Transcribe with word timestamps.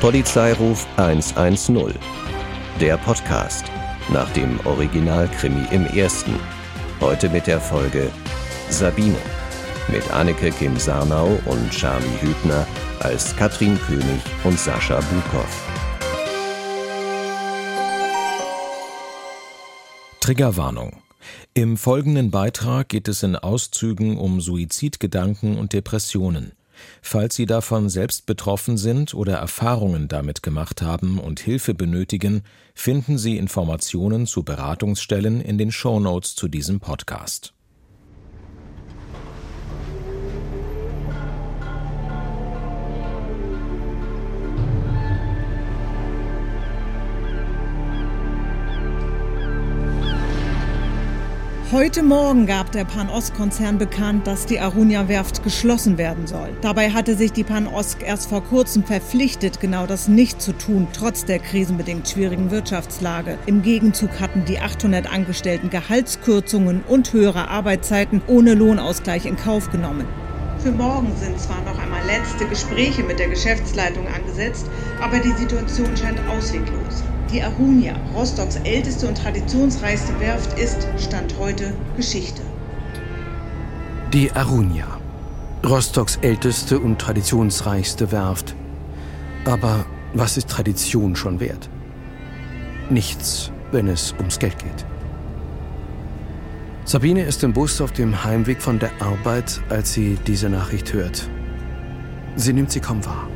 Polizeiruf 0.00 0.86
110. 0.96 1.94
Der 2.80 2.96
Podcast 2.96 3.66
nach 4.10 4.30
dem 4.30 4.58
Originalkrimi 4.64 5.66
im 5.72 5.84
ersten. 5.88 6.34
Heute 7.00 7.28
mit 7.28 7.46
der 7.46 7.60
Folge 7.60 8.10
Sabine 8.70 9.18
mit 9.88 10.10
Anneke 10.10 10.52
Kim 10.52 10.78
Sarnau 10.78 11.38
und 11.44 11.70
Charlie 11.70 12.18
Hübner 12.22 12.66
als 13.00 13.36
Katrin 13.36 13.78
König 13.86 14.22
und 14.42 14.58
Sascha 14.58 15.00
Bukow. 15.00 15.70
Triggerwarnung. 20.20 21.02
Im 21.52 21.76
folgenden 21.76 22.30
Beitrag 22.30 22.88
geht 22.88 23.06
es 23.06 23.22
in 23.22 23.36
Auszügen 23.36 24.16
um 24.16 24.40
Suizidgedanken 24.40 25.58
und 25.58 25.74
Depressionen. 25.74 26.52
Falls 27.02 27.34
Sie 27.34 27.46
davon 27.46 27.88
selbst 27.88 28.26
betroffen 28.26 28.76
sind 28.76 29.14
oder 29.14 29.34
Erfahrungen 29.34 30.08
damit 30.08 30.42
gemacht 30.42 30.82
haben 30.82 31.18
und 31.18 31.40
Hilfe 31.40 31.74
benötigen, 31.74 32.42
finden 32.74 33.18
Sie 33.18 33.36
Informationen 33.36 34.26
zu 34.26 34.42
Beratungsstellen 34.42 35.40
in 35.40 35.58
den 35.58 35.72
Shownotes 35.72 36.34
zu 36.34 36.48
diesem 36.48 36.80
Podcast. 36.80 37.52
Heute 51.72 52.02
Morgen 52.02 52.46
gab 52.46 52.72
der 52.72 52.84
Pan-Ost-Konzern 52.84 53.78
bekannt, 53.78 54.26
dass 54.26 54.44
die 54.44 54.58
Arunia-Werft 54.58 55.44
geschlossen 55.44 55.98
werden 55.98 56.26
soll. 56.26 56.48
Dabei 56.62 56.90
hatte 56.90 57.14
sich 57.14 57.30
die 57.30 57.44
Pan-Ost 57.44 58.02
erst 58.02 58.28
vor 58.28 58.42
kurzem 58.42 58.82
verpflichtet, 58.82 59.60
genau 59.60 59.86
das 59.86 60.08
nicht 60.08 60.42
zu 60.42 60.52
tun, 60.52 60.88
trotz 60.92 61.26
der 61.26 61.38
krisenbedingt 61.38 62.08
schwierigen 62.08 62.50
Wirtschaftslage. 62.50 63.38
Im 63.46 63.62
Gegenzug 63.62 64.18
hatten 64.18 64.44
die 64.46 64.58
800 64.58 65.12
Angestellten 65.12 65.70
Gehaltskürzungen 65.70 66.82
und 66.88 67.12
höhere 67.12 67.46
Arbeitszeiten 67.46 68.20
ohne 68.26 68.54
Lohnausgleich 68.54 69.24
in 69.24 69.36
Kauf 69.36 69.70
genommen. 69.70 70.06
Für 70.58 70.72
morgen 70.72 71.14
sind 71.20 71.38
zwar 71.38 71.62
noch 71.62 71.78
einmal 71.78 72.04
letzte 72.04 72.46
Gespräche 72.48 73.04
mit 73.04 73.20
der 73.20 73.28
Geschäftsleitung 73.28 74.08
angesetzt, 74.08 74.66
aber 75.00 75.20
die 75.20 75.30
Situation 75.40 75.96
scheint 75.96 76.18
ausweglos. 76.28 77.04
Die 77.32 77.40
Arunia, 77.40 77.94
Rostocks 78.12 78.56
älteste 78.56 79.06
und 79.06 79.16
traditionsreichste 79.16 80.18
Werft, 80.18 80.58
ist, 80.58 80.88
Stand 80.98 81.32
heute, 81.38 81.72
Geschichte. 81.96 82.42
Die 84.12 84.32
Arunia, 84.32 84.98
Rostocks 85.64 86.16
älteste 86.22 86.80
und 86.80 86.98
traditionsreichste 87.00 88.10
Werft. 88.10 88.56
Aber 89.44 89.84
was 90.12 90.36
ist 90.38 90.48
Tradition 90.48 91.14
schon 91.14 91.38
wert? 91.38 91.70
Nichts, 92.88 93.52
wenn 93.70 93.86
es 93.86 94.12
ums 94.18 94.40
Geld 94.40 94.58
geht. 94.58 94.84
Sabine 96.84 97.22
ist 97.22 97.44
im 97.44 97.52
Bus 97.52 97.80
auf 97.80 97.92
dem 97.92 98.24
Heimweg 98.24 98.60
von 98.60 98.80
der 98.80 98.90
Arbeit, 99.00 99.60
als 99.68 99.92
sie 99.92 100.18
diese 100.26 100.48
Nachricht 100.48 100.92
hört. 100.92 101.28
Sie 102.34 102.52
nimmt 102.52 102.72
sie 102.72 102.80
kaum 102.80 103.04
wahr. 103.04 103.28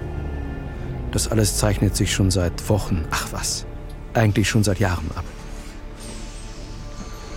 Das 1.13 1.29
alles 1.29 1.57
zeichnet 1.59 1.95
sich 1.95 2.13
schon 2.13 2.33
seit 2.33 2.69
Wochen, 2.69 3.05
ach 3.13 3.29
was, 3.31 3.67
eigentlich 4.15 4.49
schon 4.49 4.65
seit 4.65 4.81
Jahren 4.81 5.11
ab. 5.15 5.25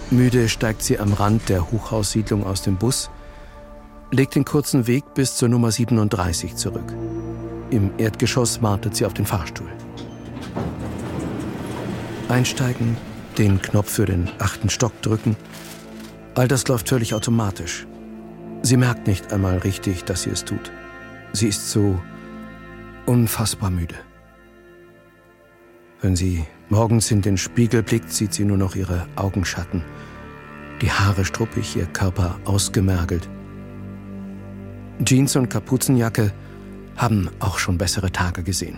Müde 0.10 0.48
steigt 0.48 0.84
sie 0.84 1.00
am 1.00 1.12
Rand 1.14 1.50
der 1.50 1.70
Hochhaussiedlung 1.70 2.46
aus 2.46 2.62
dem 2.62 2.78
Bus, 2.78 3.10
legt 4.12 4.36
den 4.36 4.46
kurzen 4.46 4.88
Weg 4.88 5.04
bis 5.14 5.36
zur 5.36 5.50
Nummer 5.50 5.72
37 5.72 6.56
zurück. 6.56 6.94
Im 7.70 7.92
Erdgeschoss 7.98 8.62
wartet 8.62 8.96
sie 8.96 9.06
auf 9.06 9.14
den 9.14 9.26
Fahrstuhl. 9.26 9.68
Einsteigen, 12.30 12.96
den 13.38 13.62
Knopf 13.62 13.92
für 13.92 14.06
den 14.06 14.30
achten 14.40 14.70
Stock 14.70 15.02
drücken. 15.02 15.36
All 16.36 16.48
das 16.48 16.68
läuft 16.68 16.90
völlig 16.90 17.14
automatisch. 17.14 17.86
Sie 18.62 18.78
merkt 18.78 19.08
nicht 19.08 19.34
einmal 19.34 19.58
richtig, 19.60 20.04
dass 20.06 20.24
sie 20.24 20.30
es 20.30 20.46
tut. 20.46 20.72
Sie 21.34 21.48
ist 21.48 21.70
so 21.70 22.00
unfassbar 23.06 23.70
müde. 23.70 23.96
Wenn 26.02 26.16
sie 26.16 26.46
morgens 26.70 27.12
in 27.12 27.22
den 27.22 27.38
Spiegel 27.38 27.84
blickt, 27.84 28.12
sieht 28.12 28.34
sie 28.34 28.46
nur 28.46 28.58
noch 28.58 28.76
ihre 28.76 29.08
Augenschatten. 29.16 29.84
Die 30.82 30.92
Haare 30.92 31.26
struppig, 31.26 31.76
ihr 31.76 31.88
Körper 31.88 32.40
ausgemergelt. 32.46 33.28
Jeans 35.04 35.36
und 35.36 35.50
Kapuzenjacke 35.50 36.34
haben 36.96 37.30
auch 37.40 37.60
schon 37.60 37.78
bessere 37.78 38.12
Tage 38.12 38.44
gesehen. 38.44 38.78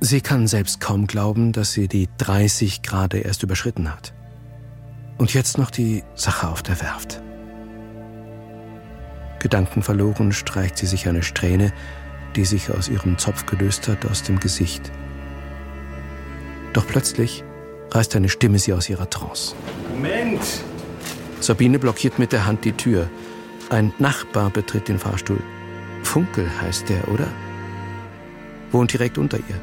Sie 0.00 0.20
kann 0.20 0.46
selbst 0.46 0.80
kaum 0.80 1.06
glauben, 1.06 1.52
dass 1.52 1.72
sie 1.72 1.88
die 1.88 2.08
30 2.18 2.82
gerade 2.82 3.18
erst 3.18 3.42
überschritten 3.42 3.92
hat. 3.92 4.14
Und 5.16 5.34
jetzt 5.34 5.58
noch 5.58 5.70
die 5.70 6.04
Sache 6.14 6.48
auf 6.48 6.62
der 6.62 6.80
Werft. 6.80 7.20
Gedankenverloren 9.40 10.32
streicht 10.32 10.76
sie 10.78 10.86
sich 10.86 11.08
eine 11.08 11.22
Strähne, 11.22 11.72
die 12.36 12.44
sich 12.44 12.70
aus 12.70 12.88
ihrem 12.88 13.18
Zopf 13.18 13.46
gelöst 13.46 13.88
hat, 13.88 14.06
aus 14.06 14.22
dem 14.22 14.38
Gesicht. 14.38 14.92
Doch 16.72 16.86
plötzlich 16.86 17.44
reißt 17.90 18.14
eine 18.16 18.28
Stimme 18.28 18.58
sie 18.58 18.72
aus 18.72 18.88
ihrer 18.88 19.08
Trance. 19.08 19.54
Moment! 19.90 20.40
Sabine 21.40 21.78
blockiert 21.78 22.18
mit 22.18 22.32
der 22.32 22.46
Hand 22.46 22.64
die 22.64 22.72
Tür. 22.72 23.08
Ein 23.70 23.92
Nachbar 23.98 24.50
betritt 24.50 24.88
den 24.88 24.98
Fahrstuhl. 24.98 25.40
Funkel 26.02 26.48
heißt 26.60 26.88
der, 26.88 27.08
oder? 27.08 27.28
Wohnt 28.72 28.92
direkt 28.92 29.18
unter 29.18 29.38
ihr. 29.38 29.60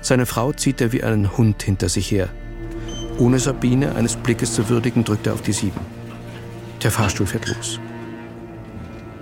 Seine 0.00 0.26
Frau 0.26 0.52
zieht 0.52 0.80
er 0.80 0.92
wie 0.92 1.02
einen 1.02 1.36
Hund 1.36 1.62
hinter 1.62 1.88
sich 1.88 2.10
her. 2.10 2.28
Ohne 3.18 3.38
Sabine 3.38 3.94
eines 3.94 4.16
Blickes 4.16 4.54
zu 4.54 4.68
würdigen, 4.68 5.04
drückt 5.04 5.26
er 5.26 5.34
auf 5.34 5.42
die 5.42 5.52
Sieben. 5.52 5.80
Der 6.82 6.90
Fahrstuhl 6.90 7.26
fährt 7.26 7.48
los. 7.48 7.80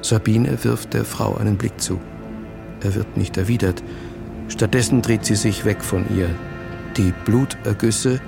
Sabine 0.01 0.65
wirft 0.65 0.95
der 0.95 1.05
Frau 1.05 1.37
einen 1.37 1.57
Blick 1.57 1.81
zu. 1.81 2.01
Er 2.81 2.95
wird 2.95 3.17
nicht 3.17 3.37
erwidert. 3.37 3.83
Stattdessen 4.49 5.03
dreht 5.03 5.25
sie 5.25 5.37
sich 5.37 5.65
weg 5.65 5.83
von 5.83 6.05
ihr, 6.17 6.31
die 6.97 7.13
Blutergüsse 7.25 8.21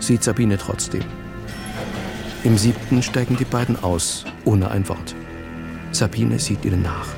sieht 0.00 0.22
Sabine 0.22 0.58
trotzdem. 0.58 1.02
Im 2.44 2.56
siebten 2.56 3.02
steigen 3.02 3.36
die 3.36 3.44
beiden 3.44 3.82
aus, 3.82 4.24
ohne 4.44 4.70
ein 4.70 4.88
Wort. 4.88 5.14
Sabine 5.92 6.38
sieht 6.38 6.64
ihnen 6.64 6.82
nach. 6.82 7.08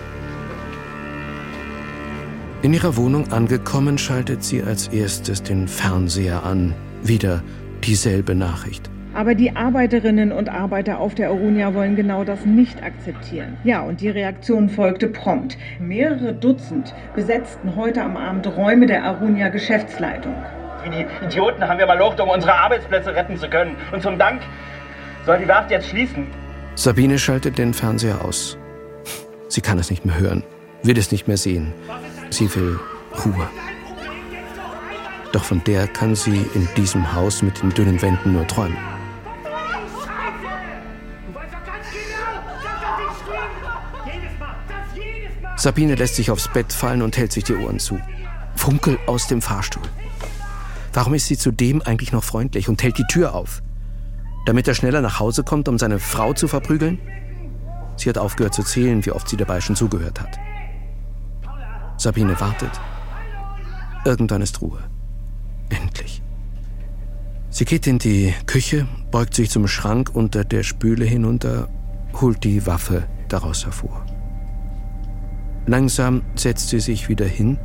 In 2.63 2.75
ihrer 2.75 2.97
Wohnung 2.97 3.31
angekommen, 3.31 3.99
schaltet 3.99 4.43
sie 4.43 4.63
als 4.63 4.89
erstes 4.89 5.43
den 5.43 5.69
Fernseher 5.69 6.45
an. 6.45 6.75
Wieder 7.03 7.43
dieselbe 7.85 8.35
Nachricht. 8.35 8.91
Aber 9.15 9.35
die 9.35 9.55
Arbeiterinnen 9.55 10.33
und 10.33 10.49
Arbeiter 10.49 10.99
auf 10.99 11.15
der 11.15 11.29
Arunia 11.29 11.75
wollen 11.75 11.97
genau 11.97 12.25
das 12.25 12.45
nicht 12.45 12.83
akzeptieren. 12.83 13.57
Ja, 13.65 13.83
und 13.83 14.01
die 14.01 14.09
Reaktion 14.09 14.69
folgte 14.69 15.09
prompt. 15.09 15.57
Mehrere 15.81 16.33
Dutzend 16.33 16.95
besetzten 17.15 17.77
heute 17.77 18.03
am 18.03 18.17
Abend 18.17 18.47
Räume 18.57 18.87
der 18.87 19.05
Arunia 19.05 19.49
Geschäftsleitung. 19.49 20.35
Wie 20.83 20.91
die 20.91 21.07
Idioten 21.25 21.67
haben 21.67 21.79
wir 21.79 21.87
mal 21.87 21.99
Luft, 21.99 22.21
um 22.21 22.29
unsere 22.29 22.55
Arbeitsplätze 22.55 23.15
retten 23.15 23.37
zu 23.37 23.49
können. 23.49 23.77
Und 23.93 24.03
zum 24.03 24.19
Dank 24.19 24.43
soll 25.27 25.39
die 25.39 25.49
Werft 25.49 25.71
jetzt 25.71 25.89
schließen. 25.89 26.27
Sabine 26.75 27.19
schaltet 27.19 27.59
den 27.59 27.75
Fernseher 27.75 28.25
aus. 28.25 28.57
Sie 29.49 29.61
kann 29.61 29.79
es 29.79 29.91
nicht 29.91 30.05
mehr 30.05 30.19
hören, 30.19 30.45
will 30.83 30.97
es 30.97 31.11
nicht 31.11 31.27
mehr 31.27 31.37
sehen. 31.37 31.73
Sie 32.31 32.55
will 32.55 32.79
Ruhe. 33.25 33.49
Doch 35.33 35.45
von 35.45 35.63
der 35.65 35.87
kann 35.89 36.15
sie 36.15 36.47
in 36.55 36.69
diesem 36.77 37.13
Haus 37.13 37.43
mit 37.43 37.61
den 37.61 37.71
dünnen 37.71 38.01
Wänden 38.01 38.33
nur 38.33 38.47
träumen. 38.47 38.79
Sabine 45.57 45.97
lässt 45.97 46.15
sich 46.15 46.31
aufs 46.31 46.47
Bett 46.49 46.73
fallen 46.73 47.03
und 47.03 47.17
hält 47.17 47.33
sich 47.33 47.43
die 47.43 47.55
Ohren 47.55 47.81
zu. 47.81 47.99
Funkel 48.55 48.99
aus 49.07 49.27
dem 49.27 49.43
Fahrstuhl. 49.43 49.83
Warum 50.99 51.15
ist 51.15 51.29
sie 51.29 51.39
zudem 51.39 51.81
eigentlich 51.81 52.11
noch 52.11 52.25
freundlich 52.25 52.69
und 52.69 52.83
hält 52.83 52.99
die 52.99 53.07
Tür 53.07 53.33
auf? 53.33 53.63
Damit 54.47 54.67
er 54.67 54.75
schneller 54.75 55.01
nach 55.01 55.21
Hause 55.21 55.45
kommt, 55.45 55.69
um 55.69 55.79
seine 55.79 56.01
Frau 56.01 56.33
zu 56.33 56.49
verprügeln? 56.49 56.99
Sie 57.95 58.09
hat 58.09 58.19
aufgehört 58.19 58.53
zu 58.53 58.65
zählen, 58.65 59.07
wie 59.07 59.13
oft 59.13 59.29
sie 59.29 59.37
dabei 59.37 59.61
schon 59.61 59.77
zugehört 59.77 60.21
hat. 60.21 60.37
Sabine 61.99 62.41
wartet. 62.41 62.73
Irgendwann 64.05 64.43
ist 64.43 64.61
Ruhe. 64.61 64.81
Endlich. 65.69 66.21
Sie 67.49 67.65
geht 67.65 67.87
in 67.87 68.01
die 68.01 68.35
Küche, 68.47 68.89
beugt 69.13 69.35
sich 69.35 69.51
zum 69.51 69.69
Schrank 69.69 70.11
unter 70.13 70.43
der 70.43 70.65
Spüle 70.65 71.05
hinunter, 71.05 71.69
holt 72.21 72.43
die 72.43 72.67
Waffe 72.67 73.05
daraus 73.29 73.65
hervor. 73.65 74.05
Langsam 75.65 76.23
setzt 76.35 76.71
sie 76.71 76.81
sich 76.81 77.09
wieder 77.09 77.27
hin, 77.27 77.57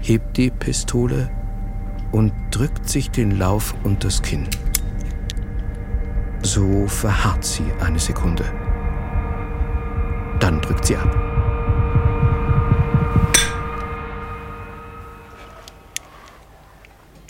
hebt 0.00 0.36
die 0.36 0.50
Pistole 0.50 1.30
und 2.14 2.32
drückt 2.52 2.88
sich 2.88 3.10
den 3.10 3.38
Lauf 3.40 3.74
unters 3.82 4.22
Kinn. 4.22 4.48
So 6.42 6.86
verharrt 6.86 7.44
sie 7.44 7.64
eine 7.80 7.98
Sekunde. 7.98 8.44
Dann 10.38 10.60
drückt 10.60 10.86
sie 10.86 10.96
ab. 10.96 11.10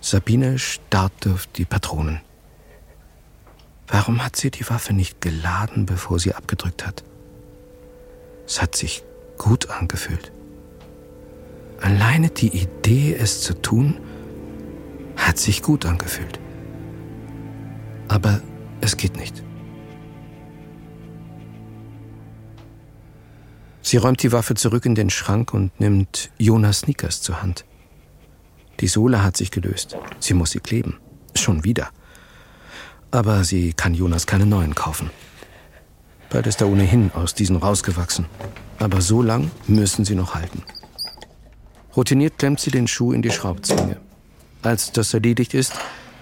Sabine 0.02 0.58
starrte 0.58 1.32
auf 1.32 1.46
die 1.46 1.64
Patronen. 1.64 2.20
Warum 3.86 4.22
hat 4.22 4.36
sie 4.36 4.50
die 4.50 4.69
Waffe 4.69 4.92
nicht 4.92 5.22
geladen, 5.22 5.86
bevor 5.86 6.19
sie 6.19 6.34
abgedrückt 6.34 6.86
hat? 6.86 7.02
Es 8.46 8.60
hat 8.60 8.76
sich 8.76 9.02
gut 9.38 9.70
angefühlt. 9.70 10.31
Alleine 11.81 12.28
die 12.28 12.54
Idee, 12.54 13.16
es 13.19 13.40
zu 13.40 13.54
tun, 13.54 13.98
hat 15.16 15.38
sich 15.38 15.62
gut 15.62 15.87
angefühlt. 15.87 16.38
Aber 18.08 18.40
es 18.81 18.96
geht 18.96 19.16
nicht. 19.16 19.43
Sie 23.82 23.99
räumt 23.99 24.22
die 24.22 24.32
Waffe 24.32 24.55
zurück 24.55 24.87
in 24.87 24.94
den 24.94 25.11
Schrank 25.11 25.52
und 25.52 25.78
nimmt 25.78 26.31
Jonas 26.38 26.81
Sneakers 26.81 27.20
zur 27.20 27.43
Hand. 27.43 27.64
Die 28.81 28.88
Sohle 28.88 29.22
hat 29.22 29.37
sich 29.37 29.50
gelöst. 29.50 29.96
Sie 30.20 30.34
muss 30.34 30.50
sie 30.50 30.61
kleben. 30.61 30.99
Schon 31.34 31.64
wieder. 31.64 31.90
Aber 33.10 33.44
sie 33.44 33.72
kann 33.72 33.94
Jonas 33.94 34.26
keine 34.26 34.46
neuen 34.46 34.75
kaufen. 34.75 35.10
Bald 36.31 36.46
ist 36.46 36.60
er 36.60 36.69
ohnehin 36.69 37.12
aus 37.14 37.34
diesen 37.34 37.56
rausgewachsen. 37.56 38.26
Aber 38.78 39.00
so 39.00 39.22
lang 39.22 39.50
müssen 39.67 40.05
sie 40.05 40.17
noch 40.17 40.34
halten. 40.34 40.62
Routiniert 41.96 42.38
klemmt 42.38 42.58
sie 42.58 42.70
den 42.70 42.88
Schuh 42.88 43.12
in 43.12 43.22
die 43.22 43.31
Schraubzwinge. 43.31 44.00
Als 44.64 44.93
das 44.93 45.14
erledigt 45.14 45.55
ist, 45.55 45.75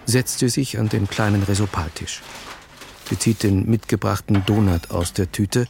setzt 0.05 0.41
sie 0.41 0.49
sich 0.49 0.79
an 0.79 0.89
den 0.89 1.09
kleinen 1.09 1.45
Resopaltisch. 1.45 2.21
Sie 3.09 3.19
zieht 3.19 3.43
den 3.45 3.71
mitgebrachten 3.71 4.45
Donut 4.45 4.91
aus 4.91 5.13
der 5.13 5.31
Tüte 5.31 5.67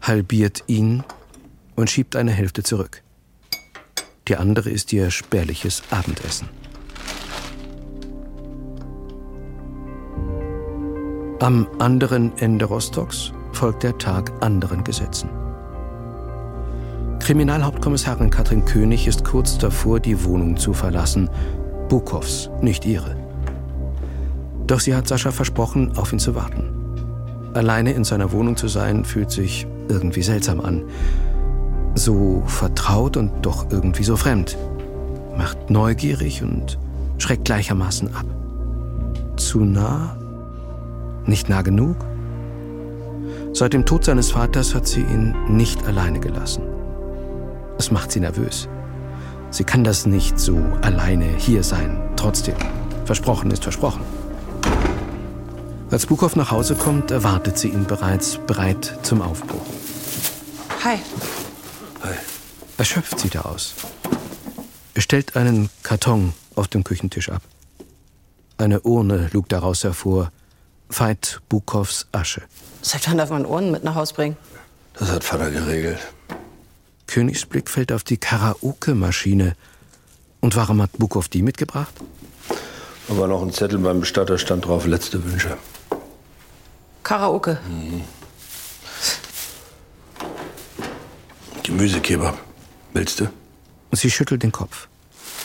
halbiert 0.00 0.64
ihn 0.66 1.04
und 1.76 1.90
schiebt 1.90 2.16
eine 2.16 2.32
Hälfte 2.32 2.62
zurück. 2.62 3.02
Die 4.28 4.36
andere 4.36 4.70
ist 4.70 4.92
ihr 4.92 5.10
spärliches 5.10 5.82
Abendessen. 5.90 6.48
Am 11.40 11.66
anderen 11.78 12.36
Ende 12.38 12.66
Rostocks 12.66 13.32
folgt 13.52 13.82
der 13.82 13.98
Tag 13.98 14.32
anderen 14.40 14.84
Gesetzen. 14.84 15.28
Kriminalhauptkommissarin 17.18 18.30
Katrin 18.30 18.64
König 18.64 19.06
ist 19.06 19.24
kurz 19.24 19.58
davor, 19.58 20.00
die 20.00 20.24
Wohnung 20.24 20.56
zu 20.56 20.72
verlassen. 20.72 21.28
Bukows, 21.92 22.48
nicht 22.62 22.86
ihre. 22.86 23.14
Doch 24.66 24.80
sie 24.80 24.94
hat 24.94 25.06
Sascha 25.06 25.30
versprochen, 25.30 25.92
auf 25.98 26.10
ihn 26.10 26.18
zu 26.18 26.34
warten. 26.34 26.70
Alleine 27.52 27.92
in 27.92 28.02
seiner 28.02 28.32
Wohnung 28.32 28.56
zu 28.56 28.66
sein, 28.66 29.04
fühlt 29.04 29.30
sich 29.30 29.66
irgendwie 29.90 30.22
seltsam 30.22 30.62
an. 30.62 30.84
So 31.94 32.42
vertraut 32.46 33.18
und 33.18 33.44
doch 33.44 33.70
irgendwie 33.70 34.04
so 34.04 34.16
fremd. 34.16 34.56
Macht 35.36 35.68
neugierig 35.68 36.42
und 36.42 36.78
schreckt 37.18 37.44
gleichermaßen 37.44 38.14
ab. 38.14 38.24
Zu 39.36 39.62
nah? 39.62 40.16
Nicht 41.26 41.50
nah 41.50 41.60
genug? 41.60 41.96
Seit 43.52 43.74
dem 43.74 43.84
Tod 43.84 44.06
seines 44.06 44.30
Vaters 44.30 44.74
hat 44.74 44.86
sie 44.86 45.02
ihn 45.02 45.34
nicht 45.46 45.84
alleine 45.86 46.20
gelassen. 46.20 46.62
Es 47.76 47.90
macht 47.90 48.12
sie 48.12 48.20
nervös. 48.20 48.66
Sie 49.52 49.64
kann 49.64 49.84
das 49.84 50.06
nicht 50.06 50.40
so 50.40 50.56
alleine 50.80 51.26
hier 51.26 51.62
sein. 51.62 52.00
Trotzdem, 52.16 52.56
versprochen 53.04 53.50
ist 53.50 53.62
versprochen. 53.62 54.00
Als 55.90 56.06
Bukow 56.06 56.34
nach 56.36 56.50
Hause 56.50 56.74
kommt, 56.74 57.10
erwartet 57.10 57.58
sie 57.58 57.68
ihn 57.68 57.84
bereits 57.84 58.38
bereit 58.46 58.98
zum 59.02 59.20
Aufbruch. 59.20 59.60
Hi. 60.82 60.96
Hi. 62.02 62.14
Erschöpft 62.78 63.20
sieht 63.20 63.34
er 63.34 63.44
aus. 63.44 63.74
Er 64.94 65.02
stellt 65.02 65.36
einen 65.36 65.68
Karton 65.82 66.32
auf 66.56 66.68
dem 66.68 66.82
Küchentisch 66.82 67.28
ab. 67.28 67.42
Eine 68.56 68.80
Urne 68.80 69.28
lugt 69.34 69.52
daraus 69.52 69.84
hervor. 69.84 70.32
Veit 70.88 71.42
Bukows 71.50 72.06
Asche. 72.10 72.40
Seit 72.80 73.06
wann 73.06 73.18
darf 73.18 73.28
man 73.28 73.44
Urnen 73.44 73.70
mit 73.70 73.84
nach 73.84 73.96
Haus 73.96 74.14
bringen? 74.14 74.38
Das 74.98 75.10
hat 75.10 75.24
Vater 75.24 75.50
geregelt. 75.50 75.98
Königs 77.12 77.44
Blick 77.44 77.68
fällt 77.68 77.92
auf 77.92 78.04
die 78.04 78.16
Karaoke-Maschine. 78.16 79.54
Und 80.40 80.56
warum 80.56 80.80
hat 80.80 80.92
Bukow 80.96 81.28
die 81.28 81.42
mitgebracht? 81.42 81.92
Da 83.06 83.18
war 83.18 83.28
noch 83.28 83.42
ein 83.42 83.52
Zettel 83.52 83.78
beim 83.80 84.00
Bestatter, 84.00 84.38
stand 84.38 84.64
drauf, 84.64 84.86
letzte 84.86 85.22
Wünsche. 85.22 85.58
Karaoke. 87.02 87.58
Mhm. 87.68 88.04
Gemüsekebab. 91.62 92.38
Willst 92.94 93.20
du? 93.20 93.28
Sie 93.90 94.10
schüttelt 94.10 94.42
den 94.42 94.52
Kopf. 94.52 94.88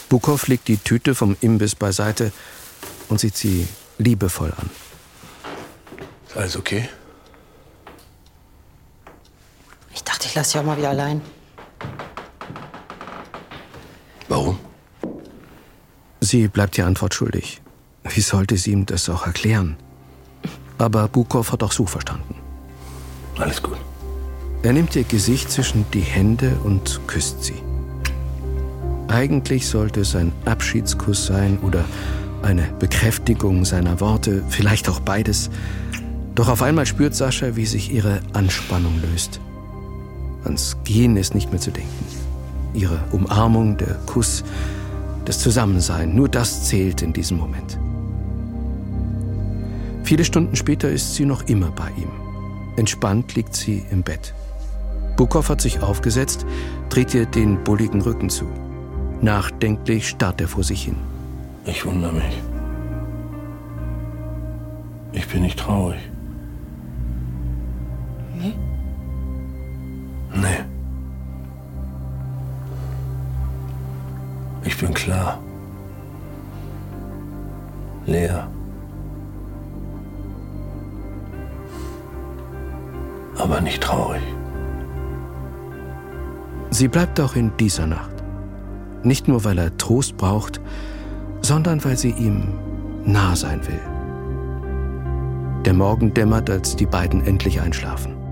Bukow 0.08 0.48
legt 0.48 0.70
die 0.70 0.78
Tüte 0.78 1.16
vom 1.16 1.36
Imbiss 1.42 1.76
beiseite 1.76 2.32
und 3.10 3.20
sieht 3.20 3.36
sie 3.36 3.68
liebevoll 3.98 4.54
an. 4.58 4.70
Ist 6.30 6.38
alles 6.38 6.56
okay? 6.56 6.88
Ich 9.94 10.06
dachte, 10.06 10.28
ich 10.28 10.36
lasse 10.36 10.54
dich 10.54 10.62
auch 10.62 10.66
mal 10.66 10.78
wieder 10.78 10.92
allein. 10.92 11.22
Warum? 14.28 14.60
Sie 16.20 16.48
bleibt 16.48 16.78
die 16.78 16.82
Antwort 16.84 17.14
schuldig. 17.14 17.62
Wie 18.04 18.22
sollte 18.22 18.58
sie 18.58 18.72
ihm 18.72 18.86
das 18.86 19.10
auch 19.10 19.26
erklären? 19.26 19.78
Aber 20.78 21.08
Bukow 21.08 21.52
hat 21.52 21.64
auch 21.64 21.72
so 21.72 21.86
verstanden. 21.86 22.36
Alles 23.38 23.62
gut. 23.62 23.78
Er 24.64 24.74
nimmt 24.74 24.96
ihr 24.96 25.04
Gesicht 25.04 25.52
zwischen 25.52 25.86
die 25.94 26.02
Hände 26.02 26.58
und 26.64 27.00
küsst 27.08 27.44
sie. 27.44 27.62
Eigentlich 29.08 29.68
sollte 29.68 30.02
es 30.02 30.16
ein 30.16 30.34
Abschiedskuss 30.46 31.28
sein 31.28 31.60
oder 31.60 31.86
eine 32.42 32.64
Bekräftigung 32.80 33.66
seiner 33.66 34.00
Worte, 34.00 34.44
vielleicht 34.50 34.90
auch 34.90 35.00
beides. 35.00 35.50
Doch 36.36 36.50
auf 36.50 36.62
einmal 36.62 36.86
spürt 36.86 37.16
Sascha, 37.16 37.56
wie 37.56 37.66
sich 37.66 37.92
ihre 37.92 38.20
Anspannung 38.34 39.02
löst. 39.02 39.40
Ans 40.48 40.78
Gehen 40.86 41.18
ist 41.18 41.36
nicht 41.36 41.52
mehr 41.52 41.60
zu 41.60 41.72
denken. 41.72 42.06
Ihre 42.74 43.04
Umarmung, 43.12 43.76
der 43.78 43.96
Kuss, 44.06 44.46
das 45.26 45.40
Zusammensein, 45.40 46.16
nur 46.16 46.30
das 46.30 46.64
zählt 46.64 47.02
in 47.02 47.12
diesem 47.12 47.38
Moment. 47.38 47.78
Viele 50.04 50.24
Stunden 50.24 50.56
später 50.56 50.90
ist 50.90 51.16
sie 51.16 51.26
noch 51.26 51.44
immer 51.48 51.70
bei 51.72 51.90
ihm. 51.98 52.10
Entspannt 52.78 53.36
liegt 53.36 53.56
sie 53.56 53.84
im 53.92 54.04
Bett. 54.04 54.34
Bukow 55.18 55.50
hat 55.50 55.60
sich 55.60 55.82
aufgesetzt, 55.82 56.46
dreht 56.90 57.14
ihr 57.14 57.26
den 57.26 57.62
bulligen 57.66 58.02
Rücken 58.02 58.30
zu. 58.30 58.46
Nachdenklich 59.22 60.08
starrt 60.08 60.40
er 60.40 60.48
vor 60.48 60.64
sich 60.64 60.84
hin. 60.84 60.96
Ich 61.66 61.86
wundere 61.86 62.14
mich. 62.14 62.42
Ich 65.12 65.28
bin 65.28 65.42
nicht 65.42 65.60
traurig. 65.60 66.00
Nee. 70.42 70.64
Ich 74.64 74.78
bin 74.78 74.94
klar. 74.94 75.40
Leer. 78.06 78.48
Aber 83.38 83.62
nicht 83.62 83.82
traurig. 83.82 84.22
Sie 86.70 86.88
bleibt 86.88 87.20
auch 87.20 87.36
in 87.36 87.52
dieser 87.58 87.88
Nacht. 87.88 88.12
Nicht 89.04 89.28
nur, 89.28 89.44
weil 89.44 89.58
er 89.58 89.76
Trost 89.78 90.18
braucht, 90.18 90.60
sondern 91.42 91.84
weil 91.84 91.98
sie 91.98 92.12
ihm 92.12 92.54
nah 93.06 93.36
sein 93.36 93.62
will. 93.68 93.80
Der 95.66 95.74
Morgen 95.74 96.14
dämmert, 96.14 96.50
als 96.50 96.76
die 96.76 96.86
beiden 96.86 97.26
endlich 97.26 97.62
einschlafen. 97.62 98.27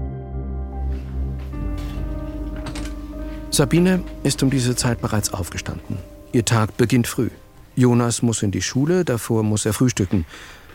Sabine 3.56 4.04
ist 4.24 4.44
um 4.44 4.50
diese 4.50 4.76
Zeit 4.76 5.02
bereits 5.02 5.34
aufgestanden. 5.34 5.98
Ihr 6.34 6.44
Tag 6.44 6.76
beginnt 6.76 7.08
früh. 7.08 7.30
Jonas 7.78 8.22
muss 8.22 8.44
in 8.44 8.52
die 8.52 8.62
Schule, 8.62 9.06
davor 9.06 9.44
muss 9.44 9.66
er 9.66 9.72
frühstücken. 9.72 10.26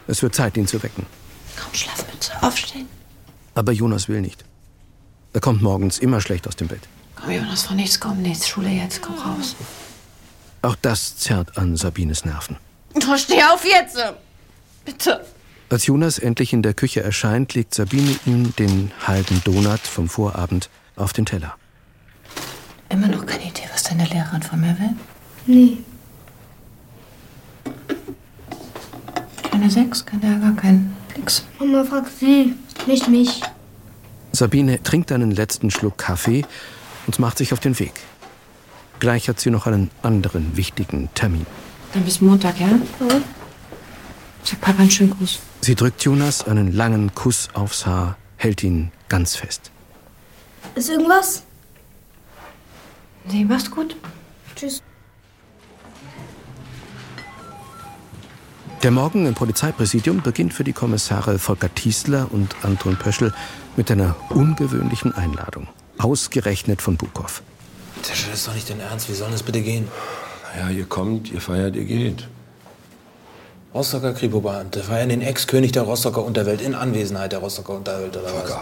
Es 0.07 0.23
wird 0.23 0.35
Zeit, 0.35 0.57
ihn 0.57 0.67
zu 0.67 0.83
wecken. 0.83 1.05
Komm, 1.61 1.75
Schlafmütze, 1.75 2.33
aufstehen. 2.43 2.89
Aber 3.55 3.73
Jonas 3.73 4.09
will 4.09 4.23
nicht. 4.23 4.45
Er 5.35 5.41
kommt 5.41 5.61
morgens 5.61 5.99
immer 5.99 6.23
schlecht 6.23 6.49
aus 6.49 6.57
dem 6.57 6.69
Bett. 6.69 6.81
Komm, 7.17 7.31
Jonas, 7.31 7.65
von 7.65 7.77
nichts 7.77 8.01
kommt 8.01 8.23
nichts. 8.23 8.49
Schule 8.49 8.71
jetzt, 8.71 9.03
komm 9.03 9.17
raus. 9.17 9.57
Auch 10.63 10.77
das 10.81 11.19
zerrt 11.19 11.59
an 11.59 11.77
Sabines 11.77 12.25
Nerven. 12.25 12.57
Oh, 12.95 13.17
steh 13.17 13.43
auf 13.43 13.65
jetzt! 13.65 13.99
Bitte. 14.87 15.25
Als 15.69 15.87
Jonas 15.87 16.19
endlich 16.19 16.55
in 16.55 16.63
der 16.63 16.75
Küche 16.75 17.03
erscheint, 17.03 17.55
legt 17.55 17.75
Sabine 17.75 18.17
ihm 18.25 18.55
den 18.57 18.91
halben 19.07 19.43
Donut 19.45 19.81
vom 19.81 20.09
Vorabend 20.09 20.71
auf 20.97 21.13
den 21.13 21.27
Teller. 21.27 21.60
Immer 22.90 23.09
noch 23.09 23.25
keine 23.25 23.44
Idee, 23.44 23.62
was 23.73 23.85
deine 23.85 24.04
Lehrerin 24.04 24.42
von 24.42 24.61
mir 24.61 24.76
will? 24.78 24.90
Nee. 25.47 25.78
Keine 29.50 29.70
Sechs, 29.70 30.04
kein 30.04 30.23
Ärger, 30.23 30.52
kein 30.61 30.94
nix. 31.16 31.44
Mama 31.59 31.85
fragt 31.85 32.11
sie, 32.18 32.54
nicht 32.87 33.09
mich. 33.09 33.40
Sabine 34.32 34.82
trinkt 34.82 35.12
einen 35.12 35.30
letzten 35.30 35.70
Schluck 35.70 35.99
Kaffee 35.99 36.44
und 37.06 37.18
macht 37.18 37.38
sich 37.38 37.52
auf 37.52 37.61
den 37.61 37.78
Weg. 37.78 37.92
Gleich 38.99 39.28
hat 39.28 39.40
sie 39.40 39.50
noch 39.50 39.66
einen 39.66 39.90
anderen 40.02 40.56
wichtigen 40.56 41.09
Termin. 41.14 41.47
Dann 41.92 42.04
bis 42.04 42.20
Montag, 42.20 42.61
ja? 42.61 42.66
Mhm. 42.66 43.25
Sag 44.42 44.61
Papa 44.61 44.80
einen 44.82 44.90
schönen 44.90 45.11
Gruß. 45.16 45.38
Sie 45.61 45.75
drückt 45.75 46.02
Jonas 46.02 46.47
einen 46.47 46.73
langen 46.73 47.14
Kuss 47.14 47.49
aufs 47.54 47.87
Haar, 47.87 48.16
hält 48.37 48.62
ihn 48.62 48.90
ganz 49.09 49.37
fest. 49.37 49.70
Ist 50.75 50.88
irgendwas? 50.90 51.44
Nee, 53.33 53.45
mach's 53.45 53.71
gut. 53.71 53.97
Tschüss. 54.57 54.83
Der 58.83 58.91
Morgen 58.91 59.27
im 59.27 59.35
Polizeipräsidium 59.35 60.23
beginnt 60.23 60.55
für 60.55 60.65
die 60.65 60.73
Kommissare 60.73 61.39
Volker 61.39 61.73
Tiesler 61.75 62.29
und 62.31 62.57
Anton 62.63 62.97
Pöschel 62.97 63.33
mit 63.77 63.91
einer 63.91 64.17
ungewöhnlichen 64.31 65.15
Einladung. 65.15 65.69
Ausgerechnet 65.99 66.81
von 66.81 66.97
Bukow. 66.97 67.43
Tische, 68.03 68.31
das 68.31 68.41
ist 68.41 68.49
doch 68.49 68.55
nicht 68.55 68.71
dein 68.71 68.81
Ernst. 68.81 69.11
Wie 69.11 69.15
soll 69.15 69.31
das 69.31 69.43
bitte 69.43 69.61
gehen? 69.61 69.87
Naja, 70.55 70.71
ihr 70.71 70.87
kommt, 70.87 71.31
ihr 71.31 71.43
feiert, 71.43 71.77
ihr 71.77 71.85
geht. 71.85 72.27
Rostocker 73.75 74.15
Kripo-Beamte 74.15 74.83
feiern 74.83 75.11
den 75.11 75.21
Ex-König 75.21 75.73
der 75.73 75.83
Rostocker 75.83 76.25
Unterwelt 76.25 76.61
in 76.61 76.75
Anwesenheit 76.75 77.33
der 77.33 77.41
Rostocker 77.41 77.75
Unterwelt, 77.75 78.17
oder 78.17 78.35
was? 78.35 78.57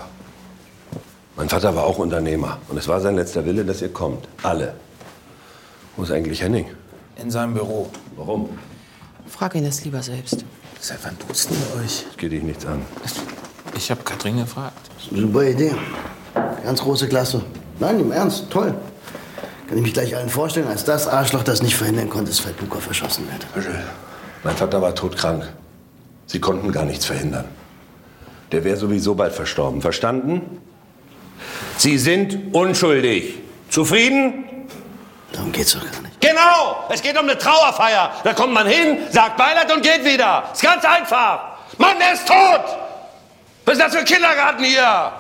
Mein 1.39 1.49
Vater 1.49 1.73
war 1.77 1.85
auch 1.85 1.99
Unternehmer. 1.99 2.59
Und 2.69 2.79
es 2.79 2.89
war 2.89 3.01
sein 3.01 3.15
letzter 3.15 3.47
Wille, 3.47 3.65
dass 3.65 3.81
ihr 3.81 3.93
kommt. 3.93 4.27
Alle. 4.43 4.75
Wo 5.97 6.03
ist 6.03 6.11
eigentlich 6.11 6.43
Henning? 6.43 6.67
In 7.15 7.31
seinem 7.31 7.55
Büro. 7.55 7.89
Warum? 8.17 8.59
Frag 9.29 9.55
ihn 9.55 9.65
das 9.65 9.85
lieber 9.85 10.03
selbst. 10.03 10.45
Seit 10.81 10.99
wann 11.05 11.17
duzen 11.17 11.53
ihr 11.55 11.81
euch? 11.81 12.07
Das 12.09 12.17
geht 12.17 12.33
dich 12.33 12.43
nichts 12.43 12.67
an. 12.67 12.83
Ich 13.77 13.89
hab 13.89 14.05
Katrin 14.05 14.39
gefragt. 14.39 14.91
Super 15.15 15.45
Idee. 15.45 15.77
Ganz 16.65 16.81
große 16.81 17.09
Klasse. 17.09 17.43
Nein, 17.79 18.01
im 18.01 18.11
Ernst, 18.11 18.51
toll. 18.51 18.75
Kann 19.69 19.79
ich 19.79 19.85
mich 19.85 19.93
gleich 19.93 20.17
allen 20.17 20.31
vorstellen, 20.31 20.67
als 20.67 20.83
das 20.83 21.07
Arschloch, 21.07 21.45
das 21.45 21.63
nicht 21.63 21.77
verhindern 21.77 22.11
konnte, 22.11 22.31
dass 22.31 22.41
Feldbukow 22.41 22.83
verschossen 22.83 23.27
wird. 23.31 23.47
Mein 24.43 24.57
Vater 24.57 24.83
war 24.83 24.93
todkrank. 24.93 25.49
Sie 26.27 26.41
konnten 26.41 26.73
gar 26.73 26.85
nichts 26.85 27.05
verhindern. 27.05 27.45
Der 28.51 28.65
wäre 28.65 28.77
sowieso 28.77 29.15
bald 29.15 29.35
verstorben. 29.35 29.81
Verstanden? 29.83 30.61
Sie 31.77 31.99
sind 31.99 32.55
unschuldig. 32.55 33.35
Zufrieden? 33.71 34.45
Darum 35.33 35.53
geht's 35.53 35.73
doch 35.73 35.81
gar 35.81 36.01
nicht. 36.03 36.21
Genau! 36.21 36.87
Es 36.91 37.03
geht 37.03 37.17
um 37.19 37.25
eine 37.25 37.39
Trauerfeier. 37.39 38.13
Da 38.25 38.33
kommt 38.35 38.53
man 38.53 38.67
hin, 38.67 38.99
sagt 39.11 39.37
Beileid 39.37 39.73
und 39.73 39.83
geht 39.83 40.05
wieder. 40.05 40.51
Ist 40.53 40.63
ganz 40.63 40.85
einfach. 40.85 41.59
Mann, 41.77 41.97
er 42.01 42.15
ist 42.15 42.27
tot! 42.27 42.65
Was 43.65 43.75
ist 43.75 43.83
das 43.83 43.93
für 43.93 43.99
ein 44.01 44.05
Kindergarten 44.05 44.65
hier? 44.65 45.13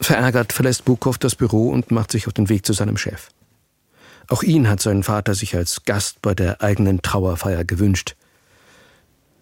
Verärgert 0.00 0.52
verlässt 0.52 0.84
Bukow 0.84 1.18
das 1.18 1.34
Büro 1.34 1.70
und 1.70 1.90
macht 1.90 2.12
sich 2.12 2.26
auf 2.26 2.32
den 2.32 2.48
Weg 2.48 2.64
zu 2.64 2.72
seinem 2.72 2.96
Chef. 2.96 3.28
Auch 4.28 4.42
ihn 4.42 4.68
hat 4.68 4.80
sein 4.80 5.02
Vater 5.02 5.34
sich 5.34 5.56
als 5.56 5.84
Gast 5.84 6.22
bei 6.22 6.34
der 6.34 6.62
eigenen 6.62 7.02
Trauerfeier 7.02 7.64
gewünscht. 7.64 8.14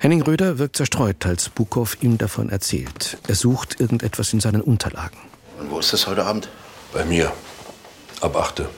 Henning 0.00 0.23
Röder 0.23 0.59
wirkt 0.59 0.76
zerstreut, 0.76 1.26
als 1.26 1.49
Bukow 1.49 1.97
ihm 2.00 2.19
davon 2.19 2.50
erzählt. 2.50 3.19
Er 3.26 3.35
sucht 3.35 3.81
irgendetwas 3.81 4.33
in 4.33 4.38
seinen 4.38 4.61
Unterlagen. 4.61 5.19
Und 5.59 5.73
wo 5.73 5.81
ist 5.81 5.93
das 5.93 6.07
heute 6.07 6.25
Abend? 6.25 6.49
Bei 6.93 7.05
mir. 7.05 7.33
Ab 8.21 8.37
achte. 8.37 8.69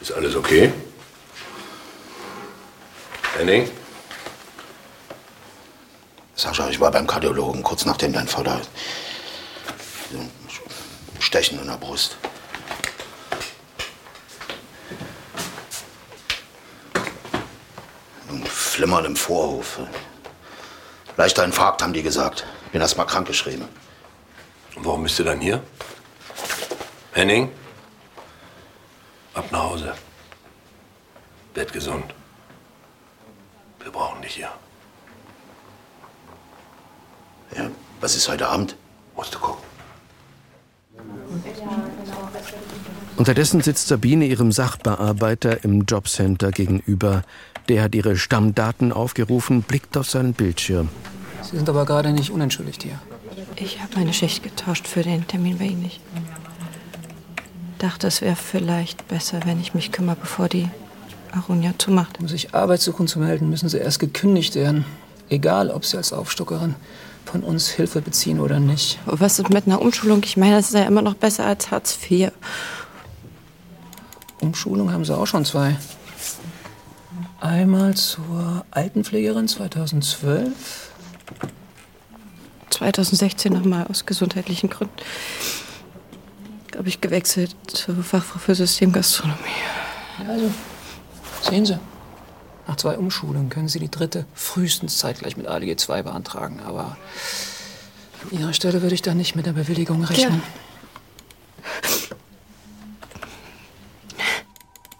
Ist 0.00 0.12
alles 0.12 0.36
okay? 0.36 0.72
Henning? 3.36 3.68
Sascha, 6.36 6.68
ich 6.70 6.78
war 6.78 6.92
beim 6.92 7.06
Kardiologen, 7.06 7.64
kurz 7.64 7.84
nachdem 7.84 8.12
dein 8.12 8.28
Vater. 8.28 8.60
ein 10.12 10.30
Stechen 11.18 11.60
in 11.60 11.66
der 11.66 11.76
Brust. 11.76 12.16
Ein 18.80 18.84
Flimmern 18.84 19.04
im 19.04 19.16
Vorhof. 19.16 19.78
Leichter 21.18 21.44
Infarkt, 21.44 21.82
haben 21.82 21.92
die 21.92 22.02
gesagt. 22.02 22.46
Bin 22.72 22.80
erst 22.80 22.96
mal 22.96 23.04
krankgeschrieben. 23.04 23.68
Und 24.74 24.86
warum 24.86 25.02
bist 25.02 25.18
du 25.18 25.22
dann 25.22 25.38
hier? 25.38 25.62
Henning? 27.12 27.50
Ab 29.34 29.52
nach 29.52 29.64
Hause. 29.64 29.92
Werd 31.52 31.74
gesund. 31.74 32.14
Wir 33.82 33.92
brauchen 33.92 34.22
dich 34.22 34.36
hier. 34.36 34.48
Ja, 37.54 37.70
was 38.00 38.16
ist 38.16 38.30
heute 38.30 38.48
Abend? 38.48 38.76
Musst 39.14 39.34
du 39.34 39.40
gucken. 39.40 39.62
Unterdessen 43.18 43.60
sitzt 43.60 43.88
Sabine 43.88 44.24
ihrem 44.24 44.52
Sachbearbeiter 44.52 45.64
im 45.64 45.82
Jobcenter 45.82 46.50
gegenüber. 46.50 47.24
Der 47.70 47.84
hat 47.84 47.94
ihre 47.94 48.16
Stammdaten 48.16 48.92
aufgerufen, 48.92 49.62
blickt 49.62 49.96
auf 49.96 50.10
seinen 50.10 50.32
Bildschirm. 50.32 50.88
Sie 51.40 51.56
sind 51.56 51.68
aber 51.68 51.86
gerade 51.86 52.10
nicht 52.10 52.32
unentschuldigt 52.32 52.82
hier. 52.82 52.98
Ich 53.54 53.80
habe 53.80 53.92
meine 53.94 54.12
Schicht 54.12 54.42
getauscht 54.42 54.88
für 54.88 55.02
den 55.04 55.24
Termin 55.28 55.56
bei 55.56 55.66
Ihnen 55.66 55.82
nicht. 55.82 56.00
Dachte, 57.78 58.08
es 58.08 58.22
wäre 58.22 58.34
vielleicht 58.34 59.06
besser, 59.06 59.38
wenn 59.44 59.60
ich 59.60 59.72
mich 59.72 59.92
kümmere, 59.92 60.16
bevor 60.16 60.48
die 60.48 60.68
Arunia 61.30 61.72
zumacht. 61.78 62.18
Um 62.18 62.26
sich 62.26 62.56
Arbeit 62.56 62.80
suchen 62.80 63.06
zu 63.06 63.20
melden, 63.20 63.48
müssen 63.48 63.68
Sie 63.68 63.78
erst 63.78 64.00
gekündigt 64.00 64.56
werden. 64.56 64.84
Egal, 65.28 65.70
ob 65.70 65.84
Sie 65.84 65.96
als 65.96 66.12
Aufstockerin 66.12 66.74
von 67.24 67.44
uns 67.44 67.68
Hilfe 67.68 68.00
beziehen 68.02 68.40
oder 68.40 68.58
nicht. 68.58 68.98
Was 69.06 69.38
ist 69.38 69.48
mit 69.48 69.68
einer 69.68 69.80
Umschulung? 69.80 70.22
Ich 70.24 70.36
meine, 70.36 70.56
das 70.56 70.70
ist 70.70 70.74
ja 70.74 70.82
immer 70.82 71.02
noch 71.02 71.14
besser 71.14 71.46
als 71.46 71.70
Hartz 71.70 71.96
IV. 72.10 72.32
Umschulung 74.40 74.92
haben 74.92 75.04
Sie 75.04 75.16
auch 75.16 75.28
schon 75.28 75.44
zwei. 75.44 75.76
Einmal 77.40 77.94
zur 77.94 78.66
Altenpflegerin 78.70 79.48
2012. 79.48 80.90
2016 82.68 83.52
nochmal 83.52 83.86
aus 83.86 84.04
gesundheitlichen 84.04 84.68
Gründen. 84.68 84.94
Habe 86.76 86.88
ich 86.88 87.00
gewechselt 87.00 87.56
zur 87.66 88.02
Fachfrau 88.04 88.38
für 88.38 88.54
Systemgastronomie. 88.54 89.40
Ja, 90.22 90.30
also, 90.30 90.50
sehen 91.42 91.64
Sie. 91.64 91.78
Nach 92.66 92.76
zwei 92.76 92.98
Umschulungen 92.98 93.48
können 93.48 93.68
Sie 93.68 93.80
die 93.80 93.90
dritte 93.90 94.26
frühestens 94.34 94.98
zeitgleich 94.98 95.36
mit 95.36 95.46
ALG 95.46 95.78
2 95.78 96.02
beantragen. 96.02 96.60
Aber 96.60 96.96
an 98.30 98.38
Ihrer 98.38 98.52
Stelle 98.52 98.82
würde 98.82 98.94
ich 98.94 99.02
da 99.02 99.14
nicht 99.14 99.34
mit 99.34 99.46
der 99.46 99.52
Bewilligung 99.52 100.04
rechnen. 100.04 100.42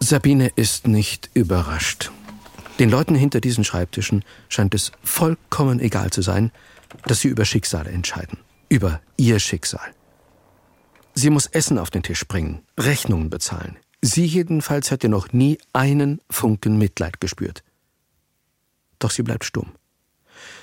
Sabine 0.00 0.50
ist 0.56 0.88
nicht 0.88 1.30
überrascht. 1.34 2.10
Den 2.80 2.88
Leuten 2.88 3.14
hinter 3.14 3.42
diesen 3.42 3.62
Schreibtischen 3.62 4.24
scheint 4.48 4.74
es 4.74 4.90
vollkommen 5.04 5.80
egal 5.80 6.08
zu 6.10 6.22
sein, 6.22 6.50
dass 7.04 7.20
sie 7.20 7.28
über 7.28 7.44
Schicksale 7.44 7.90
entscheiden. 7.90 8.38
Über 8.70 9.02
ihr 9.18 9.38
Schicksal. 9.38 9.94
Sie 11.12 11.28
muss 11.28 11.46
Essen 11.46 11.76
auf 11.76 11.90
den 11.90 12.02
Tisch 12.02 12.26
bringen, 12.26 12.62
Rechnungen 12.78 13.28
bezahlen. 13.28 13.76
Sie 14.00 14.24
jedenfalls 14.24 14.90
hätte 14.90 15.10
noch 15.10 15.34
nie 15.34 15.58
einen 15.74 16.22
Funken 16.30 16.78
Mitleid 16.78 17.20
gespürt. 17.20 17.62
Doch 18.98 19.10
sie 19.10 19.24
bleibt 19.24 19.44
stumm. 19.44 19.72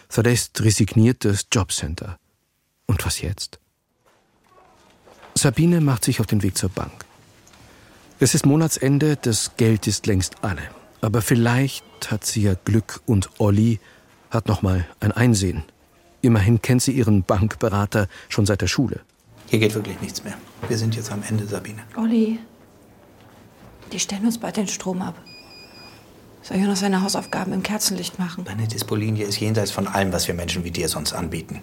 Verlässt 0.09 0.59
resigniert 0.63 1.23
das 1.23 1.45
Jobcenter. 1.51 2.17
Und 2.87 3.05
was 3.05 3.21
jetzt? 3.21 3.59
Sabine 5.35 5.81
macht 5.81 6.03
sich 6.03 6.19
auf 6.19 6.25
den 6.25 6.41
Weg 6.41 6.57
zur 6.57 6.69
Bank. 6.69 7.05
Es 8.19 8.33
ist 8.33 8.47
Monatsende, 8.47 9.17
das 9.17 9.55
Geld 9.57 9.85
ist 9.85 10.07
längst 10.07 10.43
alle. 10.43 10.63
Aber 11.01 11.21
vielleicht 11.21 11.83
hat 12.09 12.25
sie 12.25 12.43
ja 12.43 12.55
Glück 12.65 13.01
und 13.05 13.29
Olli 13.39 13.79
hat 14.29 14.47
noch 14.47 14.61
mal 14.61 14.85
ein 14.99 15.11
Einsehen. 15.11 15.63
Immerhin 16.21 16.61
kennt 16.61 16.81
sie 16.81 16.91
ihren 16.91 17.23
Bankberater 17.23 18.07
schon 18.29 18.45
seit 18.45 18.61
der 18.61 18.67
Schule. 18.67 19.01
Hier 19.47 19.59
geht 19.59 19.75
wirklich 19.75 20.01
nichts 20.01 20.23
mehr. 20.23 20.33
Wir 20.67 20.77
sind 20.77 20.95
jetzt 20.95 21.11
am 21.11 21.23
Ende, 21.27 21.45
Sabine. 21.45 21.83
Olli, 21.95 22.39
die 23.91 23.99
stellen 23.99 24.25
uns 24.25 24.37
bald 24.37 24.57
den 24.57 24.67
Strom 24.67 25.01
ab. 25.01 25.15
Soll 26.41 26.57
Jonas 26.57 26.79
seine 26.79 27.01
Hausaufgaben 27.01 27.53
im 27.53 27.63
Kerzenlicht 27.63 28.19
machen? 28.19 28.43
Meine 28.45 28.67
Dispolinie 28.67 29.25
ist 29.25 29.39
jenseits 29.39 29.71
von 29.71 29.87
allem, 29.87 30.11
was 30.11 30.27
wir 30.27 30.35
Menschen 30.35 30.63
wie 30.63 30.71
dir 30.71 30.89
sonst 30.89 31.13
anbieten. 31.13 31.61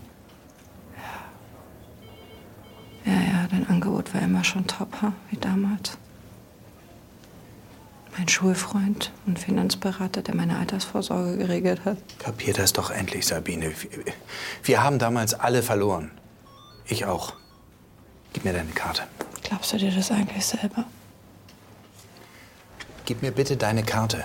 Ja, 3.05 3.13
ja, 3.13 3.47
dein 3.51 3.69
Angebot 3.69 4.15
war 4.15 4.23
immer 4.23 4.45
schon 4.45 4.67
top, 4.67 5.03
ha? 5.03 5.13
wie 5.31 5.37
damals. 5.37 5.99
Mein 8.17 8.29
Schulfreund 8.29 9.11
und 9.27 9.39
Finanzberater, 9.39 10.23
der 10.23 10.35
meine 10.37 10.59
Altersvorsorge 10.59 11.37
geregelt 11.37 11.85
hat. 11.85 11.99
Kapier 12.21 12.55
das 12.55 12.73
doch 12.73 12.91
endlich, 12.91 13.27
Sabine. 13.27 13.71
Wir- 13.71 14.13
Wir 14.63 14.83
haben 14.85 14.99
damals 14.99 15.35
alle 15.35 15.63
verloren. 15.63 16.11
Ich 16.87 17.07
auch. 17.07 17.35
Gib 18.33 18.45
mir 18.45 18.53
deine 18.53 18.71
Karte. 18.71 19.03
Glaubst 19.43 19.73
du 19.73 19.79
dir 19.79 19.91
das 19.91 20.11
eigentlich 20.11 20.45
selber? 20.47 20.85
Gib 23.05 23.23
mir 23.23 23.33
bitte 23.33 23.57
deine 23.57 23.83
Karte. 23.83 24.25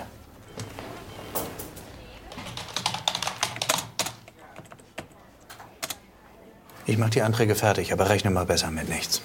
Ich 6.86 6.98
mach 6.98 7.10
die 7.10 7.22
Anträge 7.22 7.54
fertig, 7.54 7.92
aber 7.92 8.08
rechne 8.08 8.30
mal 8.30 8.46
besser 8.46 8.70
mit 8.70 8.88
nichts. 8.88 9.22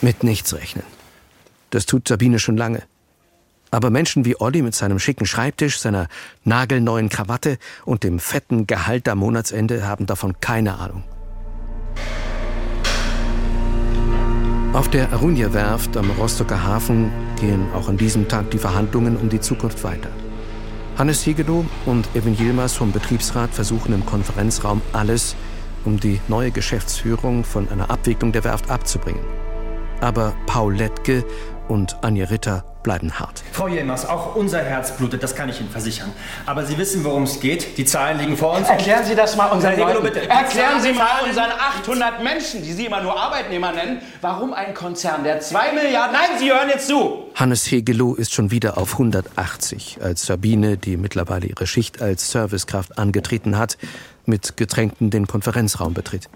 Mit 0.00 0.22
nichts 0.24 0.54
rechnen. 0.54 0.84
Das 1.70 1.86
tut 1.86 2.08
Sabine 2.08 2.38
schon 2.38 2.56
lange. 2.56 2.82
Aber 3.70 3.90
Menschen 3.90 4.24
wie 4.24 4.40
Olli 4.40 4.62
mit 4.62 4.74
seinem 4.74 4.98
schicken 4.98 5.26
Schreibtisch, 5.26 5.78
seiner 5.78 6.08
nagelneuen 6.44 7.08
Krawatte 7.08 7.58
und 7.84 8.02
dem 8.02 8.18
fetten 8.18 8.66
Gehalt 8.66 9.08
am 9.08 9.18
Monatsende 9.18 9.86
haben 9.86 10.06
davon 10.06 10.40
keine 10.40 10.78
Ahnung. 10.78 11.04
Auf 14.72 14.88
der 14.88 15.12
Arunia-Werft 15.12 15.96
am 15.96 16.10
Rostocker 16.10 16.62
Hafen 16.62 17.10
gehen 17.40 17.66
auch 17.74 17.88
an 17.88 17.96
diesem 17.96 18.28
Tag 18.28 18.50
die 18.50 18.58
Verhandlungen 18.58 19.16
um 19.16 19.28
die 19.28 19.40
Zukunft 19.40 19.82
weiter. 19.82 20.10
Hannes 20.96 21.24
Hegelow 21.24 21.64
und 21.86 22.08
Evan 22.14 22.36
Yilmaz 22.36 22.74
vom 22.74 22.92
Betriebsrat 22.92 23.50
versuchen 23.50 23.94
im 23.94 24.04
Konferenzraum 24.04 24.82
alles, 24.92 25.36
um 25.84 25.98
die 25.98 26.20
neue 26.28 26.50
Geschäftsführung 26.50 27.44
von 27.44 27.68
einer 27.70 27.90
Abwicklung 27.90 28.32
der 28.32 28.44
Werft 28.44 28.70
abzubringen. 28.70 29.24
Aber 30.00 30.34
Paul 30.46 30.76
Lettke 30.76 31.24
und 31.68 31.96
Anja 32.02 32.26
Ritter 32.26 32.64
bleiben 32.88 33.18
hart. 33.18 33.42
Frau 33.52 33.68
Jelmers, 33.68 34.06
auch 34.06 34.34
unser 34.34 34.62
Herz 34.62 34.96
blutet, 34.96 35.22
das 35.22 35.34
kann 35.36 35.50
ich 35.50 35.60
Ihnen 35.60 35.68
versichern. 35.68 36.10
Aber 36.46 36.64
Sie 36.64 36.78
wissen, 36.78 37.04
worum 37.04 37.24
es 37.24 37.38
geht. 37.38 37.76
Die 37.76 37.84
Zahlen 37.84 38.18
liegen 38.18 38.34
vor 38.34 38.56
uns. 38.56 38.66
Erklären 38.66 39.04
Sie 39.04 39.14
das 39.14 39.36
mal 39.36 39.48
unseren 39.48 39.78
Leuten. 39.78 40.02
bitte. 40.02 40.26
Erklären 40.26 40.80
Sie 40.80 40.94
mal 40.94 41.22
unseren 41.28 41.50
800 41.50 42.22
Menschen, 42.24 42.62
die 42.62 42.72
Sie 42.72 42.86
immer 42.86 43.02
nur 43.02 43.14
Arbeitnehmer 43.14 43.72
nennen, 43.72 44.00
warum 44.22 44.54
ein 44.54 44.72
Konzern, 44.72 45.22
der 45.22 45.40
2 45.40 45.72
Milliarden... 45.72 46.14
Nein, 46.14 46.38
Sie 46.38 46.50
hören 46.50 46.70
jetzt 46.70 46.88
zu! 46.88 47.26
Hannes 47.34 47.70
Hegelow 47.70 48.14
ist 48.14 48.32
schon 48.32 48.50
wieder 48.50 48.78
auf 48.78 48.94
180, 48.94 49.98
als 50.00 50.24
Sabine, 50.24 50.78
die 50.78 50.96
mittlerweile 50.96 51.46
ihre 51.46 51.66
Schicht 51.66 52.00
als 52.00 52.30
Servicekraft 52.30 52.96
angetreten 52.96 53.58
hat, 53.58 53.76
mit 54.24 54.56
Getränken 54.56 55.10
den 55.10 55.26
Konferenzraum 55.26 55.92
betritt. 55.92 56.30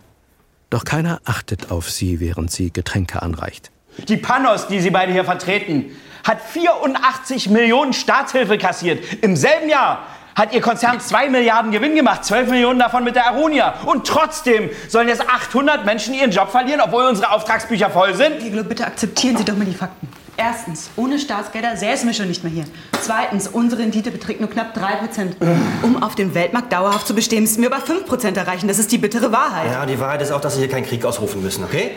Doch 0.68 0.84
keiner 0.84 1.22
achtet 1.24 1.70
auf 1.70 1.90
sie, 1.90 2.20
während 2.20 2.50
sie 2.50 2.70
Getränke 2.70 3.22
anreicht. 3.22 3.70
Die 4.08 4.16
Panos, 4.16 4.66
die 4.68 4.80
Sie 4.80 4.90
beide 4.90 5.12
hier 5.12 5.24
vertreten, 5.24 5.96
hat 6.24 6.40
84 6.40 7.50
Millionen 7.50 7.92
Staatshilfe 7.92 8.58
kassiert. 8.58 9.22
Im 9.22 9.36
selben 9.36 9.68
Jahr 9.68 10.06
hat 10.34 10.54
Ihr 10.54 10.60
Konzern 10.60 11.00
2 11.00 11.28
Milliarden 11.28 11.72
Gewinn 11.72 11.94
gemacht, 11.94 12.24
12 12.24 12.50
Millionen 12.50 12.78
davon 12.78 13.04
mit 13.04 13.16
der 13.16 13.26
Arunia. 13.26 13.74
Und 13.84 14.06
trotzdem 14.06 14.70
sollen 14.88 15.08
jetzt 15.08 15.28
800 15.28 15.84
Menschen 15.84 16.14
ihren 16.14 16.30
Job 16.30 16.50
verlieren, 16.50 16.80
obwohl 16.80 17.04
unsere 17.04 17.30
Auftragsbücher 17.32 17.90
voll 17.90 18.14
sind? 18.14 18.42
Hegelo, 18.42 18.64
bitte 18.64 18.86
akzeptieren 18.86 19.36
Sie 19.36 19.44
doch 19.44 19.56
mal 19.56 19.66
die 19.66 19.74
Fakten. 19.74 20.08
Erstens, 20.38 20.90
ohne 20.96 21.18
Staatsgelder 21.18 21.76
säßen 21.76 22.08
wir 22.08 22.14
schon 22.14 22.28
nicht 22.28 22.42
mehr 22.42 22.52
hier. 22.52 22.64
Zweitens, 23.02 23.48
unsere 23.48 23.82
Rendite 23.82 24.10
beträgt 24.10 24.40
nur 24.40 24.48
knapp 24.48 24.74
3%. 24.74 25.34
Um 25.82 26.02
auf 26.02 26.14
dem 26.14 26.34
Weltmarkt 26.34 26.72
dauerhaft 26.72 27.06
zu 27.06 27.14
bestehen, 27.14 27.42
müssen 27.42 27.62
wir 27.62 27.70
aber 27.70 27.84
5% 27.84 28.36
erreichen. 28.38 28.66
Das 28.66 28.78
ist 28.78 28.90
die 28.90 28.98
bittere 28.98 29.30
Wahrheit. 29.30 29.70
Ja, 29.70 29.84
die 29.84 30.00
Wahrheit 30.00 30.22
ist 30.22 30.30
auch, 30.32 30.40
dass 30.40 30.54
Sie 30.54 30.60
hier 30.60 30.70
keinen 30.70 30.86
Krieg 30.86 31.04
ausrufen 31.04 31.42
müssen, 31.42 31.62
okay? 31.64 31.90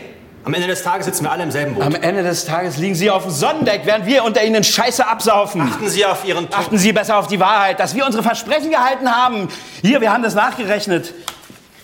Am 0.46 0.54
Ende 0.54 0.68
des 0.68 0.84
Tages 0.84 1.08
sitzen 1.08 1.24
wir 1.24 1.32
alle 1.32 1.42
im 1.42 1.50
selben 1.50 1.74
Boot. 1.74 1.84
Am 1.84 1.96
Ende 1.96 2.22
des 2.22 2.46
Tages 2.46 2.78
liegen 2.78 2.94
Sie 2.94 3.10
auf 3.10 3.24
dem 3.24 3.32
Sonnendeck, 3.32 3.82
während 3.86 4.06
wir 4.06 4.24
unter 4.24 4.44
Ihnen 4.44 4.64
Scheiße 4.64 5.06
absaufen. 5.06 5.62
Achten 5.62 5.90
Sie 5.90 6.06
auf 6.06 6.24
Ihren 6.24 6.48
Ton. 6.50 6.60
Achten 6.60 6.78
Sie 6.78 6.94
besser 6.94 7.18
auf 7.18 7.26
die 7.26 7.40
Wahrheit, 7.40 7.80
dass 7.80 7.96
wir 7.96 8.06
unsere 8.06 8.22
Versprechen 8.22 8.70
gehalten 8.70 9.10
haben. 9.10 9.48
Hier, 9.82 10.02
wir 10.02 10.14
haben 10.14 10.22
das 10.22 10.36
nachgerechnet. 10.36 11.16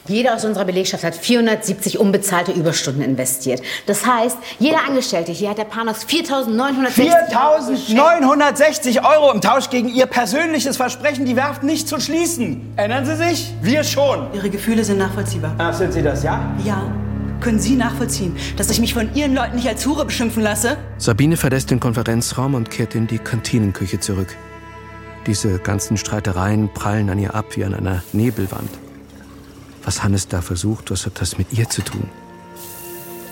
Jeder 0.08 0.36
aus 0.36 0.46
unserer 0.46 0.66
Belegschaft 0.66 1.04
hat 1.04 1.16
470 1.16 1.98
unbezahlte 1.98 2.52
Überstunden 2.52 3.02
investiert. 3.02 3.62
Das 3.88 4.06
heißt, 4.06 4.38
jeder 4.60 4.84
Angestellte 4.88 5.32
hier 5.32 5.50
hat 5.50 5.58
der 5.58 5.66
Panos 5.66 6.06
4.960 6.08 7.96
4.960 7.96 9.04
Euro 9.04 9.32
im 9.32 9.42
Tausch 9.42 9.70
gegen 9.72 9.90
Ihr 9.90 10.06
persönliches 10.06 10.78
Versprechen, 10.78 11.26
die 11.26 11.36
Werft 11.36 11.64
nicht 11.64 11.88
zu 11.88 12.00
schließen. 12.00 12.74
Erinnern 12.76 13.06
Sie 13.06 13.16
sich? 13.16 13.54
Wir 13.62 13.84
schon. 13.84 14.28
Ihre 14.34 14.52
Gefühle 14.52 14.84
sind 14.84 15.00
nachvollziehbar. 15.00 15.56
Ach, 15.58 15.74
sind 15.74 15.94
Sie 15.94 16.04
das, 16.04 16.24
ja? 16.24 16.42
Ja. 16.64 16.84
Können 17.42 17.60
Sie 17.60 17.76
nachvollziehen, 17.76 18.36
dass 18.56 18.70
ich 18.70 18.80
mich 18.80 18.94
von 18.94 19.14
Ihren 19.16 19.34
Leuten 19.34 19.56
nicht 19.56 19.68
als 19.68 19.84
Hure 19.86 20.06
beschimpfen 20.06 20.44
lasse? 20.44 20.78
Sabine 21.00 21.38
verlässt 21.38 21.72
den 21.72 21.80
Konferenzraum 21.80 22.54
und 22.54 22.70
kehrt 22.70 22.94
in 22.94 23.08
die 23.08 23.18
Kantinenküche 23.18 24.00
zurück. 24.00 24.36
Diese 25.26 25.58
ganzen 25.58 25.98
Streitereien 25.98 26.72
prallen 26.72 27.10
an 27.10 27.18
ihr 27.18 27.34
ab 27.34 27.46
wie 27.56 27.66
an 27.66 27.74
einer 27.74 28.04
Nebelwand. 28.14 28.70
Was 29.84 30.04
Hannes 30.04 30.28
da 30.28 30.42
versucht, 30.42 30.92
was 30.92 31.08
hat 31.08 31.20
das 31.20 31.40
mit 31.40 31.52
ihr 31.52 31.68
zu 31.68 31.82
tun? 31.82 32.08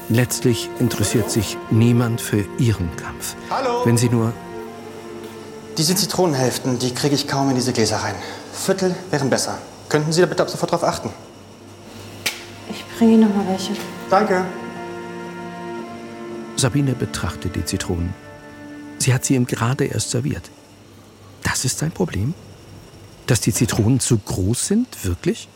Letztlich 0.10 0.70
interessiert 0.80 1.30
sich 1.30 1.56
niemand 1.70 2.20
für 2.20 2.44
ihren 2.58 2.90
Kampf. 2.96 3.36
Hallo. 3.52 3.86
Wenn 3.86 3.98
sie 3.98 4.10
nur 4.10 4.34
Diese 5.78 5.96
Zitronenhälften, 5.96 6.80
die 6.80 6.96
kriege 6.96 7.14
ich 7.14 7.28
kaum 7.28 7.50
in 7.50 7.56
diese 7.56 7.74
Gläser 7.74 7.98
rein. 7.98 8.16
Viertel 8.54 8.96
wären 9.12 9.30
besser. 9.30 9.60
Könnten 9.88 10.12
Sie 10.12 10.22
da 10.22 10.28
bitte 10.28 10.42
ab 10.42 10.50
sofort 10.50 10.72
drauf 10.72 10.84
achten? 10.84 11.12
Ich 12.72 12.84
bringe 12.98 13.14
Ihnen 13.14 13.30
noch 13.30 13.36
mal 13.36 13.48
welche. 13.48 13.74
Danke. 14.10 14.44
Sabine 16.56 16.94
betrachtet 16.94 17.56
die 17.56 17.64
Zitronen. 17.64 18.14
Sie 18.98 19.14
hat 19.14 19.24
sie 19.24 19.36
ihm 19.36 19.46
gerade 19.46 19.86
erst 19.86 20.10
serviert. 20.10 20.50
Das 21.44 21.64
ist 21.64 21.78
sein 21.78 21.92
Problem? 21.92 22.34
Dass 23.28 23.40
die 23.40 23.54
Zitronen 23.54 24.00
zu 24.00 24.18
groß 24.18 24.68
sind? 24.68 25.06
Wirklich? 25.06 25.48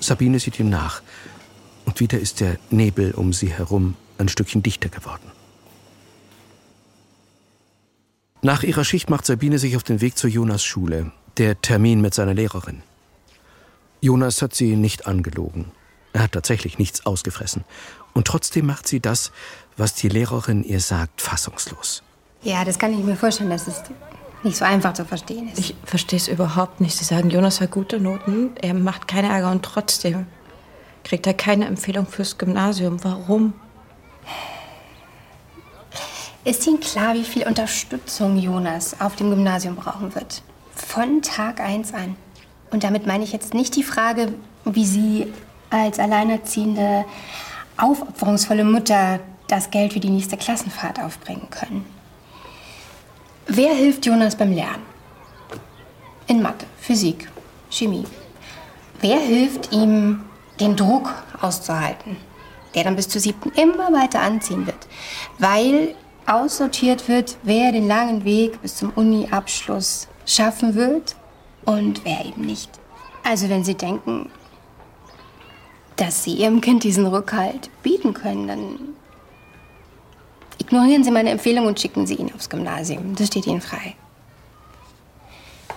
Sabine 0.00 0.38
sieht 0.38 0.60
ihm 0.60 0.68
nach. 0.68 1.02
Und 1.86 1.98
wieder 1.98 2.18
ist 2.18 2.40
der 2.40 2.58
Nebel 2.70 3.12
um 3.12 3.32
sie 3.32 3.50
herum 3.50 3.96
ein 4.18 4.28
Stückchen 4.28 4.62
dichter 4.62 4.88
geworden. 4.88 5.32
Nach 8.42 8.62
ihrer 8.62 8.84
Schicht 8.84 9.08
macht 9.08 9.24
Sabine 9.24 9.58
sich 9.58 9.76
auf 9.76 9.82
den 9.82 10.00
Weg 10.00 10.18
zur 10.18 10.28
Jonas 10.28 10.62
Schule. 10.62 11.12
Der 11.38 11.60
Termin 11.60 12.00
mit 12.00 12.12
seiner 12.12 12.34
Lehrerin. 12.34 12.82
Jonas 14.00 14.42
hat 14.42 14.54
sie 14.54 14.76
nicht 14.76 15.06
angelogen. 15.06 15.72
Er 16.12 16.22
hat 16.22 16.32
tatsächlich 16.32 16.78
nichts 16.78 17.06
ausgefressen. 17.06 17.64
Und 18.12 18.26
trotzdem 18.26 18.66
macht 18.66 18.86
sie 18.86 19.00
das, 19.00 19.32
was 19.76 19.94
die 19.94 20.08
Lehrerin 20.08 20.62
ihr 20.64 20.80
sagt, 20.80 21.20
fassungslos. 21.20 22.02
Ja, 22.42 22.64
das 22.64 22.78
kann 22.78 22.92
ich 22.92 23.04
mir 23.04 23.16
vorstellen, 23.16 23.50
dass 23.50 23.66
es 23.68 23.82
nicht 24.42 24.56
so 24.56 24.64
einfach 24.64 24.92
zu 24.92 25.04
verstehen 25.04 25.48
ist. 25.48 25.58
Ich 25.58 25.74
verstehe 25.84 26.18
es 26.18 26.28
überhaupt 26.28 26.80
nicht. 26.80 26.96
Sie 26.96 27.04
sagen, 27.04 27.30
Jonas 27.30 27.60
hat 27.60 27.70
gute 27.70 28.00
Noten, 28.00 28.50
er 28.60 28.74
macht 28.74 29.08
keine 29.08 29.28
Ärger 29.28 29.50
und 29.50 29.62
trotzdem 29.62 30.26
kriegt 31.04 31.26
er 31.26 31.34
keine 31.34 31.66
Empfehlung 31.66 32.06
fürs 32.06 32.38
Gymnasium. 32.38 33.02
Warum? 33.04 33.54
Ist 36.44 36.66
Ihnen 36.66 36.80
klar, 36.80 37.14
wie 37.14 37.24
viel 37.24 37.46
Unterstützung 37.46 38.36
Jonas 38.36 39.00
auf 39.00 39.14
dem 39.14 39.30
Gymnasium 39.30 39.76
brauchen 39.76 40.14
wird? 40.14 40.42
Von 40.74 41.22
Tag 41.22 41.60
1 41.60 41.94
an. 41.94 42.16
Und 42.72 42.82
damit 42.82 43.06
meine 43.06 43.22
ich 43.22 43.32
jetzt 43.32 43.54
nicht 43.54 43.76
die 43.76 43.84
Frage, 43.84 44.34
wie 44.64 44.84
Sie 44.84 45.32
als 45.72 45.98
alleinerziehende, 45.98 47.04
aufopferungsvolle 47.76 48.64
Mutter 48.64 49.20
das 49.48 49.70
Geld 49.70 49.92
für 49.92 50.00
die 50.00 50.10
nächste 50.10 50.36
Klassenfahrt 50.36 51.00
aufbringen 51.00 51.48
können. 51.50 51.84
Wer 53.46 53.74
hilft 53.74 54.06
Jonas 54.06 54.36
beim 54.36 54.52
Lernen? 54.52 54.84
In 56.26 56.42
Mathe, 56.42 56.66
Physik, 56.78 57.28
Chemie. 57.70 58.04
Wer 59.00 59.18
hilft 59.18 59.72
ihm, 59.72 60.24
den 60.60 60.76
Druck 60.76 61.12
auszuhalten, 61.40 62.16
der 62.74 62.84
dann 62.84 62.94
bis 62.96 63.08
zur 63.08 63.20
siebten 63.20 63.50
immer 63.50 63.92
weiter 63.92 64.20
anziehen 64.20 64.66
wird, 64.66 64.86
weil 65.38 65.94
aussortiert 66.26 67.08
wird, 67.08 67.36
wer 67.42 67.72
den 67.72 67.88
langen 67.88 68.24
Weg 68.24 68.62
bis 68.62 68.76
zum 68.76 68.90
Uni-Abschluss 68.90 70.06
schaffen 70.24 70.74
wird 70.74 71.16
und 71.64 72.04
wer 72.04 72.24
eben 72.24 72.42
nicht. 72.42 72.70
Also 73.24 73.48
wenn 73.48 73.64
Sie 73.64 73.74
denken, 73.74 74.30
dass 75.96 76.24
Sie 76.24 76.34
Ihrem 76.34 76.60
Kind 76.60 76.84
diesen 76.84 77.06
Rückhalt 77.06 77.70
bieten 77.82 78.14
können, 78.14 78.48
dann 78.48 78.78
ignorieren 80.58 81.04
Sie 81.04 81.10
meine 81.10 81.30
Empfehlung 81.30 81.66
und 81.66 81.80
schicken 81.80 82.06
Sie 82.06 82.14
ihn 82.14 82.32
aufs 82.34 82.48
Gymnasium. 82.48 83.14
Das 83.16 83.28
steht 83.28 83.46
Ihnen 83.46 83.60
frei. 83.60 83.96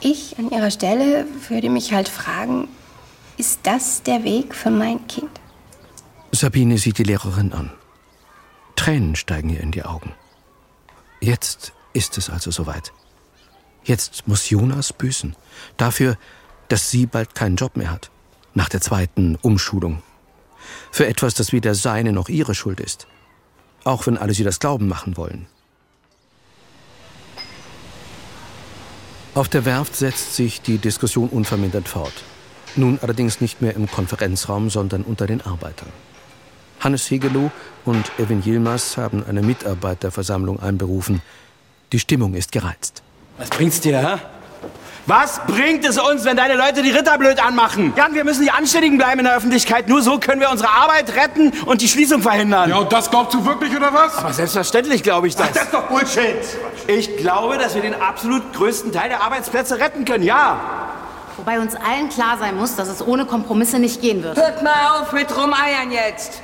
Ich 0.01 0.37
an 0.37 0.51
Ihrer 0.51 0.71
Stelle 0.71 1.25
würde 1.49 1.69
mich 1.69 1.93
halt 1.93 2.09
fragen, 2.09 2.67
ist 3.37 3.61
das 3.63 4.03
der 4.03 4.23
Weg 4.23 4.55
für 4.55 4.69
mein 4.71 5.05
Kind? 5.07 5.31
Sabine 6.31 6.77
sieht 6.77 6.97
die 6.97 7.03
Lehrerin 7.03 7.53
an. 7.53 7.71
Tränen 8.75 9.15
steigen 9.15 9.49
ihr 9.49 9.61
in 9.61 9.71
die 9.71 9.83
Augen. 9.83 10.13
Jetzt 11.21 11.73
ist 11.93 12.17
es 12.17 12.29
also 12.29 12.51
soweit. 12.51 12.91
Jetzt 13.83 14.27
muss 14.27 14.49
Jonas 14.49 14.93
büßen. 14.93 15.35
Dafür, 15.77 16.17
dass 16.67 16.91
sie 16.91 17.05
bald 17.05 17.35
keinen 17.35 17.55
Job 17.55 17.77
mehr 17.77 17.91
hat. 17.91 18.11
Nach 18.55 18.69
der 18.69 18.81
zweiten 18.81 19.37
Umschulung. 19.41 20.01
Für 20.89 21.05
etwas, 21.05 21.33
das 21.33 21.51
weder 21.51 21.75
seine 21.75 22.13
noch 22.13 22.29
ihre 22.29 22.55
Schuld 22.55 22.79
ist. 22.79 23.05
Auch 23.83 24.07
wenn 24.07 24.17
alle 24.17 24.33
sie 24.33 24.45
das 24.45 24.59
glauben 24.59 24.87
machen 24.87 25.17
wollen. 25.17 25.45
Auf 29.35 29.49
der 29.49 29.65
Werft 29.65 29.97
setzt 29.97 30.35
sich 30.35 30.61
die 30.61 30.77
Diskussion 30.77 31.27
unvermindert 31.27 31.89
fort. 31.89 32.13
Nun 32.77 32.97
allerdings 33.01 33.41
nicht 33.41 33.61
mehr 33.61 33.75
im 33.75 33.91
Konferenzraum, 33.91 34.69
sondern 34.69 35.03
unter 35.03 35.27
den 35.27 35.41
Arbeitern. 35.41 35.89
Hannes 36.79 37.11
Hegelow 37.11 37.51
und 37.83 38.09
Evin 38.17 38.41
Yilmaz 38.41 38.95
haben 38.95 39.25
eine 39.25 39.41
Mitarbeiterversammlung 39.41 40.61
einberufen. 40.61 41.21
Die 41.91 41.99
Stimmung 41.99 42.33
ist 42.35 42.53
gereizt. 42.53 43.03
Was 43.37 43.49
bringt's 43.49 43.81
dir, 43.81 43.99
hä? 43.99 44.34
Was 45.07 45.39
bringt 45.45 45.85
es 45.85 45.99
uns, 45.99 46.25
wenn 46.25 46.35
deine 46.35 46.55
Leute 46.55 46.81
die 46.81 46.89
Ritter 46.89 47.15
blöd 47.19 47.39
anmachen? 47.39 47.93
Jan, 47.95 48.15
wir 48.15 48.23
müssen 48.23 48.41
die 48.41 48.49
Anständigen 48.49 48.97
bleiben 48.97 49.19
in 49.19 49.25
der 49.25 49.35
Öffentlichkeit. 49.35 49.87
Nur 49.87 50.01
so 50.01 50.17
können 50.17 50.41
wir 50.41 50.49
unsere 50.49 50.69
Arbeit 50.69 51.15
retten 51.15 51.53
und 51.67 51.81
die 51.81 51.87
Schließung 51.87 52.23
verhindern. 52.23 52.71
Ja, 52.71 52.77
und 52.77 52.91
das 52.91 53.11
glaubst 53.11 53.35
du 53.35 53.45
wirklich, 53.45 53.75
oder 53.75 53.93
was? 53.93 54.17
Aber 54.17 54.33
selbstverständlich 54.33 55.03
glaube 55.03 55.27
ich 55.27 55.35
das. 55.35 55.49
Ach, 55.49 55.53
das 55.53 55.63
ist 55.65 55.73
doch 55.75 55.83
Bullshit. 55.83 56.37
Ich 56.87 57.17
glaube, 57.17 57.59
dass 57.59 57.75
wir 57.75 57.83
den 57.83 58.01
absolut 58.01 58.51
größten 58.53 58.91
Teil 58.91 59.09
der 59.09 59.21
Arbeitsplätze 59.21 59.77
retten 59.77 60.05
können, 60.05 60.23
ja. 60.23 60.59
Wobei 61.37 61.59
uns 61.59 61.75
allen 61.75 62.09
klar 62.09 62.37
sein 62.39 62.57
muss, 62.57 62.75
dass 62.75 62.87
es 62.87 63.05
ohne 63.05 63.25
Kompromisse 63.25 63.77
nicht 63.77 64.01
gehen 64.01 64.23
wird. 64.23 64.37
Hört 64.37 64.63
mal 64.63 64.99
auf 64.99 65.11
mit 65.11 65.35
Rumeiern 65.37 65.91
jetzt. 65.91 66.41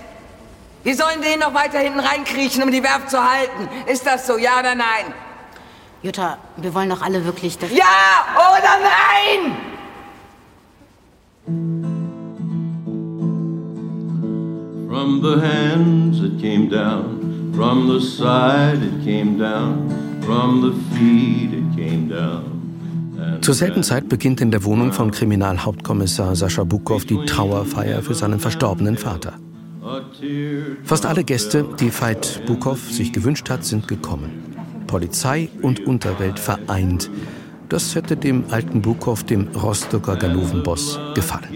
Wir 0.83 0.95
sollen 0.95 1.21
den 1.21 1.39
noch 1.39 1.55
weiter 1.55 1.79
hinten 1.79 1.99
reinkriechen, 1.99 2.61
um 2.61 2.69
die 2.69 2.83
Werft 2.83 3.09
zu 3.09 3.17
halten. 3.23 3.69
Ist 3.87 4.05
das 4.05 4.27
so, 4.27 4.37
ja 4.37 4.59
oder 4.59 4.75
nein? 4.75 5.13
Jutta, 6.03 6.37
wir 6.57 6.73
wollen 6.73 6.89
doch 6.89 7.01
alle 7.01 7.23
wirklich... 7.25 7.57
dass- 7.57 7.71
Ja 7.71 7.85
oder 8.35 8.79
nein? 8.81 9.55
From 14.89 15.21
the 15.21 15.39
hands 15.41 16.19
it 16.21 16.39
came 16.41 16.67
down, 16.69 17.51
from 17.55 17.87
the 17.87 17.99
side 17.99 18.79
it 18.83 19.03
came 19.03 19.37
down, 19.37 19.89
from 20.21 20.61
the 20.61 20.73
feet 20.95 21.53
it 21.53 21.75
came 21.75 22.07
down. 22.09 22.43
Zur 23.41 23.53
selben 23.55 23.83
Zeit 23.83 24.09
beginnt 24.09 24.41
in 24.41 24.51
der 24.51 24.63
Wohnung 24.63 24.91
von 24.91 25.11
Kriminalhauptkommissar 25.11 26.35
Sascha 26.35 26.63
Bukow 26.63 27.03
die 27.05 27.23
Trauerfeier 27.25 28.01
für 28.01 28.13
seinen 28.13 28.39
verstorbenen 28.39 28.97
Vater. 28.97 29.33
Fast 30.83 31.05
alle 31.05 31.23
Gäste, 31.23 31.65
die 31.79 31.91
Veit 31.91 32.41
Bukow 32.45 32.77
sich 32.79 33.13
gewünscht 33.13 33.49
hat, 33.49 33.63
sind 33.63 33.87
gekommen. 33.87 34.50
Polizei 34.91 35.47
und 35.61 35.87
Unterwelt 35.87 36.37
vereint. 36.37 37.09
Das 37.69 37.95
hätte 37.95 38.17
dem 38.17 38.43
alten 38.51 38.81
Bukow, 38.81 39.23
dem 39.23 39.47
Rostocker 39.55 40.17
Ganovenboss, 40.17 40.99
gefallen. 41.15 41.47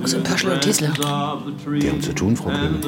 Wo 0.00 0.06
sind 0.06 0.24
Paschel 0.24 0.52
und 0.52 0.62
Tesla? 0.62 0.88
Die 1.66 1.90
haben 1.90 2.00
zu 2.00 2.14
tun, 2.14 2.34
Frau 2.34 2.48
Grimm. 2.48 2.80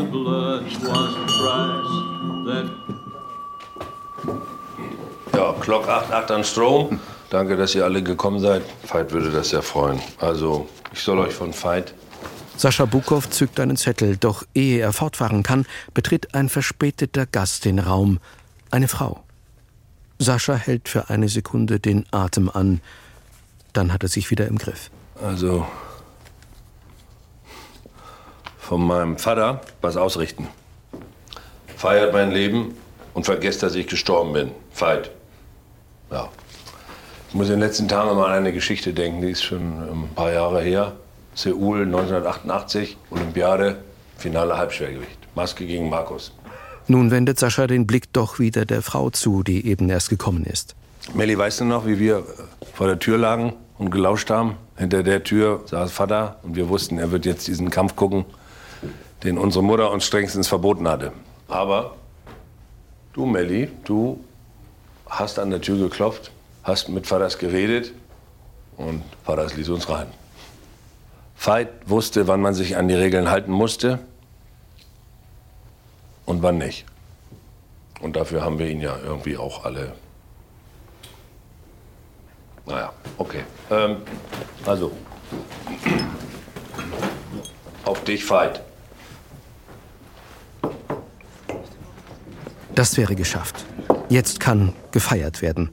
Ja, 5.35 5.55
Glock 5.61 5.87
88 5.87 6.37
an 6.37 6.45
Strom. 6.45 7.01
Danke, 7.29 7.59
dass 7.59 7.75
ihr 7.75 7.85
alle 7.85 8.03
gekommen 8.03 8.41
seid. 8.41 8.63
Veit 8.91 9.13
würde 9.13 9.31
das 9.31 9.51
sehr 9.51 9.61
freuen. 9.61 10.01
Also, 10.19 10.67
ich 10.95 11.01
soll 11.01 11.19
euch 11.19 11.35
von 11.35 11.53
Veit 11.53 11.93
Sascha 12.57 12.87
Bukow 12.87 13.29
zückt 13.29 13.61
einen 13.61 13.77
Zettel, 13.77 14.17
doch 14.17 14.43
ehe 14.55 14.81
er 14.81 14.95
fortfahren 14.95 15.43
kann, 15.43 15.67
betritt 15.93 16.35
ein 16.35 16.49
verspäteter 16.49 17.27
Gast 17.27 17.67
den 17.67 17.79
Raum. 17.79 18.19
Eine 18.71 18.89
Frau. 18.89 19.23
Sascha 20.19 20.55
hält 20.55 20.89
für 20.89 21.11
eine 21.11 21.29
Sekunde 21.29 21.79
den 21.79 22.07
Atem 22.11 22.51
an. 22.51 22.81
Dann 23.73 23.93
hat 23.93 24.03
er 24.03 24.09
sich 24.09 24.31
wieder 24.31 24.47
im 24.47 24.59
Griff. 24.59 24.91
Also 25.23 25.67
von 28.59 28.85
meinem 28.85 29.17
Vater 29.17 29.61
was 29.81 29.97
ausrichten. 29.97 30.49
Feiert 31.77 32.13
mein 32.13 32.33
Leben 32.33 32.75
und 33.15 33.25
vergesst, 33.25 33.63
dass 33.63 33.75
ich 33.75 33.87
gestorben 33.87 34.33
bin. 34.33 34.51
Veit. 34.75 35.11
Ja. 36.11 36.29
Ich 37.29 37.35
muss 37.35 37.47
in 37.47 37.55
den 37.55 37.61
letzten 37.61 37.87
Tagen 37.87 38.17
mal 38.17 38.27
an 38.27 38.39
eine 38.39 38.53
Geschichte 38.53 38.93
denken, 38.93 39.21
die 39.21 39.31
ist 39.31 39.43
schon 39.45 39.61
ein 39.61 40.15
paar 40.15 40.33
Jahre 40.33 40.63
her. 40.63 40.93
Seoul 41.35 41.83
1988, 41.83 42.97
Olympiade, 43.11 43.77
Finale 44.17 44.57
Halbschwergewicht. 44.57 45.19
Maske 45.35 45.67
gegen 45.67 45.89
Markus. 45.89 46.33
Nun 46.89 47.11
wendet 47.11 47.39
Sascha 47.41 47.67
den 47.67 47.87
Blick 47.87 48.13
doch 48.13 48.39
wieder 48.39 48.65
der 48.65 48.81
Frau 48.81 49.11
zu, 49.11 49.43
die 49.43 49.67
eben 49.67 49.89
erst 49.89 50.09
gekommen 50.09 50.45
ist. 50.45 50.77
Melli, 51.15 51.37
weißt 51.37 51.61
du 51.61 51.65
noch, 51.65 51.85
wie 51.87 51.99
wir 51.99 52.25
vor 52.75 52.87
der 52.87 52.99
Tür 52.99 53.19
lagen 53.19 53.55
und 53.79 53.91
gelauscht 53.91 54.31
haben? 54.31 54.57
Hinter 54.77 55.03
der 55.03 55.25
Tür 55.25 55.63
saß 55.67 55.91
Vater 55.91 56.39
und 56.43 56.55
wir 56.55 56.69
wussten, 56.69 56.99
er 56.99 57.11
wird 57.11 57.27
jetzt 57.27 57.49
diesen 57.49 57.71
Kampf 57.71 57.97
gucken, 57.97 58.25
den 59.25 59.37
unsere 59.37 59.65
Mutter 59.65 59.91
uns 59.91 60.05
strengstens 60.05 60.47
verboten 60.47 60.87
hatte. 60.87 61.13
Aber 61.49 61.97
du, 63.15 63.27
Melli, 63.27 63.69
du 63.85 64.21
hast 65.09 65.39
an 65.41 65.51
der 65.51 65.61
Tür 65.61 65.79
geklopft, 65.79 66.31
hast 66.63 66.89
mit 66.89 67.07
Vaters 67.07 67.39
geredet 67.39 67.93
und 68.77 69.03
Vaters 69.25 69.57
ließ 69.57 69.71
uns 69.71 69.89
rein. 69.89 70.07
Veit 71.37 71.69
wusste, 71.87 72.29
wann 72.29 72.41
man 72.41 72.55
sich 72.55 72.77
an 72.77 72.87
die 72.87 72.95
Regeln 72.95 73.29
halten 73.29 73.53
musste 73.53 73.99
und 76.27 76.43
wann 76.43 76.59
nicht. 76.59 76.85
Und 78.01 78.17
dafür 78.17 78.43
haben 78.43 78.59
wir 78.59 78.69
ihn 78.69 78.81
ja 78.81 78.99
irgendwie 79.03 79.39
auch 79.39 79.65
alle. 79.65 79.95
Naja, 82.67 82.93
okay. 83.17 83.45
Ähm, 83.71 83.99
also, 84.67 84.93
auf 87.85 88.05
dich, 88.05 88.29
Veit. 88.29 88.61
Das 92.75 92.97
wäre 92.99 93.15
geschafft. 93.15 93.65
Jetzt 94.09 94.41
kann 94.41 94.75
gefeiert 94.91 95.41
werden. 95.41 95.71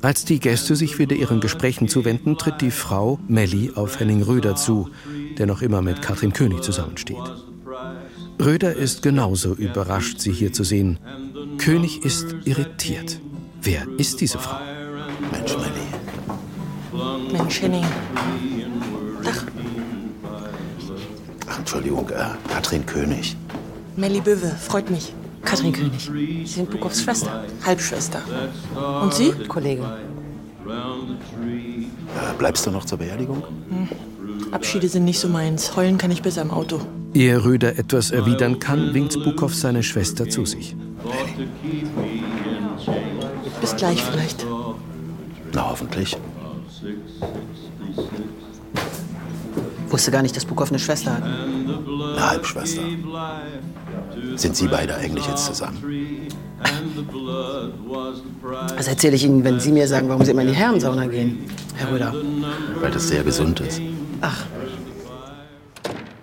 Als 0.00 0.24
die 0.24 0.40
Gäste 0.40 0.74
sich 0.74 0.98
wieder 0.98 1.14
ihren 1.14 1.40
Gesprächen 1.40 1.86
zuwenden, 1.86 2.38
tritt 2.38 2.60
die 2.60 2.70
Frau 2.70 3.20
Melli 3.28 3.72
auf 3.74 4.00
Henning 4.00 4.22
Röder 4.22 4.56
zu, 4.56 4.88
der 5.38 5.46
noch 5.46 5.62
immer 5.62 5.82
mit 5.82 6.00
Katrin 6.00 6.32
König 6.32 6.62
zusammensteht. 6.62 7.51
Röder 8.44 8.74
ist 8.74 9.02
genauso 9.02 9.54
überrascht, 9.54 10.18
sie 10.18 10.32
hier 10.32 10.52
zu 10.52 10.64
sehen. 10.64 10.98
König 11.58 12.04
ist 12.04 12.34
irritiert. 12.44 13.20
Wer 13.60 13.86
ist 13.98 14.20
diese 14.20 14.38
Frau? 14.38 14.58
Mensch, 15.30 15.56
Melli. 15.56 15.86
Mensch, 17.32 17.62
Henning. 17.62 17.86
Ach, 21.48 21.58
Entschuldigung, 21.58 22.08
äh, 22.10 22.24
Katrin 22.52 22.84
König. 22.84 23.36
Melli 23.96 24.20
Böwe, 24.20 24.48
freut 24.48 24.90
mich. 24.90 25.14
Katrin 25.44 25.72
König. 25.72 26.00
Sie 26.00 26.44
sind 26.46 26.68
Bukows 26.70 27.02
Schwester. 27.02 27.44
Halbschwester. 27.64 28.20
Und 29.02 29.14
Sie? 29.14 29.30
Kollegin. 29.46 29.84
Äh, 29.84 29.88
bleibst 32.38 32.66
du 32.66 32.72
noch 32.72 32.84
zur 32.84 32.98
Beerdigung? 32.98 33.44
Hm. 33.68 33.88
Abschiede 34.52 34.88
sind 34.88 35.04
nicht 35.04 35.18
so 35.18 35.28
meins. 35.28 35.74
Heulen 35.76 35.98
kann 35.98 36.10
ich 36.10 36.22
besser 36.22 36.42
im 36.42 36.50
Auto. 36.50 36.80
Ehe 37.14 37.42
Röder 37.44 37.78
etwas 37.78 38.10
erwidern 38.10 38.58
kann, 38.58 38.94
winkt 38.94 39.22
Bukow 39.24 39.52
seine 39.52 39.82
Schwester 39.82 40.28
zu 40.28 40.44
sich. 40.44 40.76
Bis 43.60 43.76
gleich 43.76 44.02
vielleicht. 44.02 44.46
Na, 45.52 45.70
hoffentlich. 45.70 46.16
Wusste 49.88 50.10
gar 50.10 50.22
nicht, 50.22 50.36
dass 50.36 50.44
Bukow 50.44 50.68
eine 50.68 50.78
Schwester 50.78 51.16
hat. 51.16 51.22
Eine 51.22 52.30
Halbschwester. 52.30 52.82
Sind 54.36 54.56
Sie 54.56 54.68
beide 54.68 54.94
eigentlich 54.94 55.26
jetzt 55.26 55.46
zusammen? 55.46 55.78
Das 58.76 58.88
erzähle 58.88 59.16
ich 59.16 59.24
Ihnen, 59.24 59.44
wenn 59.44 59.60
Sie 59.60 59.72
mir 59.72 59.88
sagen, 59.88 60.08
warum 60.08 60.24
Sie 60.24 60.30
immer 60.30 60.42
in 60.42 60.48
die 60.48 60.54
Herrensauna 60.54 61.06
gehen, 61.06 61.44
Herr 61.76 61.90
Röder. 61.90 62.14
Weil 62.80 62.90
das 62.90 63.08
sehr 63.08 63.22
gesund 63.22 63.60
ist. 63.60 63.80
Ach, 64.22 64.46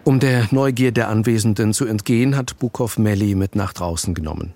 Um 0.06 0.20
der 0.20 0.48
Neugier 0.50 0.92
der 0.92 1.10
Anwesenden 1.10 1.74
zu 1.74 1.86
entgehen, 1.86 2.36
hat 2.36 2.58
Bukow 2.58 2.98
Melli 2.98 3.36
mit 3.36 3.56
nach 3.56 3.74
draußen 3.74 4.16
genommen. 4.16 4.56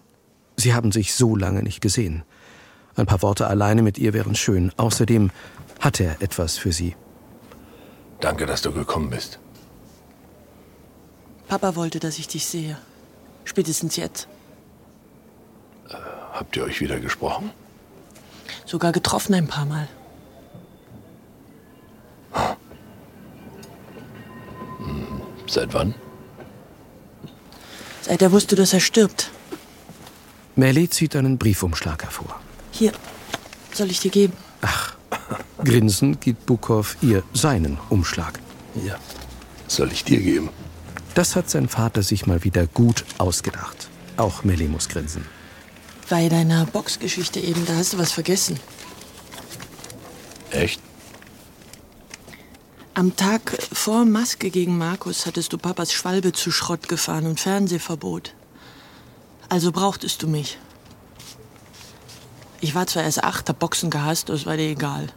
Sie 0.58 0.74
haben 0.74 0.92
sich 0.92 1.14
so 1.14 1.36
lange 1.36 1.62
nicht 1.62 1.80
gesehen. 1.80 2.24
Ein 2.96 3.06
paar 3.06 3.22
Worte 3.22 3.46
alleine 3.48 3.84
mit 3.84 4.00
ihr 4.00 4.14
wären 4.14 4.34
schön. 4.34 4.72
Außerdem 4.78 5.30
hat 5.80 6.00
er 6.00 6.22
etwas 6.22 6.58
für 6.58 6.72
sie. 6.72 6.96
Danke, 8.20 8.46
dass 8.46 8.62
du 8.64 8.72
gekommen 8.72 9.10
bist. 9.10 9.40
Papa 11.48 11.76
wollte, 11.76 12.00
dass 12.00 12.18
ich 12.18 12.28
dich 12.28 12.48
sehe. 12.48 12.78
Spätestens 13.44 13.96
jetzt. 13.96 14.28
Habt 16.32 16.56
ihr 16.56 16.64
euch 16.64 16.82
wieder 16.82 17.00
gesprochen? 17.00 17.52
Sogar 18.66 18.92
getroffen 18.92 19.36
ein 19.36 19.48
paar 19.48 19.66
Mal. 19.66 19.88
Seit 25.54 25.72
wann? 25.76 25.94
Seit 28.02 28.24
er 28.24 28.32
wusste, 28.32 28.56
dass 28.56 28.74
er 28.74 28.80
stirbt. 28.80 29.30
Melli 30.56 30.90
zieht 30.90 31.16
einen 31.16 31.38
Briefumschlag 31.38 32.04
hervor. 32.04 32.40
Hier, 32.72 32.92
soll 33.72 33.92
ich 33.92 34.00
dir 34.00 34.10
geben? 34.10 34.34
Grinsend 35.64 36.22
gibt 36.22 36.48
Bukow 36.48 36.98
ihr 37.02 37.22
seinen 37.34 37.78
Umschlag. 37.90 38.40
Ja. 38.84 38.96
Soll 39.68 39.92
ich 39.92 40.04
dir 40.04 40.20
geben? 40.20 40.50
Das 41.14 41.36
hat 41.36 41.52
sein 41.52 41.70
Vater 41.70 42.02
sich 42.02 42.26
mal 42.26 42.44
wieder 42.44 42.66
gut 42.66 43.06
ausgedacht. 43.20 43.90
Auch 44.18 44.44
Melli 44.44 44.68
muss 44.68 44.90
grinsen. 44.90 45.24
Bei 46.10 46.30
deiner 46.30 46.66
Boxgeschichte 46.66 47.40
eben, 47.40 47.64
da 47.68 47.76
hast 47.76 47.94
du 47.94 48.00
was 48.00 48.12
vergessen. 48.12 48.60
Echt? 50.50 50.82
Am 52.96 53.16
Tag 53.16 53.58
vor 53.74 54.06
Maske 54.06 54.52
gegen 54.52 54.78
Markus 54.78 55.26
hattest 55.26 55.52
du 55.52 55.58
Papas 55.58 55.92
Schwalbe 55.92 56.32
zu 56.32 56.52
Schrott 56.52 56.88
gefahren 56.88 57.26
und 57.26 57.40
Fernsehverbot. 57.40 58.36
Also 59.50 59.72
brauchtest 59.72 60.22
du 60.22 60.28
mich. 60.28 60.60
Ich 62.62 62.76
war 62.76 62.86
zwar 62.86 63.02
erst 63.02 63.24
acht, 63.24 63.50
hab 63.50 63.58
Boxen 63.58 63.90
gehasst, 63.90 64.30
das 64.30 64.46
war 64.46 64.58
dir 64.58 64.70
egal. 64.70 65.08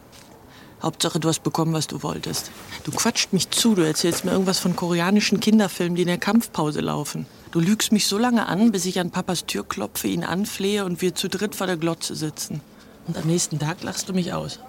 Hauptsache, 0.81 1.19
du 1.19 1.29
hast 1.29 1.43
bekommen, 1.43 1.71
was 1.73 1.85
du 1.85 2.01
wolltest. 2.01 2.49
Du 2.83 2.91
quatscht 2.91 3.31
mich 3.31 3.51
zu, 3.51 3.75
du 3.75 3.83
erzählst 3.83 4.25
mir 4.25 4.31
irgendwas 4.31 4.57
von 4.57 4.75
koreanischen 4.75 5.39
Kinderfilmen, 5.39 5.95
die 5.95 6.01
in 6.01 6.07
der 6.07 6.17
Kampfpause 6.17 6.81
laufen. 6.81 7.27
Du 7.51 7.59
lügst 7.59 7.91
mich 7.91 8.07
so 8.07 8.17
lange 8.17 8.47
an, 8.47 8.71
bis 8.71 8.85
ich 8.87 8.99
an 8.99 9.11
Papas 9.11 9.45
Tür 9.45 9.63
klopfe, 9.63 10.07
ihn 10.07 10.23
anflehe 10.23 10.83
und 10.83 11.03
wir 11.03 11.13
zu 11.13 11.29
dritt 11.29 11.53
vor 11.53 11.67
der 11.67 11.77
Glotze 11.77 12.15
sitzen. 12.15 12.61
Und 13.05 13.17
am 13.17 13.27
nächsten 13.27 13.59
Tag 13.59 13.83
lachst 13.83 14.09
du 14.09 14.13
mich 14.13 14.33
aus. 14.33 14.59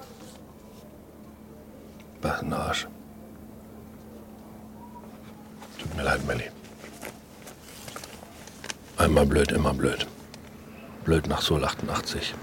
Was 2.21 2.41
ein 2.43 2.53
Arsch. 2.53 2.87
Tut 5.79 5.97
mir 5.97 6.03
leid, 6.03 6.27
Melli. 6.27 6.45
Einmal 8.97 9.27
blöd, 9.27 9.53
immer 9.53 9.75
blöd. 9.75 10.07
Blöd 11.05 11.29
nach 11.29 11.41
Sol 11.41 11.65
88. 11.65 12.35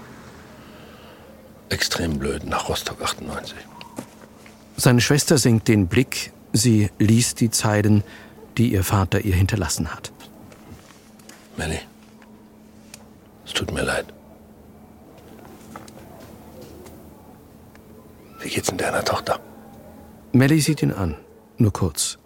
Extrem 1.68 2.18
blöd 2.18 2.44
nach 2.44 2.68
Rostock 2.68 3.02
98. 3.02 3.56
Seine 4.76 5.00
Schwester 5.00 5.38
senkt 5.38 5.68
den 5.68 5.86
Blick. 5.86 6.32
Sie 6.52 6.90
liest 6.98 7.40
die 7.40 7.50
Zeilen, 7.50 8.02
die 8.56 8.72
ihr 8.72 8.84
Vater 8.84 9.20
ihr 9.20 9.34
hinterlassen 9.34 9.92
hat. 9.92 10.12
Melli, 11.56 11.80
es 13.44 13.52
tut 13.52 13.72
mir 13.72 13.82
leid. 13.82 14.06
Wie 18.40 18.48
geht's 18.48 18.68
denn 18.68 18.78
deiner 18.78 19.04
Tochter? 19.04 19.40
Melly 20.32 20.60
sieht 20.60 20.82
ihn 20.82 20.92
an, 20.92 21.16
nur 21.58 21.72
kurz. 21.72 22.18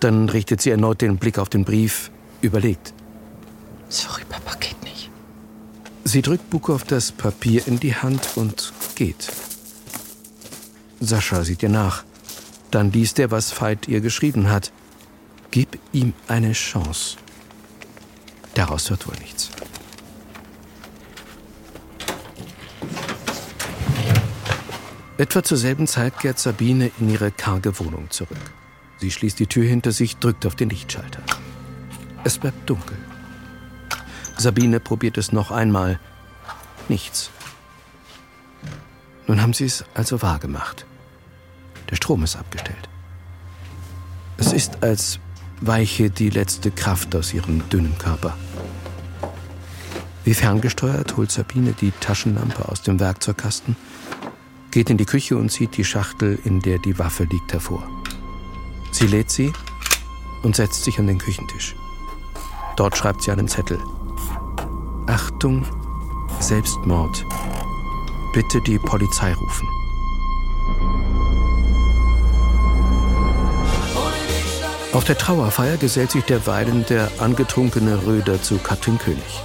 Dann 0.00 0.28
richtet 0.28 0.60
sie 0.60 0.70
erneut 0.70 1.00
den 1.00 1.16
Blick 1.16 1.38
auf 1.38 1.48
den 1.48 1.64
Brief, 1.64 2.10
überlegt. 2.40 2.94
Sorry, 3.88 4.22
Papa, 4.28 4.54
geht 4.60 4.82
nicht. 4.84 5.10
Sie 6.04 6.22
drückt 6.22 6.50
Bukow 6.50 6.82
das 6.84 7.12
Papier 7.12 7.66
in 7.66 7.80
die 7.80 7.94
Hand 7.94 8.36
und 8.36 8.72
geht. 8.94 9.30
Sascha 11.00 11.44
sieht 11.44 11.62
ihr 11.62 11.68
nach. 11.68 12.04
Dann 12.70 12.92
liest 12.92 13.18
er, 13.18 13.30
was 13.30 13.60
Veit 13.60 13.88
ihr 13.88 14.00
geschrieben 14.00 14.50
hat. 14.50 14.72
Gib 15.50 15.78
ihm 15.92 16.12
eine 16.26 16.52
Chance. 16.52 17.16
Daraus 18.54 18.90
wird 18.90 19.06
wohl 19.06 19.16
nichts. 19.20 19.50
Etwa 25.16 25.42
zur 25.42 25.56
selben 25.56 25.86
Zeit 25.86 26.18
kehrt 26.18 26.38
Sabine 26.38 26.90
in 27.00 27.10
ihre 27.10 27.32
karge 27.32 27.78
Wohnung 27.80 28.10
zurück. 28.10 28.38
Sie 28.98 29.10
schließt 29.10 29.38
die 29.38 29.46
Tür 29.46 29.64
hinter 29.64 29.92
sich, 29.92 30.16
drückt 30.16 30.44
auf 30.46 30.56
den 30.56 30.70
Lichtschalter. 30.70 31.22
Es 32.24 32.38
bleibt 32.38 32.68
dunkel. 32.68 32.98
Sabine 34.36 34.80
probiert 34.80 35.18
es 35.18 35.32
noch 35.32 35.50
einmal. 35.50 35.98
Nichts. 36.88 37.30
Nun 39.26 39.42
haben 39.42 39.52
sie 39.52 39.64
es 39.64 39.84
also 39.94 40.22
wahrgemacht. 40.22 40.86
Der 41.90 41.96
Strom 41.96 42.24
ist 42.24 42.36
abgestellt. 42.36 42.88
Es 44.36 44.52
ist, 44.52 44.82
als 44.82 45.18
weiche 45.60 46.10
die 46.10 46.30
letzte 46.30 46.70
Kraft 46.70 47.14
aus 47.14 47.34
ihrem 47.34 47.68
dünnen 47.68 47.96
Körper. 47.98 48.36
Wie 50.24 50.34
ferngesteuert 50.34 51.16
holt 51.16 51.30
Sabine 51.30 51.72
die 51.72 51.92
Taschenlampe 52.00 52.68
aus 52.68 52.82
dem 52.82 53.00
Werkzeugkasten, 53.00 53.76
geht 54.70 54.90
in 54.90 54.98
die 54.98 55.06
Küche 55.06 55.36
und 55.36 55.50
zieht 55.50 55.76
die 55.76 55.84
Schachtel, 55.84 56.38
in 56.44 56.60
der 56.60 56.78
die 56.78 56.98
Waffe 56.98 57.24
liegt, 57.24 57.52
hervor. 57.52 57.88
Sie 58.90 59.06
lädt 59.06 59.30
sie 59.30 59.52
und 60.42 60.56
setzt 60.56 60.84
sich 60.84 60.98
an 60.98 61.06
den 61.06 61.18
Küchentisch. 61.18 61.74
Dort 62.76 62.96
schreibt 62.96 63.22
sie 63.22 63.30
einen 63.30 63.48
Zettel. 63.48 63.78
Achtung, 65.06 65.64
Selbstmord. 66.40 67.24
Bitte 68.32 68.60
die 68.60 68.78
Polizei 68.78 69.32
rufen. 69.32 69.68
Auf 74.92 75.04
der 75.04 75.18
Trauerfeier 75.18 75.76
gesellt 75.76 76.10
sich 76.10 76.24
derweilen 76.24 76.84
der 76.88 77.10
angetrunkene 77.18 78.06
Röder 78.06 78.40
zu 78.42 78.58
Katrin 78.58 78.98
König. 78.98 79.42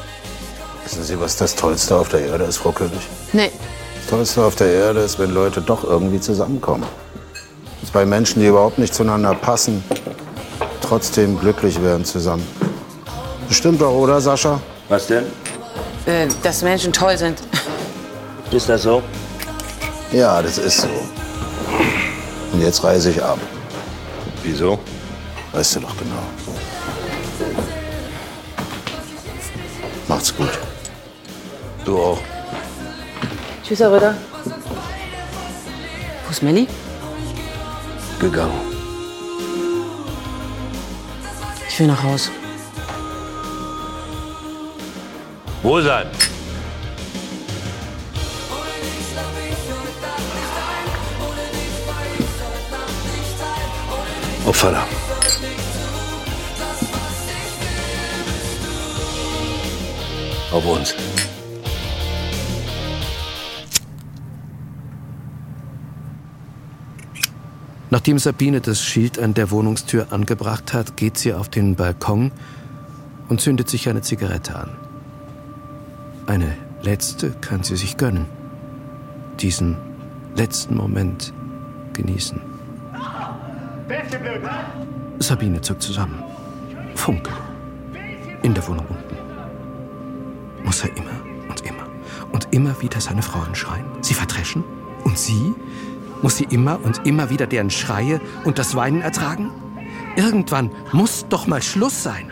Wissen 0.84 1.04
Sie, 1.04 1.20
was 1.20 1.36
das 1.38 1.56
Tollste 1.56 1.98
auf 1.98 2.10
der 2.10 2.28
Erde 2.28 2.46
ist, 2.46 2.58
Frau 2.58 2.72
König? 2.72 3.00
Nee. 3.34 3.52
Das 3.96 4.08
Tollste 4.10 4.44
auf 4.46 4.56
der 4.56 4.68
Erde 4.68 5.02
ist, 5.02 5.20
wenn 5.20 5.32
Leute 5.34 5.62
doch 5.62 5.84
irgendwie 5.84 6.20
zusammenkommen. 6.20 6.86
Zwei 7.94 8.08
Menschen, 8.08 8.42
die 8.42 8.48
überhaupt 8.48 8.80
nicht 8.80 8.96
zueinander 8.96 9.36
passen, 9.36 9.84
trotzdem 10.82 11.40
glücklich 11.40 11.80
werden 11.80 12.04
zusammen. 12.04 12.44
Bestimmt 13.48 13.80
doch, 13.82 13.92
oder, 13.92 14.20
Sascha? 14.20 14.60
Was 14.90 15.06
denn? 15.06 15.26
Äh, 16.08 16.28
dass 16.42 16.64
Menschen 16.64 16.92
toll 16.92 17.16
sind. 17.16 17.38
Ist 18.50 18.68
das 18.68 18.82
so? 18.82 19.04
Ja, 20.12 20.42
das 20.42 20.58
ist 20.58 20.82
so. 20.82 20.88
Und 22.52 22.62
jetzt 22.64 22.84
reise 22.84 23.12
ich 23.12 23.22
ab. 23.22 23.38
Wieso? 24.42 24.80
Weißt 25.52 25.76
du 25.76 25.82
doch 25.82 25.96
genau. 25.96 26.24
Macht's 30.08 30.36
gut. 30.36 30.50
Du 31.86 32.00
auch. 32.00 32.18
Tschüss, 33.64 33.82
Herr 33.82 33.92
Röder. 33.92 34.16
Wo 36.26 36.32
ist 36.32 36.42
Melli? 36.42 36.68
Gegangen. 38.24 38.54
Ich 41.68 41.78
will 41.78 41.88
nach 41.88 42.02
Haus. 42.02 42.32
Wo 45.62 45.82
sein? 45.82 46.08
Auf 54.46 54.56
Vater. 54.56 54.88
Auf 60.54 60.66
uns. 60.66 60.96
Nachdem 67.94 68.18
Sabine 68.18 68.60
das 68.60 68.82
Schild 68.84 69.20
an 69.20 69.36
der 69.36 69.52
Wohnungstür 69.52 70.08
angebracht 70.10 70.74
hat, 70.74 70.98
geht 70.98 71.16
sie 71.16 71.32
auf 71.32 71.48
den 71.48 71.76
Balkon 71.76 72.32
und 73.30 73.40
zündet 73.40 73.70
sich 73.70 73.88
eine 73.88 74.02
Zigarette 74.02 74.56
an. 74.56 74.72
Eine 76.26 76.58
letzte 76.82 77.30
kann 77.30 77.62
sie 77.62 77.76
sich 77.76 77.96
gönnen. 77.96 78.26
Diesen 79.40 79.78
letzten 80.36 80.76
Moment 80.76 81.34
genießen. 81.94 82.42
Sabine 85.20 85.62
zuckt 85.62 85.84
zusammen. 85.84 86.24
Funkel. 86.96 87.36
In 88.42 88.56
der 88.56 88.68
Wohnung 88.68 88.88
unten. 88.88 90.66
Muss 90.66 90.84
er 90.84 90.98
immer 90.98 91.22
und 91.48 91.62
immer 91.62 91.86
und 92.32 92.48
immer 92.50 92.82
wieder 92.82 93.00
seine 93.00 93.22
Frau 93.22 93.42
anschreien? 93.42 93.86
Sie 94.02 94.16
verdreschen? 94.16 94.64
Und 95.04 95.16
sie? 95.16 95.54
Muss 96.24 96.38
sie 96.38 96.46
immer 96.46 96.80
und 96.84 97.06
immer 97.06 97.30
wieder 97.30 97.46
deren 97.46 97.70
Schreie 97.70 98.20
und 98.46 98.58
das 98.58 98.76
Weinen 98.76 99.02
ertragen? 99.02 99.52
Irgendwann 100.16 100.72
muss 100.94 101.26
doch 101.28 101.48
mal 101.48 101.62
Schluss 101.62 102.02
sein. 102.02 102.32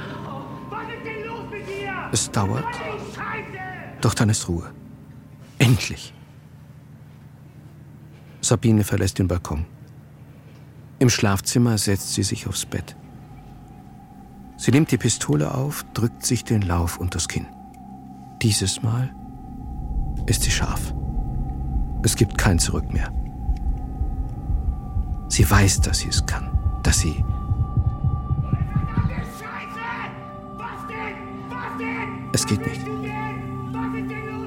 Es 2.14 2.32
dauert, 2.32 2.66
doch 4.00 4.14
dann 4.14 4.30
ist 4.30 4.48
Ruhe. 4.48 4.72
Endlich. 5.60 6.14
Sabine 8.40 8.84
verlässt 8.84 9.20
den 9.20 9.28
Balkon. 9.28 9.66
Im 11.00 11.10
Schlafzimmer 11.10 11.78
setzt 11.78 12.14
sie 12.14 12.24
sich 12.24 12.48
aufs 12.48 12.66
Bett. 12.66 12.96
Sie 14.58 14.72
nimmt 14.72 14.92
die 14.92 14.98
Pistole 14.98 15.54
auf, 15.54 15.86
drückt 15.94 16.26
sich 16.26 16.46
den 16.46 16.62
Lauf 16.62 16.98
und 16.98 17.14
das 17.14 17.28
Kinn. 17.28 17.48
Dieses 18.42 18.84
Mal 18.84 19.14
ist 20.28 20.44
sie 20.44 20.52
scharf. 20.52 20.94
Es 22.04 22.16
gibt 22.16 22.38
kein 22.38 22.58
Zurück 22.58 22.94
mehr. 22.94 23.12
Sie 25.32 25.50
weiß, 25.50 25.80
dass 25.80 26.00
sie 26.00 26.10
es 26.10 26.26
kann, 26.26 26.52
dass 26.84 27.00
sie 27.00 27.24
Es 32.34 32.46
geht 32.46 32.66
nicht. 32.66 32.82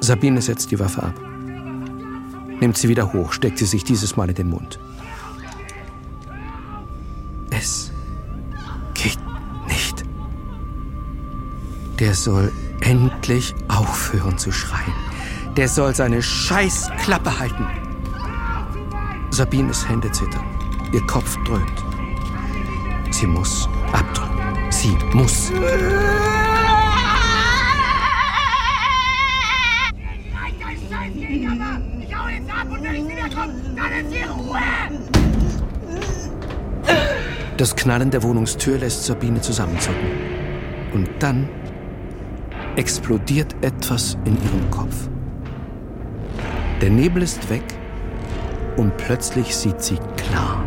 Sabine 0.01 0.43
setzt 0.43 0.71
die 0.71 0.79
Waffe 0.79 1.03
ab. 1.03 1.15
Nimmt 2.61 2.77
sie 2.77 2.89
wieder 2.89 3.15
hoch, 3.15 3.33
steckt 3.33 3.57
sie 3.59 3.65
sich 3.65 3.83
dieses 3.83 4.17
Mal 4.17 4.29
in 4.29 4.35
den 4.35 4.51
Mund. 4.51 4.79
Es 7.49 7.91
geht 8.93 9.19
nicht. 9.67 10.05
Der 11.99 12.13
soll 12.13 12.53
endlich 12.81 13.55
aufhören 13.69 14.37
zu 14.37 14.53
schreien. 14.53 14.93
Der 15.57 15.69
soll 15.69 15.95
seine 15.95 16.23
Scheißklappe 16.23 17.39
halten. 17.39 17.67
Sabines 19.31 19.89
Hände 19.89 20.13
zittern. 20.13 20.54
Ihr 20.95 21.05
Kopf 21.09 21.37
dröhnt. 21.43 21.85
Sie 23.11 23.27
muss 23.27 23.69
abdrücken. 23.91 24.71
Sie 24.71 24.97
muss. 25.13 25.51
Das 37.57 37.75
Knallen 37.75 38.13
der 38.13 38.23
Wohnungstür 38.23 38.79
lässt 38.79 39.05
Sabine 39.05 39.41
zusammenzucken. 39.41 39.99
Und 40.93 41.09
dann 41.19 41.49
explodiert 42.77 43.53
etwas 43.63 44.17
in 44.25 44.35
ihrem 44.35 44.71
Kopf. 44.71 45.09
Der 46.81 46.91
Nebel 46.91 47.25
ist 47.25 47.51
weg 47.51 47.65
und 48.77 48.97
plötzlich 48.97 49.57
sieht 49.57 49.83
sie 49.83 49.99
klar. 50.17 50.65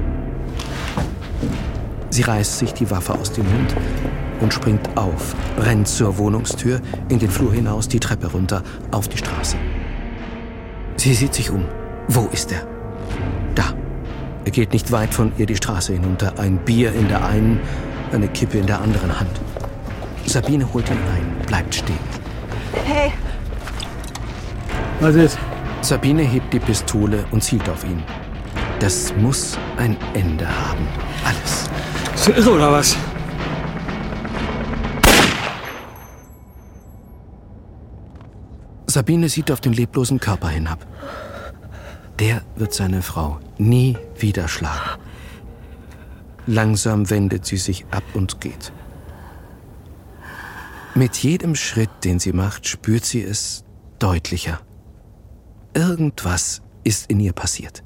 Sie 2.17 2.23
reißt 2.23 2.57
sich 2.57 2.73
die 2.73 2.89
Waffe 2.89 3.13
aus 3.13 3.31
dem 3.31 3.45
Mund 3.45 3.75
und 4.41 4.51
springt 4.51 4.97
auf, 4.97 5.35
rennt 5.59 5.87
zur 5.87 6.17
Wohnungstür, 6.17 6.81
in 7.09 7.19
den 7.19 7.29
Flur 7.29 7.53
hinaus, 7.53 7.87
die 7.87 7.99
Treppe 7.99 8.31
runter, 8.31 8.63
auf 8.89 9.07
die 9.07 9.19
Straße. 9.19 9.55
Sie 10.95 11.13
sieht 11.13 11.35
sich 11.35 11.51
um. 11.51 11.63
Wo 12.07 12.27
ist 12.31 12.51
er? 12.51 12.65
Da. 13.53 13.65
Er 14.45 14.49
geht 14.49 14.73
nicht 14.73 14.91
weit 14.91 15.13
von 15.13 15.31
ihr 15.37 15.45
die 15.45 15.55
Straße 15.55 15.93
hinunter, 15.93 16.39
ein 16.39 16.57
Bier 16.57 16.91
in 16.91 17.07
der 17.07 17.23
einen, 17.23 17.59
eine 18.11 18.27
Kippe 18.29 18.57
in 18.57 18.65
der 18.65 18.81
anderen 18.81 19.19
Hand. 19.19 19.39
Sabine 20.25 20.73
holt 20.73 20.89
ihn 20.89 20.97
ein, 21.15 21.45
bleibt 21.45 21.75
stehen. 21.75 21.99
Hey, 22.83 23.11
Was 25.01 25.13
ist? 25.13 25.37
Sabine 25.81 26.23
hebt 26.23 26.51
die 26.51 26.59
Pistole 26.59 27.25
und 27.29 27.43
zielt 27.43 27.69
auf 27.69 27.83
ihn. 27.83 28.01
Das 28.79 29.13
muss 29.17 29.55
ein 29.77 29.95
Ende 30.15 30.47
haben. 30.47 30.87
Alles. 31.23 31.69
Ist 32.17 32.29
irre 32.29 32.49
oder 32.51 32.71
was? 32.71 32.97
Sabine 38.87 39.29
sieht 39.29 39.51
auf 39.51 39.61
den 39.61 39.73
leblosen 39.73 40.19
Körper 40.19 40.49
hinab. 40.49 40.85
Der 42.17 42.41
wird 42.55 42.73
seine 42.73 43.03
Frau 43.03 43.39
nie 43.59 43.95
wieder 44.17 44.47
schlagen. 44.47 44.99
Langsam 46.47 47.07
wendet 47.11 47.45
sie 47.45 47.57
sich 47.57 47.85
ab 47.91 48.03
und 48.15 48.41
geht. 48.41 48.73
Mit 50.95 51.17
jedem 51.17 51.53
Schritt, 51.53 51.91
den 52.03 52.17
sie 52.17 52.33
macht, 52.33 52.67
spürt 52.67 53.05
sie 53.05 53.21
es 53.21 53.63
deutlicher. 53.99 54.59
Irgendwas 55.75 56.63
ist 56.83 57.11
in 57.11 57.19
ihr 57.19 57.33
passiert. 57.33 57.83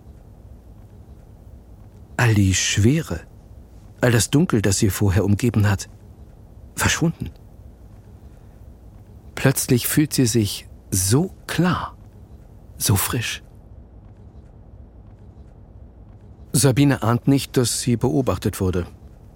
All 2.15 2.33
die 2.33 2.53
Schwere, 2.53 3.19
all 4.01 4.11
das 4.11 4.29
Dunkel, 4.29 4.61
das 4.61 4.79
sie 4.79 4.89
vorher 4.89 5.23
umgeben 5.23 5.69
hat, 5.69 5.89
verschwunden. 6.75 7.29
Plötzlich 9.35 9.87
fühlt 9.87 10.13
sie 10.13 10.25
sich 10.25 10.67
so 10.91 11.33
klar, 11.47 11.95
so 12.77 12.95
frisch. 12.95 13.43
Sabine 16.53 17.01
ahnt 17.01 17.27
nicht, 17.27 17.55
dass 17.55 17.79
sie 17.79 17.95
beobachtet 17.95 18.59
wurde. 18.59 18.85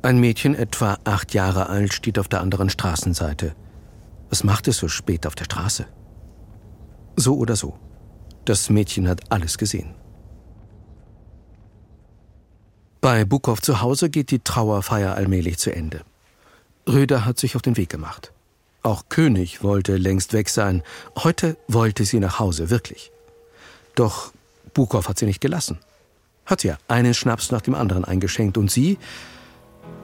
Ein 0.01 0.19
Mädchen, 0.19 0.53
etwa 0.53 0.97
acht 1.05 1.33
Jahre 1.33 1.69
alt, 1.69 1.93
steht 1.93 2.19
auf 2.19 2.27
der 2.27 2.41
anderen 2.41 2.69
Straßenseite. 2.69 3.55
Was 4.29 4.43
macht 4.43 4.67
es 4.67 4.77
so 4.77 4.87
spät 4.87 5.25
auf 5.25 5.33
der 5.33 5.45
Straße? 5.45 5.85
So 7.15 7.37
oder 7.37 7.55
so. 7.55 7.79
Das 8.43 8.69
Mädchen 8.69 9.07
hat 9.07 9.31
alles 9.31 9.57
gesehen. 9.57 9.95
Bei 13.05 13.23
Bukow 13.23 13.61
zu 13.61 13.81
Hause 13.81 14.09
geht 14.09 14.31
die 14.31 14.39
Trauerfeier 14.39 15.13
allmählich 15.13 15.59
zu 15.59 15.71
Ende. 15.71 16.01
Röder 16.89 17.23
hat 17.23 17.37
sich 17.37 17.55
auf 17.55 17.61
den 17.61 17.77
Weg 17.77 17.87
gemacht. 17.87 18.31
Auch 18.81 19.03
König 19.09 19.61
wollte 19.61 19.97
längst 19.97 20.33
weg 20.33 20.49
sein. 20.49 20.81
Heute 21.15 21.55
wollte 21.67 22.03
sie 22.03 22.19
nach 22.19 22.39
Hause, 22.39 22.71
wirklich. 22.71 23.11
Doch 23.93 24.33
Bukow 24.73 25.07
hat 25.07 25.19
sie 25.19 25.27
nicht 25.27 25.39
gelassen. 25.39 25.77
Hat 26.47 26.63
ihr 26.63 26.79
einen 26.87 27.13
Schnaps 27.13 27.51
nach 27.51 27.61
dem 27.61 27.75
anderen 27.75 28.05
eingeschenkt 28.05 28.57
und 28.57 28.71
sie 28.71 28.97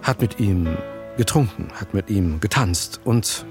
hat 0.04 0.22
mit 0.22 0.40
ihm 0.40 0.78
getrunken, 1.18 1.70
hat 1.74 1.96
mit 1.96 2.12
ihm 2.12 2.40
getanzt 2.40 3.02
und 3.04 3.48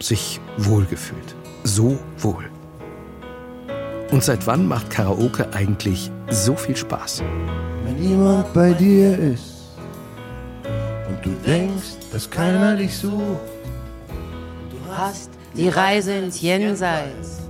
sich 0.00 0.38
wohlgefühlt. 0.58 1.34
So 1.64 1.98
wohl. 2.18 2.44
Und 4.10 4.22
seit 4.22 4.46
wann 4.46 4.68
macht 4.68 4.90
Karaoke 4.90 5.50
eigentlich 5.54 6.10
so 6.28 6.56
viel 6.56 6.76
Spaß? 6.76 7.22
Wenn 7.94 8.08
jemand 8.08 8.54
bei 8.54 8.72
dir 8.72 9.18
ist 9.18 9.76
und 11.08 11.18
du 11.22 11.30
denkst, 11.46 11.98
dass 12.10 12.30
keiner 12.30 12.74
dich 12.74 12.96
sucht, 12.96 13.40
Du 14.70 14.96
hast 14.96 15.30
die 15.54 15.68
Reise 15.68 16.14
ins 16.14 16.40
Jenseits 16.40 17.42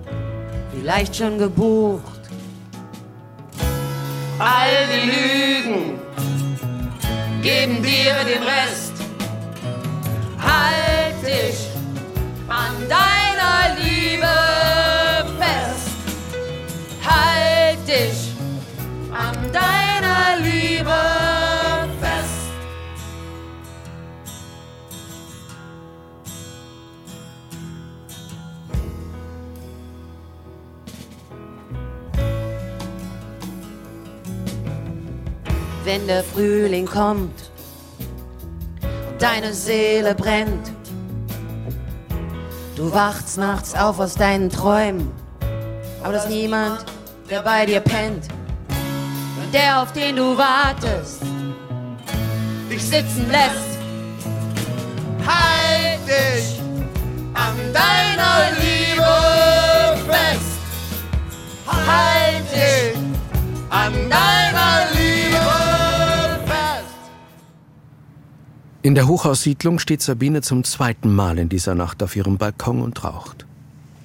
vielleicht 0.75 1.15
schon 1.15 1.39
gebucht. 1.39 2.21
All 4.41 4.69
die 4.93 5.11
Lügen 5.11 6.01
geben 7.43 7.81
dir 7.83 8.15
den 8.25 8.43
Rest. 8.43 8.95
Halt 10.41 11.23
dich 11.25 11.69
an 12.49 12.75
deiner 12.89 13.77
Liebe 13.81 14.27
fest. 15.39 15.95
Halt 17.05 17.79
dich 17.87 18.33
an 19.13 19.37
deiner 19.53 19.82
Liebe 20.43 21.01
fest. 22.01 22.51
Wenn 35.85 36.07
der 36.07 36.23
Frühling 36.25 36.87
kommt 36.87 37.53
deine 39.19 39.55
Seele 39.55 40.17
brennt, 40.17 40.73
du 42.75 42.93
wachst 42.93 43.39
nachts 43.39 43.75
auf 43.75 44.01
aus 44.01 44.15
deinen 44.15 44.51
Träumen, 44.51 45.13
aber 46.03 46.15
das 46.15 46.25
ist 46.25 46.31
niemand, 46.31 46.85
der 47.31 47.43
bei 47.43 47.65
dir 47.67 47.81
pennt. 47.81 48.32
Der, 49.53 49.83
auf 49.83 49.93
den 49.93 50.17
du 50.17 50.37
wartest, 50.39 51.21
dich 52.71 52.83
sitzen 52.83 53.31
lässt. 53.31 53.79
halt 55.27 56.01
dich 56.09 56.59
an 57.35 57.57
deiner 57.75 58.57
Liebe 58.59 60.11
fest. 60.11 60.59
Halt 61.67 62.45
dich 62.51 62.99
an 63.69 63.93
deiner 63.93 64.91
Liebe 64.93 66.47
fest. 66.47 66.95
In 68.81 68.95
der 68.95 69.07
Hochhaussiedlung 69.07 69.79
steht 69.79 70.01
Sabine 70.01 70.41
zum 70.41 70.65
zweiten 70.65 71.15
Mal 71.15 71.39
in 71.39 71.51
dieser 71.51 71.75
Nacht 71.75 72.03
auf 72.03 72.17
ihrem 72.17 72.39
Balkon 72.39 72.81
und 72.81 73.05
raucht. 73.05 73.45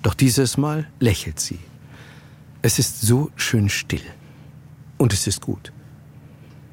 Doch 0.03 0.13
dieses 0.13 0.57
Mal 0.57 0.87
lächelt 0.99 1.39
sie. 1.39 1.59
Es 2.61 2.79
ist 2.79 3.01
so 3.01 3.31
schön 3.37 3.69
still. 3.69 4.03
Und 4.97 5.13
es 5.13 5.27
ist 5.27 5.41
gut. 5.41 5.71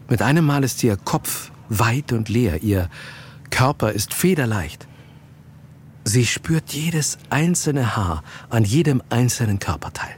Mit 0.08 0.22
einem 0.22 0.44
Mal 0.44 0.64
ist 0.64 0.82
ihr 0.82 0.96
Kopf 0.96 1.50
weit 1.68 2.12
und 2.12 2.28
leer, 2.28 2.62
ihr 2.62 2.88
Körper 3.50 3.92
ist 3.92 4.12
federleicht. 4.14 4.86
Sie 6.04 6.26
spürt 6.26 6.72
jedes 6.72 7.18
einzelne 7.30 7.96
Haar 7.96 8.22
an 8.50 8.64
jedem 8.64 9.02
einzelnen 9.08 9.58
Körperteil. 9.58 10.16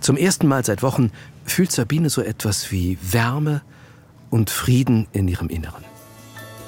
Zum 0.00 0.16
ersten 0.16 0.46
Mal 0.46 0.64
seit 0.64 0.82
Wochen 0.82 1.10
fühlt 1.44 1.72
Sabine 1.72 2.10
so 2.10 2.20
etwas 2.20 2.70
wie 2.70 2.98
Wärme 3.00 3.62
und 4.28 4.50
Frieden 4.50 5.08
in 5.12 5.26
ihrem 5.26 5.48
Inneren. 5.48 5.84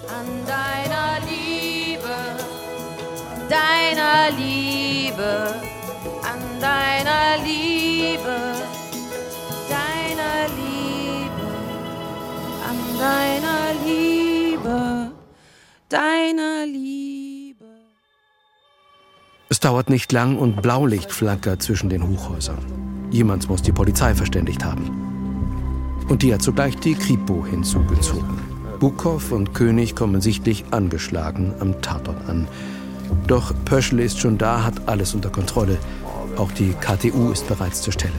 An 0.09 0.27
deiner 0.47 1.19
Liebe, 1.29 2.15
deiner 3.49 4.31
Liebe, 4.37 5.55
an 6.23 6.61
deiner 6.61 7.45
Liebe, 7.45 8.82
an 12.73 12.99
deiner 12.99 13.85
Liebe, 13.85 15.11
deiner 15.89 16.67
Liebe. 16.67 17.67
Es 19.51 19.61
dauert 19.61 19.91
nicht 19.91 20.11
lang 20.13 20.39
und 20.39 20.63
Blaulicht 20.63 21.13
flackert 21.13 21.63
zwischen 21.63 21.91
den 21.91 22.09
Hochhäusern. 22.09 22.65
Jemand 23.11 23.49
muss 23.51 23.61
die 23.61 23.73
Polizei 23.73 24.15
verständigt 24.15 24.65
haben. 24.65 24.85
Und 26.09 26.23
die 26.23 26.33
hat 26.33 26.43
sogleich 26.43 26.77
die 26.77 26.95
Kripo 26.95 27.45
hinzugezogen. 27.45 28.39
Bukow 28.81 29.31
und 29.33 29.53
König 29.53 29.95
kommen 29.95 30.21
sichtlich 30.21 30.65
angeschlagen 30.71 31.55
am 31.61 31.81
Tatort 31.83 32.27
an. 32.27 32.49
Doch 33.27 33.53
Pöschel 33.67 34.01
ist 34.01 34.19
schon 34.19 34.39
da, 34.39 34.65
hat 34.65 34.89
alles 34.89 35.15
unter 35.15 35.29
Kontrolle. 35.29 35.77
Auch 36.37 36.51
die 36.53 36.73
KTU 36.73 37.31
ist 37.33 37.47
bereits 37.47 37.83
zur 37.83 37.93
Stelle. 37.93 38.15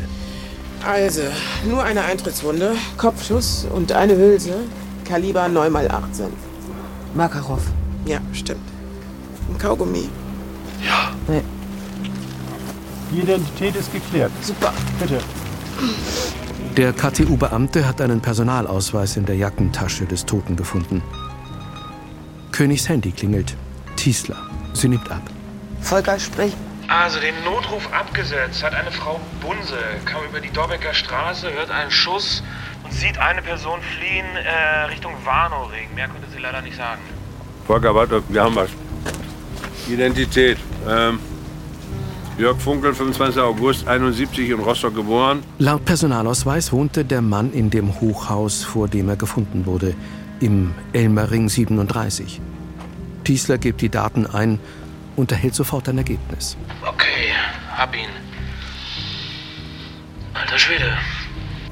Also, 0.85 1.21
nur 1.65 1.83
eine 1.83 2.03
Eintrittswunde, 2.03 2.75
Kopfschuss 2.97 3.65
und 3.73 3.91
eine 3.93 4.17
Hülse, 4.17 4.53
Kaliber 5.05 5.45
9x18. 5.45 6.27
Makarov. 7.13 7.61
Ja, 8.05 8.19
stimmt. 8.33 8.59
Ein 9.49 9.57
Kaugummi. 9.57 10.09
Nee. 11.27 11.41
Die 13.11 13.19
Identität 13.19 13.75
ist 13.75 13.93
geklärt. 13.93 14.31
Super. 14.41 14.73
Bitte. 14.99 15.19
Der 16.75 16.91
KTU-Beamte 16.91 17.87
hat 17.87 18.01
einen 18.01 18.19
Personalausweis 18.19 19.15
in 19.15 19.25
der 19.25 19.35
Jackentasche 19.35 20.05
des 20.05 20.25
Toten 20.25 20.55
gefunden. 20.55 21.01
Königs 22.51 22.89
Handy 22.89 23.11
klingelt. 23.11 23.55
Tiesler. 23.95 24.37
Sie 24.73 24.89
nimmt 24.89 25.09
ab. 25.11 25.21
Volker, 25.81 26.19
sprich. 26.19 26.53
Also 26.93 27.19
den 27.19 27.33
Notruf 27.43 27.91
abgesetzt 27.91 28.63
hat 28.63 28.75
eine 28.75 28.91
Frau 28.91 29.19
Bunse, 29.41 29.79
kam 30.05 30.25
über 30.29 30.39
die 30.39 30.51
Dorbecker 30.51 30.93
Straße, 30.93 31.51
hört 31.51 31.71
einen 31.71 31.89
Schuss 31.89 32.43
und 32.83 32.93
sieht 32.93 33.17
eine 33.17 33.41
Person 33.41 33.79
fliehen 33.81 34.27
äh, 34.35 34.85
Richtung 34.91 35.13
Warnow-Ring. 35.25 35.95
Mehr 35.95 36.07
konnte 36.07 36.27
sie 36.31 36.37
leider 36.37 36.61
nicht 36.61 36.77
sagen. 36.77 37.01
Volker, 37.65 37.95
warte, 37.95 38.21
wir 38.29 38.43
haben 38.43 38.55
was. 38.55 38.69
Identität. 39.89 40.59
Ähm, 40.87 41.17
Jörg 42.37 42.59
Funkel, 42.61 42.93
25. 42.93 43.41
August 43.41 43.87
71 43.87 44.51
in 44.51 44.59
Rostock 44.59 44.93
geboren. 44.93 45.41
Laut 45.57 45.83
Personalausweis 45.85 46.71
wohnte 46.71 47.03
der 47.03 47.23
Mann 47.23 47.51
in 47.53 47.71
dem 47.71 47.99
Hochhaus, 48.01 48.63
vor 48.63 48.87
dem 48.87 49.09
er 49.09 49.15
gefunden 49.15 49.65
wurde, 49.65 49.95
im 50.41 50.75
Elmerring 50.93 51.49
37. 51.49 52.39
Tiesler 53.23 53.57
gibt 53.57 53.81
die 53.81 53.89
Daten 53.89 54.27
ein 54.27 54.59
und 55.15 55.31
erhält 55.31 55.55
sofort 55.55 55.87
ein 55.89 55.97
Ergebnis. 55.97 56.57
Okay, 56.85 57.33
hab 57.75 57.95
ihn. 57.95 58.09
Alter 60.33 60.57
Schwede. 60.57 60.97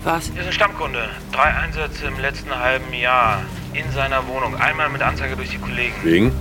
Was? 0.03 0.29
Ist 0.29 0.47
ein 0.47 0.53
Stammkunde. 0.53 1.09
Drei 1.31 1.53
Einsätze 1.55 2.07
im 2.07 2.19
letzten 2.19 2.55
halben 2.57 2.93
Jahr 2.93 3.43
in 3.73 3.91
seiner 3.91 4.27
Wohnung. 4.27 4.55
Einmal 4.55 4.89
mit 4.89 5.01
Anzeige 5.01 5.35
durch 5.35 5.51
die 5.51 5.57
Kollegen. 5.57 5.93
Wegen? 6.03 6.31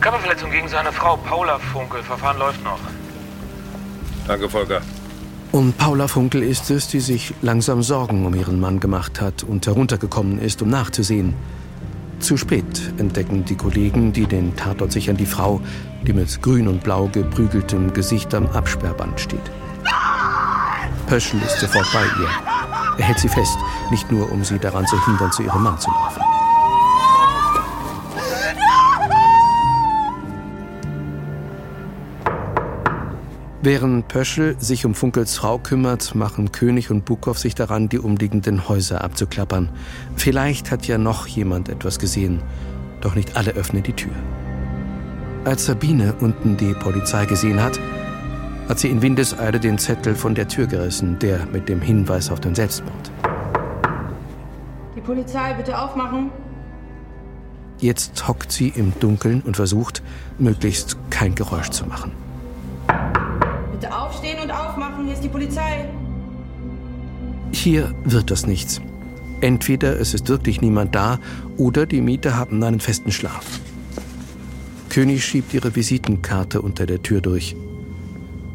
Körperverletzung 0.00 0.50
gegen 0.50 0.68
seine 0.68 0.92
Frau 0.92 1.16
Paula 1.16 1.58
Funkel. 1.58 2.02
Verfahren 2.02 2.38
läuft 2.38 2.62
noch. 2.64 2.80
Danke, 4.26 4.48
Volker. 4.48 4.82
Und 5.50 5.78
Paula 5.78 6.08
Funkel 6.08 6.42
ist 6.42 6.70
es, 6.70 6.88
die 6.88 7.00
sich 7.00 7.34
langsam 7.40 7.82
Sorgen 7.82 8.26
um 8.26 8.34
ihren 8.34 8.60
Mann 8.60 8.80
gemacht 8.80 9.20
hat 9.20 9.42
und 9.44 9.66
heruntergekommen 9.66 10.38
ist, 10.38 10.60
um 10.60 10.68
nachzusehen. 10.68 11.34
Zu 12.20 12.36
spät 12.36 12.92
entdecken 12.98 13.44
die 13.44 13.56
Kollegen, 13.56 14.12
die 14.12 14.26
den 14.26 14.54
Tatort 14.56 14.92
sichern, 14.92 15.16
die 15.16 15.26
Frau, 15.26 15.60
die 16.06 16.12
mit 16.12 16.42
grün 16.42 16.68
und 16.68 16.82
blau 16.82 17.08
geprügeltem 17.12 17.92
Gesicht 17.92 18.34
am 18.34 18.46
Absperrband 18.46 19.20
steht. 19.20 19.50
Pöschel 21.06 21.40
ist 21.40 21.60
sofort 21.60 21.86
bei 21.92 22.02
ihr. 22.02 22.28
Er 22.98 23.04
hält 23.04 23.18
sie 23.18 23.28
fest, 23.28 23.56
nicht 23.90 24.10
nur 24.10 24.30
um 24.30 24.44
sie 24.44 24.58
daran 24.58 24.86
zu 24.86 25.02
hindern, 25.06 25.32
zu 25.32 25.42
ihrem 25.42 25.62
Mann 25.62 25.78
zu 25.78 25.90
laufen. 25.90 26.27
Während 33.60 34.06
Pöschel 34.06 34.54
sich 34.60 34.86
um 34.86 34.94
Funkels 34.94 35.36
Frau 35.36 35.58
kümmert, 35.58 36.14
machen 36.14 36.52
König 36.52 36.92
und 36.92 37.04
Bukow 37.04 37.36
sich 37.36 37.56
daran, 37.56 37.88
die 37.88 37.98
umliegenden 37.98 38.68
Häuser 38.68 39.02
abzuklappern. 39.02 39.68
Vielleicht 40.14 40.70
hat 40.70 40.86
ja 40.86 40.96
noch 40.96 41.26
jemand 41.26 41.68
etwas 41.68 41.98
gesehen, 41.98 42.40
doch 43.00 43.16
nicht 43.16 43.36
alle 43.36 43.50
öffnen 43.52 43.82
die 43.82 43.94
Tür. 43.94 44.12
Als 45.44 45.66
Sabine 45.66 46.14
unten 46.20 46.56
die 46.56 46.72
Polizei 46.72 47.26
gesehen 47.26 47.60
hat, 47.60 47.80
hat 48.68 48.78
sie 48.78 48.90
in 48.90 49.02
Windeseile 49.02 49.58
den 49.58 49.76
Zettel 49.78 50.14
von 50.14 50.36
der 50.36 50.46
Tür 50.46 50.68
gerissen, 50.68 51.18
der 51.18 51.44
mit 51.46 51.68
dem 51.68 51.80
Hinweis 51.80 52.30
auf 52.30 52.38
den 52.38 52.54
Selbstmord. 52.54 53.10
Die 54.94 55.00
Polizei, 55.00 55.54
bitte 55.54 55.76
aufmachen. 55.76 56.30
Jetzt 57.78 58.28
hockt 58.28 58.52
sie 58.52 58.68
im 58.68 58.92
Dunkeln 59.00 59.40
und 59.40 59.56
versucht, 59.56 60.00
möglichst 60.38 60.96
kein 61.10 61.34
Geräusch 61.34 61.70
zu 61.70 61.86
machen. 61.86 62.27
Bitte 63.80 63.96
aufstehen 63.96 64.40
und 64.42 64.50
aufmachen. 64.50 65.04
Hier 65.04 65.14
ist 65.14 65.22
die 65.22 65.28
Polizei. 65.28 65.88
Hier 67.52 67.94
wird 68.04 68.30
das 68.32 68.44
nichts. 68.44 68.80
Entweder 69.40 70.00
es 70.00 70.14
ist 70.14 70.28
wirklich 70.28 70.60
niemand 70.60 70.96
da 70.96 71.20
oder 71.56 71.86
die 71.86 72.00
Mieter 72.00 72.36
haben 72.36 72.60
einen 72.64 72.80
festen 72.80 73.12
Schlaf. 73.12 73.60
König 74.88 75.24
schiebt 75.24 75.54
ihre 75.54 75.76
Visitenkarte 75.76 76.60
unter 76.60 76.86
der 76.86 77.02
Tür 77.02 77.20
durch. 77.20 77.54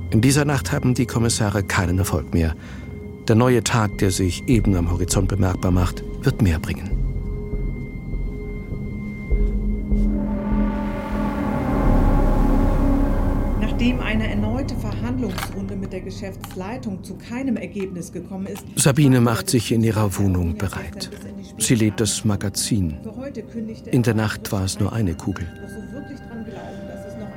In 0.09 0.19
dieser 0.19 0.43
Nacht 0.43 0.73
haben 0.73 0.93
die 0.93 1.05
Kommissare 1.05 1.63
keinen 1.63 1.99
Erfolg 1.99 2.33
mehr. 2.33 2.53
Der 3.29 3.37
neue 3.37 3.63
Tag, 3.63 3.97
der 3.99 4.11
sich 4.11 4.49
eben 4.49 4.75
am 4.75 4.91
Horizont 4.91 5.29
bemerkbar 5.29 5.71
macht, 5.71 6.03
wird 6.21 6.41
mehr 6.41 6.59
bringen. 6.59 6.91
Nachdem 13.61 14.01
eine 14.01 14.29
erneute 14.29 14.75
Verhandlungsrunde 15.23 15.75
mit 15.75 15.93
der 15.93 16.01
Geschäftsleitung 16.01 17.03
zu 17.03 17.15
keinem 17.15 17.57
Ergebnis 17.57 18.11
gekommen 18.11 18.47
ist, 18.47 18.63
Sabine 18.75 19.21
macht 19.21 19.49
sich 19.49 19.71
in 19.71 19.83
ihrer 19.83 20.17
Wohnung 20.17 20.57
bereit. 20.57 21.09
Sie 21.57 21.75
lädt 21.75 21.99
das 21.99 22.25
Magazin. 22.25 22.97
In 23.91 24.03
der 24.03 24.13
Nacht 24.13 24.51
war 24.51 24.63
es 24.63 24.79
nur 24.79 24.91
eine 24.91 25.13
Kugel. 25.13 25.47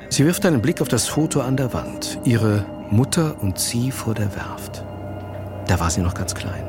Sie 0.09 0.25
wirft 0.25 0.45
einen 0.45 0.61
Blick 0.61 0.81
auf 0.81 0.87
das 0.87 1.07
Foto 1.07 1.41
an 1.41 1.57
der 1.57 1.73
Wand. 1.73 2.19
Ihre 2.23 2.65
Mutter 2.89 3.41
und 3.41 3.59
sie 3.59 3.91
vor 3.91 4.13
der 4.13 4.35
Werft. 4.35 4.83
Da 5.67 5.79
war 5.79 5.89
sie 5.89 6.01
noch 6.01 6.13
ganz 6.13 6.33
klein. 6.33 6.63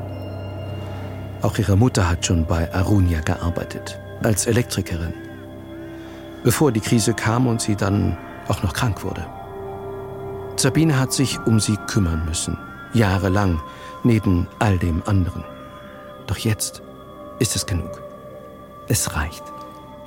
Auch 1.41 1.57
ihre 1.57 1.77
Mutter 1.77 2.09
hat 2.09 2.25
schon 2.25 2.45
bei 2.45 2.73
Arunia 2.73 3.21
gearbeitet, 3.21 3.99
als 4.23 4.45
Elektrikerin. 4.45 5.13
Bevor 6.43 6.71
die 6.71 6.81
Krise 6.81 7.13
kam 7.13 7.47
und 7.47 7.61
sie 7.61 7.75
dann 7.75 8.17
auch 8.49 8.61
noch 8.61 8.73
krank 8.73 9.03
wurde. 9.03 9.25
Sabine 10.59 10.99
hat 10.99 11.13
sich 11.13 11.39
um 11.45 11.61
sie 11.61 11.77
kümmern 11.87 12.25
müssen, 12.25 12.57
jahrelang, 12.93 13.61
neben 14.03 14.45
all 14.59 14.77
dem 14.77 15.01
anderen. 15.05 15.45
Doch 16.27 16.37
jetzt 16.37 16.81
ist 17.39 17.55
es 17.55 17.65
genug. 17.65 18.01
Es 18.89 19.15
reicht. 19.15 19.43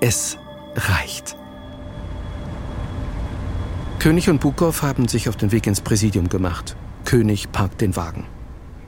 Es 0.01 0.37
reicht. 0.75 1.37
König 3.99 4.29
und 4.29 4.41
Bukow 4.43 4.83
haben 4.83 5.09
sich 5.09 5.31
auf 5.31 5.37
den 5.37 5.53
Weg 5.53 5.67
ins 5.67 5.81
Präsidium 5.81 6.29
gemacht. 6.29 6.77
König 7.07 7.51
parkt 7.51 7.81
den 7.81 7.97
Wagen. 7.97 8.27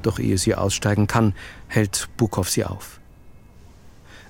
Doch 0.02 0.18
ehe 0.18 0.36
sie 0.36 0.54
aussteigen 0.54 1.06
kann, 1.06 1.32
hält 1.68 2.10
Bukow 2.18 2.46
sie 2.46 2.66
auf. 2.66 3.00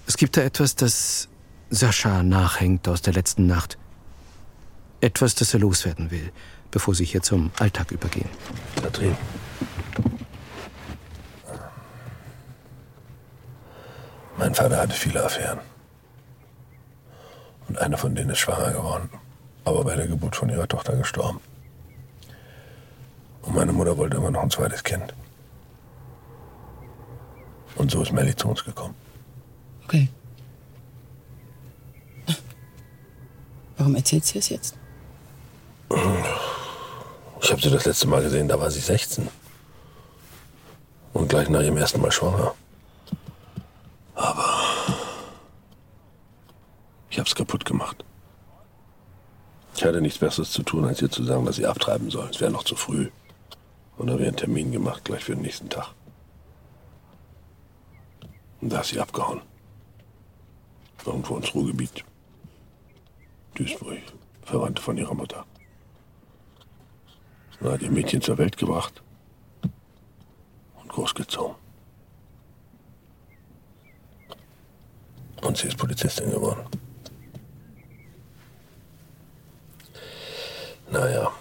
Es 0.06 0.16
gibt 0.16 0.36
da 0.36 0.42
etwas, 0.42 0.76
das 0.76 1.28
Sascha 1.68 2.22
nachhängt 2.22 2.86
aus 2.86 3.02
der 3.02 3.12
letzten 3.12 3.48
Nacht. 3.48 3.76
Etwas, 5.00 5.34
das 5.34 5.52
er 5.52 5.60
loswerden 5.60 6.12
will, 6.12 6.30
bevor 6.74 6.92
sie 6.92 7.04
hier 7.04 7.22
zum 7.22 7.52
Alltag 7.60 7.92
übergehen. 7.92 8.28
Katrin. 8.82 9.16
Mein 14.36 14.52
Vater 14.52 14.78
hatte 14.78 14.92
viele 14.92 15.24
Affären. 15.24 15.60
Und 17.68 17.78
eine 17.78 17.96
von 17.96 18.16
denen 18.16 18.30
ist 18.30 18.40
schwanger 18.40 18.72
geworden, 18.72 19.08
aber 19.64 19.84
bei 19.84 19.94
der 19.94 20.08
Geburt 20.08 20.34
von 20.34 20.50
ihrer 20.50 20.66
Tochter 20.66 20.96
gestorben. 20.96 21.38
Und 23.42 23.54
meine 23.54 23.72
Mutter 23.72 23.96
wollte 23.96 24.16
immer 24.16 24.32
noch 24.32 24.42
ein 24.42 24.50
zweites 24.50 24.82
Kind. 24.82 25.14
Und 27.76 27.92
so 27.92 28.02
ist 28.02 28.10
Melly 28.10 28.34
zu 28.34 28.48
uns 28.48 28.64
gekommen. 28.64 28.96
Okay. 29.84 30.08
Warum 33.76 33.94
erzählt 33.94 34.24
sie 34.24 34.38
es 34.40 34.48
jetzt? 34.48 34.74
Ich 37.44 37.52
habe 37.52 37.60
sie 37.60 37.68
das 37.68 37.84
letzte 37.84 38.08
Mal 38.08 38.22
gesehen, 38.22 38.48
da 38.48 38.58
war 38.58 38.70
sie 38.70 38.80
16. 38.80 39.28
Und 41.12 41.28
gleich 41.28 41.50
nach 41.50 41.60
ihrem 41.60 41.76
ersten 41.76 42.00
Mal 42.00 42.10
schwanger. 42.10 42.54
Aber 44.14 44.64
ich 47.10 47.18
habe 47.18 47.28
es 47.28 47.34
kaputt 47.34 47.66
gemacht. 47.66 48.02
Ich 49.76 49.84
hatte 49.84 50.00
nichts 50.00 50.20
Besseres 50.20 50.52
zu 50.52 50.62
tun, 50.62 50.86
als 50.86 51.02
ihr 51.02 51.10
zu 51.10 51.22
sagen, 51.22 51.44
dass 51.44 51.56
sie 51.56 51.66
abtreiben 51.66 52.10
soll. 52.10 52.30
Es 52.30 52.40
wäre 52.40 52.50
noch 52.50 52.64
zu 52.64 52.76
früh. 52.76 53.10
Und 53.98 54.06
da 54.06 54.14
habe 54.14 54.22
ich 54.22 54.28
einen 54.28 54.38
Termin 54.38 54.72
gemacht, 54.72 55.04
gleich 55.04 55.24
für 55.24 55.34
den 55.34 55.42
nächsten 55.42 55.68
Tag. 55.68 55.88
Und 58.62 58.72
da 58.72 58.80
ist 58.80 58.88
sie 58.88 59.00
abgehauen. 59.00 59.42
Irgendwo 61.04 61.36
ins 61.36 61.54
Ruhrgebiet. 61.54 62.06
Duisburg. 63.54 64.00
Verwandte 64.44 64.80
von 64.80 64.96
ihrer 64.96 65.14
Mutter. 65.14 65.44
Und 67.64 67.72
hat 67.72 67.80
ihr 67.80 67.90
Mädchen 67.90 68.20
zur 68.20 68.36
Welt 68.36 68.58
gebracht 68.58 69.02
und 70.82 70.88
großgezogen. 70.90 71.56
Und 75.40 75.56
sie 75.56 75.68
ist 75.68 75.78
Polizistin 75.78 76.30
geworden. 76.30 76.60
Naja. 80.90 81.32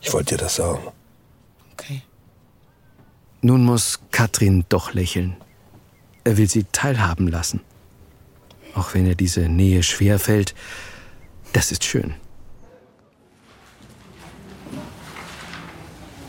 Ich 0.00 0.14
wollte 0.14 0.36
dir 0.36 0.44
das 0.44 0.56
sagen. 0.56 0.80
Nun 3.42 3.64
muss 3.64 4.00
Katrin 4.10 4.64
doch 4.70 4.94
lächeln. 4.94 5.36
Er 6.24 6.38
will 6.38 6.48
sie 6.48 6.64
teilhaben 6.72 7.28
lassen. 7.28 7.60
Auch 8.74 8.94
wenn 8.94 9.06
ihr 9.06 9.14
diese 9.14 9.42
Nähe 9.42 9.82
schwer 9.82 10.18
fällt, 10.18 10.54
das 11.52 11.70
ist 11.70 11.84
schön. 11.84 12.14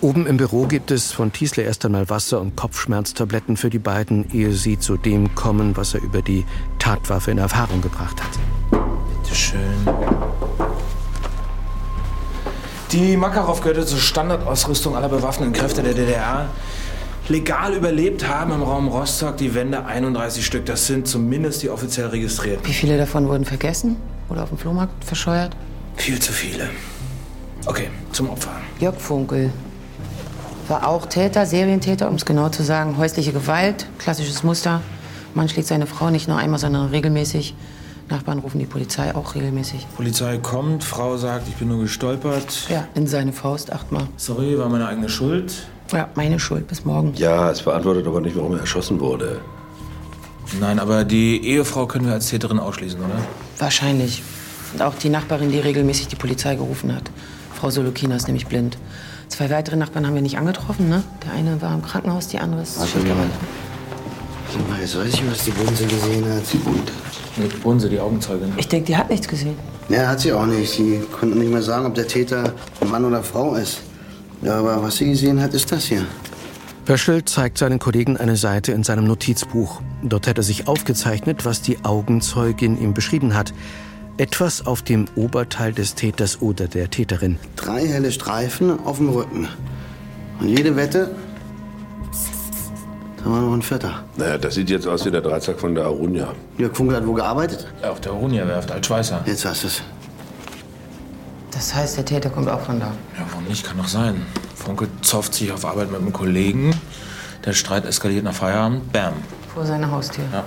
Oben 0.01 0.27
im 0.27 0.37
Büro 0.37 0.65
gibt 0.65 0.91
es 0.91 1.11
von 1.11 1.33
Tiesler 1.33 1.65
erst 1.65 1.83
einmal 1.83 2.09
Wasser 2.09 2.39
und 2.39 2.55
Kopfschmerztabletten 2.55 3.57
für 3.57 3.69
die 3.69 3.79
beiden, 3.79 4.31
ehe 4.33 4.53
sie 4.53 4.79
zu 4.79 4.95
dem 4.95 5.35
kommen, 5.35 5.75
was 5.75 5.93
er 5.93 6.01
über 6.01 6.21
die 6.21 6.45
Tatwaffe 6.77 7.31
in 7.31 7.37
Erfahrung 7.37 7.81
gebracht 7.81 8.15
hat. 8.23 8.29
Bitte 8.71 9.35
schön. 9.35 9.59
Die 12.93 13.17
Makarov 13.17 13.59
gehörte 13.59 13.85
zur 13.85 13.99
Standardausrüstung 13.99 14.95
aller 14.95 15.09
bewaffneten 15.09 15.51
Kräfte 15.51 15.83
der 15.83 15.93
DDR. 15.93 16.47
Legal 17.27 17.73
überlebt 17.73 18.25
haben 18.25 18.53
im 18.53 18.63
Raum 18.63 18.87
Rostock 18.87 19.35
die 19.35 19.53
Wende 19.53 19.85
31 19.85 20.45
Stück. 20.45 20.65
Das 20.65 20.87
sind 20.87 21.09
zumindest 21.09 21.61
die 21.61 21.69
offiziell 21.69 22.07
registrierten. 22.07 22.65
Wie 22.65 22.73
viele 22.73 22.97
davon 22.97 23.27
wurden 23.27 23.43
vergessen 23.43 23.97
oder 24.29 24.43
auf 24.43 24.49
dem 24.49 24.57
Flohmarkt 24.57 25.03
verscheuert? 25.03 25.57
Viel 25.97 26.19
zu 26.19 26.31
viele. 26.31 26.69
Okay, 27.65 27.89
zum 28.13 28.29
Opfer. 28.29 28.53
Jörg 28.79 28.95
Funkel 28.95 29.51
war 30.69 30.87
auch 30.87 31.07
Täter, 31.07 31.45
Serientäter, 31.45 32.07
um 32.09 32.15
es 32.15 32.25
genau 32.25 32.49
zu 32.49 32.63
sagen. 32.63 32.97
Häusliche 32.97 33.33
Gewalt, 33.33 33.87
klassisches 33.97 34.43
Muster. 34.43 34.81
Mann 35.33 35.49
schlägt 35.49 35.67
seine 35.67 35.87
Frau 35.87 36.09
nicht 36.09 36.27
nur 36.27 36.37
einmal, 36.37 36.59
sondern 36.59 36.89
regelmäßig. 36.89 37.55
Nachbarn 38.09 38.39
rufen 38.39 38.59
die 38.59 38.65
Polizei 38.65 39.13
auch 39.13 39.35
regelmäßig. 39.35 39.85
Polizei 39.95 40.37
kommt, 40.39 40.83
Frau 40.83 41.17
sagt, 41.17 41.47
ich 41.47 41.55
bin 41.55 41.67
nur 41.67 41.79
gestolpert. 41.79 42.67
Ja, 42.69 42.87
in 42.95 43.05
seine 43.05 43.33
Faust 43.33 43.71
achtmal. 43.71 44.07
Sorry, 44.17 44.57
war 44.57 44.67
meine 44.69 44.87
eigene 44.87 45.09
Schuld. 45.09 45.53
Ja, 45.91 46.09
meine 46.15 46.39
Schuld. 46.39 46.67
Bis 46.67 46.85
morgen. 46.85 47.13
Ja, 47.15 47.51
es 47.51 47.61
beantwortet 47.61 48.07
aber 48.07 48.21
nicht, 48.21 48.35
warum 48.35 48.53
er 48.53 48.61
erschossen 48.61 48.99
wurde. 48.99 49.39
Nein, 50.59 50.79
aber 50.79 51.03
die 51.03 51.45
Ehefrau 51.45 51.85
können 51.85 52.07
wir 52.07 52.13
als 52.13 52.29
Täterin 52.29 52.59
ausschließen, 52.59 52.99
oder? 52.99 53.19
Wahrscheinlich. 53.59 54.23
Und 54.73 54.81
auch 54.81 54.95
die 54.95 55.09
Nachbarin, 55.09 55.51
die 55.51 55.59
regelmäßig 55.59 56.07
die 56.07 56.15
Polizei 56.15 56.55
gerufen 56.55 56.95
hat. 56.95 57.03
Frau 57.53 57.69
Solokina 57.69 58.15
ist 58.15 58.27
nämlich 58.27 58.47
blind. 58.47 58.77
Zwei 59.29 59.49
weitere 59.49 59.75
Nachbarn 59.75 60.05
haben 60.05 60.15
wir 60.15 60.21
nicht 60.21 60.37
angetroffen, 60.37 60.89
ne? 60.89 61.03
Der 61.25 61.33
eine 61.33 61.61
war 61.61 61.73
im 61.73 61.81
Krankenhaus, 61.81 62.27
die 62.27 62.39
andere 62.39 62.63
ist 62.63 62.79
Warte 62.79 62.99
mal. 62.99 63.15
Sag 64.51 64.69
mal, 64.69 64.79
jetzt 64.81 64.97
weiß 64.97 65.13
ich, 65.13 65.31
was 65.31 65.45
die 65.45 65.51
Bunse 65.51 65.85
gesehen 65.85 66.25
hat. 66.25 66.43
Die 66.51 66.57
Bunte. 66.57 66.91
Nee, 67.37 67.47
Bunse, 67.63 67.89
die 67.89 67.99
Augenzeugin. 67.99 68.51
Ich 68.57 68.67
denke, 68.67 68.87
die 68.87 68.97
hat 68.97 69.09
nichts 69.09 69.27
gesehen. 69.27 69.55
Ja, 69.87 70.07
hat 70.07 70.19
sie 70.19 70.33
auch 70.33 70.45
nicht. 70.45 70.71
Sie 70.71 71.01
konnte 71.11 71.37
nicht 71.37 71.51
mehr 71.51 71.61
sagen, 71.61 71.85
ob 71.85 71.95
der 71.95 72.07
Täter 72.07 72.53
ein 72.81 72.89
Mann 72.89 73.05
oder 73.05 73.23
Frau 73.23 73.55
ist. 73.55 73.81
Ja, 74.41 74.57
aber 74.57 74.81
was 74.81 74.97
sie 74.97 75.09
gesehen 75.09 75.39
hat, 75.41 75.53
ist 75.53 75.71
das 75.71 75.85
hier. 75.85 76.05
Pöschel 76.85 77.23
zeigt 77.23 77.59
seinen 77.59 77.77
Kollegen 77.77 78.17
eine 78.17 78.35
Seite 78.35 78.71
in 78.71 78.83
seinem 78.83 79.05
Notizbuch. 79.05 79.81
Dort 80.01 80.27
hat 80.27 80.37
er 80.37 80.43
sich 80.43 80.67
aufgezeichnet, 80.67 81.45
was 81.45 81.61
die 81.61 81.85
Augenzeugin 81.85 82.81
ihm 82.81 82.95
beschrieben 82.95 83.35
hat. 83.35 83.53
Etwas 84.19 84.65
auf 84.65 84.81
dem 84.81 85.05
Oberteil 85.15 85.71
des 85.71 85.95
Täters 85.95 86.41
oder 86.41 86.67
der 86.67 86.89
Täterin. 86.89 87.39
Drei 87.55 87.87
helle 87.87 88.11
Streifen 88.11 88.77
auf 88.85 88.97
dem 88.97 89.07
Rücken. 89.07 89.47
Und 90.41 90.49
jede 90.49 90.75
Wette, 90.75 91.15
da 93.23 93.31
war 93.31 93.39
noch 93.39 93.53
ein 93.53 93.61
Vierter. 93.61 94.03
Naja, 94.17 94.37
das 94.37 94.55
sieht 94.55 94.69
jetzt 94.69 94.85
aus 94.87 95.05
wie 95.05 95.11
der 95.11 95.21
Dreizack 95.21 95.57
von 95.57 95.73
der 95.73 95.85
Arunia. 95.85 96.33
Jörg 96.57 96.75
Funkel 96.75 96.97
hat 96.97 97.07
wo 97.07 97.13
gearbeitet? 97.13 97.65
Auf 97.81 98.01
der 98.01 98.11
Arunia-Werft 98.11 98.69
als 98.69 98.87
Schweißer. 98.87 99.23
Jetzt 99.25 99.45
hast 99.45 99.63
du 99.63 99.67
es. 99.67 99.81
Das 101.51 101.73
heißt, 101.73 101.95
der 101.95 102.03
Täter 102.03 102.29
kommt 102.29 102.49
auch 102.49 102.59
von 102.59 102.77
da. 102.77 102.87
Ja, 103.17 103.25
warum 103.29 103.45
nicht? 103.45 103.65
Kann 103.65 103.77
doch 103.77 103.87
sein. 103.87 104.25
Funke 104.53 104.89
zofft 105.01 105.33
sich 105.33 105.49
auf 105.53 105.63
Arbeit 105.63 105.91
mit 105.91 106.01
einem 106.01 106.11
Kollegen. 106.11 106.75
Der 107.45 107.53
Streit 107.53 107.85
eskaliert 107.85 108.25
nach 108.25 108.33
Feierabend. 108.33 108.91
Bam. 108.91 109.13
Vor 109.53 109.65
seiner 109.65 109.89
Haustür. 109.89 110.25
Ja. 110.33 110.43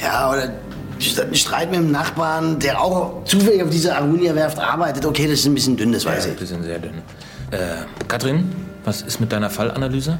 Ja, 0.00 0.30
oder 0.30 0.52
Streit 1.00 1.70
mit 1.70 1.80
dem 1.80 1.90
Nachbarn, 1.90 2.58
der 2.58 2.80
auch 2.80 3.24
zufällig 3.24 3.62
auf 3.62 3.70
dieser 3.70 3.96
Arunia-Werft 3.98 4.58
arbeitet. 4.58 5.06
Okay, 5.06 5.26
das 5.26 5.40
ist 5.40 5.46
ein 5.46 5.54
bisschen 5.54 5.76
dünn, 5.76 5.92
das 5.92 6.04
weiß 6.04 6.24
ja, 6.24 6.32
ich. 6.32 6.36
ein 6.36 6.40
bisschen 6.40 6.62
sehr 6.62 6.78
dünn. 6.78 7.02
Äh, 7.50 7.58
Katrin, 8.08 8.50
was 8.84 9.02
ist 9.02 9.20
mit 9.20 9.32
deiner 9.32 9.50
Fallanalyse? 9.50 10.18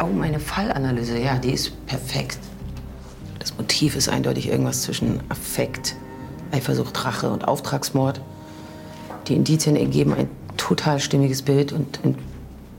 Oh, 0.00 0.06
meine 0.06 0.40
Fallanalyse, 0.40 1.18
ja, 1.18 1.36
die 1.36 1.52
ist 1.52 1.86
perfekt. 1.86 2.38
Das 3.38 3.56
Motiv 3.56 3.96
ist 3.96 4.08
eindeutig 4.08 4.48
irgendwas 4.48 4.82
zwischen 4.82 5.20
Affekt, 5.28 5.96
Eifersucht, 6.52 7.04
Rache 7.04 7.30
und 7.30 7.46
Auftragsmord. 7.46 8.20
Die 9.28 9.34
Indizien 9.34 9.76
ergeben 9.76 10.14
ein 10.14 10.28
total 10.56 11.00
stimmiges 11.00 11.42
Bild 11.42 11.72
und 11.72 11.98
in 12.02 12.16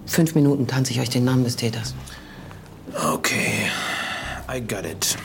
fünf 0.05 0.35
Minuten 0.35 0.67
tanze 0.67 0.91
ich 0.91 0.99
euch 0.99 1.09
den 1.09 1.25
Namen 1.25 1.43
des 1.43 1.55
Täters. 1.55 1.93
Okay, 3.13 3.69
I 4.53 4.59
got 4.61 4.85
it. 4.85 5.17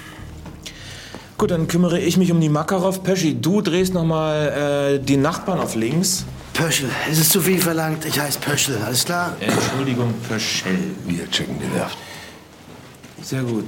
Gut, 1.39 1.53
dann 1.53 1.69
kümmere 1.69 2.01
ich 2.01 2.17
mich 2.17 2.33
um 2.33 2.41
die 2.41 2.49
Makarov. 2.49 3.05
Pesci, 3.05 3.41
du 3.41 3.61
drehst 3.61 3.95
noch 3.95 4.05
mal 4.05 4.97
äh, 4.97 4.99
die 4.99 5.17
Nachbarn 5.17 5.61
auf 5.61 5.77
links. 5.77 6.25
Pöschel, 6.53 6.91
es 7.09 7.21
ist 7.21 7.31
zu 7.31 7.41
viel 7.41 7.61
verlangt. 7.61 8.05
Ich 8.05 8.19
heiße 8.19 8.41
Pöschel, 8.41 8.77
alles 8.85 9.05
klar? 9.05 9.37
Entschuldigung, 9.39 10.13
Pöschel. 10.29 10.77
Wir 11.07 11.31
checken 11.31 11.55
die 11.61 11.73
Werft. 11.79 11.97
Sehr 13.23 13.43
gut. 13.43 13.67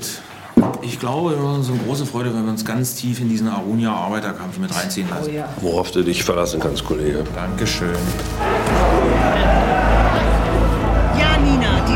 Ich 0.83 0.99
glaube, 0.99 1.31
wir 1.31 1.37
machen 1.37 1.61
uns 1.61 1.69
eine 1.69 1.79
große 1.79 2.07
Freude, 2.07 2.35
wenn 2.35 2.43
wir 2.43 2.51
uns 2.51 2.65
ganz 2.65 2.97
tief 2.97 3.21
in 3.21 3.29
diesen 3.29 3.47
Arunia-Arbeiterkampf 3.47 4.59
mit 4.59 4.75
reinziehen 4.75 5.09
lassen. 5.09 5.31
Worauf 5.61 5.93
du 5.93 6.03
dich 6.03 6.25
verlassen 6.25 6.59
kannst, 6.59 6.85
Kollege. 6.85 7.23
Dankeschön. 7.37 7.95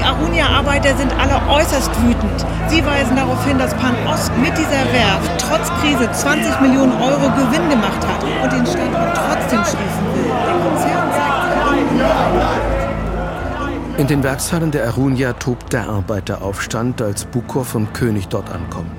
Arunia-Arbeiter 0.04 0.96
sind 0.96 1.12
alle 1.18 1.40
äußerst 1.50 1.90
wütend. 2.02 2.46
Sie 2.68 2.84
weisen 2.84 3.16
darauf 3.16 3.44
hin, 3.46 3.58
dass 3.58 3.74
Pan 3.74 3.94
Ost 4.06 4.30
mit 4.36 4.52
dieser 4.56 4.84
Werft 4.92 5.30
trotz 5.38 5.70
Krise 5.80 6.10
20 6.10 6.60
Millionen 6.60 6.92
Euro 6.92 7.30
Gewinn 7.30 7.70
gemacht 7.70 8.06
hat 8.06 8.22
und 8.42 8.52
den 8.52 8.66
Standort 8.66 9.14
trotzdem 9.14 9.64
schließen 9.64 10.06
will. 10.14 10.30
Der 10.46 10.56
Konzern 10.62 11.12
sagt, 11.12 11.34
In 13.98 14.06
den 14.06 14.22
Werkshallen 14.22 14.70
der 14.70 14.86
Arunia 14.88 15.32
tobt 15.34 15.72
der 15.72 15.88
Arbeiteraufstand, 15.88 17.00
als 17.00 17.24
Bukow 17.24 17.74
und 17.74 17.94
König 17.94 18.28
dort 18.28 18.50
ankommen. 18.50 18.90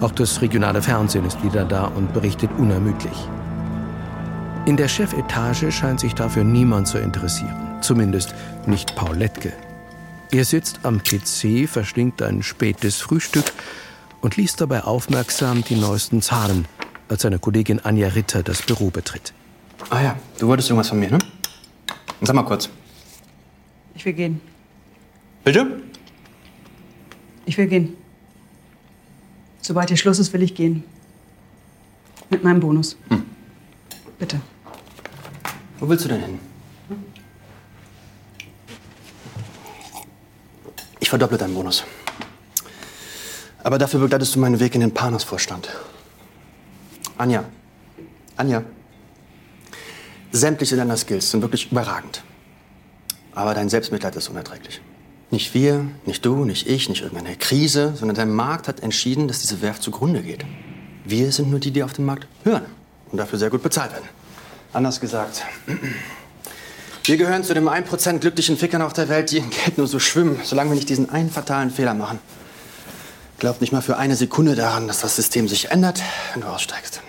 Auch 0.00 0.10
das 0.10 0.42
regionale 0.42 0.82
Fernsehen 0.82 1.24
ist 1.24 1.42
wieder 1.42 1.64
da 1.64 1.84
und 1.84 2.12
berichtet 2.12 2.50
unermüdlich. 2.58 3.28
In 4.66 4.76
der 4.76 4.88
Chefetage 4.88 5.70
scheint 5.70 6.00
sich 6.00 6.14
dafür 6.14 6.44
niemand 6.44 6.88
zu 6.88 6.98
interessieren. 6.98 7.54
Zumindest 7.80 8.34
nicht 8.66 8.96
Paul 8.96 9.16
Lettke. 9.16 9.52
Er 10.32 10.44
sitzt 10.44 10.80
am 10.82 11.02
PC, 11.02 11.68
verschlingt 11.68 12.20
ein 12.20 12.42
spätes 12.42 12.96
Frühstück 12.96 13.44
und 14.20 14.36
liest 14.36 14.60
dabei 14.60 14.82
aufmerksam 14.82 15.62
die 15.62 15.76
neuesten 15.76 16.20
Zahlen, 16.20 16.66
als 17.08 17.22
seine 17.22 17.38
Kollegin 17.38 17.80
Anja 17.80 18.08
Ritter 18.08 18.42
das 18.42 18.62
Büro 18.62 18.90
betritt. 18.90 19.32
Ah 19.88 20.02
ja, 20.02 20.18
du 20.38 20.48
wolltest 20.48 20.68
irgendwas 20.68 20.88
von 20.88 20.98
mir, 20.98 21.10
ne? 21.10 21.18
Sag 22.22 22.34
mal 22.34 22.42
kurz. 22.42 22.68
Ich 23.94 24.04
will 24.04 24.14
gehen. 24.14 24.40
Bitte? 25.44 25.82
Ich 27.44 27.56
will 27.56 27.68
gehen. 27.68 27.96
Sobald 29.62 29.88
hier 29.88 29.96
Schluss 29.96 30.18
ist, 30.18 30.32
will 30.32 30.42
ich 30.42 30.54
gehen. 30.54 30.82
Mit 32.30 32.42
meinem 32.42 32.58
Bonus. 32.60 32.96
Bitte. 34.18 34.40
Wo 35.78 35.88
willst 35.88 36.04
du 36.04 36.08
denn 36.08 36.20
hin? 36.20 36.38
Ich 41.06 41.10
verdopple 41.10 41.38
deinen 41.38 41.54
Bonus. 41.54 41.84
Aber 43.62 43.78
dafür 43.78 44.00
begleitest 44.00 44.34
du 44.34 44.40
meinen 44.40 44.58
Weg 44.58 44.74
in 44.74 44.80
den 44.80 44.92
Panos-Vorstand. 44.92 45.68
Anja. 47.16 47.44
Anja. 48.36 48.64
Sämtliche 50.32 50.74
deiner 50.74 50.96
Skills 50.96 51.30
sind 51.30 51.42
wirklich 51.42 51.70
überragend. 51.70 52.24
Aber 53.36 53.54
dein 53.54 53.68
Selbstmitleid 53.68 54.16
ist 54.16 54.28
unerträglich. 54.30 54.80
Nicht 55.30 55.54
wir, 55.54 55.86
nicht 56.06 56.26
du, 56.26 56.44
nicht 56.44 56.66
ich, 56.66 56.88
nicht 56.88 57.02
irgendeine 57.02 57.36
Krise, 57.36 57.94
sondern 57.94 58.16
der 58.16 58.26
Markt 58.26 58.66
hat 58.66 58.80
entschieden, 58.80 59.28
dass 59.28 59.42
diese 59.42 59.62
Werft 59.62 59.84
zugrunde 59.84 60.22
geht. 60.22 60.44
Wir 61.04 61.30
sind 61.30 61.50
nur 61.50 61.60
die, 61.60 61.70
die 61.70 61.84
auf 61.84 61.92
dem 61.92 62.06
Markt 62.06 62.26
hören 62.42 62.66
und 63.12 63.18
dafür 63.18 63.38
sehr 63.38 63.50
gut 63.50 63.62
bezahlt 63.62 63.92
werden. 63.92 64.08
Anders 64.72 64.98
gesagt, 64.98 65.44
wir 67.08 67.16
gehören 67.16 67.44
zu 67.44 67.54
den 67.54 67.68
1% 67.68 68.18
glücklichen 68.18 68.56
Fickern 68.56 68.82
auf 68.82 68.92
der 68.92 69.08
Welt, 69.08 69.30
die 69.30 69.38
in 69.38 69.50
Geld 69.50 69.78
nur 69.78 69.86
so 69.86 69.98
schwimmen, 69.98 70.40
solange 70.42 70.70
wir 70.70 70.74
nicht 70.74 70.88
diesen 70.88 71.08
einen 71.10 71.30
fatalen 71.30 71.70
Fehler 71.70 71.94
machen. 71.94 72.18
Glaubt 73.38 73.60
nicht 73.60 73.72
mal 73.72 73.82
für 73.82 73.96
eine 73.96 74.16
Sekunde 74.16 74.54
daran, 74.54 74.88
dass 74.88 75.00
das 75.00 75.14
System 75.14 75.46
sich 75.46 75.70
ändert, 75.70 76.02
wenn 76.32 76.42
du 76.42 76.48
aussteigst. 76.48 77.02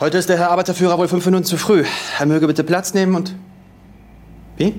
Heute 0.00 0.18
ist 0.18 0.28
der 0.28 0.38
Herr 0.38 0.50
Arbeiterführer 0.50 0.98
wohl 0.98 1.08
fünf 1.08 1.24
Minuten 1.26 1.44
zu 1.44 1.56
früh. 1.56 1.84
Er 2.18 2.26
möge 2.26 2.46
bitte 2.46 2.64
Platz 2.64 2.94
nehmen 2.94 3.14
und. 3.14 3.34
Wie? 4.56 4.74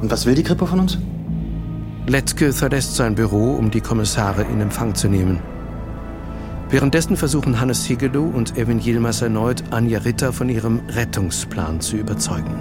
Und 0.00 0.10
was 0.10 0.26
will 0.26 0.34
die 0.34 0.42
Krippe 0.42 0.66
von 0.66 0.80
uns? 0.80 0.98
Letzke 2.06 2.52
verlässt 2.52 2.96
sein 2.96 3.14
Büro, 3.14 3.54
um 3.54 3.70
die 3.70 3.80
Kommissare 3.80 4.42
in 4.42 4.60
Empfang 4.60 4.94
zu 4.94 5.08
nehmen. 5.08 5.40
Währenddessen 6.70 7.16
versuchen 7.16 7.58
Hannes 7.58 7.84
Higelow 7.86 8.30
und 8.32 8.56
Erwin 8.56 8.78
Yilmaz 8.78 9.22
erneut, 9.22 9.64
Anja 9.72 9.98
Ritter 9.98 10.32
von 10.32 10.48
ihrem 10.48 10.80
Rettungsplan 10.88 11.80
zu 11.80 11.96
überzeugen. 11.96 12.54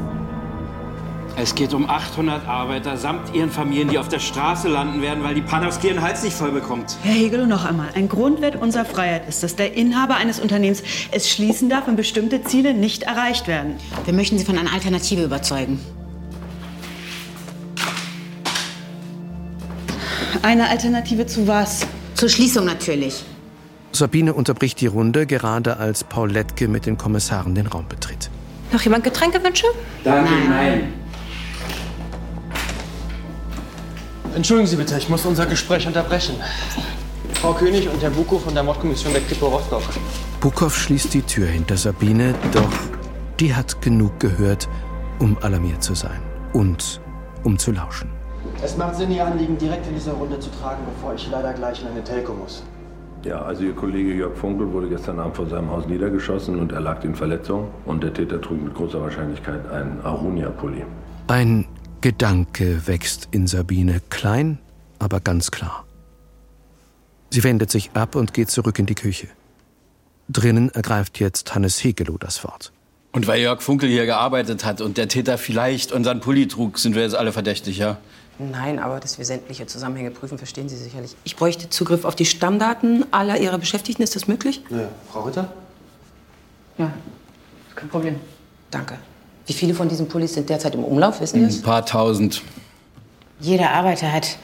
Es 1.37 1.53
geht 1.53 1.75
um 1.75 1.87
800 1.87 2.47
Arbeiter 2.47 2.97
samt 2.97 3.35
ihren 3.35 3.51
Familien, 3.51 3.87
die 3.87 3.99
auf 3.99 4.09
der 4.09 4.17
Straße 4.17 4.67
landen 4.67 5.03
werden, 5.03 5.23
weil 5.23 5.35
die 5.35 5.43
Panowski 5.43 5.89
ihren 5.89 6.01
Hals 6.01 6.23
nicht 6.23 6.35
voll 6.35 6.51
bekommt. 6.51 6.97
Herr 7.03 7.13
Hegel, 7.13 7.45
noch 7.45 7.65
einmal. 7.65 7.89
Ein 7.93 8.09
Grundwert 8.09 8.55
unserer 8.55 8.83
Freiheit 8.83 9.29
ist, 9.29 9.43
dass 9.43 9.55
der 9.55 9.75
Inhaber 9.75 10.15
eines 10.15 10.39
Unternehmens 10.39 10.81
es 11.11 11.29
schließen 11.29 11.69
darf, 11.69 11.85
wenn 11.85 11.95
bestimmte 11.95 12.43
Ziele 12.43 12.73
nicht 12.73 13.03
erreicht 13.03 13.47
werden. 13.47 13.75
Wir 14.05 14.13
möchten 14.15 14.39
Sie 14.39 14.43
von 14.43 14.57
einer 14.57 14.73
Alternative 14.73 15.23
überzeugen. 15.23 15.79
Eine 20.41 20.67
Alternative 20.67 21.27
zu 21.27 21.47
was? 21.47 21.85
Zur 22.15 22.27
Schließung 22.27 22.65
natürlich. 22.65 23.23
Sabine 23.91 24.33
unterbricht 24.33 24.79
die 24.81 24.87
Runde, 24.87 25.25
gerade 25.25 25.77
als 25.77 26.03
Paul 26.03 26.31
Lettke 26.31 26.67
mit 26.67 26.85
den 26.85 26.97
Kommissaren 26.97 27.55
den 27.55 27.67
Raum 27.67 27.85
betritt. 27.87 28.29
Noch 28.71 28.81
jemand 28.81 29.03
Getränkewünsche? 29.03 29.65
Danke, 30.03 30.31
nein. 30.47 30.93
Entschuldigen 34.35 34.67
Sie 34.67 34.75
bitte, 34.75 34.97
ich 34.97 35.09
muss 35.09 35.25
unser 35.25 35.47
Gespräch 35.47 35.87
unterbrechen. 35.87 36.35
Frau 37.33 37.53
König 37.53 37.89
und 37.89 38.01
Herr 38.01 38.11
Bukow 38.11 38.43
von 38.43 38.53
der 38.53 38.63
Mordkommission 38.63 39.11
der 39.13 39.21
Kripo 39.23 39.47
Rostock. 39.47 39.81
Bukow 40.39 40.75
schließt 40.75 41.13
die 41.13 41.21
Tür 41.21 41.47
hinter 41.47 41.77
Sabine, 41.77 42.35
doch 42.51 42.69
die 43.39 43.55
hat 43.55 43.81
genug 43.81 44.19
gehört, 44.19 44.69
um 45.19 45.37
alarmiert 45.41 45.81
zu 45.81 45.95
sein 45.95 46.19
und 46.53 47.01
um 47.43 47.57
zu 47.57 47.71
lauschen. 47.71 48.09
Es 48.61 48.77
macht 48.77 48.97
Sinn, 48.97 49.11
Ihr 49.11 49.25
Anliegen 49.25 49.57
direkt 49.57 49.87
in 49.87 49.95
dieser 49.95 50.13
Runde 50.13 50.39
zu 50.39 50.49
tragen, 50.61 50.83
bevor 50.93 51.15
ich 51.15 51.27
leider 51.31 51.53
gleich 51.53 51.81
in 51.81 51.87
eine 51.87 52.03
Telco 52.03 52.33
muss. 52.33 52.63
Ja, 53.25 53.41
also 53.41 53.63
Ihr 53.63 53.73
Kollege 53.73 54.13
Jörg 54.13 54.37
Funkel 54.37 54.71
wurde 54.71 54.87
gestern 54.87 55.19
Abend 55.19 55.35
vor 55.35 55.47
seinem 55.47 55.69
Haus 55.69 55.85
niedergeschossen 55.87 56.57
und 56.57 56.71
erlag 56.71 57.01
den 57.01 57.15
Verletzungen. 57.15 57.67
Und 57.85 58.01
der 58.01 58.13
Täter 58.13 58.41
trug 58.41 58.63
mit 58.63 58.73
großer 58.73 59.01
Wahrscheinlichkeit 59.01 59.69
einen 59.69 59.99
Arunia-Pulli. 60.03 60.85
Ein 61.27 61.65
Gedanke 62.01 62.87
wächst 62.87 63.27
in 63.31 63.45
Sabine, 63.45 64.01
klein, 64.09 64.57
aber 64.99 65.19
ganz 65.19 65.51
klar. 65.51 65.85
Sie 67.29 67.43
wendet 67.43 67.69
sich 67.71 67.91
ab 67.93 68.15
und 68.15 68.33
geht 68.33 68.49
zurück 68.49 68.79
in 68.79 68.85
die 68.85 68.95
Küche. 68.95 69.27
Drinnen 70.29 70.69
ergreift 70.69 71.19
jetzt 71.19 71.53
Hannes 71.53 71.83
Hegelow 71.83 72.17
das 72.17 72.43
Wort. 72.43 72.71
Und 73.11 73.27
weil 73.27 73.41
Jörg 73.41 73.61
Funkel 73.61 73.89
hier 73.89 74.05
gearbeitet 74.05 74.63
hat 74.63 74.79
und 74.81 74.97
der 74.97 75.07
Täter 75.07 75.37
vielleicht 75.37 75.91
unseren 75.91 76.21
Pulli 76.21 76.47
trug, 76.47 76.77
sind 76.77 76.95
wir 76.95 77.01
jetzt 77.01 77.15
alle 77.15 77.31
verdächtig, 77.31 77.79
ja? 77.79 77.97
Nein, 78.39 78.79
aber 78.79 79.01
dass 79.01 79.17
wir 79.17 79.25
sämtliche 79.25 79.67
Zusammenhänge 79.67 80.11
prüfen, 80.11 80.37
verstehen 80.37 80.69
Sie 80.69 80.77
sicherlich. 80.77 81.15
Ich 81.25 81.35
bräuchte 81.35 81.69
Zugriff 81.69 82.05
auf 82.05 82.15
die 82.15 82.25
Stammdaten 82.25 83.05
aller 83.11 83.37
Ihrer 83.37 83.57
Beschäftigten. 83.57 84.01
Ist 84.01 84.15
das 84.15 84.27
möglich? 84.27 84.63
Ja. 84.69 84.87
Frau 85.11 85.23
Ritter? 85.23 85.51
Ja, 86.77 86.93
kein 87.75 87.89
Problem. 87.89 88.15
Danke. 88.71 88.95
Wie 89.45 89.53
viele 89.53 89.73
von 89.73 89.89
diesen 89.89 90.07
Pullis 90.07 90.35
sind 90.35 90.49
derzeit 90.49 90.73
im 90.75 90.85
Umlauf, 90.85 91.19
wissen 91.19 91.49
Sie? 91.49 91.59
Ein 91.59 91.63
paar 91.63 91.85
tausend. 91.85 92.41
Jeder 93.41 93.71
Arbeiter 93.71 94.11
hat 94.11 94.37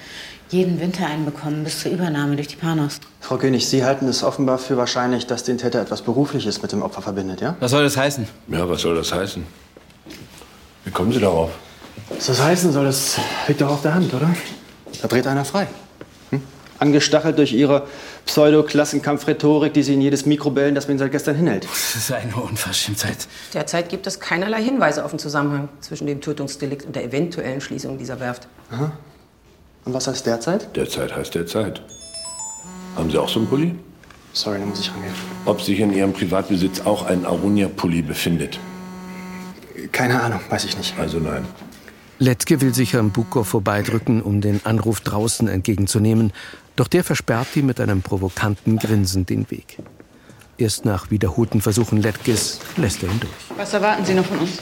jeden 0.49 0.79
Winter 0.81 1.05
einen 1.05 1.23
bekommen, 1.23 1.63
bis 1.63 1.79
zur 1.79 1.91
Übernahme 1.91 2.35
durch 2.35 2.49
die 2.49 2.55
Panos. 2.57 2.99
Frau 3.21 3.37
König, 3.37 3.67
Sie 3.67 3.85
halten 3.85 4.07
es 4.07 4.23
offenbar 4.23 4.57
für 4.57 4.75
wahrscheinlich, 4.77 5.25
dass 5.25 5.43
den 5.43 5.57
Täter 5.57 5.81
etwas 5.81 6.01
Berufliches 6.01 6.61
mit 6.61 6.71
dem 6.71 6.81
Opfer 6.81 7.01
verbindet, 7.01 7.39
ja? 7.39 7.55
Was 7.61 7.71
soll 7.71 7.83
das 7.83 7.95
heißen? 7.95 8.27
Ja, 8.49 8.67
was 8.67 8.81
soll 8.81 8.95
das 8.95 9.13
heißen? 9.13 9.45
Wie 10.83 10.91
kommen 10.91 11.13
Sie 11.13 11.19
darauf? 11.19 11.51
Was 12.10 12.28
das 12.28 12.41
heißen 12.41 12.72
soll, 12.72 12.86
das 12.86 13.18
liegt 13.47 13.62
doch 13.62 13.70
auf 13.70 13.82
der 13.82 13.95
Hand, 13.95 14.14
oder? 14.14 14.30
Da 15.01 15.08
dreht 15.08 15.28
einer 15.28 15.45
frei. 15.45 15.68
Hm? 16.30 16.41
Angestachelt 16.80 17.38
durch 17.38 17.53
Ihre 17.53 17.88
Pseudo-Klassenkampf-Rhetorik, 18.26 19.74
die 19.74 19.84
Sie 19.84 19.93
in 19.93 20.01
jedes 20.01 20.26
Mikro 20.26 20.51
bellen, 20.51 20.76
das 20.76 20.88
man 20.88 20.97
seit 20.97 21.12
gestern 21.12 21.36
hinhält. 21.36 21.66
Das 21.66 21.95
ist 21.95 22.12
eine 22.12 22.36
Unverschämtheit. 22.36 23.28
Derzeit 23.53 23.89
gibt 23.89 24.08
es 24.08 24.20
keinerlei 24.20 24.62
Hinweise 24.62 25.03
auf 25.03 25.12
einen 25.12 25.20
Zusammenhang 25.20 25.70
zwischen 25.82 26.08
dem 26.08 26.22
Tötungsdelikt 26.22 26.86
und 26.86 26.95
der 26.95 27.03
eventuellen 27.03 27.62
Schließung 27.62 27.97
dieser 27.97 28.20
Werft. 28.20 28.47
Aha. 28.72 28.91
Und 29.86 29.93
was 29.93 30.08
heißt 30.08 30.26
derzeit? 30.26 30.76
Derzeit 30.76 31.16
heißt 31.16 31.36
derzeit. 31.36 31.82
Haben 32.95 33.12
Sie 33.12 33.18
auch 33.18 33.30
so 33.30 33.39
einen 33.39 33.47
Pulli? 33.47 33.76
Sorry, 34.34 34.60
da 34.60 34.66
muss 34.66 34.80
ich 34.80 34.91
rangehen. 34.91 35.14
Ob 35.45 35.62
sich 35.62 35.80
in 35.80 35.93
Ihrem 35.93 36.14
Privatbesitz 36.14 36.82
auch 36.82 37.06
ein 37.06 37.26
Arunia-Pulli 37.26 38.01
befindet? 38.01 38.60
Keine 39.91 40.22
Ahnung, 40.22 40.39
weiß 40.49 40.66
ich 40.66 40.78
nicht. 40.78 40.97
Also 40.99 41.20
nein. 41.20 41.45
Lettke 42.18 42.61
will 42.61 42.74
sich 42.74 42.95
an 42.95 43.11
Bukow 43.11 43.45
vorbeidrücken, 43.45 44.22
um 44.22 44.39
den 44.39 44.66
Anruf 44.66 45.01
draußen 45.01 45.49
entgegenzunehmen, 45.49 46.32
doch 46.78 46.88
der 46.88 47.03
versperrt 47.03 47.55
ihm 47.55 47.66
mit 47.66 47.82
einem 47.82 48.01
provokanten 48.01 48.78
Grinsen 48.78 49.26
den 49.26 49.51
Weg. 49.51 49.80
Erst 50.57 50.86
nach 50.86 51.11
wiederholten 51.11 51.59
Versuchen 51.59 52.01
Lettkes 52.01 52.61
lässt 52.78 53.03
er 53.03 53.09
ihn 53.09 53.20
durch. 53.20 53.34
Was 53.57 53.74
erwarten 53.74 54.05
Sie 54.05 54.13
noch 54.13 54.26
von 54.26 54.39
uns? 54.39 54.59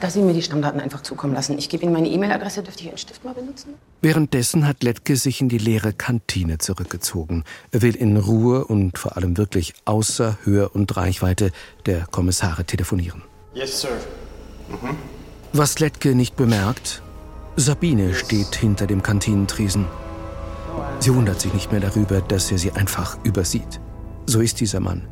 Dass 0.00 0.12
Sie 0.12 0.20
mir 0.20 0.34
die 0.34 0.42
Stammdaten 0.42 0.80
einfach 0.80 1.00
zukommen 1.00 1.32
lassen. 1.32 1.56
Ich 1.56 1.70
gebe 1.70 1.84
Ihnen 1.84 1.94
meine 1.94 2.08
E-Mail-Adresse. 2.08 2.62
Dürfte 2.62 2.82
ich 2.82 2.88
Ihren 2.88 2.98
Stift 2.98 3.24
mal 3.24 3.32
benutzen? 3.32 3.72
Währenddessen 4.02 4.66
hat 4.66 4.82
Lettke 4.82 5.16
sich 5.16 5.40
in 5.40 5.48
die 5.48 5.56
leere 5.56 5.94
Kantine 5.94 6.58
zurückgezogen. 6.58 7.44
Er 7.70 7.80
will 7.80 7.96
in 7.96 8.18
Ruhe 8.18 8.66
und 8.66 8.98
vor 8.98 9.16
allem 9.16 9.38
wirklich 9.38 9.72
außer 9.86 10.36
Hör 10.44 10.74
und 10.74 10.94
Reichweite 10.94 11.52
der 11.86 12.06
Kommissare 12.10 12.64
telefonieren. 12.64 13.22
Yes, 13.54 13.80
sir. 13.80 13.88
Mhm. 14.68 15.13
Was 15.56 15.78
Lettke 15.78 16.16
nicht 16.16 16.34
bemerkt, 16.34 17.00
Sabine 17.54 18.12
steht 18.12 18.56
hinter 18.56 18.88
dem 18.88 19.04
Kantinentresen. 19.04 19.86
Sie 20.98 21.14
wundert 21.14 21.40
sich 21.40 21.54
nicht 21.54 21.70
mehr 21.70 21.80
darüber, 21.80 22.20
dass 22.20 22.50
er 22.50 22.58
sie 22.58 22.72
einfach 22.72 23.18
übersieht. 23.22 23.80
So 24.26 24.40
ist 24.40 24.58
dieser 24.58 24.80
Mann. 24.80 25.06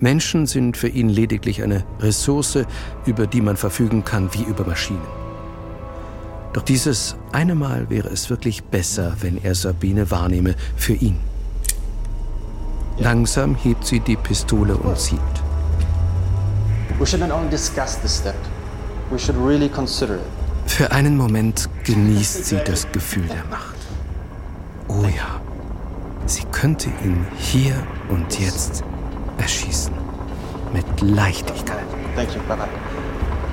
Menschen 0.00 0.48
sind 0.48 0.76
für 0.76 0.88
ihn 0.88 1.08
lediglich 1.08 1.62
eine 1.62 1.84
Ressource, 2.00 2.58
über 3.06 3.28
die 3.28 3.40
man 3.40 3.56
verfügen 3.56 4.04
kann 4.04 4.34
wie 4.34 4.42
über 4.42 4.66
Maschinen. 4.66 5.06
Doch 6.54 6.62
dieses 6.62 7.14
eine 7.30 7.54
Mal 7.54 7.88
wäre 7.88 8.08
es 8.08 8.30
wirklich 8.30 8.64
besser, 8.64 9.14
wenn 9.20 9.40
er 9.44 9.54
Sabine 9.54 10.10
wahrnehme 10.10 10.56
für 10.74 10.94
ihn. 10.94 11.20
Langsam 12.98 13.54
hebt 13.54 13.86
sie 13.86 14.00
die 14.00 14.16
Pistole 14.16 14.76
und 14.76 14.98
zielt. 14.98 15.20
We 16.98 17.06
should 17.06 17.20
not 17.20 17.30
only 17.30 17.48
discuss 17.48 17.96
this 18.00 18.18
step. 18.18 18.34
We 19.10 19.18
should 19.18 19.36
really 19.36 19.68
consider 19.68 20.16
it. 20.16 20.20
Für 20.66 20.92
einen 20.92 21.16
Moment 21.16 21.68
genießt 21.84 22.44
sie 22.44 22.58
das 22.64 22.90
Gefühl 22.92 23.26
der 23.26 23.44
Macht. 23.50 23.76
Oh 24.86 25.04
ja, 25.04 25.40
sie 26.26 26.44
könnte 26.52 26.90
ihn 27.02 27.26
hier 27.38 27.74
und 28.08 28.38
jetzt 28.38 28.84
erschießen. 29.38 29.94
Mit 30.72 31.00
Leichtigkeit. 31.00 31.86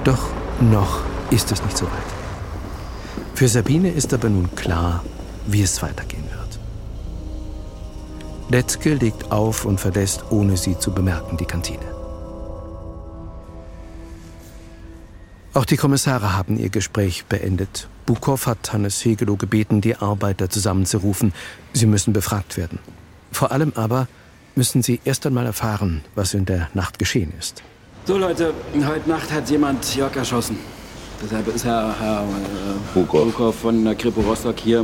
Doch 0.03 0.28
noch 0.60 1.03
ist 1.32 1.51
es 1.51 1.64
nicht 1.64 1.78
so 1.78 1.86
weit. 1.86 1.91
Für 3.34 3.47
Sabine 3.47 3.89
ist 3.89 4.14
aber 4.14 4.30
nun 4.30 4.53
klar, 4.56 5.03
wie 5.47 5.62
es 5.62 5.82
weitergehen 5.82 6.26
wird. 6.26 6.60
Letzke 8.49 8.93
legt 8.93 9.32
auf 9.32 9.66
und 9.66 9.80
verlässt, 9.80 10.26
ohne 10.30 10.58
sie 10.58 10.78
zu 10.78 10.91
bemerken, 10.93 11.38
die 11.38 11.45
Kantine. 11.45 11.95
Auch 15.56 15.64
die 15.64 15.78
Kommissare 15.78 16.36
haben 16.36 16.58
ihr 16.58 16.68
Gespräch 16.68 17.24
beendet. 17.28 17.88
Bukow 18.06 18.45
hat 18.45 18.74
Hannes 18.74 19.06
Hegelow 19.06 19.38
gebeten, 19.38 19.80
die 19.80 19.95
Arbeiter 19.95 20.49
zusammenzurufen. 20.49 21.34
Sie 21.72 21.86
müssen 21.86 22.12
befragt 22.12 22.58
werden. 22.58 22.80
Vor 23.32 23.53
allem 23.53 23.72
aber 23.76 24.10
müssen 24.56 24.84
sie 24.84 24.99
erst 25.06 25.26
einmal 25.26 25.45
erfahren, 25.45 26.03
was 26.14 26.34
in 26.34 26.43
der 26.43 26.68
Nacht 26.74 26.99
geschehen 26.99 27.32
ist. 27.39 27.64
So, 28.03 28.18
Leute, 28.18 28.53
heute 28.86 29.10
Nacht 29.10 29.32
hat 29.32 29.49
jemand 29.49 29.95
Jörg 29.95 30.14
erschossen. 30.18 30.58
Deshalb 31.24 31.47
ist 31.47 31.64
Herr, 31.64 31.95
Herr 32.01 32.24
äh, 32.24 32.93
Bukow. 32.93 33.24
Bukow 33.24 33.56
von 33.56 33.86
der 33.86 33.95
Kripo 33.95 34.20
Rostock 34.20 34.60
hier, 34.60 34.84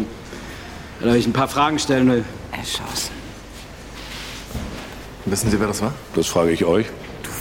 weil 1.02 1.18
ich 1.18 1.28
ein 1.28 1.34
paar 1.34 1.50
Fragen 1.50 1.80
stellen 1.80 2.10
will. 2.10 2.24
Erschossen. 2.54 3.12
Wissen 5.26 5.52
Sie, 5.52 5.60
wer 5.60 5.68
das 5.68 5.82
war? 5.82 5.94
Das 6.16 6.28
frage 6.28 6.52
ich 6.52 6.64
euch. 6.64 6.86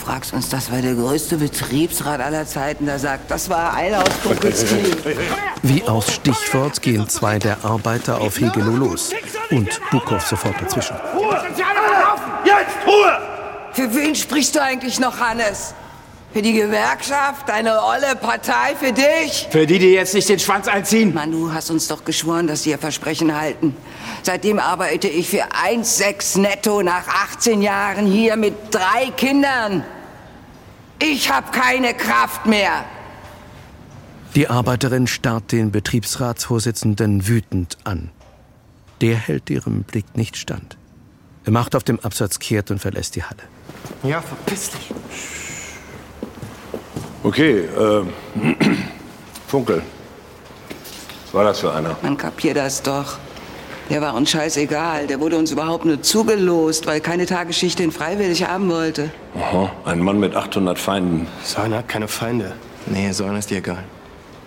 Du 0.01 0.07
fragst 0.07 0.33
uns 0.33 0.49
das, 0.49 0.73
weil 0.73 0.81
der 0.81 0.95
größte 0.95 1.37
Betriebsrat 1.37 2.21
aller 2.21 2.47
Zeiten 2.47 2.87
da 2.87 2.99
sagt, 2.99 3.31
das 3.31 3.51
war 3.51 3.75
Eile 3.75 3.99
aus 3.99 4.09
Kumpelstein. 4.23 4.87
Wie 5.63 5.83
aus 5.83 6.15
Stichwort 6.15 6.81
gehen 6.81 7.07
zwei 7.09 7.39
der 7.39 7.63
Arbeiter 7.65 8.19
auf 8.19 8.41
Hegelow 8.41 8.77
los 8.77 9.13
und 9.51 9.69
Bukow 9.91 10.25
sofort 10.25 10.61
dazwischen. 10.61 10.97
Jetzt 12.45 12.87
Ruhe! 12.87 13.19
Für 13.73 13.95
wen 13.95 14.15
sprichst 14.15 14.55
du 14.55 14.63
eigentlich 14.63 14.99
noch, 14.99 15.21
Hannes? 15.21 15.75
Für 16.33 16.43
die 16.43 16.53
Gewerkschaft? 16.53 17.51
Eine 17.51 17.83
olle 17.83 18.15
Partei 18.15 18.77
für 18.77 18.93
dich? 18.93 19.49
Für 19.51 19.67
die, 19.67 19.81
die 19.81 19.93
jetzt 19.93 20.15
nicht 20.15 20.29
den 20.29 20.39
Schwanz 20.39 20.69
einziehen. 20.69 21.13
Mann, 21.13 21.33
du 21.33 21.53
hast 21.53 21.71
uns 21.71 21.89
doch 21.89 22.05
geschworen, 22.05 22.47
dass 22.47 22.63
sie 22.63 22.71
ihr 22.71 22.79
Versprechen 22.79 23.35
halten. 23.35 23.77
Seitdem 24.23 24.61
arbeite 24.61 25.09
ich 25.09 25.29
für 25.29 25.51
1,6 25.51 26.39
netto 26.41 26.83
nach 26.83 27.09
18 27.09 27.63
Jahren 27.63 28.07
hier 28.07 28.37
mit 28.37 28.55
drei 28.71 29.11
Kindern. 29.17 29.85
Ich 31.03 31.31
habe 31.33 31.51
keine 31.51 31.95
Kraft 31.95 32.47
mehr. 32.47 32.85
Die 34.37 34.49
Arbeiterin 34.49 35.09
starrt 35.09 35.51
den 35.51 35.73
Betriebsratsvorsitzenden 35.73 37.27
wütend 37.27 37.79
an. 37.83 38.11
Der 39.01 39.17
hält 39.17 39.51
ihrem 39.51 39.83
Blick 39.83 40.17
nicht 40.17 40.37
stand. 40.37 40.77
Er 41.45 41.51
macht 41.51 41.75
auf 41.75 41.83
dem 41.83 41.99
Absatz 41.99 42.39
kehrt 42.39 42.71
und 42.71 42.79
verlässt 42.79 43.17
die 43.17 43.25
Halle. 43.25 43.43
Ja, 44.05 44.21
verpiss 44.21 44.71
dich. 44.71 44.93
Okay, 47.23 47.65
äh, 47.67 48.03
Funkel, 49.47 49.83
Was 51.27 51.35
war 51.35 51.45
das 51.45 51.61
für 51.61 51.73
einer? 51.73 51.97
Man 52.03 52.17
kapiert 52.17 52.57
das 52.57 52.83
doch. 52.83 53.19
Der 53.91 54.01
war 54.01 54.15
uns 54.15 54.31
scheißegal. 54.31 55.07
Der 55.09 55.21
wurde 55.21 55.37
uns 55.37 55.51
überhaupt 55.51 55.85
nur 55.85 56.01
zugelost, 56.01 56.87
weil 56.87 57.01
keine 57.01 57.27
Tagesschicht 57.27 57.79
den 57.79 57.91
freiwillig 57.91 58.47
haben 58.47 58.71
wollte. 58.71 59.11
Aha, 59.37 59.71
ein 59.85 59.99
Mann 60.01 60.21
mit 60.21 60.35
800 60.35 60.79
Feinden. 60.79 61.27
So 61.43 61.61
einer 61.61 61.79
hat 61.79 61.89
keine 61.89 62.07
Feinde. 62.09 62.53
Nee, 62.87 63.11
so 63.13 63.25
einer 63.25 63.39
ist 63.39 63.51
dir 63.51 63.59
egal. 63.59 63.85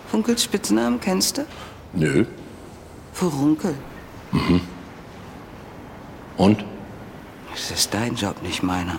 Funkels 0.09 0.43
Spitznamen 0.43 0.99
kennst 0.99 1.37
du? 1.37 1.45
Nö. 1.93 2.25
Furunkel. 3.13 3.75
Mhm. 4.31 4.61
Und? 6.37 6.63
Das 7.51 7.69
ist 7.69 7.93
dein 7.93 8.15
Job, 8.15 8.41
nicht 8.41 8.63
meiner. 8.63 8.97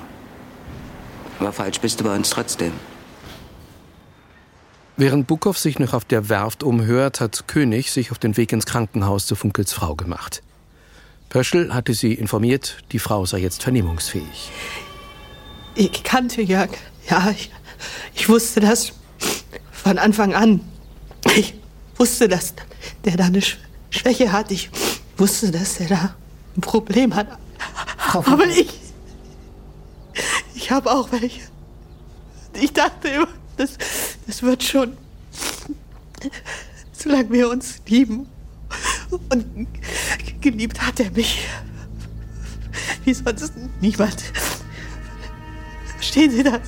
Aber 1.40 1.52
falsch 1.52 1.80
bist 1.80 1.98
du 2.00 2.04
bei 2.04 2.14
uns 2.14 2.30
trotzdem. 2.30 2.72
Während 4.96 5.26
Bukow 5.26 5.58
sich 5.58 5.78
noch 5.78 5.92
auf 5.92 6.04
der 6.04 6.28
Werft 6.28 6.62
umhört, 6.62 7.20
hat 7.20 7.48
König 7.48 7.90
sich 7.90 8.12
auf 8.12 8.18
den 8.18 8.36
Weg 8.36 8.52
ins 8.52 8.64
Krankenhaus 8.66 9.26
zu 9.26 9.34
Funkels 9.34 9.72
Frau 9.72 9.96
gemacht. 9.96 10.42
Pöschel 11.30 11.74
hatte 11.74 11.94
sie 11.94 12.14
informiert, 12.14 12.76
die 12.92 13.00
Frau 13.00 13.26
sei 13.26 13.38
jetzt 13.38 13.64
vernehmungsfähig. 13.64 14.52
Ich 15.74 16.04
kannte 16.04 16.42
Jörg. 16.42 16.70
Ja, 17.10 17.28
ich, 17.30 17.50
ich 18.14 18.28
wusste 18.28 18.60
das 18.60 18.92
von 19.72 19.98
Anfang 19.98 20.32
an. 20.32 20.60
Ich 21.36 21.54
wusste, 21.96 22.28
dass 22.28 22.54
der 23.04 23.16
da 23.16 23.24
eine 23.24 23.40
Sch- 23.40 23.56
Schwäche 23.90 24.30
hat. 24.30 24.52
Ich 24.52 24.70
wusste, 25.16 25.50
dass 25.50 25.80
er 25.80 25.88
da 25.88 26.14
ein 26.56 26.60
Problem 26.60 27.16
hat. 27.16 27.26
Aber 28.12 28.46
ich. 28.46 28.68
Ich 30.54 30.70
habe 30.70 30.92
auch 30.92 31.10
welche. 31.10 31.40
Ich 32.54 32.72
dachte 32.72 33.08
immer, 33.08 33.28
das, 33.56 33.76
das 34.26 34.42
wird 34.42 34.62
schon. 34.62 34.96
Solange 36.92 37.30
wir 37.30 37.50
uns 37.50 37.80
lieben. 37.86 38.26
Und 39.10 39.68
geliebt 40.40 40.80
hat 40.80 41.00
er 41.00 41.10
mich. 41.10 41.46
Wie 43.04 43.14
sonst 43.14 43.52
niemand. 43.80 44.22
Verstehen 45.96 46.30
Sie 46.30 46.42
das? 46.42 46.60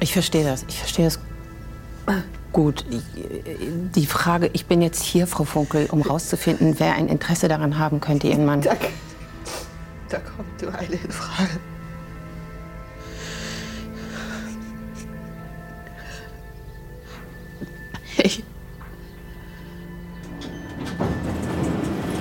Ich 0.00 0.12
verstehe 0.12 0.44
das. 0.44 0.64
Ich 0.68 0.78
verstehe 0.78 1.04
das 1.06 1.18
gut. 2.52 2.84
Die 3.94 4.06
Frage, 4.06 4.50
ich 4.52 4.66
bin 4.66 4.82
jetzt 4.82 5.02
hier, 5.02 5.26
Frau 5.26 5.44
Funkel, 5.44 5.86
um 5.90 6.02
rauszufinden, 6.02 6.78
wer 6.78 6.94
ein 6.94 7.08
Interesse 7.08 7.48
daran 7.48 7.78
haben 7.78 8.00
könnte, 8.00 8.28
Ihren 8.28 8.44
Mann. 8.44 8.60
Da, 8.60 8.76
da 10.08 10.18
kommt 10.18 10.60
nur 10.62 10.74
eine 10.74 10.94
in 10.94 11.10
Frage. 11.10 11.60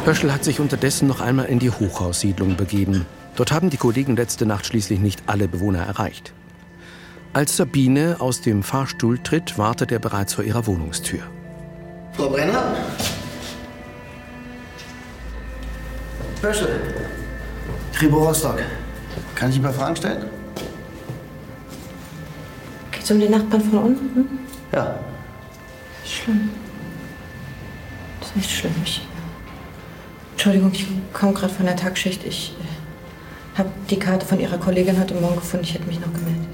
Pöschel 0.10 0.34
hat 0.34 0.44
sich 0.44 0.60
unterdessen 0.60 1.08
noch 1.08 1.22
einmal 1.22 1.46
in 1.46 1.60
die 1.60 1.70
Hochhaussiedlung 1.70 2.56
begeben. 2.56 3.06
Dort 3.36 3.52
haben 3.52 3.70
die 3.70 3.78
Kollegen 3.78 4.16
letzte 4.16 4.48
Nacht 4.48 4.66
schließlich 4.66 5.00
nicht 5.00 5.22
alle 5.28 5.48
Bewohner 5.48 5.84
erreicht. 5.84 6.34
Als 7.32 7.58
Sabine 7.58 8.16
aus 8.18 8.42
dem 8.42 8.64
Fahrstuhl 8.64 9.20
tritt, 9.20 9.60
wartet 9.60 9.92
er 9.92 10.00
bereits 10.00 10.34
vor 10.34 10.44
ihrer 10.44 10.66
Wohnungstür. 10.66 11.20
Frau 12.14 12.28
Brenner? 12.28 12.74
Pöschel. 16.42 16.82
Tribo 17.94 18.26
Rostock. 18.26 18.64
Kann 19.36 19.52
ich 19.52 19.58
ein 19.58 19.62
paar 19.62 19.74
Fragen 19.74 19.96
stellen? 19.96 20.26
Geht's 22.90 23.12
um 23.12 23.20
den 23.20 23.30
Nachbarn 23.30 23.62
von 23.62 23.78
unten? 23.78 24.40
Ja. 24.72 25.00
Schlimm. 26.04 26.50
Das 28.20 28.30
ist 28.30 28.38
echt 28.38 28.50
schlimm. 28.50 28.74
Ich, 28.84 29.08
Entschuldigung, 30.40 30.72
ich 30.72 30.88
komme 31.12 31.34
gerade 31.34 31.54
von 31.54 31.66
der 31.66 31.76
Tagschicht. 31.76 32.24
Ich 32.26 32.54
äh, 32.62 33.58
habe 33.58 33.70
die 33.90 34.00
Karte 34.00 34.26
von 34.26 34.40
Ihrer 34.40 34.58
Kollegin 34.58 34.98
heute 34.98 35.14
Morgen 35.16 35.36
gefunden. 35.36 35.66
Ich 35.66 35.74
hätte 35.74 35.86
mich 35.86 36.00
noch 36.00 36.14
gemeldet. 36.14 36.48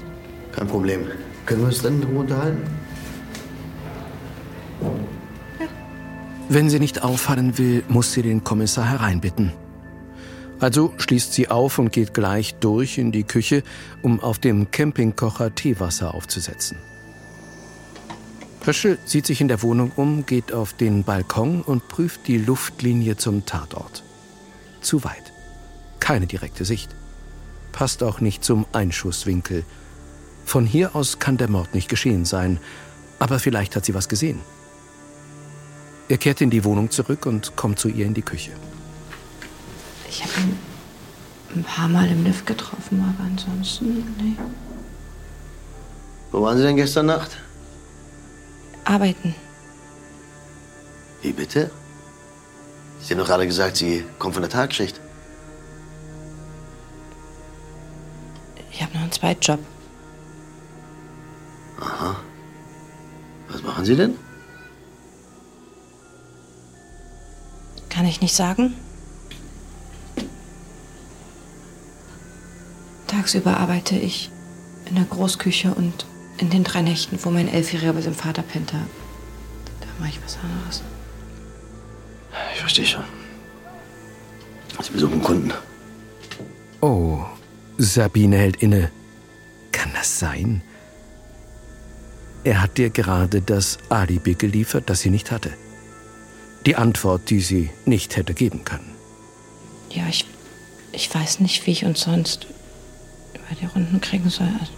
Kein 0.50 0.66
Problem. 0.66 1.06
Können 1.46 1.60
wir 1.60 1.68
uns 1.68 1.82
dann 1.82 2.02
in 2.02 2.08
Ruhe 2.08 2.18
unterhalten? 2.22 2.66
Wenn 6.48 6.68
sie 6.68 6.80
nicht 6.80 7.04
auffallen 7.04 7.58
will, 7.58 7.84
muss 7.86 8.12
sie 8.12 8.22
den 8.22 8.42
Kommissar 8.42 8.90
hereinbitten. 8.90 9.52
Also 10.58 10.92
schließt 10.96 11.32
sie 11.32 11.48
auf 11.48 11.78
und 11.78 11.92
geht 11.92 12.12
gleich 12.12 12.56
durch 12.56 12.98
in 12.98 13.12
die 13.12 13.22
Küche, 13.22 13.62
um 14.02 14.18
auf 14.18 14.40
dem 14.40 14.68
Campingkocher 14.72 15.54
Teewasser 15.54 16.12
aufzusetzen. 16.12 16.76
Pöschel 18.66 18.98
sieht 19.04 19.26
sich 19.26 19.40
in 19.40 19.46
der 19.46 19.62
Wohnung 19.62 19.92
um, 19.94 20.26
geht 20.26 20.52
auf 20.52 20.72
den 20.72 21.04
Balkon 21.04 21.62
und 21.62 21.86
prüft 21.86 22.26
die 22.26 22.36
Luftlinie 22.36 23.16
zum 23.16 23.46
Tatort. 23.46 24.02
Zu 24.80 25.04
weit. 25.04 25.32
Keine 26.00 26.26
direkte 26.26 26.64
Sicht. 26.64 26.90
Passt 27.70 28.02
auch 28.02 28.20
nicht 28.20 28.42
zum 28.42 28.66
Einschusswinkel. 28.72 29.64
Von 30.44 30.66
hier 30.66 30.96
aus 30.96 31.20
kann 31.20 31.36
der 31.36 31.48
Mord 31.48 31.74
nicht 31.74 31.88
geschehen 31.88 32.24
sein, 32.24 32.58
aber 33.20 33.38
vielleicht 33.38 33.76
hat 33.76 33.84
sie 33.84 33.94
was 33.94 34.08
gesehen. 34.08 34.40
Er 36.08 36.18
kehrt 36.18 36.40
in 36.40 36.50
die 36.50 36.64
Wohnung 36.64 36.90
zurück 36.90 37.24
und 37.24 37.54
kommt 37.54 37.78
zu 37.78 37.88
ihr 37.88 38.04
in 38.04 38.14
die 38.14 38.22
Küche. 38.22 38.50
Ich 40.08 40.24
habe 40.24 40.32
ihn 40.40 40.58
ein 41.54 41.62
paar 41.62 41.86
Mal 41.86 42.10
im 42.10 42.24
Lift 42.24 42.46
getroffen, 42.46 43.14
aber 43.16 43.28
ansonsten, 43.30 43.98
nee. 44.20 44.36
Wo 46.32 46.42
waren 46.42 46.56
Sie 46.56 46.64
denn 46.64 46.74
gestern 46.74 47.06
Nacht? 47.06 47.45
Arbeiten. 48.86 49.34
Wie 51.22 51.32
bitte? 51.32 51.70
Sie 53.00 53.12
haben 53.12 53.18
doch 53.18 53.26
gerade 53.26 53.46
gesagt, 53.46 53.76
Sie 53.76 54.04
kommen 54.18 54.32
von 54.32 54.42
der 54.42 54.50
Tagschicht. 54.50 55.00
Ich 58.70 58.82
habe 58.82 58.94
noch 58.94 59.02
einen 59.02 59.12
Zweitjob. 59.12 59.58
Aha. 61.80 62.16
Was 63.48 63.62
machen 63.62 63.84
Sie 63.84 63.96
denn? 63.96 64.16
Kann 67.88 68.06
ich 68.06 68.20
nicht 68.20 68.34
sagen? 68.34 68.74
Tagsüber 73.06 73.56
arbeite 73.56 73.96
ich 73.96 74.30
in 74.84 74.96
der 74.96 75.04
Großküche 75.04 75.72
und 75.74 76.06
in 76.38 76.50
den 76.50 76.64
drei 76.64 76.82
Nächten, 76.82 77.18
wo 77.22 77.30
mein 77.30 77.48
Elfjähriger 77.48 77.92
bei 77.92 78.00
seinem 78.00 78.14
Vater 78.14 78.42
pennt, 78.42 78.72
da, 78.72 78.78
da 79.80 79.86
mache 79.98 80.10
ich 80.10 80.20
was 80.24 80.38
anderes. 80.38 80.82
Ich 82.54 82.60
verstehe 82.60 82.86
schon. 82.86 83.04
Sie 84.82 84.92
besuchen 84.92 85.22
Kunden. 85.22 85.52
Oh, 86.80 87.24
Sabine 87.78 88.36
hält 88.36 88.62
inne. 88.62 88.90
Kann 89.72 89.90
das 89.94 90.18
sein? 90.18 90.62
Er 92.44 92.62
hat 92.62 92.78
dir 92.78 92.90
gerade 92.90 93.40
das 93.40 93.78
Alibi 93.88 94.34
geliefert, 94.34 94.88
das 94.88 95.00
sie 95.00 95.10
nicht 95.10 95.30
hatte. 95.30 95.52
Die 96.64 96.76
Antwort, 96.76 97.30
die 97.30 97.40
sie 97.40 97.70
nicht 97.84 98.16
hätte 98.16 98.34
geben 98.34 98.64
können. 98.64 98.94
Ja, 99.90 100.04
ich, 100.08 100.26
ich 100.92 101.12
weiß 101.12 101.40
nicht, 101.40 101.66
wie 101.66 101.72
ich 101.72 101.84
uns 101.84 102.00
sonst 102.00 102.46
über 103.34 103.60
die 103.60 103.66
Runden 103.66 104.00
kriegen 104.00 104.30
soll. 104.30 104.48
Also, 104.60 104.72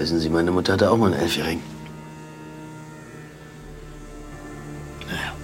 Wissen 0.00 0.18
Sie, 0.18 0.30
meine 0.30 0.50
Mutter 0.50 0.72
hatte 0.72 0.90
auch 0.90 0.96
mal 0.96 1.12
einen 1.12 1.20
Elfjährigen. 1.20 1.62
Naja. 5.06 5.34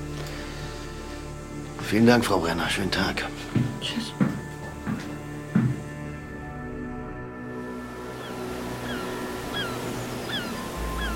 Vielen 1.83 2.07
Dank, 2.07 2.25
Frau 2.25 2.39
Brenner. 2.39 2.67
Schönen 2.71 2.91
Tag. 2.91 3.27
Tschüss. 3.83 4.15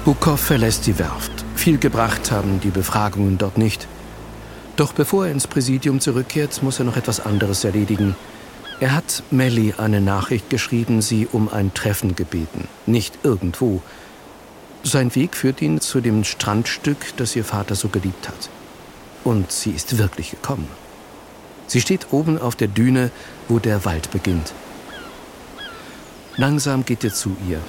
Bukow 0.04 0.38
verlässt 0.38 0.86
die 0.86 0.98
Werft. 0.98 1.32
Viel 1.54 1.78
gebracht 1.78 2.30
haben 2.30 2.60
die 2.60 2.68
Befragungen 2.68 3.38
dort 3.38 3.56
nicht. 3.56 3.88
Doch 4.76 4.92
bevor 4.92 5.24
er 5.24 5.32
ins 5.32 5.46
Präsidium 5.46 6.00
zurückkehrt, 6.00 6.62
muss 6.62 6.78
er 6.78 6.84
noch 6.84 6.98
etwas 6.98 7.20
anderes 7.20 7.64
erledigen. 7.64 8.16
Er 8.80 8.94
hat 8.94 9.22
Melly 9.30 9.74
eine 9.76 10.00
Nachricht 10.00 10.48
geschrieben, 10.48 11.02
sie 11.02 11.28
um 11.30 11.50
ein 11.50 11.74
Treffen 11.74 12.16
gebeten. 12.16 12.66
Nicht 12.86 13.18
irgendwo. 13.22 13.82
Sein 14.82 15.14
Weg 15.14 15.36
führt 15.36 15.60
ihn 15.60 15.82
zu 15.82 16.00
dem 16.00 16.24
Strandstück, 16.24 17.14
das 17.18 17.36
ihr 17.36 17.44
Vater 17.44 17.74
so 17.74 17.88
geliebt 17.88 18.26
hat. 18.26 18.48
Und 19.22 19.52
sie 19.52 19.72
ist 19.72 19.98
wirklich 19.98 20.30
gekommen. 20.30 20.66
Sie 21.66 21.82
steht 21.82 22.06
oben 22.10 22.38
auf 22.38 22.56
der 22.56 22.68
Düne, 22.68 23.10
wo 23.48 23.58
der 23.58 23.84
Wald 23.84 24.10
beginnt. 24.12 24.54
Langsam 26.36 26.86
geht 26.86 27.04
er 27.04 27.12
zu 27.12 27.36
ihr, 27.46 27.60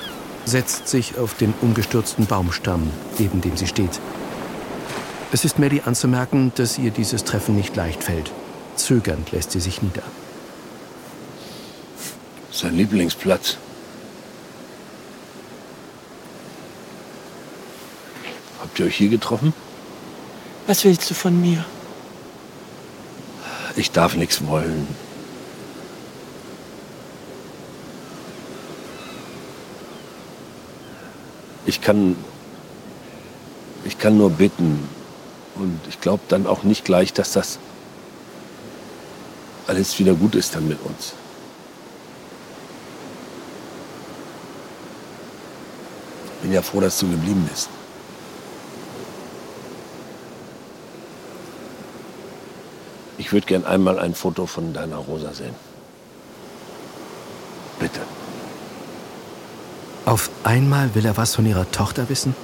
setzt 0.45 0.87
sich 0.87 1.17
auf 1.17 1.33
den 1.33 1.53
umgestürzten 1.61 2.25
Baumstamm, 2.25 2.89
neben 3.19 3.41
dem 3.41 3.57
sie 3.57 3.67
steht. 3.67 3.99
Es 5.33 5.43
ist 5.43 5.59
Melly 5.59 5.81
anzumerken, 5.85 6.53
dass 6.55 6.77
ihr 6.77 6.91
dieses 6.91 7.25
Treffen 7.25 7.57
nicht 7.57 7.75
leicht 7.75 8.01
fällt. 8.01 8.31
Zögernd 8.77 9.33
lässt 9.33 9.51
sie 9.51 9.59
sich 9.59 9.81
nieder. 9.81 10.03
Sein 12.51 12.75
Lieblingsplatz. 12.75 13.57
Habt 18.61 18.77
ihr 18.79 18.85
euch 18.85 18.95
hier 18.95 19.09
getroffen? 19.09 19.53
Was 20.67 20.83
willst 20.83 21.09
du 21.09 21.13
von 21.13 21.39
mir? 21.39 21.65
Ich 23.77 23.91
darf 23.91 24.15
nichts 24.15 24.45
wollen. 24.45 24.87
Ich 31.65 31.81
kann, 31.81 32.17
ich 33.85 33.97
kann 33.97 34.17
nur 34.17 34.29
bitten 34.29 34.89
und 35.55 35.79
ich 35.87 36.01
glaube 36.01 36.23
dann 36.27 36.47
auch 36.47 36.63
nicht 36.63 36.83
gleich, 36.83 37.13
dass 37.13 37.31
das 37.31 37.59
alles 39.67 39.97
wieder 39.99 40.15
gut 40.15 40.35
ist 40.35 40.53
dann 40.55 40.67
mit 40.67 40.79
uns. 40.83 41.13
Bin 46.41 46.51
ja 46.51 46.61
froh, 46.61 46.79
dass 46.79 46.99
du 46.99 47.09
geblieben 47.09 47.47
bist. 47.51 47.69
Ich 53.17 53.31
würde 53.31 53.45
gern 53.45 53.65
einmal 53.65 53.99
ein 53.99 54.15
Foto 54.15 54.45
von 54.47 54.73
deiner 54.73 54.97
Rosa 54.97 55.33
sehen. 55.33 55.55
Bitte. 57.79 58.01
Auf 60.05 60.29
einmal 60.43 60.93
will 60.95 61.05
er 61.05 61.15
was 61.17 61.35
von 61.35 61.45
ihrer 61.45 61.71
Tochter 61.71 62.09
wissen? 62.09 62.35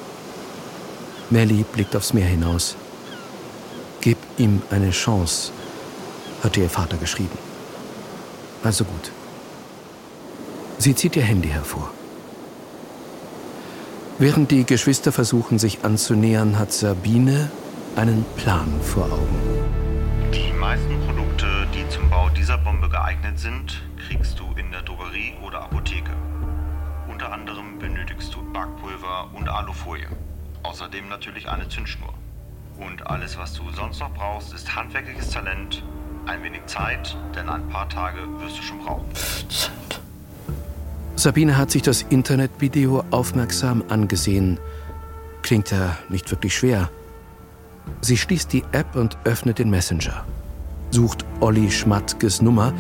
Melly 1.30 1.64
blickt 1.64 1.96
aufs 1.96 2.14
Meer 2.14 2.28
hinaus. 2.28 2.76
Gib 4.02 4.18
ihm 4.38 4.62
eine 4.70 4.92
Chance, 4.92 5.52
hatte 6.44 6.62
ihr 6.62 6.70
Vater 6.70 6.98
geschrieben. 6.98 7.38
Also 8.64 8.86
gut. 8.86 9.12
Sie 10.78 10.96
zieht 10.96 11.16
ihr 11.16 11.24
Handy 11.24 11.50
hervor. 11.50 11.92
Während 14.20 14.50
die 14.50 14.66
Geschwister 14.66 15.12
versuchen, 15.12 15.60
sich 15.60 15.86
anzunähern, 15.86 16.58
hat 16.58 16.72
Sabine 16.72 17.52
einen 17.96 18.26
Plan 18.36 18.68
vor 18.82 19.06
Augen. 19.06 20.34
Die 20.34 20.52
meisten 20.54 21.00
Produkte, 21.06 21.46
die 21.72 21.88
zum 21.90 22.10
Bau 22.10 22.28
dieser 22.30 22.58
Bombe 22.58 22.90
geeignet 22.90 23.38
sind, 23.38 23.84
kriegst 24.08 24.40
du 24.40 24.46
in 24.56 24.72
der 24.72 24.82
Drogerie 24.82 25.34
oder 25.46 25.62
Apotheke. 25.62 26.14
Unter 27.08 27.32
anderem 27.32 27.78
benötigst 27.78 28.34
du 28.34 28.42
Backpulver 28.54 29.30
und 29.36 29.48
Alufolie. 29.50 30.08
Außerdem 30.64 31.08
natürlich 31.10 31.48
eine 31.48 31.70
Zündschnur. 31.70 32.12
Und 32.80 33.06
alles, 33.06 33.38
was 33.38 33.54
du 33.54 33.70
sonst 33.72 34.00
noch 34.00 34.14
brauchst, 34.16 34.52
ist 34.52 34.76
handwerkliches 34.76 35.30
Talent, 35.30 35.84
ein 36.26 36.42
wenig 36.42 36.66
Zeit, 36.66 37.16
denn 37.36 37.50
ein 37.50 37.70
paar 37.70 37.88
Tage 37.88 38.22
wirst 38.40 38.58
du 38.58 38.64
schon 38.64 38.80
brauchen. 38.80 39.06
Sabine 41.18 41.58
hat 41.58 41.72
sich 41.72 41.82
das 41.82 42.04
Internetvideo 42.04 43.04
aufmerksam 43.10 43.84
angesehen. 43.90 44.60
Klingt 45.42 45.72
ja 45.72 45.98
nicht 46.10 46.30
wirklich 46.30 46.56
schwer. 46.56 46.92
Sie 48.02 48.18
schließt 48.18 48.54
die 48.54 48.64
App 48.72 48.96
und 48.96 49.18
öffnet 49.24 49.58
den 49.58 49.72
Messenger, 49.72 50.26
sucht 50.92 51.26
Olli 51.40 51.72
Schmattges 51.72 52.40
Nummer 52.44 52.72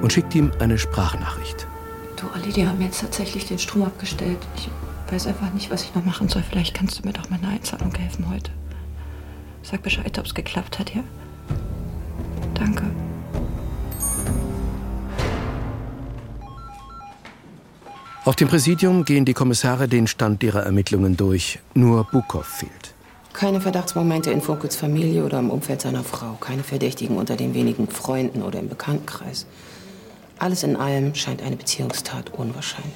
und 0.00 0.12
schickt 0.12 0.34
ihm 0.34 0.50
eine 0.58 0.76
Sprachnachricht. 0.76 1.68
Du, 2.16 2.26
Olli, 2.34 2.52
die 2.52 2.66
haben 2.66 2.80
jetzt 2.80 3.00
tatsächlich 3.00 3.46
den 3.46 3.60
Strom 3.60 3.84
abgestellt. 3.84 4.38
Ich 4.56 4.68
weiß 5.12 5.28
einfach 5.28 5.52
nicht, 5.52 5.70
was 5.70 5.84
ich 5.84 5.94
noch 5.94 6.04
machen 6.04 6.28
soll. 6.28 6.42
Vielleicht 6.42 6.74
kannst 6.74 6.98
du 6.98 7.06
mir 7.06 7.12
doch 7.12 7.30
mit 7.30 7.44
einer 7.44 7.52
Einzahlung 7.52 7.94
helfen 7.94 8.28
heute. 8.28 8.50
Sag 9.62 9.82
Bescheid, 9.82 10.18
ob 10.18 10.26
es 10.26 10.34
geklappt 10.34 10.80
hat, 10.80 10.92
ja? 10.92 11.04
Danke. 12.54 12.90
Auf 18.24 18.36
dem 18.36 18.46
Präsidium 18.46 19.04
gehen 19.04 19.24
die 19.24 19.34
Kommissare 19.34 19.88
den 19.88 20.06
Stand 20.06 20.44
ihrer 20.44 20.62
Ermittlungen 20.62 21.16
durch. 21.16 21.58
Nur 21.74 22.04
Bukow 22.04 22.46
fehlt. 22.46 22.94
Keine 23.32 23.60
Verdachtsmomente 23.60 24.30
in 24.30 24.40
Funkels 24.40 24.76
Familie 24.76 25.24
oder 25.24 25.40
im 25.40 25.50
Umfeld 25.50 25.80
seiner 25.80 26.04
Frau. 26.04 26.34
Keine 26.34 26.62
Verdächtigen 26.62 27.16
unter 27.16 27.34
den 27.34 27.52
wenigen 27.52 27.88
Freunden 27.88 28.42
oder 28.42 28.60
im 28.60 28.68
Bekanntenkreis. 28.68 29.46
Alles 30.38 30.62
in 30.62 30.76
allem 30.76 31.16
scheint 31.16 31.42
eine 31.42 31.56
Beziehungstat 31.56 32.32
unwahrscheinlich. 32.32 32.92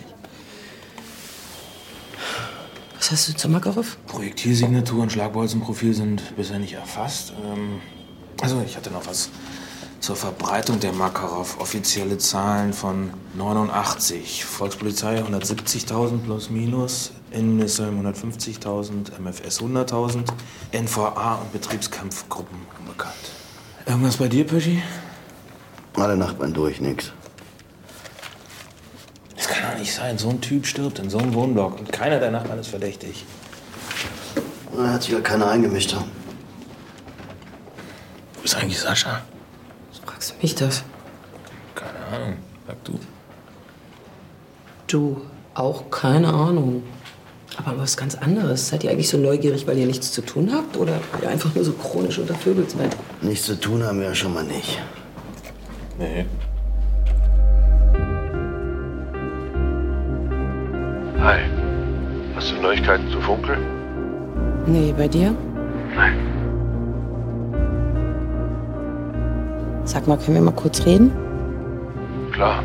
Was 2.97 3.11
hast 3.11 3.29
du 3.29 3.35
zu 3.35 3.49
Makarov? 3.49 3.99
Projektilsignatur 4.07 5.03
und 5.03 5.11
Schlagbolzenprofil 5.11 5.93
sind 5.93 6.37
bisher 6.37 6.61
nicht 6.61 6.75
erfasst. 6.75 7.33
Ähm, 7.45 7.81
also, 8.41 8.63
ich 8.65 8.77
hatte 8.77 8.93
noch 8.93 9.07
was 9.09 9.31
zur 10.01 10.17
Verbreitung 10.17 10.81
der 10.81 10.93
Makarov. 10.93 11.61
Offizielle 11.61 12.19
Zahlen 12.19 12.73
von 12.73 13.11
89. 13.35 14.45
Volkspolizei 14.45 15.23
170.000 15.23 16.19
plus 16.19 16.51
minus. 16.51 17.13
Innenministerium 17.31 18.07
150.000. 18.07 19.19
MFS 19.19 19.61
100.000. 19.61 20.25
NVA 20.73 21.35
und 21.37 21.53
Betriebskampfgruppen 21.53 22.59
unbekannt. 22.79 23.15
Irgendwas 23.87 24.17
bei 24.17 24.29
dir, 24.29 24.47
Pöschi? 24.47 24.83
Alle 25.95 26.17
Nachbarn 26.17 26.53
durch, 26.53 26.81
nix. 26.81 27.13
Das 29.37 29.49
kann 29.49 29.73
doch 29.73 29.79
nicht 29.79 29.95
sein. 29.95 30.19
So 30.19 30.29
ein 30.29 30.41
Typ 30.41 30.67
stirbt 30.67 30.99
in 30.99 31.09
so 31.09 31.19
einem 31.19 31.35
Wohnblock 31.35 31.79
und 31.79 31.93
keiner 31.93 32.19
der 32.19 32.31
Nachbarn 32.31 32.59
ist 32.59 32.69
verdächtig. 32.69 33.25
Da 34.77 34.93
hat 34.93 35.03
sich 35.03 35.13
ja 35.13 35.21
keiner 35.21 35.49
eingemischt. 35.49 35.97
Wo 38.35 38.43
ist 38.43 38.55
eigentlich 38.57 38.79
Sascha? 38.79 39.23
Fragst 40.07 40.31
du 40.31 40.35
mich 40.41 40.55
das? 40.55 40.85
Keine 41.75 42.17
Ahnung. 42.17 42.37
Sag 42.67 42.85
du. 42.85 42.99
Du, 44.87 45.21
auch 45.55 45.91
keine 45.91 46.33
Ahnung. 46.33 46.85
Aber 47.57 47.79
was 47.79 47.97
ganz 47.97 48.15
anderes. 48.15 48.69
Seid 48.69 48.85
ihr 48.85 48.91
eigentlich 48.91 49.09
so 49.09 49.19
neugierig, 49.19 49.67
weil 49.67 49.79
ihr 49.79 49.87
nichts 49.87 50.13
zu 50.13 50.23
tun 50.23 50.51
habt? 50.53 50.77
Oder 50.77 50.93
weil 51.13 51.25
ihr 51.25 51.29
einfach 51.29 51.55
nur 51.55 51.65
so 51.65 51.73
chronisch 51.73 52.19
unter 52.19 52.35
Vögel 52.35 52.69
seid? 52.69 52.97
Nichts 53.21 53.47
zu 53.47 53.59
tun 53.59 53.83
haben 53.83 53.99
wir 53.99 54.09
ja 54.09 54.15
schon 54.15 54.33
mal 54.33 54.45
nicht. 54.45 54.81
Nee. 55.99 56.25
Hi. 61.19 61.41
Hast 62.37 62.53
du 62.53 62.57
Neuigkeiten 62.61 63.11
zu 63.11 63.21
Funkel? 63.23 63.59
Nee, 64.67 64.95
bei 64.97 65.09
dir? 65.09 65.35
Nein. 65.97 66.36
Sag 69.87 70.09
mal, 70.09 70.19
können 70.19 70.35
wir 70.35 70.43
mal 70.43 70.51
kurz 70.51 70.85
reden? 70.85 71.13
Klar. 72.33 72.63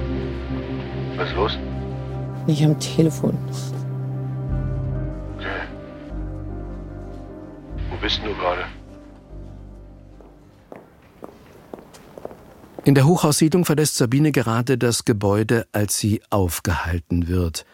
Was 1.16 1.30
ist 1.30 1.36
los? 1.36 1.58
Nicht 2.48 2.66
am 2.66 2.78
Telefon. 2.80 3.38
Wo 7.90 7.96
bist 8.02 8.18
denn 8.18 8.30
du 8.30 8.36
gerade? 8.36 8.62
In 12.84 12.96
der 12.96 13.06
Hochhaussiedlung 13.06 13.66
verlässt 13.66 13.98
Sabine 13.98 14.32
gerade 14.32 14.80
das 14.80 15.06
Gebäude, 15.06 15.68
als 15.72 16.00
sie 16.00 16.24
aufgehalten 16.32 17.28
wird. 17.28 17.66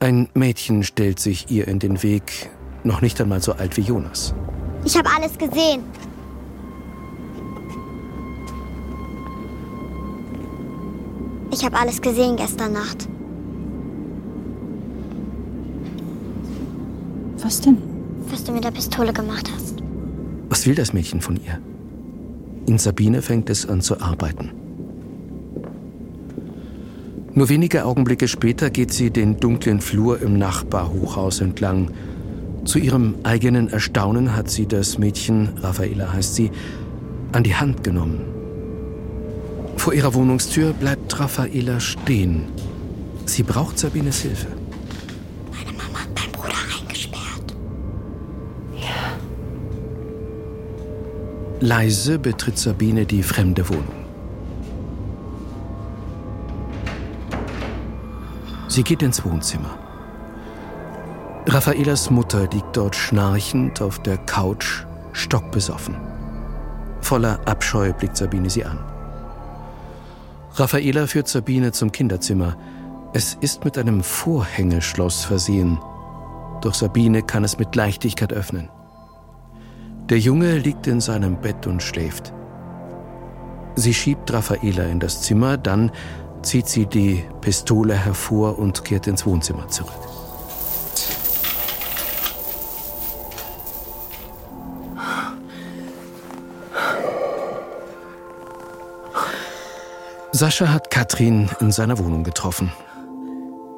Ein 0.00 0.28
Mädchen 0.34 0.82
stellt 0.82 1.20
sich 1.20 1.50
ihr 1.50 1.68
in 1.68 1.78
den 1.78 2.02
Weg, 2.02 2.50
noch 2.82 3.00
nicht 3.00 3.20
einmal 3.20 3.40
so 3.40 3.52
alt 3.52 3.76
wie 3.76 3.82
Jonas. 3.82 4.34
Ich 4.84 4.96
habe 4.96 5.08
alles 5.16 5.38
gesehen. 5.38 5.84
Ich 11.50 11.64
habe 11.64 11.76
alles 11.78 12.00
gesehen 12.00 12.36
gestern 12.36 12.72
Nacht. 12.72 13.08
Was 17.38 17.60
denn? 17.60 17.78
Was 18.30 18.44
du 18.44 18.52
mit 18.52 18.64
der 18.64 18.70
Pistole 18.70 19.12
gemacht 19.12 19.50
hast. 19.54 19.82
Was 20.50 20.66
will 20.66 20.74
das 20.74 20.92
Mädchen 20.92 21.20
von 21.20 21.36
ihr? 21.36 21.58
In 22.66 22.78
Sabine 22.78 23.22
fängt 23.22 23.48
es 23.48 23.66
an 23.66 23.80
zu 23.80 24.00
arbeiten. 24.00 24.50
Nur 27.32 27.48
wenige 27.48 27.84
Augenblicke 27.84 28.28
später 28.28 28.68
geht 28.68 28.92
sie 28.92 29.10
den 29.10 29.38
dunklen 29.38 29.80
Flur 29.80 30.20
im 30.20 30.38
Nachbarhochhaus 30.38 31.40
entlang. 31.40 31.92
Zu 32.64 32.78
ihrem 32.78 33.14
eigenen 33.22 33.68
Erstaunen 33.68 34.36
hat 34.36 34.50
sie 34.50 34.66
das 34.66 34.98
Mädchen, 34.98 35.50
Raffaela 35.62 36.12
heißt 36.12 36.34
sie, 36.34 36.50
an 37.32 37.44
die 37.44 37.54
Hand 37.54 37.84
genommen. 37.84 38.37
Vor 39.78 39.94
ihrer 39.94 40.12
Wohnungstür 40.12 40.72
bleibt 40.72 41.18
Raffaela 41.18 41.80
stehen. 41.80 42.48
Sie 43.24 43.42
braucht 43.42 43.78
Sabines 43.78 44.20
Hilfe. 44.20 44.48
Dein 45.64 46.32
Bruder 46.32 46.54
eingesperrt. 46.78 47.56
Leise 51.60 52.18
betritt 52.18 52.58
Sabine 52.58 53.06
die 53.06 53.22
fremde 53.22 53.66
Wohnung. 53.68 54.04
Sie 58.66 58.82
geht 58.82 59.02
ins 59.02 59.24
Wohnzimmer. 59.24 59.78
Raffaelas 61.46 62.10
Mutter 62.10 62.48
liegt 62.52 62.76
dort 62.76 62.94
schnarchend 62.94 63.80
auf 63.80 64.02
der 64.02 64.18
Couch, 64.18 64.84
stockbesoffen. 65.12 65.96
Voller 67.00 67.40
Abscheu 67.46 67.92
blickt 67.92 68.16
Sabine 68.16 68.50
sie 68.50 68.64
an. 68.64 68.97
Raffaela 70.58 71.06
führt 71.06 71.28
Sabine 71.28 71.70
zum 71.70 71.92
Kinderzimmer. 71.92 72.56
Es 73.12 73.34
ist 73.40 73.64
mit 73.64 73.78
einem 73.78 74.02
Vorhängeschloss 74.02 75.24
versehen. 75.24 75.78
Doch 76.62 76.74
Sabine 76.74 77.22
kann 77.22 77.44
es 77.44 77.58
mit 77.58 77.76
Leichtigkeit 77.76 78.32
öffnen. 78.32 78.68
Der 80.08 80.18
Junge 80.18 80.58
liegt 80.58 80.88
in 80.88 81.00
seinem 81.00 81.40
Bett 81.40 81.68
und 81.68 81.80
schläft. 81.80 82.32
Sie 83.76 83.94
schiebt 83.94 84.32
Raffaela 84.32 84.84
in 84.84 84.98
das 84.98 85.22
Zimmer, 85.22 85.56
dann 85.56 85.92
zieht 86.42 86.66
sie 86.66 86.86
die 86.86 87.22
Pistole 87.40 87.94
hervor 87.94 88.58
und 88.58 88.84
kehrt 88.84 89.06
ins 89.06 89.26
Wohnzimmer 89.26 89.68
zurück. 89.68 90.07
Sascha 100.38 100.68
hat 100.68 100.92
Katrin 100.92 101.50
in 101.58 101.72
seiner 101.72 101.98
Wohnung 101.98 102.22
getroffen. 102.22 102.70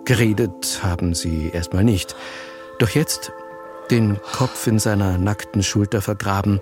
Geredet 0.04 0.80
haben 0.82 1.14
sie 1.14 1.48
erstmal 1.48 1.84
nicht. 1.84 2.14
Doch 2.78 2.90
jetzt, 2.90 3.32
den 3.90 4.20
Kopf 4.36 4.66
in 4.66 4.78
seiner 4.78 5.16
nackten 5.16 5.62
Schulter 5.62 6.02
vergraben, 6.02 6.60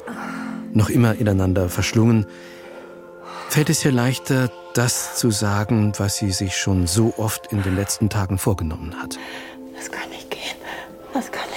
noch 0.73 0.89
immer 0.89 1.17
ineinander 1.17 1.69
verschlungen, 1.69 2.27
fällt 3.49 3.71
es 3.71 3.85
ihr 3.85 3.91
leichter, 3.91 4.53
das 4.73 5.17
zu 5.17 5.33
sagen, 5.33 5.93
was 5.99 6.17
sie 6.19 6.31
sich 6.31 6.57
schon 6.57 6.87
so 6.87 7.15
oft 7.17 7.51
in 7.51 7.65
den 7.65 7.75
letzten 7.75 8.09
Tagen 8.09 8.39
vorgenommen 8.39 8.95
hat. 9.03 9.19
Das 9.75 9.91
kann 9.91 10.09
nicht 10.11 10.31
gehen. 10.31 10.59
Das 11.13 11.33
kann 11.33 11.48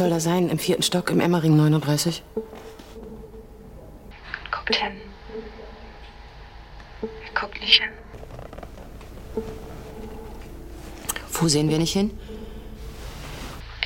soll 0.00 0.08
da 0.08 0.18
sein 0.18 0.48
im 0.48 0.58
vierten 0.58 0.82
Stock 0.82 1.10
im 1.10 1.20
Emmering 1.20 1.54
39? 1.58 2.22
Guckt 4.50 4.74
hin. 4.74 4.92
Guckt 7.38 7.60
nicht 7.60 7.82
hin. 7.82 7.90
Wo 11.32 11.48
sehen 11.48 11.68
wir 11.68 11.76
nicht 11.76 11.92
hin? 11.92 12.18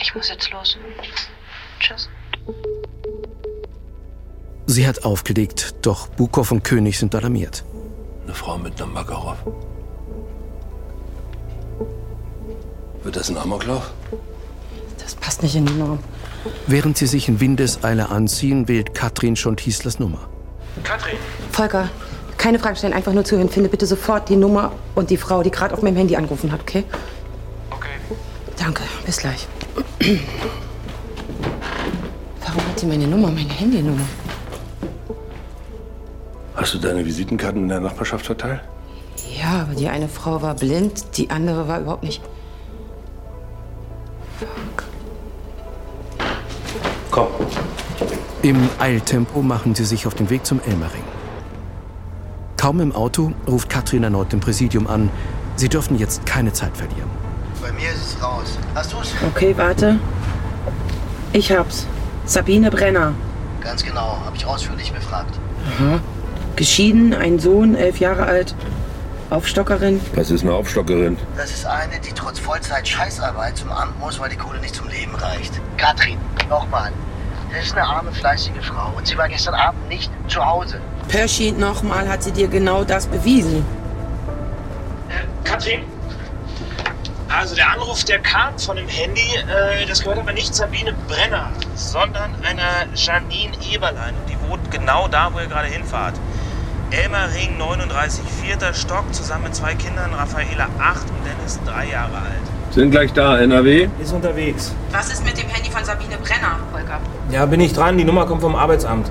Ich 0.01 0.15
muss 0.15 0.29
jetzt 0.29 0.53
los. 0.53 0.79
Tschüss. 1.81 2.09
Sie 4.67 4.87
hat 4.87 5.05
aufgelegt, 5.05 5.75
doch 5.83 6.07
Bukow 6.07 6.49
und 6.53 6.63
König 6.63 6.97
sind 6.97 7.13
alarmiert. 7.17 7.65
Eine 8.23 8.35
Frau 8.35 8.57
mit 8.57 8.81
einem 8.81 8.93
Makarov. 8.93 9.39
Wird 13.03 13.17
das 13.17 13.31
ein 13.31 13.37
Amoklauf? 13.37 13.93
Nicht 15.45 15.57
in 15.57 15.67
die 15.67 15.75
Norm. 15.75 15.99
Während 16.67 16.97
sie 16.97 17.07
sich 17.07 17.29
in 17.29 17.39
Windeseile 17.39 18.09
anziehen, 18.09 18.67
wählt 18.67 18.95
Katrin 18.95 19.37
schon 19.37 19.59
Hieslers 19.59 19.99
Nummer. 19.99 20.21
Katrin. 20.83 21.19
Volker, 21.53 21.91
keine 22.39 22.59
Fragen 22.59 22.77
stellen, 22.77 22.95
einfach 22.95 23.13
nur 23.13 23.27
zuhören. 23.27 23.51
Finde 23.51 23.69
bitte 23.69 23.85
sofort 23.85 24.31
die 24.31 24.37
Nummer 24.37 24.73
und 24.95 25.11
die 25.11 25.19
Frau, 25.19 25.43
die 25.43 25.51
gerade 25.51 25.75
auf 25.75 25.83
meinem 25.83 25.97
Handy 25.97 26.17
angerufen 26.17 26.51
hat, 26.51 26.63
okay? 26.63 26.85
Okay. 27.71 27.91
Danke, 28.57 28.85
bis 29.05 29.19
gleich. 29.19 29.47
Warum 32.41 32.67
hat 32.67 32.81
sie 32.81 32.87
meine 32.87 33.07
Nummer, 33.07 33.31
meine 33.31 33.51
Handynummer? 33.51 34.07
Hast 36.57 36.73
du 36.73 36.79
deine 36.79 37.05
Visitenkarten 37.05 37.65
in 37.65 37.69
der 37.69 37.81
Nachbarschaft 37.81 38.25
verteilt? 38.25 38.63
Ja, 39.39 39.61
aber 39.61 39.75
die 39.75 39.89
eine 39.91 40.09
Frau 40.09 40.41
war 40.41 40.55
blind, 40.55 41.19
die 41.19 41.29
andere 41.29 41.69
war 41.69 41.81
überhaupt 41.81 42.03
nicht. 42.03 42.23
Komm. 47.15 47.29
Im 48.43 48.69
Eiltempo 48.81 49.41
machen 49.41 49.77
sie 49.77 49.85
sich 49.85 50.09
auf 50.09 50.17
den 50.17 50.31
Weg 50.31 50.45
zum 50.45 50.61
Elmering. 50.61 51.05
Kaum 52.57 52.81
im 52.81 52.93
Auto 52.93 53.33
ruft 53.47 53.69
Katrin 53.69 54.03
erneut 54.03 54.33
im 54.33 54.41
Präsidium 54.41 54.89
an. 54.89 55.11
Sie 55.55 55.69
dürfen 55.69 55.97
jetzt 55.97 56.27
keine 56.27 56.53
Zeit 56.53 56.77
verlieren. 56.77 57.09
Bei 57.63 57.71
mir 57.71 57.89
ist 57.91 58.17
es 58.17 58.21
raus. 58.21 58.59
Hast 58.75 58.93
du's? 58.93 59.15
Okay, 59.29 59.55
warte. 59.57 60.01
Ich 61.33 61.53
hab's. 61.53 61.87
Sabine 62.25 62.73
Brenner. 62.73 63.13
Ganz 63.61 63.85
genau, 63.85 64.19
habe 64.25 64.37
ich 64.37 64.45
ausführlich 64.45 64.93
befragt. 64.93 65.39
Aha. 65.79 66.01
Geschieden, 66.57 67.15
ein 67.15 67.39
Sohn, 67.39 67.77
elf 67.77 68.01
Jahre 68.01 68.25
alt. 68.25 68.57
Aufstockerin. 69.31 70.01
Was 70.15 70.31
ist 70.31 70.43
eine 70.43 70.53
Aufstockerin? 70.53 71.17
Das 71.37 71.51
ist 71.51 71.67
eine, 71.67 71.99
die 72.01 72.13
trotz 72.13 72.39
Vollzeit-Scheißarbeit 72.39 73.57
zum 73.57 73.71
Amt 73.73 73.99
muss, 73.99 74.21
weil 74.21 74.31
die 74.31 74.37
Kohle 74.37 74.61
nicht 74.61 74.75
zum 74.75 74.89
Leben 74.89 75.15
reicht. 75.15 75.61
Katrin, 75.77 76.19
nochmal. 76.49 76.93
Das 77.53 77.67
ist 77.67 77.77
eine 77.77 77.87
arme, 77.87 78.13
fleißige 78.13 78.63
Frau 78.63 78.93
und 78.97 79.07
sie 79.07 79.17
war 79.17 79.29
gestern 79.29 79.55
Abend 79.55 79.89
nicht 79.89 80.11
zu 80.29 80.45
Hause. 80.45 80.81
Perschi, 81.09 81.53
nochmal 81.53 82.09
hat 82.09 82.23
sie 82.23 82.33
dir 82.33 82.49
genau 82.49 82.85
das 82.85 83.07
bewiesen. 83.07 83.65
Katrin? 85.45 85.83
Also 87.29 87.55
der 87.55 87.71
Anruf, 87.71 88.05
der 88.05 88.21
kam 88.21 88.59
von 88.59 88.77
dem 88.77 88.89
Handy, 88.89 89.21
äh, 89.37 89.87
das 89.87 90.01
gehört 90.03 90.19
aber 90.19 90.33
nicht 90.33 90.55
Sabine 90.55 90.95
Brenner, 91.09 91.51
sondern 91.75 92.35
einer 92.45 92.87
Janine 92.95 93.53
Eberlein. 93.73 94.15
Und 94.15 94.29
die 94.29 94.49
wohnt 94.49 94.71
genau 94.71 95.09
da, 95.09 95.33
wo 95.33 95.39
ihr 95.39 95.47
gerade 95.47 95.69
hinfahrt. 95.69 96.15
Elmering 96.95 97.59
39, 97.59 98.23
vierter 98.41 98.73
Stock, 98.73 99.13
zusammen 99.13 99.45
mit 99.45 99.55
zwei 99.57 99.75
Kindern, 99.75 100.15
Raffaela 100.15 100.69
8 100.79 101.01
und 101.11 101.27
Dennis 101.27 101.59
3 101.67 101.87
Jahre 101.91 102.15
alt. 102.15 102.73
Sind 102.75 102.93
gleich 102.93 103.13
da, 103.13 103.39
NRW? 103.39 103.89
Ist 104.01 104.13
unterwegs. 104.13 104.73
Was 104.93 105.13
ist 105.13 105.25
mit 105.25 105.37
dem 105.37 105.49
Handy 105.49 105.71
von 105.71 105.85
Sabine 105.85 106.17
Brenner, 106.19 106.61
Volker? 106.71 107.01
Ja, 107.33 107.47
bin 107.47 107.61
ich 107.61 107.73
dran, 107.73 107.99
die 107.99 108.05
Nummer 108.05 108.27
kommt 108.27 108.43
vom 108.43 108.55
Arbeitsamt. 108.55 109.11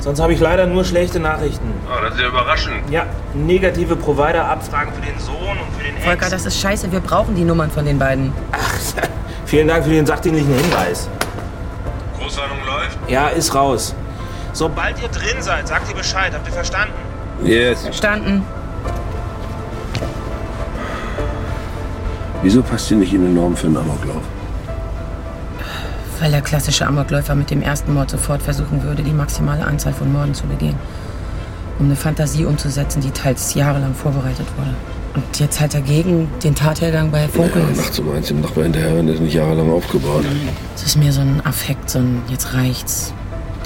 Sonst 0.00 0.20
habe 0.20 0.34
ich 0.34 0.40
leider 0.40 0.66
nur 0.66 0.84
schlechte 0.84 1.18
Nachrichten. 1.18 1.72
Oh, 1.86 2.02
das 2.02 2.14
ist 2.14 2.20
ja 2.20 2.28
überraschend. 2.28 2.90
Ja, 2.90 3.06
negative 3.32 3.96
Provider-Abfragen 3.96 4.92
für 4.92 5.00
den 5.00 5.18
Sohn 5.18 5.56
und 5.56 5.78
für 5.78 5.84
den 5.84 5.96
Ex. 5.96 6.04
Volker, 6.04 6.28
das 6.28 6.44
ist 6.44 6.60
scheiße. 6.60 6.92
Wir 6.92 7.00
brauchen 7.00 7.34
die 7.34 7.44
Nummern 7.44 7.70
von 7.70 7.86
den 7.86 7.98
beiden. 7.98 8.34
Vielen 9.46 9.68
Dank 9.68 9.84
für 9.84 9.90
den 9.90 10.04
sachdienlichen 10.04 10.54
Hinweis. 10.54 11.08
Großsendung 12.18 12.58
läuft? 12.66 12.98
Ja, 13.08 13.28
ist 13.28 13.54
raus. 13.54 13.94
Sobald 14.52 15.00
ihr 15.02 15.08
drin 15.08 15.40
seid, 15.40 15.68
sagt 15.68 15.88
ihr 15.88 15.96
Bescheid. 15.96 16.34
Habt 16.34 16.46
ihr 16.46 16.52
verstanden? 16.52 16.92
Yes. 17.42 17.82
Verstanden. 17.82 18.42
Wieso 22.42 22.62
passt 22.62 22.88
sie 22.88 22.96
nicht 22.96 23.12
in 23.14 23.22
den 23.22 23.34
Norm 23.34 23.56
für 23.56 23.68
einen 23.68 23.78
Amoklauf? 23.78 24.22
Weil 26.20 26.30
der 26.30 26.42
klassische 26.42 26.86
Amokläufer 26.86 27.34
mit 27.34 27.50
dem 27.50 27.62
ersten 27.62 27.94
Mord 27.94 28.10
sofort 28.10 28.42
versuchen 28.42 28.82
würde, 28.82 29.02
die 29.02 29.12
maximale 29.12 29.64
Anzahl 29.64 29.94
von 29.94 30.12
Morden 30.12 30.34
zu 30.34 30.46
begehen. 30.46 30.76
Um 31.78 31.86
eine 31.86 31.96
Fantasie 31.96 32.44
umzusetzen, 32.44 33.00
die 33.00 33.10
teils 33.10 33.54
jahrelang 33.54 33.94
vorbereitet 33.94 34.46
wurde. 34.56 34.74
Und 35.14 35.40
jetzt 35.40 35.60
halt 35.60 35.74
dagegen 35.74 36.28
den 36.42 36.54
Tathergang 36.54 37.10
bei 37.10 37.26
Funkel. 37.28 37.62
Ja, 37.62 37.76
macht 37.76 37.94
so 37.94 38.02
meins 38.02 38.28
dem 38.28 38.40
Nachbar 38.40 38.64
hinterher, 38.64 38.96
wenn 38.96 39.06
das 39.06 39.20
nicht 39.20 39.34
jahrelang 39.34 39.70
aufgebaut. 39.70 40.24
Es 40.74 40.82
ist 40.82 40.96
mehr 40.96 41.12
so 41.12 41.20
ein 41.20 41.40
Affekt, 41.44 41.88
so 41.88 41.98
ein 41.98 42.22
jetzt 42.28 42.52
reicht's. 42.52 43.14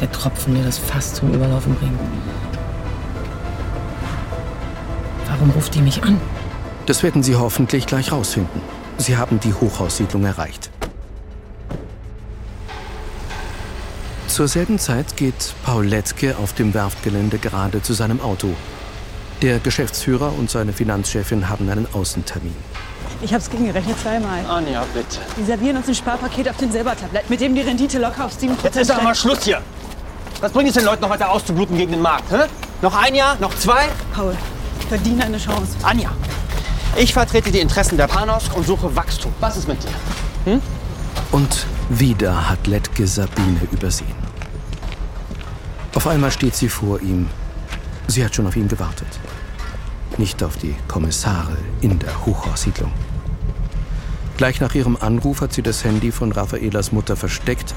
Der 0.01 0.11
Tropfen, 0.12 0.55
der 0.55 0.64
das 0.64 0.79
fast 0.79 1.16
zum 1.16 1.33
Überlaufen 1.33 1.75
bringt. 1.75 1.99
Warum 5.39 5.53
ruft 5.53 5.74
die 5.76 5.80
mich 5.80 6.03
an? 6.03 6.20
Das 6.86 7.05
werden 7.05 7.22
sie 7.22 7.36
hoffentlich 7.36 7.86
gleich 7.86 8.11
rausfinden. 8.11 8.61
Sie 8.97 9.16
haben 9.16 9.39
die 9.39 9.55
Hochhaussiedlung 9.55 10.24
erreicht. 10.24 10.70
Zur 14.26 14.49
selben 14.49 14.80
Zeit 14.80 15.16
geht 15.16 15.55
Paul 15.64 15.86
Letzke 15.86 16.36
auf 16.39 16.55
dem 16.55 16.74
Werftgelände 16.74 17.39
gerade 17.39 17.82
zu 17.82 17.93
seinem 17.93 18.20
Auto. 18.20 18.49
Der 19.43 19.61
Geschäftsführer 19.61 20.32
und 20.36 20.51
seine 20.51 20.72
Finanzchefin 20.72 21.49
haben 21.49 21.68
einen 21.70 21.86
Außentermin. 21.93 22.55
Ich 23.22 23.32
hab's 23.32 23.49
gegengerechnet 23.49 23.97
zweimal. 24.01 24.45
Anja, 24.49 24.84
bitte. 24.93 25.18
Die 25.36 25.45
servieren 25.45 25.76
uns 25.76 25.86
ein 25.86 25.95
Sparpaket 25.95 26.49
auf 26.49 26.57
den 26.57 26.72
Silbertablett, 26.72 27.30
mit 27.30 27.41
dem 27.41 27.55
die 27.55 27.61
Rendite 27.61 27.99
locker 27.99 28.24
auf 28.24 28.32
7% 28.32 28.64
Jetzt 28.64 28.76
ist 28.76 28.91
doch 28.91 29.03
mal. 29.03 29.14
Schluss 29.14 29.45
hier. 29.45 29.61
Was 30.41 30.51
bringt 30.53 30.68
es 30.68 30.74
den 30.74 30.84
Leuten 30.84 31.03
noch 31.03 31.11
weiter 31.11 31.30
auszubluten 31.30 31.76
gegen 31.76 31.93
den 31.93 32.03
Markt? 32.03 32.30
Hä? 32.32 32.47
Noch 32.82 32.97
ein 33.01 33.14
Jahr? 33.14 33.36
Noch 33.41 33.55
zwei? 33.57 33.89
Paul, 34.12 34.36
verdiene 34.89 35.24
eine 35.24 35.39
Chance. 35.39 35.76
Anja, 35.82 36.11
ich 36.97 37.12
vertrete 37.12 37.51
die 37.51 37.61
Interessen 37.61 37.97
der 37.97 38.07
Panos 38.07 38.49
und 38.55 38.66
suche 38.66 38.95
Wachstum. 38.97 39.32
Was 39.41 39.57
ist 39.57 39.68
mit 39.68 39.82
dir? 39.82 39.91
Hm? 40.53 40.62
Und 41.32 41.66
wieder 41.91 42.49
hat 42.49 42.66
Letke 42.66 43.07
Sabine 43.07 43.61
übersehen. 43.70 44.16
Auf 45.95 46.07
einmal 46.07 46.30
steht 46.30 46.55
sie 46.55 46.68
vor 46.68 47.01
ihm. 47.01 47.28
Sie 48.07 48.24
hat 48.24 48.34
schon 48.34 48.47
auf 48.47 48.57
ihn 48.57 48.68
gewartet. 48.68 49.09
Nicht 50.16 50.43
auf 50.43 50.57
die 50.57 50.74
Kommissare 50.86 51.57
in 51.80 51.99
der 51.99 52.24
Hochhaussiedlung. 52.24 52.93
Gleich 54.36 54.61
nach 54.61 54.74
ihrem 54.74 54.97
Anruf 54.97 55.41
hat 55.41 55.53
sie 55.53 55.62
das 55.62 55.84
Handy 55.84 56.12
von 56.12 56.32
Raffaelas 56.32 56.93
Mutter 56.93 57.16
versteckt 57.16 57.74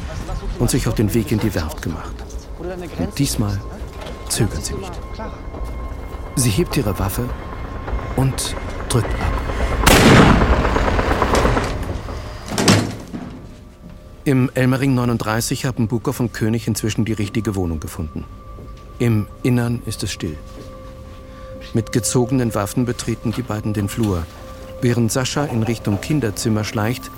und 0.59 0.70
sich 0.70 0.88
auf 0.88 0.93
den 0.93 1.14
Weg 1.14 1.32
in 1.32 1.39
die 1.39 1.53
Werft 1.55 1.82
gemacht. 1.82 2.14
Und 2.59 3.18
diesmal 3.18 3.59
zögert 4.30 4.64
sie 4.64 4.76
nicht. 4.76 5.01
Sie 6.36 6.50
hebt 6.50 6.78
ihre 6.78 6.98
Waffe 6.98 7.30
und 8.16 8.56
drückt 8.90 9.14
ab. 9.14 9.42
Im 14.24 14.50
Elmering 14.54 14.94
39 14.94 15.66
haben 15.66 15.88
Bukow 15.88 16.20
und 16.20 16.32
König 16.32 16.68
inzwischen 16.68 17.06
die 17.06 17.14
richtige 17.14 17.56
Wohnung 17.56 17.80
gefunden. 17.80 18.24
Im 19.00 19.28
Innern 19.44 19.82
ist 19.86 20.04
es 20.04 20.12
still. 20.12 20.38
Mit 21.74 21.92
gezogenen 21.92 22.54
Waffen 22.54 22.86
betreten 22.86 23.32
die 23.32 23.42
beiden 23.42 23.74
den 23.74 23.90
Flur. 23.90 24.26
Während 24.82 25.12
Sascha 25.12 25.46
in 25.46 25.64
Richtung 25.64 26.02
Kinderzimmer 26.02 26.64
schleicht, 26.64 27.10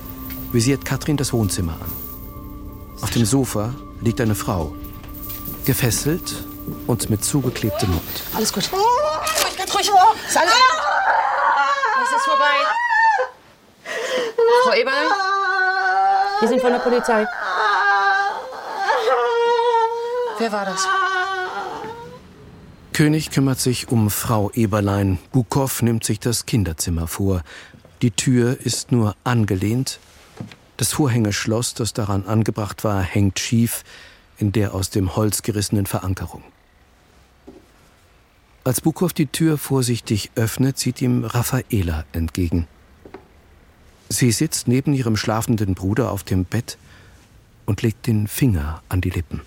visiert 0.51 0.85
Katrin 0.85 1.17
das 1.17 1.33
Wohnzimmer 1.33 1.73
an. 1.73 1.91
Auf 3.01 3.11
dem 3.11 3.25
Sofa 3.25 3.73
liegt 4.01 4.21
eine 4.21 4.35
Frau, 4.35 4.73
gefesselt 5.65 6.45
und 6.87 7.09
mit 7.09 7.23
zugeklebtem 7.23 7.89
Mund. 7.89 8.23
Alles 8.33 8.53
gut. 8.53 8.69
Ruhig. 9.89 10.27
Ist 10.27 10.37
alles. 10.37 10.53
Es 12.03 12.11
ist 12.17 12.25
vorbei. 12.25 12.55
Frau 14.63 14.73
Eberlein? 14.73 15.11
Wir 16.39 16.49
sind 16.49 16.61
von 16.61 16.71
der 16.71 16.79
Polizei. 16.79 17.27
Wer 20.37 20.51
war 20.51 20.65
das? 20.65 20.87
König 22.93 23.31
kümmert 23.31 23.59
sich 23.59 23.89
um 23.89 24.09
Frau 24.09 24.51
Eberlein. 24.51 25.17
Bukow 25.31 25.81
nimmt 25.81 26.03
sich 26.03 26.19
das 26.19 26.45
Kinderzimmer 26.45 27.07
vor. 27.07 27.41
Die 28.01 28.11
Tür 28.11 28.59
ist 28.59 28.91
nur 28.91 29.15
angelehnt. 29.23 29.99
Das 30.77 30.93
Vorhängeschloss, 30.93 31.73
das 31.73 31.93
daran 31.93 32.25
angebracht 32.25 32.83
war, 32.83 33.01
hängt 33.01 33.39
schief 33.39 33.83
in 34.37 34.51
der 34.51 34.73
aus 34.73 34.89
dem 34.89 35.15
Holz 35.15 35.41
gerissenen 35.41 35.85
Verankerung. 35.85 36.43
Als 38.65 38.79
Bukow 38.79 39.11
die 39.11 39.27
Tür 39.27 39.57
vorsichtig 39.57 40.31
öffnet, 40.35 40.77
sieht 40.77 41.01
ihm 41.01 41.25
Raffaela 41.25 42.05
entgegen. 42.13 42.65
Sie 44.07 44.31
sitzt 44.31 44.69
neben 44.69 44.93
ihrem 44.93 45.17
schlafenden 45.17 45.75
Bruder 45.75 46.11
auf 46.11 46.23
dem 46.23 46.45
Bett 46.45 46.77
und 47.65 47.81
legt 47.81 48.07
den 48.07 48.25
Finger 48.27 48.81
an 48.87 49.01
die 49.01 49.09
Lippen. 49.09 49.41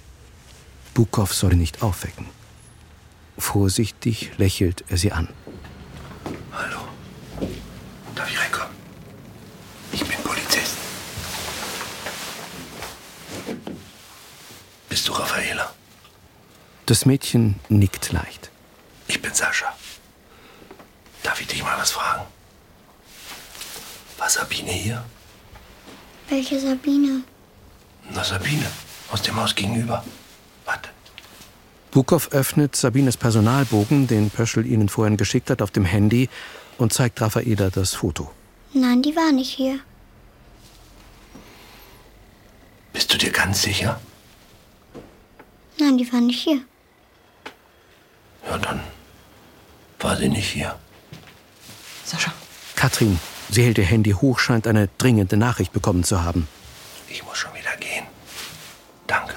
Bukow 0.92 1.32
soll 1.32 1.54
ihn 1.54 1.60
nicht 1.60 1.82
aufwecken. 1.82 2.26
Vorsichtig 3.38 4.32
lächelt 4.36 4.84
er 4.88 4.98
sie 4.98 5.12
an. 5.12 5.28
Hallo. 6.52 6.80
Darf 8.14 8.30
ich 8.30 8.38
reinkommen? 8.38 8.74
Ich 9.92 10.04
bin 10.04 10.18
Polizist. 10.24 10.76
Bist 14.90 15.08
du 15.08 15.12
Raffaela? 15.12 15.72
Das 16.84 17.06
Mädchen 17.06 17.56
nickt 17.70 18.12
leicht. 18.12 18.50
Ich 19.08 19.20
bin 19.20 19.32
Sascha. 19.32 19.74
Darf 21.22 21.40
ich 21.40 21.46
dich 21.46 21.62
mal 21.62 21.78
was 21.78 21.92
fragen? 21.92 22.24
War 24.18 24.28
Sabine 24.28 24.70
hier? 24.72 25.04
Welche 26.28 26.58
Sabine? 26.58 27.22
Na, 28.10 28.24
Sabine. 28.24 28.66
Aus 29.10 29.22
dem 29.22 29.36
Haus 29.36 29.54
gegenüber. 29.54 30.04
Bukow 31.96 32.28
öffnet 32.32 32.76
Sabines 32.76 33.16
Personalbogen, 33.16 34.06
den 34.06 34.28
Pöschel 34.28 34.66
ihnen 34.66 34.90
vorhin 34.90 35.16
geschickt 35.16 35.48
hat, 35.48 35.62
auf 35.62 35.70
dem 35.70 35.86
Handy 35.86 36.28
und 36.76 36.92
zeigt 36.92 37.22
Raffaela 37.22 37.70
das 37.70 37.94
Foto. 37.94 38.30
Nein, 38.74 39.00
die 39.00 39.16
war 39.16 39.32
nicht 39.32 39.50
hier. 39.50 39.78
Bist 42.92 43.14
du 43.14 43.16
dir 43.16 43.30
ganz 43.30 43.62
sicher? 43.62 43.98
Nein, 45.78 45.96
die 45.96 46.12
war 46.12 46.20
nicht 46.20 46.42
hier. 46.42 46.60
Ja, 48.46 48.58
dann 48.58 48.82
war 50.06 50.16
sie 50.16 50.28
nicht 50.28 50.48
hier. 50.48 50.76
Sascha. 52.04 52.32
Katrin, 52.76 53.18
sie 53.50 53.64
hält 53.64 53.76
ihr 53.76 53.84
Handy 53.84 54.12
hoch, 54.12 54.38
scheint 54.38 54.68
eine 54.68 54.88
dringende 54.98 55.36
Nachricht 55.36 55.72
bekommen 55.72 56.04
zu 56.04 56.22
haben. 56.22 56.46
Ich 57.08 57.24
muss 57.24 57.38
schon 57.38 57.52
wieder 57.54 57.76
gehen. 57.80 58.06
Danke. 59.08 59.34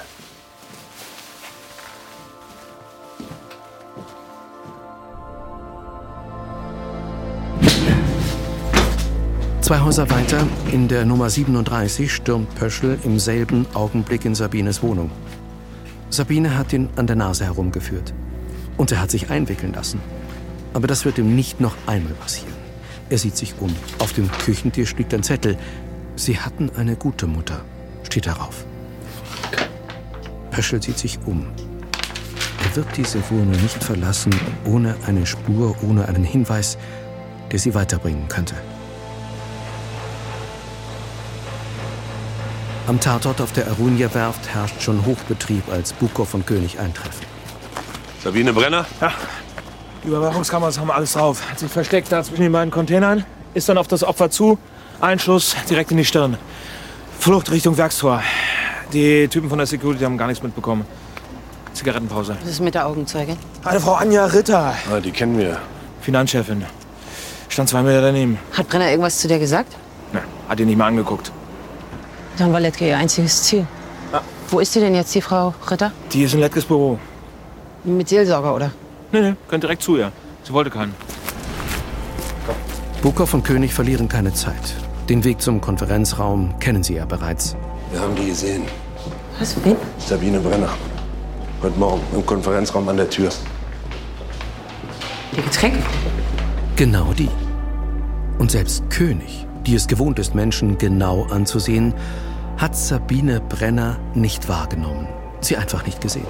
Zwei 9.62 9.80
Häuser 9.80 10.08
weiter, 10.12 10.48
in 10.72 10.88
der 10.88 11.04
Nummer 11.04 11.32
37, 11.32 12.14
stürmt 12.14 12.54
Pöschel 12.54 13.00
im 13.04 13.18
selben 13.18 13.66
Augenblick 13.74 14.24
in 14.24 14.36
Sabines 14.36 14.84
Wohnung. 14.84 15.10
Sabine 16.12 16.56
hat 16.56 16.74
ihn 16.74 16.90
an 16.96 17.08
der 17.08 17.16
Nase 17.16 17.46
herumgeführt. 17.46 18.14
Und 18.78 18.92
er 18.92 19.02
hat 19.02 19.10
sich 19.10 19.32
einwickeln 19.32 19.74
lassen. 19.74 20.00
Aber 20.74 20.88
das 20.88 21.06
wird 21.06 21.18
ihm 21.18 21.36
nicht 21.36 21.60
noch 21.60 21.76
einmal 21.88 22.14
passieren. 22.14 22.54
Er 23.10 23.18
sieht 23.18 23.36
sich 23.36 23.56
um. 23.60 23.76
Auf 23.98 24.14
dem 24.14 24.32
Küchentisch 24.32 24.96
liegt 24.96 25.14
ein 25.14 25.24
Zettel. 25.24 25.58
Sie 26.16 26.40
hatten 26.40 26.70
eine 26.76 26.96
gute 26.96 27.28
Mutter, 27.28 27.62
steht 28.04 28.28
darauf. 28.28 28.66
Pöschel 30.52 30.82
sieht 30.82 30.98
sich 30.98 31.20
um. 31.26 31.48
Er 32.64 32.76
wird 32.76 32.98
diese 32.98 33.20
Wohnung 33.32 33.52
nicht 33.52 33.84
verlassen, 33.84 34.34
ohne 34.66 34.96
eine 35.08 35.26
Spur, 35.26 35.76
ohne 35.82 36.08
einen 36.08 36.24
Hinweis, 36.24 36.78
der 37.52 37.60
sie 37.60 37.74
weiterbringen 37.74 38.28
könnte. 38.28 38.56
Am 42.88 43.00
Tatort 43.00 43.40
auf 43.40 43.54
der 43.54 43.68
Arunia-Werft 43.68 44.50
herrscht 44.54 44.82
schon 44.82 45.06
Hochbetrieb, 45.06 45.70
als 45.70 45.94
Bukow 45.94 46.34
und 46.34 46.46
König 46.46 46.80
eintreffen. 46.80 47.26
Sabine 48.24 48.52
Brenner? 48.52 48.86
Ja. 49.00 49.14
Die 50.04 50.08
Überwachungskameras 50.08 50.80
haben 50.80 50.92
alles 50.92 51.14
drauf. 51.14 51.42
Hat 51.50 51.60
sich 51.60 51.70
versteckt 51.72 52.12
da 52.12 52.24
zwischen 52.24 52.44
den 52.44 52.52
beiden 52.52 52.72
Containern, 52.72 53.26
ist 53.54 53.68
dann 53.70 53.78
auf 53.78 53.88
das 53.88 54.04
Opfer 54.04 54.30
zu, 54.30 54.58
Einschuss 55.02 55.56
direkt 55.70 55.92
in 55.92 55.98
die 55.98 56.06
Stirn. 56.06 56.38
Flucht 57.20 57.52
Richtung 57.52 57.78
Werkstor. 57.78 58.22
Die 58.94 59.28
Typen 59.28 59.50
von 59.50 59.58
der 59.58 59.68
Security 59.68 60.04
haben 60.04 60.18
gar 60.18 60.28
nichts 60.28 60.42
mitbekommen. 60.44 60.86
Zigarettenpause. 61.74 62.36
Was 62.42 62.50
ist 62.50 62.62
mit 62.62 62.76
der 62.76 62.88
Augenzeugin? 62.88 63.38
Eine 63.64 63.80
Frau 63.80 63.94
Anja 63.94 64.26
Ritter, 64.26 64.74
Ah, 64.92 65.00
die 65.00 65.12
kennen 65.12 65.38
wir. 65.38 65.60
Finanzchefin. 66.02 66.66
Stand 67.50 67.70
zwei 67.70 67.82
Meter 67.82 68.02
daneben. 68.02 68.38
Hat 68.54 68.68
Brenner 68.70 68.90
irgendwas 68.90 69.20
zu 69.20 69.28
dir 69.28 69.38
gesagt? 69.40 69.76
Na, 70.14 70.22
hat 70.48 70.60
ihn 70.60 70.68
nicht 70.68 70.78
mal 70.78 70.88
angeguckt. 70.88 71.32
Dann 72.38 72.52
war 72.54 72.60
Letke 72.60 72.88
ihr 72.88 72.98
einziges 72.98 73.44
Ziel. 73.44 73.68
Wo 74.50 74.60
ist 74.60 74.74
sie 74.74 74.80
denn 74.80 74.96
jetzt, 74.96 75.14
die 75.14 75.22
Frau 75.22 75.54
Ritter? 75.70 75.92
Die 76.12 76.24
ist 76.24 76.34
in 76.34 76.40
Letkes 76.40 76.66
Büro. 76.66 76.98
Mit 77.84 78.10
Seelsorger, 78.10 78.56
oder? 78.56 78.72
Nee, 79.12 79.22
nee, 79.22 79.36
könnt 79.48 79.64
direkt 79.64 79.82
zu 79.82 79.98
ihr. 79.98 80.12
Sie 80.44 80.54
wollte 80.54 80.70
keinen. 80.70 80.94
Bukow 83.02 83.34
und 83.34 83.44
König 83.44 83.74
verlieren 83.74 84.08
keine 84.08 84.34
Zeit. 84.34 84.76
Den 85.08 85.24
Weg 85.24 85.42
zum 85.42 85.62
Konferenzraum 85.62 86.60
kennen 86.60 86.84
sie 86.84 86.96
ja 86.96 87.06
bereits. 87.06 87.56
Wir 87.92 88.02
haben 88.02 88.16
die 88.16 88.28
gesehen. 88.28 88.64
Was? 89.40 89.56
Wen? 89.64 89.78
Sabine 89.98 90.40
Brenner. 90.40 90.70
Heute 91.62 91.80
Morgen 91.80 92.02
im 92.14 92.26
Konferenzraum 92.26 92.88
an 92.90 92.98
der 92.98 93.10
Tür. 93.10 93.30
Die 95.36 95.42
Getränke? 95.42 95.80
Genau 96.76 97.12
die. 97.14 97.30
Und 98.38 98.52
selbst 98.52 98.90
König, 98.90 99.48
die 99.66 99.76
es 99.76 99.88
gewohnt 99.88 100.20
ist, 100.20 100.36
Menschen 100.36 100.78
genau 100.78 101.24
anzusehen, 101.32 101.94
hat 102.58 102.76
Sabine 102.76 103.42
Brenner 103.42 103.98
nicht 104.14 104.48
wahrgenommen. 104.50 105.08
Sie 105.42 105.58
einfach 105.58 105.86
nicht 105.86 106.02
gesehen. 106.02 106.28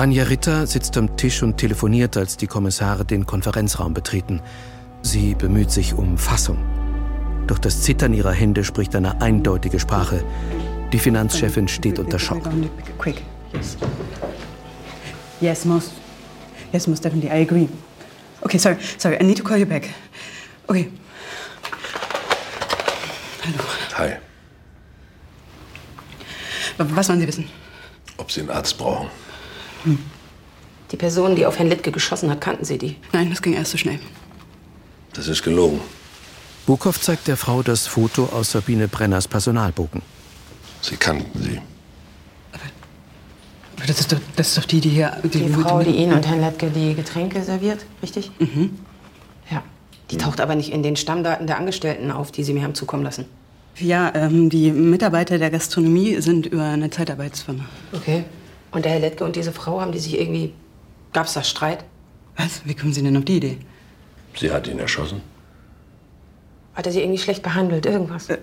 Anja 0.00 0.24
Ritter 0.24 0.66
sitzt 0.66 0.96
am 0.96 1.18
Tisch 1.18 1.42
und 1.42 1.58
telefoniert, 1.58 2.16
als 2.16 2.38
die 2.38 2.46
Kommissare 2.46 3.04
den 3.04 3.26
Konferenzraum 3.26 3.92
betreten. 3.92 4.40
Sie 5.02 5.34
bemüht 5.34 5.70
sich 5.70 5.92
um 5.92 6.16
Fassung. 6.16 6.56
Doch 7.46 7.58
das 7.58 7.82
Zittern 7.82 8.14
ihrer 8.14 8.32
Hände 8.32 8.64
spricht 8.64 8.96
eine 8.96 9.20
eindeutige 9.20 9.78
Sprache. 9.78 10.24
Die 10.90 10.98
Finanzchefin 10.98 11.68
steht 11.68 11.98
unter 11.98 12.18
Schock. 12.18 12.48
Quick. 12.96 13.20
Yes. 13.52 13.76
Yes, 15.42 15.64
most. 15.66 15.92
Yes, 16.72 16.86
most 16.86 17.04
definitely. 17.04 17.28
I 17.28 17.42
agree. 17.42 17.68
Okay, 18.40 18.56
sorry, 18.56 18.78
sorry. 18.96 19.18
I 19.20 19.24
need 19.24 19.36
to 19.36 19.44
call 19.44 19.58
you 19.58 19.66
back. 19.66 19.86
Okay. 20.66 20.90
Hi. 23.98 24.16
Was 26.78 27.06
wollen 27.10 27.20
Sie 27.20 27.28
wissen? 27.28 27.50
Ob 28.16 28.32
Sie 28.32 28.40
einen 28.40 28.48
Arzt 28.48 28.78
brauchen? 28.78 29.10
Die 30.90 30.96
Person, 30.96 31.36
die 31.36 31.46
auf 31.46 31.58
Herrn 31.58 31.68
Littke 31.68 31.92
geschossen 31.92 32.30
hat, 32.30 32.40
kannten 32.40 32.64
Sie 32.64 32.78
die? 32.78 32.96
Nein, 33.12 33.30
das 33.30 33.42
ging 33.42 33.52
erst 33.54 33.72
so 33.72 33.78
schnell. 33.78 33.98
Das 35.12 35.28
ist 35.28 35.42
gelogen. 35.42 35.80
Bukow 36.66 36.98
zeigt 37.00 37.26
der 37.28 37.36
Frau 37.36 37.62
das 37.62 37.86
Foto 37.86 38.26
aus 38.26 38.52
Sabine 38.52 38.88
Brenners 38.88 39.26
Personalbogen. 39.26 40.02
Sie 40.82 40.96
kannten 40.96 41.42
sie. 41.42 41.60
Aber 42.52 43.86
Das 43.86 44.00
ist 44.00 44.12
doch, 44.12 44.18
das 44.36 44.48
ist 44.48 44.58
doch 44.58 44.64
die, 44.64 44.80
die 44.80 44.90
hier... 44.90 45.16
Die 45.24 45.48
Frau, 45.48 45.82
die 45.82 45.90
Ihnen 45.90 46.12
und 46.12 46.26
Herrn 46.26 46.40
Littke 46.40 46.70
die 46.70 46.94
Getränke 46.94 47.42
serviert, 47.42 47.84
richtig? 48.02 48.30
Mhm. 48.38 48.78
Ja. 49.50 49.62
Die 50.10 50.16
taucht 50.16 50.40
aber 50.40 50.54
nicht 50.54 50.72
in 50.72 50.82
den 50.82 50.96
Stammdaten 50.96 51.46
der 51.46 51.56
Angestellten 51.58 52.10
auf, 52.10 52.30
die 52.32 52.44
Sie 52.44 52.52
mir 52.52 52.62
haben 52.62 52.74
zukommen 52.74 53.04
lassen. 53.04 53.26
Ja, 53.76 54.12
ähm, 54.14 54.50
die 54.50 54.72
Mitarbeiter 54.72 55.38
der 55.38 55.50
Gastronomie 55.50 56.20
sind 56.20 56.46
über 56.46 56.64
eine 56.64 56.90
Zeitarbeitsfirma. 56.90 57.64
Okay. 57.92 58.24
Und 58.72 58.84
der 58.84 58.92
Herr 58.92 59.00
Littke 59.00 59.24
und 59.24 59.36
diese 59.36 59.52
Frau, 59.52 59.80
haben 59.80 59.92
die 59.92 59.98
sich 59.98 60.18
irgendwie... 60.18 60.52
Gab's 61.12 61.34
da 61.34 61.42
Streit? 61.42 61.84
Was? 62.36 62.62
Wie 62.64 62.74
kommen 62.74 62.92
Sie 62.92 63.02
denn 63.02 63.16
auf 63.16 63.24
die 63.24 63.36
Idee? 63.36 63.58
Sie 64.38 64.50
hat 64.50 64.68
ihn 64.68 64.78
erschossen. 64.78 65.20
Hat 66.74 66.86
er 66.86 66.92
sie 66.92 67.00
irgendwie 67.00 67.18
schlecht 67.18 67.42
behandelt? 67.42 67.84
Irgendwas? 67.84 68.28
Äh, 68.28 68.38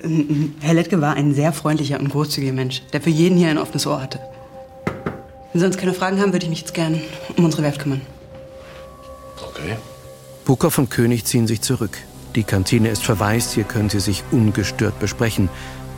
Herr 0.59 0.73
Lettke 0.73 0.99
war 0.99 1.15
ein 1.15 1.33
sehr 1.33 1.53
freundlicher 1.53 1.99
und 1.99 2.09
großzügiger 2.09 2.51
Mensch, 2.53 2.83
der 2.91 3.01
für 3.01 3.09
jeden 3.09 3.37
hier 3.37 3.49
ein 3.49 3.57
offenes 3.57 3.87
Ohr 3.87 4.01
hatte. 4.01 4.19
Wenn 5.53 5.53
Sie 5.53 5.59
sonst 5.59 5.77
keine 5.77 5.93
Fragen 5.93 6.19
haben, 6.19 6.33
würde 6.33 6.43
ich 6.45 6.49
mich 6.49 6.59
jetzt 6.59 6.73
gern 6.73 7.01
um 7.37 7.45
unsere 7.45 7.63
Werft 7.63 7.81
kümmern. 7.81 8.01
Okay. 9.49 9.77
Bukow 10.45 10.77
und 10.77 10.89
König 10.89 11.25
ziehen 11.25 11.47
sich 11.47 11.61
zurück. 11.61 11.97
Die 12.35 12.43
Kantine 12.43 12.89
ist 12.89 13.03
verwaist, 13.03 13.53
hier 13.53 13.63
können 13.63 13.89
sie 13.89 13.99
sich 13.99 14.23
ungestört 14.31 14.99
besprechen. 14.99 15.49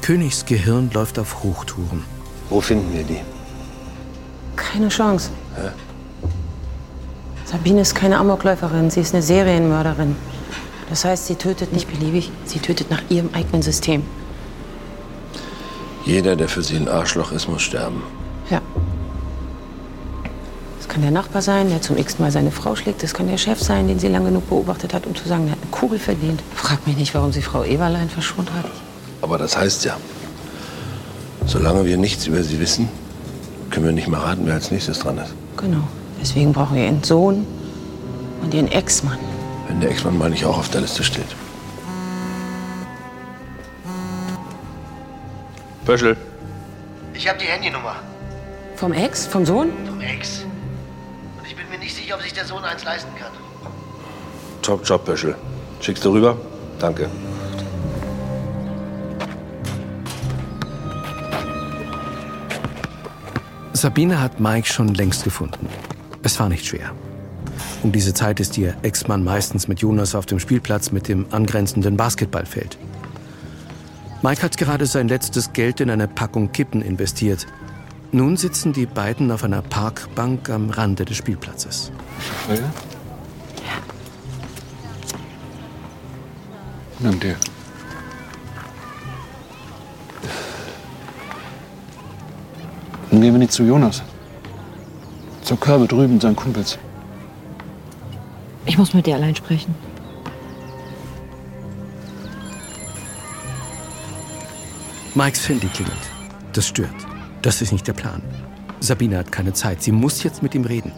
Königs 0.01 0.45
Gehirn 0.45 0.89
läuft 0.93 1.19
auf 1.19 1.43
Hochtouren. 1.43 2.05
Wo 2.49 2.61
finden 2.61 2.93
wir 2.93 3.03
die? 3.03 3.19
Keine 4.59 4.89
Chance. 4.89 5.29
Hä? 5.55 5.69
Sabine 7.45 7.81
ist 7.81 7.95
keine 7.95 8.17
Amokläuferin, 8.17 8.91
sie 8.91 8.99
ist 8.99 9.13
eine 9.13 9.23
Serienmörderin. 9.23 10.15
Das 10.89 11.05
heißt, 11.05 11.27
sie 11.27 11.35
tötet 11.35 11.73
nicht 11.73 11.87
beliebig, 11.91 12.31
sie 12.45 12.59
tötet 12.59 12.91
nach 12.91 13.01
ihrem 13.09 13.29
eigenen 13.33 13.61
System. 13.61 14.03
Jeder, 16.05 16.35
der 16.35 16.49
für 16.49 16.61
Sie 16.61 16.75
ein 16.75 16.87
Arschloch 16.87 17.31
ist, 17.31 17.47
muss 17.47 17.61
sterben. 17.61 18.03
Ja. 18.49 18.61
Das 20.77 20.87
kann 20.87 21.01
der 21.01 21.11
Nachbar 21.11 21.41
sein, 21.41 21.69
der 21.69 21.81
zum 21.81 21.97
x 21.97 22.19
Mal 22.19 22.31
seine 22.31 22.51
Frau 22.51 22.75
schlägt. 22.75 23.03
Das 23.03 23.13
kann 23.13 23.27
der 23.27 23.37
Chef 23.37 23.59
sein, 23.59 23.87
den 23.87 23.99
sie 23.99 24.07
lange 24.07 24.25
genug 24.25 24.49
beobachtet 24.49 24.93
hat, 24.93 25.05
um 25.05 25.15
zu 25.15 25.27
sagen, 25.27 25.45
der 25.45 25.53
hat 25.53 25.61
eine 25.61 25.71
Kugel 25.71 25.99
verdient. 25.99 26.41
Frag 26.55 26.85
mich 26.87 26.97
nicht, 26.97 27.13
warum 27.13 27.31
sie 27.31 27.41
Frau 27.41 27.63
Eberlein 27.63 28.09
verschont 28.09 28.49
hat. 28.53 28.65
Aber 29.21 29.37
das 29.37 29.57
heißt 29.57 29.85
ja, 29.85 29.97
solange 31.45 31.85
wir 31.85 31.97
nichts 31.97 32.25
über 32.25 32.41
Sie 32.43 32.59
wissen, 32.59 32.89
können 33.69 33.85
wir 33.85 33.93
nicht 33.93 34.07
mal 34.07 34.19
raten, 34.19 34.41
wer 34.45 34.55
als 34.55 34.71
nächstes 34.71 34.99
dran 34.99 35.17
ist. 35.17 35.33
Genau. 35.57 35.83
Deswegen 36.21 36.53
brauchen 36.53 36.75
wir 36.75 36.85
ihren 36.85 37.03
Sohn 37.03 37.45
und 38.41 38.53
ihren 38.53 38.67
Ex-Mann. 38.71 39.17
Wenn 39.67 39.79
der 39.81 39.91
Ex-Mann 39.91 40.17
mal 40.17 40.29
nicht 40.29 40.45
auch 40.45 40.57
auf 40.57 40.69
der 40.69 40.81
Liste 40.81 41.03
steht. 41.03 41.35
Böschel. 45.85 46.15
Ich 47.13 47.27
habe 47.27 47.39
die 47.39 47.45
Handynummer 47.45 47.95
Vom 48.75 48.93
Ex? 48.93 49.27
Vom 49.27 49.45
Sohn? 49.45 49.69
vom 49.87 49.99
Ex. 50.01 50.45
Und 51.39 51.47
ich 51.47 51.55
bin 51.55 51.67
mir 51.69 51.79
nicht 51.79 51.95
sicher, 51.95 52.15
ob 52.15 52.21
sich 52.21 52.33
der 52.33 52.45
Sohn 52.45 52.63
eins 52.63 52.83
leisten 52.83 53.09
kann. 53.19 53.31
Top 54.61 54.85
Job, 54.85 55.05
Böschel. 55.05 55.35
Schickst 55.81 56.03
du 56.05 56.11
rüber? 56.11 56.37
Danke. 56.79 57.09
Sabine 63.79 64.19
hat 64.19 64.41
Mike 64.41 64.67
schon 64.67 64.93
längst 64.93 65.23
gefunden. 65.23 65.69
Es 66.21 66.37
war 66.37 66.49
nicht 66.49 66.65
schwer. 66.65 66.91
Um 67.81 67.93
diese 67.93 68.13
Zeit 68.13 68.41
ist 68.41 68.57
ihr 68.57 68.75
Ex-Mann 68.81 69.23
meistens 69.23 69.69
mit 69.69 69.79
Jonas 69.79 70.15
auf 70.15 70.25
dem 70.25 70.41
Spielplatz 70.41 70.91
mit 70.91 71.07
dem 71.07 71.25
angrenzenden 71.31 71.95
Basketballfeld. 71.95 72.77
Mike 74.21 74.43
hat 74.43 74.57
gerade 74.57 74.85
sein 74.85 75.07
letztes 75.07 75.53
Geld 75.53 75.79
in 75.79 75.89
eine 75.89 76.09
Packung 76.09 76.51
Kippen 76.51 76.81
investiert. 76.81 77.47
Nun 78.11 78.35
sitzen 78.35 78.73
die 78.73 78.85
beiden 78.85 79.31
auf 79.31 79.45
einer 79.45 79.61
Parkbank 79.61 80.49
am 80.49 80.71
Rande 80.71 81.05
des 81.05 81.15
Spielplatzes. 81.15 81.93
Ja? 82.49 82.55
Dank 86.99 87.21
dir. 87.21 87.37
Dann 93.19 93.25
gehen 93.25 93.33
wir 93.33 93.39
nicht 93.39 93.51
zu 93.51 93.63
Jonas. 93.63 94.01
Zur 95.41 95.59
Körbe 95.59 95.87
drüben, 95.87 96.21
seinen 96.21 96.37
Kumpels. 96.37 96.79
Ich 98.65 98.77
muss 98.77 98.93
mit 98.93 99.07
dir 99.07 99.15
allein 99.15 99.35
sprechen. 99.35 99.75
Mikes 105.15 105.49
Handy 105.49 105.67
klingelt. 105.67 105.97
Das 106.53 106.65
stört. 106.65 106.95
Das 107.41 107.61
ist 107.61 107.73
nicht 107.73 107.85
der 107.85 107.91
Plan. 107.91 108.21
Sabine 108.79 109.17
hat 109.17 109.33
keine 109.33 109.51
Zeit. 109.51 109.83
Sie 109.83 109.91
muss 109.91 110.23
jetzt 110.23 110.41
mit 110.41 110.55
ihm 110.55 110.63
reden. 110.63 110.93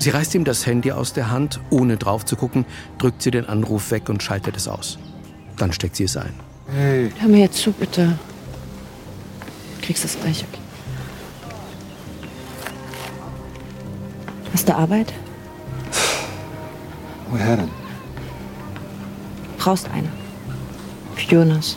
Sie 0.00 0.10
reißt 0.10 0.34
ihm 0.34 0.44
das 0.44 0.66
Handy 0.66 0.90
aus 0.90 1.12
der 1.12 1.30
Hand, 1.30 1.60
ohne 1.70 1.96
drauf 1.96 2.24
zu 2.24 2.34
gucken, 2.34 2.66
drückt 2.98 3.22
sie 3.22 3.30
den 3.30 3.46
Anruf 3.46 3.92
weg 3.92 4.08
und 4.08 4.20
schaltet 4.20 4.56
es 4.56 4.66
aus. 4.66 4.98
Dann 5.58 5.72
steckt 5.72 5.94
sie 5.94 6.04
es 6.04 6.16
ein. 6.16 6.34
Hey. 6.74 7.12
Hör 7.20 7.28
mir 7.28 7.42
jetzt 7.42 7.58
zu, 7.58 7.70
bitte. 7.70 8.18
Du 9.78 9.86
kriegst 9.86 10.02
das 10.02 10.18
gleich, 10.20 10.44
okay? 10.50 10.61
Hast 14.52 14.68
du 14.68 14.74
Arbeit? 14.74 15.12
Woher 17.30 17.56
denn? 17.56 17.70
Brauchst 19.58 19.88
eine. 19.90 20.08
Für 21.14 21.34
Jonas. 21.34 21.76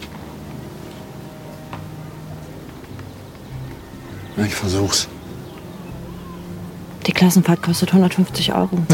Na, 4.35 4.45
ich 4.45 4.55
versuch's. 4.55 5.07
Die 7.05 7.11
Klassenfahrt 7.13 7.61
kostet 7.61 7.89
150 7.89 8.53
Euro. 8.53 8.77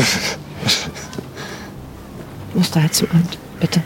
Du 2.54 2.58
musst 2.60 2.76
da 2.76 2.82
halt 2.82 2.94
zum 2.94 3.10
Amt. 3.12 3.38
Bitte. 3.62 3.82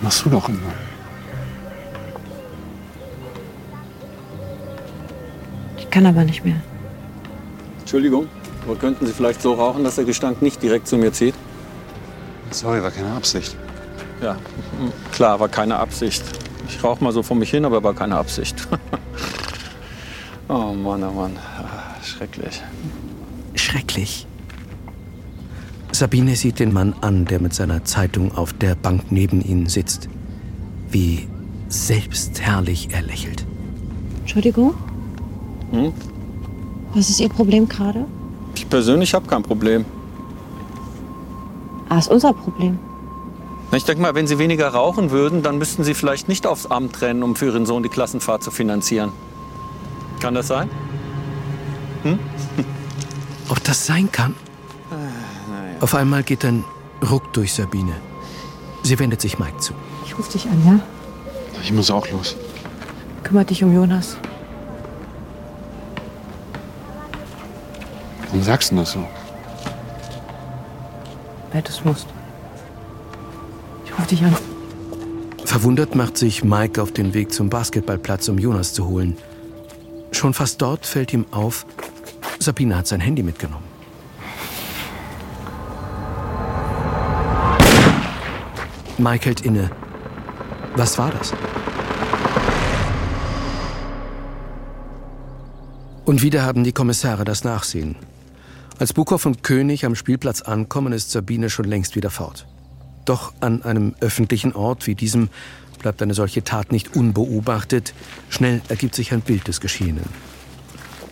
Machst 0.00 0.24
du 0.24 0.30
doch 0.30 0.48
immer. 0.48 0.72
Ich 5.88 5.92
kann 5.92 6.04
aber 6.04 6.22
nicht 6.22 6.44
mehr. 6.44 6.60
Entschuldigung, 7.80 8.26
aber 8.66 8.76
könnten 8.76 9.06
Sie 9.06 9.12
vielleicht 9.14 9.40
so 9.40 9.54
rauchen, 9.54 9.84
dass 9.84 9.94
der 9.94 10.04
Gestank 10.04 10.42
nicht 10.42 10.62
direkt 10.62 10.86
zu 10.86 10.98
mir 10.98 11.14
zieht? 11.14 11.34
Sorry, 12.50 12.82
war 12.82 12.90
keine 12.90 13.10
Absicht. 13.12 13.56
Ja, 14.20 14.34
mm, 14.34 15.12
klar, 15.12 15.40
war 15.40 15.48
keine 15.48 15.78
Absicht. 15.78 16.22
Ich 16.68 16.84
rauche 16.84 17.02
mal 17.02 17.10
so 17.10 17.22
vor 17.22 17.38
mich 17.38 17.50
hin, 17.50 17.64
aber 17.64 17.82
war 17.82 17.94
keine 17.94 18.18
Absicht. 18.18 18.68
oh 20.48 20.74
Mann, 20.74 21.02
oh 21.04 21.12
Mann. 21.12 21.38
Ah, 21.58 22.04
Schrecklich. 22.04 22.62
Schrecklich. 23.54 24.26
Sabine 25.92 26.36
sieht 26.36 26.58
den 26.58 26.74
Mann 26.74 26.94
an, 27.00 27.24
der 27.24 27.40
mit 27.40 27.54
seiner 27.54 27.86
Zeitung 27.86 28.36
auf 28.36 28.52
der 28.52 28.74
Bank 28.74 29.10
neben 29.10 29.40
ihnen 29.40 29.70
sitzt. 29.70 30.10
Wie 30.90 31.26
selbstherrlich 31.70 32.90
er 32.92 33.00
lächelt. 33.00 33.46
Entschuldigung, 34.20 34.74
Hm? 35.70 35.92
was 36.94 37.10
ist 37.10 37.20
Ihr 37.20 37.28
Problem 37.28 37.68
gerade? 37.68 38.06
Ich 38.54 38.68
persönlich 38.68 39.14
habe 39.14 39.26
kein 39.26 39.42
Problem. 39.42 39.84
Ah, 41.88 41.98
ist 41.98 42.10
unser 42.10 42.32
Problem. 42.32 42.78
Na, 43.70 43.76
Ich 43.76 43.84
denke 43.84 44.02
mal, 44.02 44.14
wenn 44.14 44.26
Sie 44.26 44.38
weniger 44.38 44.68
rauchen 44.68 45.10
würden, 45.10 45.42
dann 45.42 45.58
müssten 45.58 45.84
Sie 45.84 45.94
vielleicht 45.94 46.28
nicht 46.28 46.46
aufs 46.46 46.66
Amt 46.66 47.00
rennen, 47.02 47.22
um 47.22 47.36
für 47.36 47.46
Ihren 47.46 47.66
Sohn 47.66 47.82
die 47.82 47.88
Klassenfahrt 47.88 48.42
zu 48.42 48.50
finanzieren. 48.50 49.12
Kann 50.20 50.34
das 50.34 50.48
sein? 50.48 50.68
Hm? 52.02 52.18
Ob 53.48 53.62
das 53.64 53.86
sein 53.86 54.10
kann? 54.10 54.34
Auf 55.80 55.94
einmal 55.94 56.22
geht 56.24 56.44
ein 56.44 56.64
Ruck 57.08 57.32
durch 57.32 57.52
Sabine. 57.52 57.92
Sie 58.82 58.98
wendet 58.98 59.20
sich 59.20 59.38
Mike 59.38 59.58
zu. 59.58 59.72
Ich 60.04 60.18
rufe 60.18 60.32
dich 60.32 60.46
an, 60.46 60.60
ja? 60.66 60.80
Ich 61.62 61.72
muss 61.72 61.90
auch 61.90 62.10
los. 62.10 62.36
Kümmere 63.22 63.44
dich 63.44 63.62
um 63.62 63.72
Jonas. 63.72 64.16
Warum 68.28 68.42
sagst 68.42 68.72
du 68.72 68.76
das 68.76 68.92
so? 68.92 69.04
Weil 71.52 71.62
du 71.62 71.70
es 71.70 71.84
musst. 71.84 72.06
Ich 73.84 73.92
rufe 73.92 74.08
dich 74.08 74.22
an. 74.22 74.36
Verwundert 75.44 75.94
macht 75.94 76.18
sich 76.18 76.44
Mike 76.44 76.82
auf 76.82 76.92
den 76.92 77.14
Weg 77.14 77.32
zum 77.32 77.48
Basketballplatz, 77.48 78.28
um 78.28 78.38
Jonas 78.38 78.74
zu 78.74 78.86
holen. 78.86 79.16
Schon 80.12 80.34
fast 80.34 80.60
dort 80.60 80.84
fällt 80.84 81.12
ihm 81.14 81.24
auf, 81.30 81.64
Sabine 82.38 82.76
hat 82.76 82.86
sein 82.86 83.00
Handy 83.00 83.22
mitgenommen. 83.22 83.64
Mike 88.98 89.26
hält 89.26 89.40
inne. 89.42 89.70
Was 90.76 90.98
war 90.98 91.12
das? 91.12 91.32
Und 96.04 96.22
wieder 96.22 96.42
haben 96.42 96.64
die 96.64 96.72
Kommissare 96.72 97.24
das 97.24 97.44
Nachsehen. 97.44 97.96
Als 98.78 98.92
Bukow 98.92 99.26
und 99.26 99.42
König 99.42 99.84
am 99.84 99.96
Spielplatz 99.96 100.40
ankommen, 100.40 100.92
ist 100.92 101.10
Sabine 101.10 101.50
schon 101.50 101.64
längst 101.64 101.96
wieder 101.96 102.10
fort. 102.10 102.46
Doch 103.06 103.32
an 103.40 103.62
einem 103.62 103.96
öffentlichen 104.00 104.54
Ort 104.54 104.86
wie 104.86 104.94
diesem 104.94 105.30
bleibt 105.80 106.00
eine 106.00 106.14
solche 106.14 106.44
Tat 106.44 106.70
nicht 106.70 106.94
unbeobachtet. 106.94 107.92
Schnell 108.28 108.60
ergibt 108.68 108.94
sich 108.94 109.12
ein 109.12 109.20
Bild 109.20 109.48
des 109.48 109.60
Geschehenen. 109.60 110.04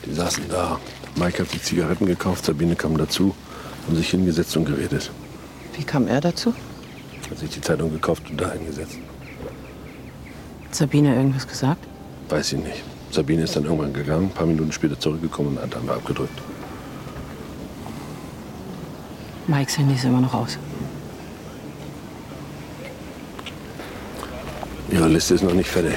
Die 0.05 0.15
saßen 0.15 0.45
da. 0.49 0.79
Mike 1.17 1.43
hat 1.43 1.51
sich 1.51 1.63
Zigaretten 1.63 2.07
gekauft, 2.07 2.45
Sabine 2.45 2.77
kam 2.77 2.97
dazu, 2.99 3.35
haben 3.87 3.97
sich 3.97 4.11
hingesetzt 4.11 4.57
und 4.57 4.67
geredet. 4.67 5.11
Wie 5.77 5.83
kam 5.83 6.07
er 6.07 6.21
dazu? 6.21 6.55
Hat 7.31 7.39
sich 7.39 7.51
die 7.51 7.61
Zeitung 7.61 7.91
gekauft 7.91 8.31
und 8.31 8.41
da 8.41 8.53
hingesetzt. 8.53 8.99
Hat 10.67 10.75
Sabine 10.75 11.17
irgendwas 11.17 11.49
gesagt? 11.49 11.85
Weiß 12.29 12.53
ich 12.53 12.61
nicht. 12.61 12.85
Sabine 13.11 13.43
ist 13.43 13.57
dann 13.57 13.65
irgendwann 13.65 13.93
gegangen, 13.93 14.27
ein 14.27 14.31
paar 14.31 14.47
Minuten 14.47 14.71
später 14.71 14.99
zurückgekommen 15.01 15.57
und 15.57 15.63
hat 15.63 15.75
dann 15.75 15.89
abgedrückt. 15.89 16.39
Mikes 19.47 19.79
Handy 19.79 19.95
ist 19.95 20.05
immer 20.05 20.21
noch 20.21 20.35
aus. 20.35 20.59
Ihre 24.91 25.09
Liste 25.09 25.35
ist 25.35 25.43
noch 25.43 25.53
nicht 25.53 25.69
fertig. 25.71 25.97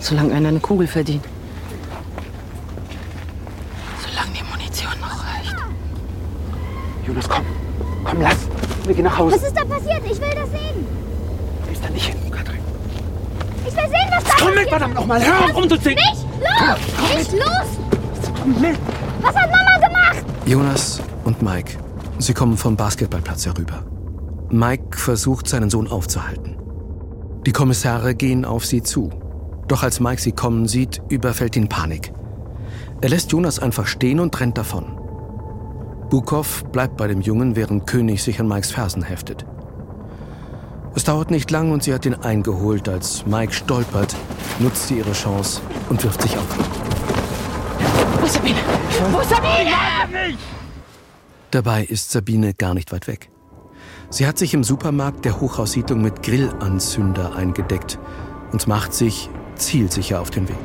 Solange 0.00 0.34
einer 0.34 0.48
eine 0.48 0.60
Kugel 0.60 0.86
verdient. 0.86 1.24
Solange 4.06 4.30
die 4.32 4.42
Munition 4.50 4.92
noch 5.00 5.24
reicht. 5.24 5.54
Jonas, 7.06 7.28
komm. 7.28 7.44
Komm, 8.04 8.20
lass. 8.20 8.36
Wir 8.84 8.94
gehen 8.94 9.04
nach 9.04 9.18
Hause. 9.18 9.36
Was 9.36 9.42
ist 9.42 9.56
da 9.56 9.64
passiert? 9.64 10.02
Ich 10.04 10.20
will 10.20 10.30
das 10.34 10.50
sehen. 10.50 10.86
Gehst 11.68 11.84
da 11.84 11.88
nicht 11.90 12.06
hin, 12.06 12.30
Katrin. 12.30 12.58
Ich 13.66 13.74
will 13.74 13.82
sehen, 13.88 14.08
was 14.14 14.24
da 14.24 14.30
Komm 14.38 14.46
mit, 14.46 14.54
passiert. 14.54 14.68
verdammt 14.68 14.94
nochmal. 14.94 15.24
Hör 15.26 15.44
auf 15.44 15.56
rumzuziehen. 15.56 15.94
Nicht 15.96 16.24
los! 16.40 16.78
Komm 16.98 17.18
Nicht 17.18 17.32
los! 17.32 18.32
Komm 18.42 18.60
mit. 18.60 18.78
Was 19.22 19.34
hat 19.34 19.50
Mama? 19.50 19.75
Jonas 20.46 21.02
und 21.24 21.42
Mike. 21.42 21.76
Sie 22.20 22.32
kommen 22.32 22.56
vom 22.56 22.76
Basketballplatz 22.76 23.46
herüber. 23.46 23.84
Mike 24.48 24.96
versucht, 24.96 25.48
seinen 25.48 25.70
Sohn 25.70 25.88
aufzuhalten. 25.88 26.56
Die 27.44 27.50
Kommissare 27.50 28.14
gehen 28.14 28.44
auf 28.44 28.64
sie 28.64 28.80
zu. 28.80 29.10
Doch 29.66 29.82
als 29.82 29.98
Mike 29.98 30.22
sie 30.22 30.30
kommen 30.30 30.68
sieht, 30.68 31.02
überfällt 31.08 31.56
ihn 31.56 31.68
Panik. 31.68 32.12
Er 33.00 33.08
lässt 33.08 33.32
Jonas 33.32 33.58
einfach 33.58 33.88
stehen 33.88 34.20
und 34.20 34.38
rennt 34.38 34.56
davon. 34.56 34.84
Bukow 36.10 36.62
bleibt 36.70 36.96
bei 36.96 37.08
dem 37.08 37.22
Jungen, 37.22 37.56
während 37.56 37.88
König 37.88 38.22
sich 38.22 38.38
an 38.38 38.46
Mikes 38.46 38.70
Fersen 38.70 39.02
heftet. 39.02 39.44
Es 40.94 41.02
dauert 41.02 41.32
nicht 41.32 41.50
lang 41.50 41.72
und 41.72 41.82
sie 41.82 41.92
hat 41.92 42.06
ihn 42.06 42.14
eingeholt. 42.14 42.88
Als 42.88 43.26
Mike 43.26 43.52
stolpert, 43.52 44.14
nutzt 44.60 44.86
sie 44.86 44.98
ihre 44.98 45.12
Chance 45.12 45.60
und 45.90 46.04
wirft 46.04 46.22
sich 46.22 46.38
auf 46.38 46.56
ihn. 46.56 47.05
Wo 48.26 48.28
ist 48.28 48.34
Sabine? 48.34 48.58
Wo 49.12 49.20
ist 49.20 49.30
Sabine? 49.30 50.36
Dabei 51.52 51.84
ist 51.84 52.10
Sabine 52.10 52.54
gar 52.54 52.74
nicht 52.74 52.90
weit 52.90 53.06
weg. 53.06 53.30
Sie 54.10 54.26
hat 54.26 54.36
sich 54.36 54.52
im 54.52 54.64
Supermarkt 54.64 55.24
der 55.24 55.40
Hochhaussiedlung 55.40 56.02
mit 56.02 56.24
Grillanzünder 56.24 57.36
eingedeckt 57.36 58.00
und 58.50 58.66
macht 58.66 58.94
sich 58.94 59.30
zielsicher 59.54 60.20
auf 60.20 60.30
den 60.30 60.48
Weg. 60.48 60.58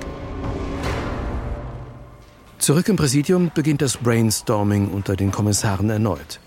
Zurück 2.58 2.90
im 2.90 2.96
Präsidium 2.96 3.52
beginnt 3.54 3.84
das 3.84 3.98
Brainstorming 3.98 4.88
unter 4.88 5.16
den 5.16 5.32
Kommissaren 5.32 5.92
erneut. 5.92 6.40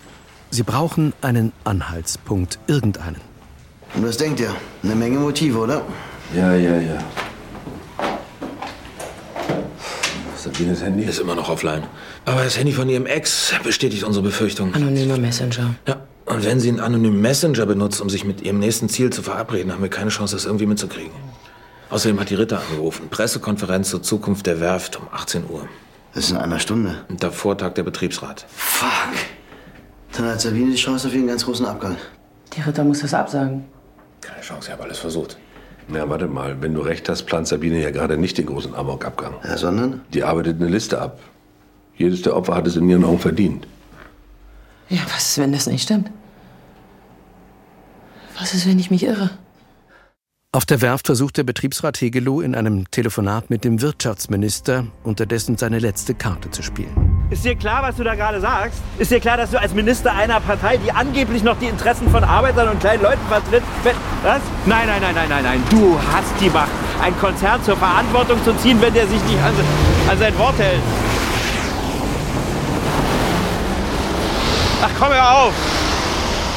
Sie 0.49 0.63
brauchen 0.63 1.13
einen 1.21 1.53
Anhaltspunkt, 1.63 2.59
irgendeinen. 2.67 3.21
Und 3.95 4.05
was 4.05 4.17
denkt 4.17 4.41
ihr? 4.41 4.53
Eine 4.83 4.95
Menge 4.95 5.19
Motive, 5.19 5.59
oder? 5.59 5.81
Ja, 6.35 6.53
ja, 6.55 6.77
ja. 6.77 6.97
Sabines 10.45 10.83
Handy 10.83 11.03
Ist 11.03 11.19
immer 11.19 11.33
noch 11.33 11.49
offline. 11.49 11.83
Aber 12.25 12.43
das 12.43 12.55
Handy 12.57 12.71
von 12.71 12.87
ihrem 12.87 13.07
Ex 13.07 13.51
bestätigt 13.63 14.03
unsere 14.03 14.23
Befürchtung. 14.23 14.75
Anonymer 14.75 15.17
Messenger. 15.17 15.73
Ja. 15.87 16.01
Und 16.25 16.45
wenn 16.45 16.59
sie 16.59 16.69
einen 16.69 16.79
anonymen 16.79 17.19
Messenger 17.19 17.65
benutzt, 17.65 17.99
um 17.99 18.09
sich 18.09 18.25
mit 18.25 18.41
ihrem 18.41 18.59
nächsten 18.59 18.87
Ziel 18.87 19.11
zu 19.11 19.23
verabreden, 19.23 19.71
haben 19.71 19.81
wir 19.81 19.89
keine 19.89 20.11
Chance, 20.11 20.35
das 20.35 20.45
irgendwie 20.45 20.67
mitzukriegen. 20.67 21.11
Außerdem 21.89 22.19
hat 22.19 22.29
die 22.29 22.35
Ritter 22.35 22.61
angerufen. 22.69 23.09
Pressekonferenz 23.09 23.89
zur 23.89 24.03
Zukunft 24.03 24.45
der 24.45 24.59
Werft 24.59 24.97
um 24.97 25.07
18 25.11 25.49
Uhr. 25.49 25.67
Das 26.13 26.25
ist 26.25 26.31
in 26.31 26.37
einer 26.37 26.59
Stunde. 26.59 27.03
Und 27.09 27.23
davor 27.23 27.57
tagt 27.57 27.77
der 27.77 27.83
Betriebsrat. 27.83 28.45
Fuck. 28.55 28.89
Dann 30.15 30.25
hat 30.27 30.41
Sabine 30.41 30.71
die 30.71 30.77
Chance 30.77 31.07
auf 31.07 31.13
ihren 31.15 31.27
ganz 31.27 31.43
großen 31.43 31.65
Abgang. 31.65 31.97
Die 32.55 32.61
Ritter 32.61 32.83
muss 32.83 32.99
das 33.01 33.15
absagen. 33.15 33.65
Keine 34.21 34.41
Chance, 34.41 34.67
ich 34.67 34.71
habe 34.73 34.83
alles 34.83 34.99
versucht. 34.99 35.37
Na, 35.87 36.09
warte 36.09 36.27
mal. 36.27 36.61
Wenn 36.61 36.73
du 36.73 36.81
recht 36.81 37.07
hast, 37.09 37.23
plant 37.23 37.47
Sabine 37.47 37.81
ja 37.81 37.91
gerade 37.91 38.17
nicht 38.17 38.37
den 38.37 38.47
großen 38.47 38.73
Amokabgang. 38.73 39.35
Ja, 39.43 39.57
sondern? 39.57 40.01
Die 40.13 40.23
arbeitet 40.23 40.59
eine 40.59 40.69
Liste 40.69 40.99
ab. 40.99 41.19
Jedes 41.97 42.23
der 42.23 42.35
Opfer 42.35 42.55
hat 42.55 42.67
es 42.67 42.75
in 42.75 42.89
ihren 42.89 43.03
Augen 43.03 43.19
verdient. 43.19 43.67
Ja, 44.89 45.01
was 45.13 45.29
ist, 45.29 45.37
wenn 45.37 45.51
das 45.51 45.67
nicht 45.67 45.83
stimmt? 45.83 46.11
Was 48.37 48.53
ist, 48.53 48.67
wenn 48.67 48.79
ich 48.79 48.91
mich 48.91 49.03
irre? 49.03 49.29
Auf 50.51 50.65
der 50.65 50.81
Werft 50.81 51.07
versucht 51.07 51.37
der 51.37 51.43
Betriebsrat 51.43 51.99
Hegelow 51.99 52.41
in 52.41 52.55
einem 52.55 52.89
Telefonat 52.89 53.49
mit 53.49 53.63
dem 53.63 53.81
Wirtschaftsminister 53.81 54.87
unterdessen 55.03 55.57
seine 55.57 55.79
letzte 55.79 56.15
Karte 56.15 56.49
zu 56.49 56.63
spielen. 56.63 57.14
Ist 57.31 57.43
dir 57.43 57.55
klar, 57.55 57.81
was 57.81 57.95
du 57.95 58.03
da 58.03 58.13
gerade 58.13 58.39
sagst? 58.39 58.81
Ist 58.99 59.09
dir 59.09 59.19
klar, 59.19 59.35
dass 59.37 59.49
du 59.49 59.59
als 59.59 59.73
Minister 59.73 60.13
einer 60.13 60.39
Partei, 60.39 60.77
die 60.77 60.91
angeblich 60.91 61.41
noch 61.43 61.57
die 61.57 61.65
Interessen 61.65 62.09
von 62.11 62.23
Arbeitern 62.23 62.69
und 62.69 62.79
kleinen 62.79 63.01
Leuten 63.01 63.25
vertritt, 63.27 63.63
wenn, 63.83 63.95
was? 64.23 64.41
Nein, 64.67 64.85
nein, 64.85 65.01
nein, 65.01 65.15
nein, 65.15 65.29
nein, 65.29 65.43
nein. 65.43 65.63
Du 65.71 65.97
hast 66.13 66.33
die 66.39 66.49
Macht, 66.51 66.69
einen 67.01 67.19
Konzern 67.19 67.63
zur 67.63 67.77
Verantwortung 67.77 68.43
zu 68.43 68.55
ziehen, 68.57 68.79
wenn 68.79 68.93
der 68.93 69.07
sich 69.07 69.21
nicht 69.23 69.39
an, 69.41 69.53
an 70.07 70.19
sein 70.19 70.37
Wort 70.37 70.57
hält. 70.59 70.81
Ach 74.83 74.91
komm, 74.99 75.09
hör 75.09 75.31
auf! 75.31 75.53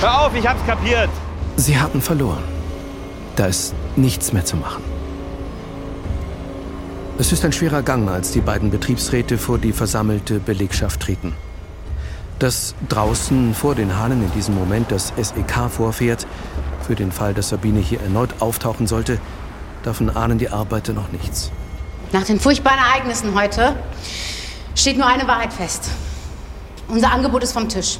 Hör 0.02 0.20
auf, 0.26 0.36
ich 0.36 0.46
hab's 0.46 0.64
kapiert. 0.66 1.08
Sie 1.56 1.78
hatten 1.78 2.02
verloren. 2.02 2.44
Da 3.36 3.46
ist 3.46 3.74
nichts 3.96 4.34
mehr 4.34 4.44
zu 4.44 4.56
machen. 4.56 4.87
Es 7.20 7.32
ist 7.32 7.44
ein 7.44 7.52
schwerer 7.52 7.82
Gang, 7.82 8.08
als 8.08 8.30
die 8.30 8.40
beiden 8.40 8.70
Betriebsräte 8.70 9.38
vor 9.38 9.58
die 9.58 9.72
versammelte 9.72 10.38
Belegschaft 10.38 11.00
treten. 11.00 11.34
Dass 12.38 12.76
draußen 12.88 13.54
vor 13.54 13.74
den 13.74 13.98
Hahnen 13.98 14.22
in 14.22 14.30
diesem 14.34 14.54
Moment 14.54 14.92
das 14.92 15.12
SEK 15.20 15.68
vorfährt, 15.68 16.28
für 16.86 16.94
den 16.94 17.10
Fall, 17.10 17.34
dass 17.34 17.48
Sabine 17.48 17.80
hier 17.80 18.00
erneut 18.00 18.30
auftauchen 18.38 18.86
sollte, 18.86 19.18
davon 19.82 20.10
ahnen 20.10 20.38
die 20.38 20.48
Arbeiter 20.48 20.92
noch 20.92 21.10
nichts. 21.10 21.50
Nach 22.12 22.22
den 22.22 22.38
furchtbaren 22.38 22.78
Ereignissen 22.78 23.34
heute 23.34 23.74
steht 24.76 24.96
nur 24.96 25.08
eine 25.08 25.26
Wahrheit 25.26 25.52
fest. 25.52 25.90
Unser 26.86 27.10
Angebot 27.10 27.42
ist 27.42 27.52
vom 27.52 27.68
Tisch. 27.68 27.98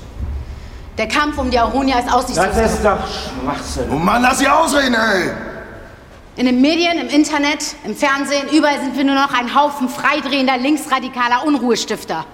Der 0.96 1.08
Kampf 1.08 1.38
um 1.38 1.50
die 1.50 1.58
Aronia 1.58 1.98
ist 1.98 2.12
aussichtslos. 2.12 2.54
Das 2.54 2.72
ist 2.72 2.84
doch 2.84 3.00
Schwachsinn. 3.42 3.90
Oh 3.90 3.96
Mann, 3.96 4.22
lass 4.22 4.38
sie 4.38 4.48
ausreden, 4.48 4.94
ey! 4.94 5.47
In 6.38 6.46
den 6.46 6.60
Medien, 6.60 6.98
im 7.00 7.08
Internet, 7.08 7.74
im 7.84 7.96
Fernsehen, 7.96 8.48
überall 8.52 8.78
sind 8.80 8.96
wir 8.96 9.02
nur 9.02 9.16
noch 9.16 9.34
ein 9.34 9.56
Haufen 9.56 9.88
freidrehender, 9.88 10.56
linksradikaler 10.56 11.44
Unruhestifter. 11.44 12.24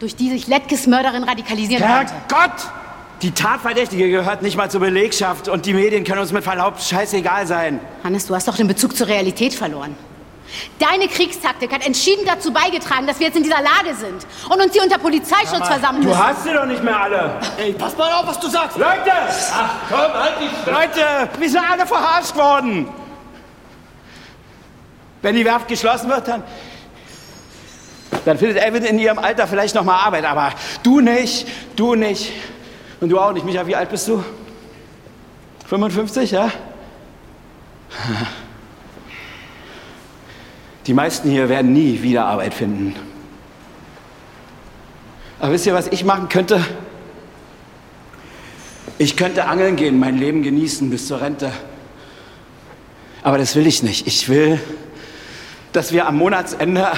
Durch 0.00 0.16
die 0.16 0.30
sich 0.30 0.46
Letkes 0.46 0.86
Mörderin 0.86 1.22
radikalisieren 1.22 1.84
konnte. 1.86 2.14
Herrgott! 2.30 2.56
Die 3.20 3.30
Tatverdächtige 3.32 4.08
gehört 4.10 4.40
nicht 4.40 4.56
mal 4.56 4.70
zur 4.70 4.80
Belegschaft 4.80 5.48
und 5.48 5.66
die 5.66 5.74
Medien 5.74 6.04
können 6.04 6.20
uns 6.20 6.32
mit 6.32 6.42
Verlaub 6.42 6.80
scheißegal 6.80 7.46
sein. 7.46 7.80
Hannes, 8.02 8.26
du 8.26 8.34
hast 8.34 8.48
doch 8.48 8.56
den 8.56 8.66
Bezug 8.66 8.96
zur 8.96 9.06
Realität 9.08 9.52
verloren. 9.52 9.94
Deine 10.78 11.06
Kriegstaktik 11.06 11.70
hat 11.70 11.86
entschieden 11.86 12.24
dazu 12.26 12.50
beigetragen, 12.50 13.06
dass 13.06 13.20
wir 13.20 13.26
jetzt 13.26 13.36
in 13.36 13.42
dieser 13.42 13.60
Lage 13.60 13.94
sind 13.94 14.26
und 14.48 14.58
uns 14.58 14.72
hier 14.72 14.82
unter 14.82 14.96
Polizeischutz 14.98 15.66
versammeln 15.68 16.02
Du 16.02 16.08
müssen. 16.08 16.26
hast 16.26 16.44
sie 16.44 16.52
doch 16.52 16.64
nicht 16.64 16.82
mehr 16.82 16.98
alle. 16.98 17.34
Ey, 17.58 17.74
pass 17.74 17.94
mal 17.94 18.10
auf, 18.14 18.26
was 18.26 18.40
du 18.40 18.48
sagst! 18.48 18.78
Leute! 18.78 19.12
Ach 19.52 19.70
komm, 19.90 19.98
halt 20.14 20.32
die 20.40 20.70
Leute, 20.70 21.28
wir 21.38 21.50
sind 21.50 21.62
alle 21.70 21.86
verarscht 21.86 22.34
worden. 22.34 22.88
Wenn 25.22 25.34
die 25.36 25.44
Werft 25.44 25.68
geschlossen 25.68 26.10
wird, 26.10 26.28
dann 26.28 26.42
dann 28.24 28.38
findet 28.38 28.62
Evan 28.62 28.84
in 28.84 28.98
ihrem 28.98 29.18
Alter 29.18 29.46
vielleicht 29.46 29.74
noch 29.74 29.84
mal 29.84 29.96
Arbeit, 29.96 30.24
aber 30.24 30.52
du 30.82 31.00
nicht, 31.00 31.46
du 31.76 31.94
nicht 31.94 32.32
und 33.00 33.08
du 33.08 33.18
auch 33.18 33.32
nicht. 33.32 33.44
Micha, 33.44 33.66
wie 33.66 33.74
alt 33.74 33.90
bist 33.90 34.06
du? 34.08 34.22
55, 35.66 36.30
ja? 36.30 36.50
Die 40.86 40.94
meisten 40.94 41.30
hier 41.30 41.48
werden 41.48 41.72
nie 41.72 42.02
wieder 42.02 42.26
Arbeit 42.26 42.54
finden. 42.54 42.94
Aber 45.40 45.52
wisst 45.52 45.66
ihr, 45.66 45.74
was 45.74 45.88
ich 45.88 46.04
machen 46.04 46.28
könnte? 46.28 46.64
Ich 48.98 49.16
könnte 49.16 49.46
angeln 49.46 49.76
gehen, 49.76 49.98
mein 49.98 50.18
Leben 50.18 50.42
genießen 50.42 50.90
bis 50.90 51.08
zur 51.08 51.20
Rente. 51.20 51.50
Aber 53.22 53.38
das 53.38 53.56
will 53.56 53.66
ich 53.66 53.82
nicht. 53.82 54.06
Ich 54.06 54.28
will, 54.28 54.60
dass 55.72 55.92
wir 55.92 56.06
am 56.06 56.16
Monatsende 56.16 56.88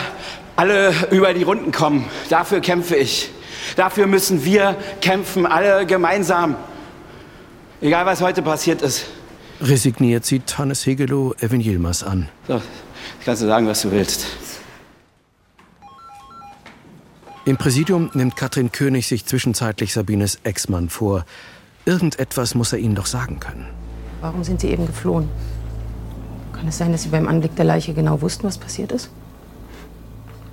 alle 0.56 0.92
über 1.10 1.34
die 1.34 1.42
Runden 1.42 1.72
kommen. 1.72 2.04
Dafür 2.28 2.60
kämpfe 2.60 2.96
ich. 2.96 3.30
Dafür 3.76 4.06
müssen 4.06 4.44
wir 4.44 4.76
kämpfen, 5.00 5.46
alle 5.46 5.86
gemeinsam. 5.86 6.56
Egal, 7.80 8.06
was 8.06 8.20
heute 8.20 8.42
passiert 8.42 8.82
ist. 8.82 9.06
Resigniert 9.60 10.24
sieht 10.24 10.58
Hannes 10.58 10.86
Hegelow 10.86 11.34
Evin 11.40 11.60
Yilmaz 11.60 12.02
an. 12.02 12.28
So, 12.48 12.60
kannst 13.24 13.42
du 13.42 13.46
sagen, 13.46 13.66
was 13.66 13.82
du 13.82 13.90
willst. 13.90 14.26
Im 17.46 17.56
Präsidium 17.58 18.10
nimmt 18.14 18.36
Katrin 18.36 18.72
König 18.72 19.06
sich 19.06 19.26
zwischenzeitlich 19.26 19.92
Sabines 19.92 20.38
Ex-Mann 20.44 20.88
vor. 20.88 21.24
Irgendetwas 21.84 22.54
muss 22.54 22.72
er 22.72 22.78
ihnen 22.78 22.94
doch 22.94 23.06
sagen 23.06 23.38
können. 23.38 23.66
Warum 24.22 24.42
sind 24.44 24.62
Sie 24.62 24.68
eben 24.68 24.86
geflohen? 24.86 25.28
Kann 26.64 26.70
es 26.70 26.78
sein, 26.78 26.92
dass 26.92 27.02
Sie 27.02 27.10
beim 27.10 27.28
Anblick 27.28 27.54
der 27.56 27.66
Leiche 27.66 27.92
genau 27.92 28.22
wussten, 28.22 28.44
was 28.44 28.56
passiert 28.56 28.90
ist? 28.90 29.10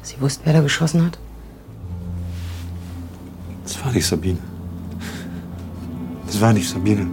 Sie 0.01 0.19
wussten, 0.19 0.41
wer 0.43 0.51
da 0.51 0.59
geschossen 0.59 1.05
hat? 1.05 1.17
Das 3.63 3.81
war 3.81 3.93
nicht 3.93 4.05
Sabine. 4.05 4.39
Das 6.27 6.41
war 6.41 6.51
nicht 6.51 6.67
Sabine. 6.67 7.07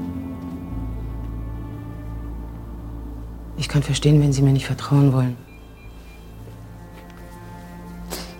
Ich 3.57 3.69
kann 3.69 3.85
verstehen, 3.85 4.21
wenn 4.21 4.33
Sie 4.33 4.43
mir 4.43 4.53
nicht 4.53 4.67
vertrauen 4.67 5.13
wollen. 5.13 5.37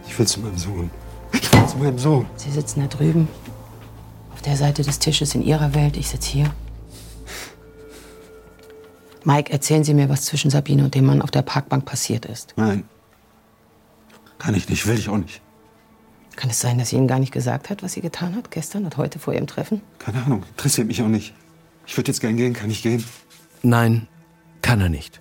Ich 0.09 0.19
will 0.19 0.27
zu 0.27 0.41
meinem 0.41 0.59
Sohn. 0.59 0.91
Ich 1.35 1.53
will 1.53 1.67
zu 1.69 1.77
meinem 1.77 1.99
Sohn. 2.01 2.27
Sie 2.35 2.51
sitzen 2.51 2.81
da 2.81 2.89
drüben, 2.89 3.29
auf 4.33 4.43
der 4.43 4.57
Seite 4.57 4.83
des 4.83 4.99
Tisches 4.99 5.37
in 5.37 5.43
Ihrer 5.45 5.73
Welt. 5.77 5.97
Ich 5.97 6.09
sitze 6.09 6.31
hier. 6.31 6.51
Mike, 9.29 9.53
erzählen 9.53 9.85
Sie 9.85 9.93
mir, 9.93 10.09
was 10.09 10.25
zwischen 10.25 10.51
Sabine 10.51 10.85
und 10.85 10.95
dem 10.95 11.05
Mann 11.05 11.21
auf 11.21 11.31
der 11.31 11.43
Parkbank 11.43 11.85
passiert 11.85 12.25
ist. 12.25 12.55
Nein. 12.57 12.85
Kann 14.39 14.55
ich 14.55 14.71
nicht, 14.71 14.87
will 14.87 14.99
ich 14.99 15.11
auch 15.11 15.19
nicht. 15.19 15.43
Kann 16.35 16.49
es 16.49 16.61
sein, 16.61 16.79
dass 16.79 16.91
sie 16.91 16.97
Ihnen 16.97 17.09
gar 17.09 17.19
nicht 17.19 17.33
gesagt 17.33 17.69
hat, 17.69 17.83
was 17.83 17.93
sie 17.93 18.01
getan 18.01 18.35
hat, 18.35 18.51
gestern 18.51 18.87
und 18.87 18.97
heute 18.97 19.19
vor 19.19 19.35
Ihrem 19.35 19.47
Treffen? 19.47 19.83
Keine 19.99 20.23
Ahnung, 20.23 20.45
interessiert 20.57 20.87
mich 20.87 21.03
auch 21.03 21.09
nicht. 21.09 21.35
Ich 21.87 21.95
würde 21.95 22.11
jetzt 22.11 22.21
gern 22.21 22.39
gehen, 22.39 22.55
kann 22.55 22.71
ich 22.71 22.83
gehen? 22.83 23.05
Nein, 23.63 24.09
kann 24.63 24.81
er 24.81 24.89
nicht. 24.89 25.21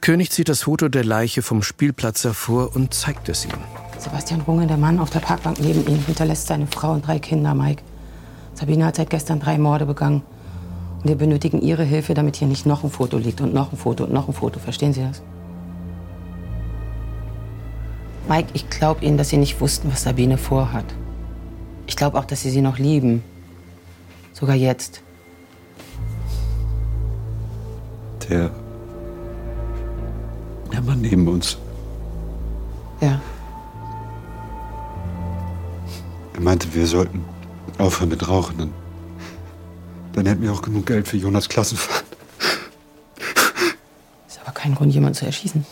König 0.00 0.32
zieht 0.32 0.48
das 0.48 0.62
Foto 0.62 0.88
der 0.88 1.04
Leiche 1.04 1.42
vom 1.42 1.62
Spielplatz 1.62 2.24
hervor 2.24 2.74
und 2.74 2.92
zeigt 2.92 3.28
es 3.28 3.44
ihm. 3.44 3.52
Sebastian 3.98 4.40
Runge, 4.40 4.66
der 4.66 4.78
Mann 4.78 4.98
auf 4.98 5.10
der 5.10 5.20
Parkbank 5.20 5.60
neben 5.60 5.86
ihm, 5.86 6.04
hinterlässt 6.06 6.48
seine 6.48 6.66
Frau 6.66 6.92
und 6.92 7.06
drei 7.06 7.20
Kinder, 7.20 7.54
Mike. 7.54 7.84
Sabine 8.54 8.86
hat 8.86 8.96
seit 8.96 9.10
gestern 9.10 9.38
drei 9.38 9.58
Morde 9.58 9.86
begangen. 9.86 10.22
Wir 11.02 11.16
benötigen 11.16 11.62
Ihre 11.62 11.82
Hilfe, 11.84 12.12
damit 12.14 12.36
hier 12.36 12.48
nicht 12.48 12.66
noch 12.66 12.84
ein 12.84 12.90
Foto 12.90 13.16
liegt 13.16 13.40
und 13.40 13.54
noch 13.54 13.72
ein 13.72 13.78
Foto 13.78 14.04
und 14.04 14.12
noch 14.12 14.28
ein 14.28 14.34
Foto. 14.34 14.60
Verstehen 14.60 14.92
Sie 14.92 15.00
das? 15.00 15.22
Mike, 18.28 18.50
ich 18.52 18.68
glaube 18.68 19.04
Ihnen, 19.04 19.16
dass 19.16 19.30
Sie 19.30 19.38
nicht 19.38 19.60
wussten, 19.60 19.90
was 19.90 20.02
Sabine 20.02 20.36
vorhat. 20.36 20.84
Ich 21.86 21.96
glaube 21.96 22.18
auch, 22.18 22.24
dass 22.24 22.42
Sie 22.42 22.50
sie 22.50 22.60
noch 22.60 22.78
lieben. 22.78 23.24
Sogar 24.32 24.54
jetzt. 24.54 25.02
Der. 28.28 28.50
Der 30.72 30.82
Mann 30.82 31.00
neben 31.00 31.26
uns. 31.26 31.58
Ja. 33.00 33.20
Er 36.34 36.40
meinte, 36.40 36.72
wir 36.74 36.86
sollten 36.86 37.24
aufhören 37.78 38.10
mit 38.10 38.28
Rauchen. 38.28 38.79
Dann, 40.12 40.26
hätten 40.26 40.42
wir 40.42 40.52
auch 40.52 40.62
genug 40.62 40.86
Geld 40.86 41.06
für 41.06 41.16
Jonas 41.16 41.48
Klassenfahrt. 41.48 42.04
Ist 44.28 44.40
aber 44.40 44.52
kein 44.52 44.74
Grund, 44.74 44.92
jemanden 44.92 45.16
zu 45.16 45.24
erschießen. 45.24 45.64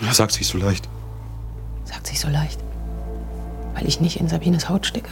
Er 0.00 0.14
sagt 0.14 0.32
sich 0.32 0.46
so 0.46 0.58
leicht. 0.58 0.88
Sagt 1.84 2.06
sich 2.06 2.20
so 2.20 2.28
leicht. 2.28 2.60
Weil 3.74 3.86
ich 3.86 4.00
nicht 4.00 4.20
in 4.20 4.28
Sabines 4.28 4.68
Haut 4.68 4.86
stecke. 4.86 5.10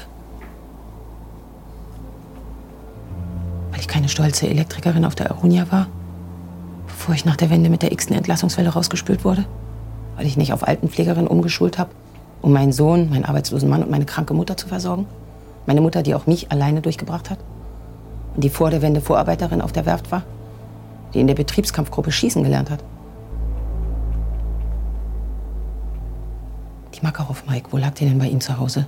Weil 3.70 3.80
ich 3.80 3.88
keine 3.88 4.08
stolze 4.08 4.48
Elektrikerin 4.48 5.04
auf 5.04 5.14
der 5.14 5.30
Arunia 5.30 5.70
war. 5.70 5.88
Bevor 6.86 7.14
ich 7.14 7.24
nach 7.24 7.36
der 7.36 7.50
Wende 7.50 7.70
mit 7.70 7.82
der 7.82 7.92
x-ten 7.92 8.16
Entlassungswelle 8.16 8.70
rausgespült 8.70 9.24
wurde. 9.24 9.44
Weil 10.16 10.26
ich 10.26 10.36
nicht 10.36 10.52
auf 10.52 10.66
Altenpflegerin 10.66 11.26
umgeschult 11.26 11.76
habe, 11.76 11.90
um 12.40 12.52
meinen 12.52 12.72
Sohn, 12.72 13.10
meinen 13.10 13.24
arbeitslosen 13.24 13.68
Mann 13.68 13.82
und 13.82 13.90
meine 13.90 14.06
kranke 14.06 14.32
Mutter 14.32 14.56
zu 14.56 14.68
versorgen. 14.68 15.06
Meine 15.66 15.80
Mutter, 15.80 16.02
die 16.02 16.14
auch 16.14 16.26
mich 16.26 16.52
alleine 16.52 16.82
durchgebracht 16.82 17.30
hat. 17.30 17.38
Die 18.36 18.48
vor 18.48 18.70
der 18.70 18.82
Wende 18.82 19.00
Vorarbeiterin 19.00 19.60
auf 19.60 19.72
der 19.72 19.86
Werft 19.86 20.10
war. 20.10 20.22
Die 21.12 21.20
in 21.20 21.26
der 21.26 21.34
Betriebskampfgruppe 21.34 22.10
schießen 22.10 22.42
gelernt 22.42 22.70
hat. 22.70 22.82
Die 26.94 27.00
Makarov, 27.02 27.44
Mike, 27.48 27.68
wo 27.70 27.76
lag 27.76 27.94
die 27.94 28.06
denn 28.06 28.18
bei 28.18 28.26
Ihnen 28.26 28.40
zu 28.40 28.58
Hause? 28.58 28.86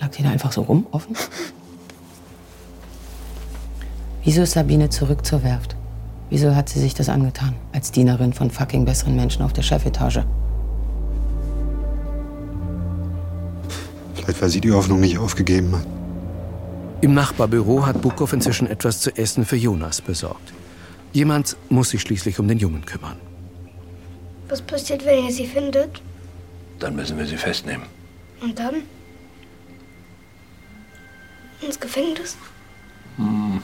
Lag 0.00 0.10
die 0.10 0.22
da 0.22 0.30
einfach 0.30 0.52
so 0.52 0.62
rum, 0.62 0.86
offen? 0.90 1.16
Wieso 4.24 4.42
ist 4.42 4.52
Sabine 4.52 4.90
zurück 4.90 5.24
zur 5.24 5.42
Werft? 5.42 5.76
Wieso 6.30 6.54
hat 6.54 6.68
sie 6.68 6.80
sich 6.80 6.94
das 6.94 7.08
angetan? 7.08 7.54
Als 7.72 7.90
Dienerin 7.90 8.32
von 8.32 8.50
fucking 8.50 8.84
besseren 8.84 9.16
Menschen 9.16 9.42
auf 9.42 9.52
der 9.52 9.62
Chefetage. 9.62 10.24
Vielleicht, 14.14 14.42
weil 14.42 14.48
sie 14.50 14.60
die 14.60 14.72
Hoffnung 14.72 15.00
nicht 15.00 15.18
aufgegeben 15.18 15.74
hat. 15.74 15.97
Im 17.00 17.14
Nachbarbüro 17.14 17.86
hat 17.86 18.02
Bukow 18.02 18.32
inzwischen 18.32 18.66
etwas 18.66 19.00
zu 19.00 19.16
essen 19.16 19.44
für 19.44 19.54
Jonas 19.56 20.00
besorgt. 20.00 20.52
Jemand 21.12 21.56
muss 21.68 21.90
sich 21.90 22.00
schließlich 22.00 22.40
um 22.40 22.48
den 22.48 22.58
Jungen 22.58 22.84
kümmern. 22.84 23.16
Was 24.48 24.60
passiert, 24.60 25.04
wenn 25.04 25.24
ihr 25.24 25.32
sie 25.32 25.46
findet? 25.46 26.02
Dann 26.80 26.96
müssen 26.96 27.16
wir 27.16 27.26
sie 27.26 27.36
festnehmen. 27.36 27.86
Und 28.40 28.58
dann? 28.58 28.82
Ins 31.60 31.78
Gefängnis? 31.78 32.36
Hm. 33.16 33.62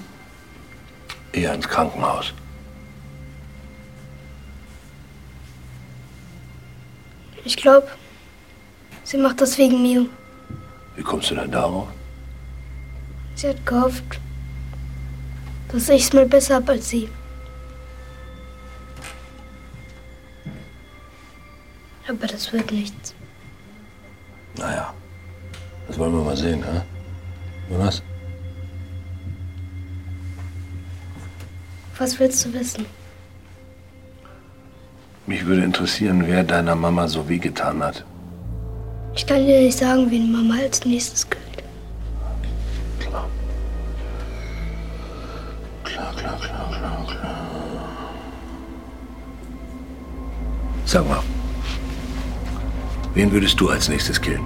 Eher 1.32 1.54
ins 1.54 1.68
Krankenhaus. 1.68 2.32
Ich 7.44 7.56
glaube, 7.56 7.88
sie 9.02 9.16
macht 9.16 9.40
das 9.40 9.58
wegen 9.58 9.82
mir. 9.82 10.06
Wie 10.94 11.02
kommst 11.02 11.30
du 11.30 11.34
denn 11.34 11.50
darauf? 11.50 11.88
Sie 13.34 13.48
hat 13.48 13.66
gehofft, 13.66 14.20
dass 15.68 15.88
ich 15.88 16.02
es 16.02 16.12
mal 16.12 16.26
besser 16.26 16.56
hab 16.56 16.68
als 16.68 16.88
sie. 16.88 17.08
Aber 22.08 22.26
das 22.26 22.52
wird 22.52 22.70
nichts. 22.70 23.14
Naja, 24.56 24.92
das 25.88 25.98
wollen 25.98 26.12
wir 26.12 26.22
mal 26.22 26.36
sehen, 26.36 26.62
hä? 26.62 26.82
Jonas? 27.70 28.02
Was 31.98 32.18
willst 32.18 32.44
du 32.44 32.52
wissen? 32.52 32.86
Mich 35.26 35.44
würde 35.46 35.64
interessieren, 35.64 36.24
wer 36.26 36.44
deiner 36.44 36.74
Mama 36.74 37.08
so 37.08 37.28
wehgetan 37.28 37.82
hat. 37.82 38.04
Ich 39.14 39.26
kann 39.26 39.46
dir 39.46 39.60
nicht 39.60 39.78
sagen, 39.78 40.10
wen 40.10 40.30
Mama 40.30 40.56
als 40.62 40.84
nächstes 40.84 41.28
gilt. 41.28 41.43
Klar, 45.94 46.12
klar, 46.16 46.38
klar, 46.40 46.68
klar, 46.76 47.06
klar. 47.06 47.36
Sag 50.84 51.08
mal, 51.08 51.22
wen 53.14 53.30
würdest 53.30 53.60
du 53.60 53.68
als 53.68 53.88
nächstes 53.88 54.20
killen? 54.20 54.44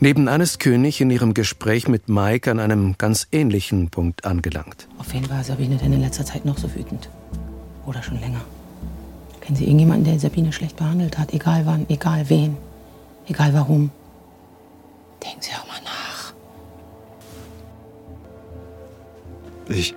Nebenan 0.00 0.42
ist 0.42 0.58
König 0.58 1.00
in 1.00 1.10
ihrem 1.10 1.32
Gespräch 1.32 1.88
mit 1.88 2.10
Mike 2.10 2.50
an 2.50 2.60
einem 2.60 2.96
ganz 2.98 3.28
ähnlichen 3.32 3.88
Punkt 3.88 4.26
angelangt. 4.26 4.88
Auf 4.98 5.14
wen 5.14 5.30
war 5.30 5.42
Sabine 5.42 5.76
denn 5.76 5.94
in 5.94 6.02
letzter 6.02 6.26
Zeit 6.26 6.44
noch 6.44 6.58
so 6.58 6.74
wütend? 6.74 7.08
Oder 7.86 8.02
schon 8.02 8.20
länger? 8.20 8.42
Kennen 9.40 9.56
Sie 9.56 9.64
irgendjemanden, 9.64 10.04
der 10.04 10.18
Sabine 10.18 10.52
schlecht 10.52 10.76
behandelt 10.76 11.16
hat? 11.16 11.32
Egal 11.32 11.64
wann, 11.64 11.86
egal 11.88 12.28
wen, 12.28 12.58
egal 13.26 13.54
warum. 13.54 13.90
Denken 15.24 15.40
Sie 15.40 15.54
Ich. 19.68 19.94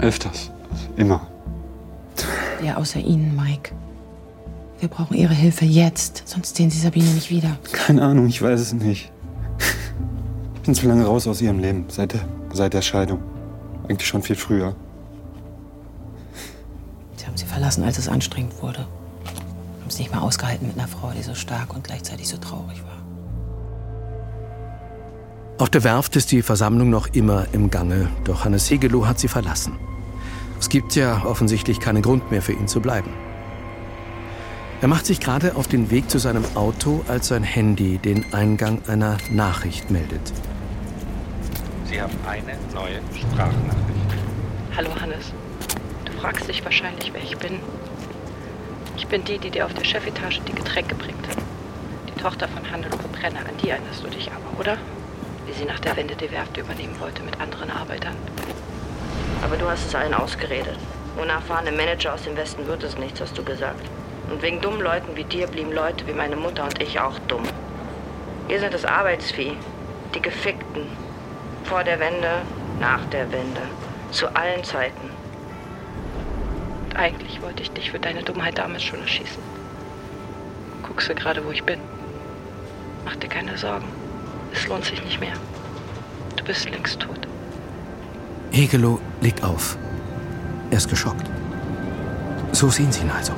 Öfters. 0.00 0.50
Immer. 0.96 1.26
Wer 2.60 2.78
außer 2.78 3.00
Ihnen, 3.00 3.36
Mike? 3.36 3.72
Wir 4.80 4.88
brauchen 4.88 5.16
Ihre 5.16 5.34
Hilfe 5.34 5.64
jetzt, 5.64 6.22
sonst 6.26 6.56
sehen 6.56 6.70
Sie 6.70 6.78
Sabine 6.78 7.08
nicht 7.10 7.30
wieder. 7.30 7.58
Keine 7.72 8.02
Ahnung, 8.02 8.26
ich 8.26 8.40
weiß 8.42 8.60
es 8.60 8.72
nicht. 8.72 9.10
Ich 10.54 10.60
bin 10.62 10.74
zu 10.74 10.88
lange 10.88 11.04
raus 11.04 11.26
aus 11.26 11.42
ihrem 11.42 11.58
Leben, 11.58 11.84
seit 11.88 12.14
der, 12.14 12.20
seit 12.52 12.72
der 12.72 12.82
Scheidung. 12.82 13.20
Eigentlich 13.86 14.08
schon 14.08 14.22
viel 14.22 14.36
früher. 14.36 14.74
Sie 17.16 17.26
haben 17.26 17.36
sie 17.36 17.44
verlassen, 17.44 17.84
als 17.84 17.98
es 17.98 18.08
anstrengend 18.08 18.60
wurde. 18.62 18.80
Haben 18.80 19.88
es 19.88 19.98
nicht 19.98 20.10
mehr 20.10 20.22
ausgehalten 20.22 20.66
mit 20.66 20.78
einer 20.78 20.88
Frau, 20.88 21.10
die 21.10 21.22
so 21.22 21.34
stark 21.34 21.74
und 21.74 21.84
gleichzeitig 21.84 22.28
so 22.28 22.38
traurig 22.38 22.82
war. 22.82 23.03
Auf 25.56 25.70
der 25.70 25.84
Werft 25.84 26.16
ist 26.16 26.32
die 26.32 26.42
Versammlung 26.42 26.90
noch 26.90 27.06
immer 27.12 27.46
im 27.52 27.70
Gange, 27.70 28.08
doch 28.24 28.44
Hannes 28.44 28.68
Hegelow 28.68 29.06
hat 29.06 29.20
sie 29.20 29.28
verlassen. 29.28 29.78
Es 30.58 30.68
gibt 30.68 30.96
ja 30.96 31.24
offensichtlich 31.24 31.78
keinen 31.78 32.02
Grund 32.02 32.32
mehr 32.32 32.42
für 32.42 32.52
ihn 32.52 32.66
zu 32.66 32.80
bleiben. 32.80 33.10
Er 34.80 34.88
macht 34.88 35.06
sich 35.06 35.20
gerade 35.20 35.54
auf 35.54 35.68
den 35.68 35.92
Weg 35.92 36.10
zu 36.10 36.18
seinem 36.18 36.44
Auto, 36.56 37.04
als 37.06 37.28
sein 37.28 37.44
Handy 37.44 37.98
den 37.98 38.34
Eingang 38.34 38.80
einer 38.88 39.16
Nachricht 39.30 39.92
meldet. 39.92 40.32
Sie 41.84 42.02
haben 42.02 42.18
eine 42.26 42.58
neue 42.74 42.98
Sprachnachricht. 43.16 44.10
Hallo 44.76 44.90
Hannes. 45.00 45.32
Du 46.04 46.12
fragst 46.20 46.48
dich 46.48 46.64
wahrscheinlich, 46.64 47.12
wer 47.12 47.22
ich 47.22 47.36
bin. 47.38 47.60
Ich 48.96 49.06
bin 49.06 49.24
die, 49.24 49.38
die 49.38 49.50
dir 49.50 49.66
auf 49.66 49.74
der 49.74 49.84
Chefetage 49.84 50.40
die 50.48 50.52
Getränke 50.52 50.96
bringt. 50.96 51.28
Die 52.08 52.20
Tochter 52.20 52.48
von 52.48 52.68
Hannelore 52.68 53.08
Brenner. 53.12 53.38
An 53.38 53.56
die 53.62 53.68
erinnerst 53.68 54.02
du 54.02 54.08
dich 54.08 54.32
aber, 54.32 54.58
oder? 54.60 54.78
Wie 55.46 55.52
sie 55.52 55.64
nach 55.64 55.80
der 55.80 55.96
Wende 55.96 56.16
die 56.16 56.30
Werft 56.30 56.56
übernehmen 56.56 56.98
wollte 57.00 57.22
mit 57.22 57.40
anderen 57.40 57.70
Arbeitern. 57.70 58.16
Aber 59.42 59.56
du 59.56 59.68
hast 59.68 59.86
es 59.86 59.94
allen 59.94 60.14
ausgeredet. 60.14 60.78
Ohne 61.20 61.32
erfahrene 61.32 61.72
Manager 61.72 62.14
aus 62.14 62.22
dem 62.22 62.36
Westen 62.36 62.66
wird 62.66 62.82
es 62.82 62.98
nichts, 62.98 63.20
hast 63.20 63.36
du 63.36 63.44
gesagt. 63.44 63.88
Und 64.30 64.42
wegen 64.42 64.60
dummen 64.60 64.80
Leuten 64.80 65.16
wie 65.16 65.24
dir 65.24 65.46
blieben 65.46 65.72
Leute 65.72 66.06
wie 66.06 66.12
meine 66.12 66.36
Mutter 66.36 66.64
und 66.64 66.80
ich 66.82 66.98
auch 66.98 67.18
dumm. 67.28 67.44
Wir 68.48 68.58
sind 68.58 68.74
das 68.74 68.84
Arbeitsvieh, 68.84 69.56
die 70.14 70.22
Gefickten. 70.22 70.86
Vor 71.64 71.84
der 71.84 72.00
Wende, 72.00 72.42
nach 72.80 73.04
der 73.06 73.30
Wende, 73.32 73.62
zu 74.10 74.34
allen 74.34 74.64
Zeiten. 74.64 75.10
Und 76.86 76.96
eigentlich 76.96 77.40
wollte 77.42 77.62
ich 77.62 77.70
dich 77.70 77.90
für 77.90 77.98
deine 77.98 78.22
Dummheit 78.22 78.58
damals 78.58 78.82
schon 78.82 79.00
erschießen. 79.00 79.42
Guckst 80.82 81.08
du 81.08 81.14
gerade, 81.14 81.44
wo 81.44 81.50
ich 81.50 81.64
bin? 81.64 81.80
Mach 83.04 83.16
dir 83.16 83.28
keine 83.28 83.56
Sorgen. 83.56 84.03
Es 84.54 84.66
lohnt 84.68 84.84
sich 84.84 85.02
nicht 85.04 85.20
mehr. 85.20 85.34
Du 86.36 86.44
bist 86.44 86.70
längst 86.70 87.00
tot. 87.00 87.26
Hegelo 88.52 89.00
legt 89.20 89.42
auf. 89.42 89.76
Er 90.70 90.76
ist 90.76 90.88
geschockt. 90.88 91.28
So 92.52 92.70
sehen 92.70 92.92
sie 92.92 93.00
ihn 93.02 93.10
also. 93.10 93.32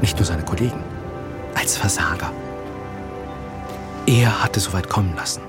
Nicht 0.00 0.16
nur 0.16 0.26
seine 0.26 0.42
Kollegen. 0.42 0.82
Als 1.54 1.76
Versager. 1.76 2.32
Er 4.06 4.42
hatte 4.42 4.60
so 4.60 4.72
weit 4.72 4.88
kommen 4.88 5.14
lassen. 5.16 5.42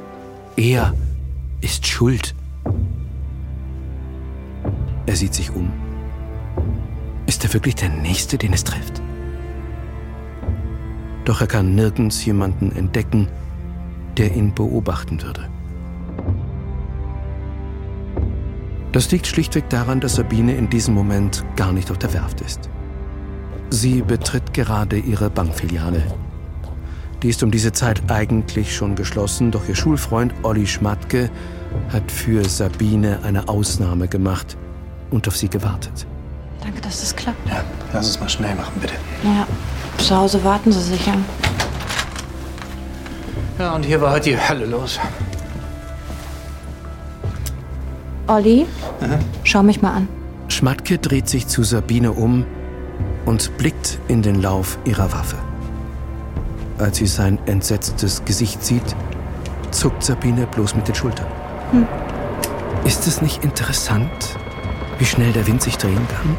Er 0.56 0.94
ist 1.62 1.86
schuld. 1.86 2.36
Er 5.08 5.16
sieht 5.16 5.34
sich 5.34 5.52
um. 5.54 5.72
Ist 7.26 7.44
er 7.44 7.54
wirklich 7.54 7.76
der 7.76 7.90
Nächste, 7.90 8.38
den 8.38 8.54
es 8.54 8.64
trifft? 8.64 9.02
Doch 11.26 11.42
er 11.42 11.48
kann 11.48 11.74
nirgends 11.74 12.24
jemanden 12.24 12.72
entdecken, 12.76 13.28
der 14.18 14.36
ihn 14.36 14.54
beobachten 14.54 15.22
würde. 15.22 15.50
Das 18.92 19.12
liegt 19.12 19.28
schlichtweg 19.28 19.70
daran, 19.70 20.00
dass 20.00 20.16
Sabine 20.16 20.56
in 20.56 20.70
diesem 20.70 20.94
Moment 20.94 21.44
gar 21.58 21.74
nicht 21.74 21.92
auf 21.92 21.98
der 21.98 22.14
Werft 22.14 22.40
ist. 22.42 22.70
Sie 23.70 24.02
betritt 24.02 24.54
gerade 24.54 24.98
ihre 24.98 25.30
Bankfiliale. 25.30 26.02
Die 27.22 27.30
ist 27.30 27.44
um 27.44 27.52
diese 27.52 27.74
Zeit 27.74 28.10
eigentlich 28.10 28.76
schon 28.76 28.96
geschlossen, 28.96 29.52
doch 29.52 29.68
ihr 29.68 29.76
Schulfreund 29.76 30.34
Olli 30.44 30.66
Schmatke 30.66 31.30
hat 31.92 32.10
für 32.10 32.48
Sabine 32.48 33.20
eine 33.24 33.50
Ausnahme 33.50 34.08
gemacht 34.08 34.56
und 35.12 35.28
auf 35.28 35.36
sie 35.36 35.50
gewartet. 35.50 36.06
Danke, 36.62 36.82
dass 36.82 37.02
das 37.02 37.16
klappt. 37.16 37.50
Ja, 37.50 37.64
lass 37.94 38.08
uns 38.08 38.20
mal 38.20 38.30
schnell 38.30 38.56
machen, 38.56 38.74
bitte. 38.80 38.94
Naja, 39.24 39.46
zu 39.98 40.16
Hause 40.16 40.44
warten 40.44 40.72
Sie 40.72 40.82
sicher. 40.82 41.14
Ja, 41.14 41.65
und 43.58 43.86
hier 43.86 44.02
war 44.02 44.12
heute 44.12 44.32
die 44.32 44.38
Hölle 44.38 44.66
los. 44.66 45.00
Olli, 48.28 48.66
schau 49.44 49.64
mich 49.64 49.82
mal 49.82 49.94
an. 49.94 50.08
Schmatke 50.48 50.98
dreht 50.98 51.30
sich 51.30 51.48
zu 51.48 51.64
Sabine 51.64 52.12
um 52.12 52.46
und 53.26 53.56
blickt 53.58 54.00
in 54.08 54.22
den 54.22 54.42
Lauf 54.42 54.78
ihrer 54.86 55.12
Waffe. 55.14 55.38
Als 56.78 56.98
sie 56.98 57.08
sein 57.08 57.40
entsetztes 57.46 58.26
Gesicht 58.26 58.64
sieht, 58.64 58.96
zuckt 59.72 60.04
Sabine 60.04 60.48
bloß 60.48 60.76
mit 60.76 60.88
den 60.88 60.96
Schultern. 60.96 61.28
Hm. 61.72 61.88
Ist 62.84 63.08
es 63.08 63.22
nicht 63.22 63.44
interessant, 63.44 64.38
wie 65.00 65.06
schnell 65.06 65.32
der 65.32 65.48
Wind 65.48 65.62
sich 65.62 65.78
drehen 65.78 66.08
kann? 66.08 66.38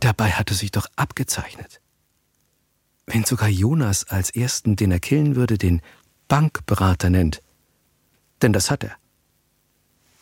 Dabei 0.00 0.30
hatte 0.30 0.54
sich 0.54 0.70
doch 0.70 0.86
abgezeichnet. 0.96 1.80
Wenn 3.06 3.24
sogar 3.24 3.48
Jonas 3.48 4.06
als 4.08 4.30
ersten, 4.30 4.76
den 4.76 4.90
er 4.90 5.00
killen 5.00 5.36
würde, 5.36 5.58
den 5.58 5.82
Bankberater 6.28 7.10
nennt. 7.10 7.40
Denn 8.42 8.52
das 8.52 8.70
hat 8.70 8.84
er. 8.84 8.92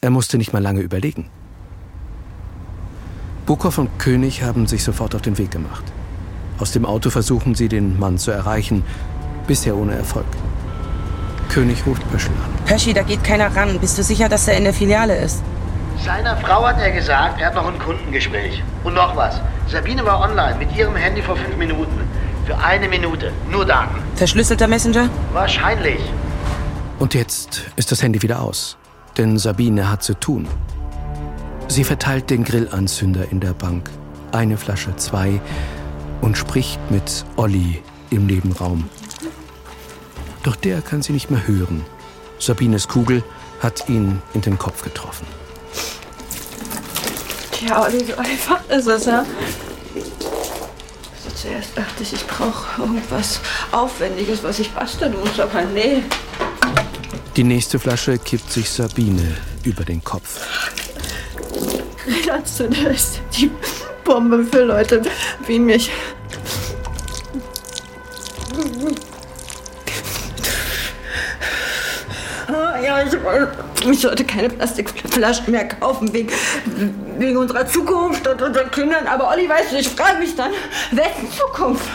Er 0.00 0.10
musste 0.10 0.36
nicht 0.36 0.52
mal 0.52 0.62
lange 0.62 0.80
überlegen. 0.80 1.30
Bukow 3.46 3.76
und 3.78 3.98
König 3.98 4.42
haben 4.42 4.66
sich 4.66 4.82
sofort 4.82 5.14
auf 5.14 5.22
den 5.22 5.38
Weg 5.38 5.50
gemacht. 5.50 5.84
Aus 6.58 6.72
dem 6.72 6.84
Auto 6.84 7.10
versuchen 7.10 7.54
sie, 7.54 7.68
den 7.68 7.98
Mann 7.98 8.18
zu 8.18 8.30
erreichen, 8.30 8.84
bisher 9.46 9.76
ohne 9.76 9.94
Erfolg. 9.94 10.26
König 11.48 11.84
ruft 11.86 12.08
Pöschel 12.10 12.32
an. 12.44 12.64
Pöschi, 12.64 12.92
da 12.92 13.02
geht 13.02 13.22
keiner 13.22 13.54
ran. 13.54 13.78
Bist 13.78 13.98
du 13.98 14.02
sicher, 14.02 14.28
dass 14.28 14.48
er 14.48 14.56
in 14.56 14.64
der 14.64 14.72
Filiale 14.72 15.16
ist? 15.16 15.42
Seiner 16.04 16.36
Frau 16.38 16.66
hat 16.66 16.80
er 16.80 16.90
gesagt, 16.90 17.40
er 17.40 17.48
hat 17.48 17.54
noch 17.54 17.66
ein 17.66 17.78
Kundengespräch. 17.78 18.62
Und 18.84 18.94
noch 18.94 19.14
was. 19.16 19.40
Sabine 19.68 20.04
war 20.04 20.20
online 20.20 20.56
mit 20.58 20.74
ihrem 20.76 20.96
Handy 20.96 21.22
vor 21.22 21.36
fünf 21.36 21.56
Minuten. 21.56 22.00
Für 22.46 22.58
eine 22.58 22.88
Minute. 22.88 23.32
Nur 23.50 23.64
Daten. 23.64 24.02
Verschlüsselter 24.16 24.66
Messenger? 24.66 25.08
Wahrscheinlich. 25.32 26.00
Und 26.98 27.14
jetzt 27.14 27.62
ist 27.76 27.92
das 27.92 28.02
Handy 28.02 28.20
wieder 28.22 28.40
aus. 28.40 28.76
Denn 29.16 29.38
Sabine 29.38 29.88
hat 29.88 30.02
zu 30.02 30.14
tun. 30.14 30.48
Sie 31.68 31.84
verteilt 31.84 32.30
den 32.30 32.44
Grillanzünder 32.44 33.30
in 33.30 33.38
der 33.40 33.52
Bank. 33.52 33.90
Eine 34.32 34.56
Flasche, 34.56 34.96
zwei. 34.96 35.40
Und 36.20 36.36
spricht 36.36 36.80
mit 36.90 37.24
Olli 37.36 37.80
im 38.10 38.26
Nebenraum. 38.26 38.88
Doch 40.42 40.56
der 40.56 40.82
kann 40.82 41.02
sie 41.02 41.12
nicht 41.12 41.30
mehr 41.30 41.46
hören. 41.46 41.84
Sabines 42.38 42.88
Kugel 42.88 43.22
hat 43.60 43.88
ihn 43.88 44.20
in 44.34 44.40
den 44.40 44.58
Kopf 44.58 44.82
getroffen. 44.82 45.26
Tja, 47.52 47.82
Olli, 47.84 48.04
so 48.04 48.16
einfach 48.16 48.68
ist 48.68 48.86
es, 48.88 49.04
ja. 49.06 49.24
Zuerst 51.42 51.76
dachte 51.76 52.04
ich, 52.04 52.12
ich 52.12 52.24
brauche 52.24 52.80
irgendwas 52.80 53.40
Aufwendiges, 53.72 54.44
was 54.44 54.60
ich 54.60 54.70
basteln 54.70 55.12
muss, 55.18 55.40
aber 55.40 55.62
nee. 55.62 56.04
Die 57.34 57.42
nächste 57.42 57.80
Flasche 57.80 58.16
kippt 58.16 58.52
sich 58.52 58.70
Sabine 58.70 59.38
über 59.64 59.82
den 59.84 60.04
Kopf. 60.04 60.46
Grillanzünder 62.04 62.92
ist 62.92 63.20
die 63.36 63.50
Bombe 64.04 64.44
für 64.44 64.62
Leute 64.62 65.02
wie 65.48 65.58
mich. 65.58 65.90
Ah, 72.46 72.80
Ja, 72.80 73.02
ich, 73.02 73.12
ich 73.90 74.00
sollte 74.00 74.24
keine 74.24 74.48
Plastikflaschen 74.48 75.50
mehr 75.50 75.68
kaufen 75.68 76.12
wegen, 76.12 76.30
wegen 77.18 77.36
unserer 77.36 77.66
Zukunft 77.66 78.26
und 78.26 78.40
unseren 78.40 78.70
Kindern. 78.70 79.06
Aber 79.06 79.28
Olli, 79.30 79.48
weißt 79.48 79.72
du, 79.72 79.76
ich 79.76 79.88
frage 79.88 80.18
mich 80.18 80.34
dann, 80.36 80.52
wessen 80.92 81.30
Zukunft? 81.36 81.88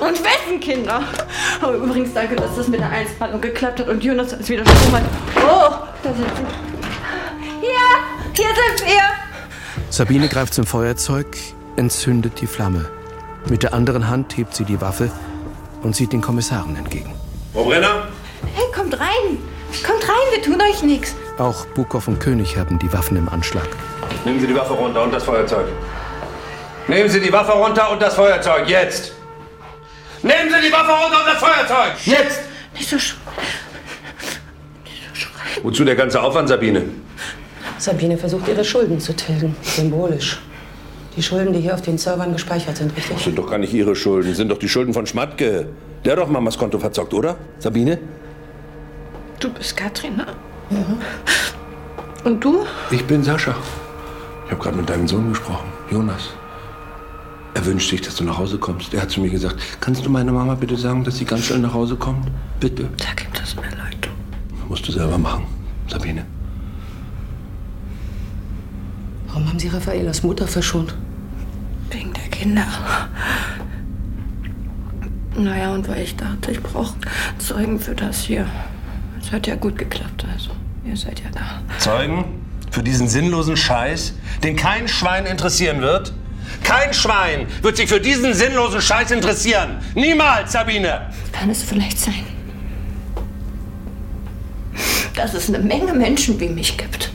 Und 0.00 0.22
wessen 0.22 0.60
Kinder? 0.60 1.02
Oh, 1.62 1.72
übrigens, 1.72 2.12
danke, 2.12 2.36
dass 2.36 2.54
das 2.56 2.68
mit 2.68 2.80
der 2.80 2.90
Einspanung 2.90 3.40
geklappt 3.40 3.80
hat 3.80 3.88
und 3.88 4.04
Jonas 4.04 4.32
ist 4.32 4.48
wieder 4.48 4.64
Strom 4.64 4.92
hat. 4.92 5.02
Oh, 5.36 5.74
da 6.02 6.12
sind 6.12 6.26
sie. 6.36 7.60
Hier, 7.60 7.70
hier 8.34 8.54
sind 8.54 8.86
wir. 8.86 9.02
Sabine 9.88 10.28
greift 10.28 10.54
zum 10.54 10.66
Feuerzeug, 10.66 11.26
entzündet 11.76 12.40
die 12.40 12.46
Flamme. 12.46 12.90
Mit 13.48 13.62
der 13.62 13.72
anderen 13.72 14.08
Hand 14.08 14.36
hebt 14.36 14.54
sie 14.54 14.64
die 14.64 14.80
Waffe 14.80 15.10
und 15.82 15.96
sieht 15.96 16.12
den 16.12 16.20
Kommissaren 16.20 16.76
entgegen. 16.76 17.14
Frau 17.52 17.64
Brenner? 17.64 18.08
Hey, 18.54 18.66
kommt 18.74 18.98
rein. 18.98 19.38
Kommt 19.86 20.02
rein, 20.08 20.34
wir 20.34 20.42
tun 20.42 20.60
euch 20.60 20.82
nichts. 20.82 21.14
Auch 21.38 21.64
Bukow 21.66 22.06
und 22.08 22.18
König 22.18 22.56
haben 22.56 22.78
die 22.78 22.92
Waffen 22.92 23.16
im 23.16 23.28
Anschlag. 23.28 23.68
Nehmen 24.24 24.40
Sie 24.40 24.46
die 24.46 24.54
Waffe 24.54 24.74
runter 24.74 25.02
und 25.04 25.12
das 25.12 25.24
Feuerzeug. 25.24 25.66
Nehmen 26.88 27.08
Sie 27.08 27.20
die 27.20 27.32
Waffe 27.32 27.52
runter 27.52 27.90
und 27.92 28.02
das 28.02 28.14
Feuerzeug. 28.14 28.68
Jetzt! 28.68 29.12
Nehmen 30.22 30.50
Sie 30.50 30.66
die 30.66 30.72
Waffe 30.72 30.90
runter 30.90 31.18
und 31.20 31.26
das 31.26 31.38
Feuerzeug! 31.38 31.92
Jetzt! 32.04 32.40
Nicht 32.74 32.88
so 32.88 32.98
sch 32.98 33.16
Wozu 35.62 35.84
der 35.84 35.94
ganze 35.94 36.22
Aufwand, 36.22 36.48
Sabine? 36.48 36.84
Sabine 37.78 38.16
versucht, 38.16 38.48
ihre 38.48 38.64
Schulden 38.64 38.98
zu 38.98 39.14
tilgen. 39.14 39.54
Symbolisch. 39.62 40.40
Die 41.16 41.22
Schulden, 41.22 41.52
die 41.52 41.60
hier 41.60 41.74
auf 41.74 41.82
den 41.82 41.98
Servern 41.98 42.32
gespeichert 42.32 42.76
sind, 42.76 42.96
richtig? 42.96 43.16
Das 43.16 43.24
sind 43.24 43.36
doch 43.36 43.48
gar 43.50 43.58
nicht 43.58 43.72
Ihre 43.72 43.96
Schulden, 43.96 44.34
sind 44.34 44.48
doch 44.48 44.58
die 44.58 44.68
Schulden 44.68 44.94
von 44.94 45.06
Schmatke. 45.06 45.66
Der 46.04 46.12
hat 46.12 46.18
doch 46.18 46.28
Mamas 46.28 46.56
Konto 46.56 46.78
verzockt, 46.78 47.12
oder? 47.12 47.36
Sabine? 47.58 47.98
Du 49.40 49.48
bist 49.50 49.74
Katrin, 49.74 50.16
ne? 50.16 50.26
Und 52.24 52.44
du? 52.44 52.66
Ich 52.90 53.04
bin 53.06 53.24
Sascha. 53.24 53.56
Ich 54.44 54.52
habe 54.52 54.62
gerade 54.62 54.76
mit 54.76 54.88
deinem 54.90 55.08
Sohn 55.08 55.30
gesprochen, 55.30 55.66
Jonas. 55.90 56.28
Er 57.54 57.64
wünscht 57.64 57.88
sich, 57.88 58.02
dass 58.02 58.16
du 58.16 58.24
nach 58.24 58.36
Hause 58.36 58.58
kommst. 58.58 58.92
Er 58.92 59.02
hat 59.02 59.10
zu 59.10 59.20
mir 59.20 59.30
gesagt, 59.30 59.56
kannst 59.80 60.04
du 60.04 60.10
meiner 60.10 60.32
Mama 60.32 60.54
bitte 60.54 60.76
sagen, 60.76 61.04
dass 61.04 61.16
sie 61.16 61.24
ganz 61.24 61.46
schnell 61.46 61.60
nach 61.60 61.72
Hause 61.72 61.96
kommt? 61.96 62.30
Bitte. 62.60 62.88
Sag 62.98 63.24
ihm 63.24 63.32
das 63.32 63.56
mir 63.56 63.62
leid. 63.62 64.08
Musst 64.68 64.86
du 64.86 64.92
selber 64.92 65.16
machen, 65.18 65.44
Sabine. 65.88 66.24
Warum 69.28 69.48
haben 69.48 69.58
Sie 69.58 69.68
Raffaelas 69.68 70.22
Mutter 70.22 70.46
verschont? 70.46 70.94
Wegen 71.90 72.12
der 72.12 72.24
Kinder. 72.24 72.66
Naja, 75.36 75.72
und 75.72 75.88
weil 75.88 76.02
ich 76.02 76.14
dachte, 76.16 76.50
ich 76.50 76.62
brauche 76.62 76.94
Zeugen 77.38 77.80
für 77.80 77.94
das 77.94 78.20
hier. 78.20 78.46
Hat 79.32 79.46
ja 79.46 79.54
gut 79.54 79.78
geklappt, 79.78 80.24
also. 80.32 80.50
Ihr 80.84 80.96
seid 80.96 81.20
ja 81.20 81.30
da. 81.32 81.60
Zeugen? 81.78 82.24
Für 82.70 82.82
diesen 82.82 83.08
sinnlosen 83.08 83.56
Scheiß, 83.56 84.14
den 84.42 84.56
kein 84.56 84.88
Schwein 84.88 85.26
interessieren 85.26 85.80
wird? 85.80 86.12
Kein 86.64 86.92
Schwein 86.92 87.46
wird 87.62 87.76
sich 87.76 87.88
für 87.88 88.00
diesen 88.00 88.34
sinnlosen 88.34 88.80
Scheiß 88.80 89.10
interessieren. 89.10 89.78
Niemals, 89.94 90.52
Sabine. 90.52 91.10
Kann 91.32 91.50
es 91.50 91.62
vielleicht 91.62 91.98
sein, 91.98 92.24
dass 95.14 95.34
es 95.34 95.48
eine 95.48 95.58
Menge 95.58 95.92
Menschen 95.94 96.38
wie 96.40 96.48
mich 96.48 96.76
gibt? 96.76 97.10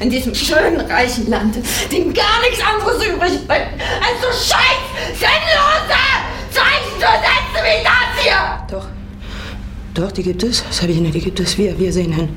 In 0.00 0.10
diesem 0.10 0.34
schönen, 0.34 0.80
reichen 0.80 1.30
Land, 1.30 1.56
denen 1.90 2.12
gar 2.12 2.40
nichts 2.42 2.62
anderes 2.62 3.04
übrig 3.06 3.46
bleibt, 3.46 3.80
als 3.80 4.20
so 4.20 4.52
scheiß, 4.54 5.14
sinnlose 5.14 5.98
Zeichen 6.50 6.94
zu 6.94 7.00
setzen 7.00 7.64
wie 7.64 7.84
das 7.84 8.22
hier! 8.22 8.66
Doch. 8.70 8.95
Doch, 9.96 10.12
die 10.12 10.22
gibt 10.22 10.42
es, 10.42 10.62
Sabine, 10.70 11.10
die 11.10 11.20
gibt 11.20 11.40
es. 11.40 11.56
Wir, 11.56 11.78
wir 11.78 11.90
sehen 11.90 12.12
hin. 12.12 12.28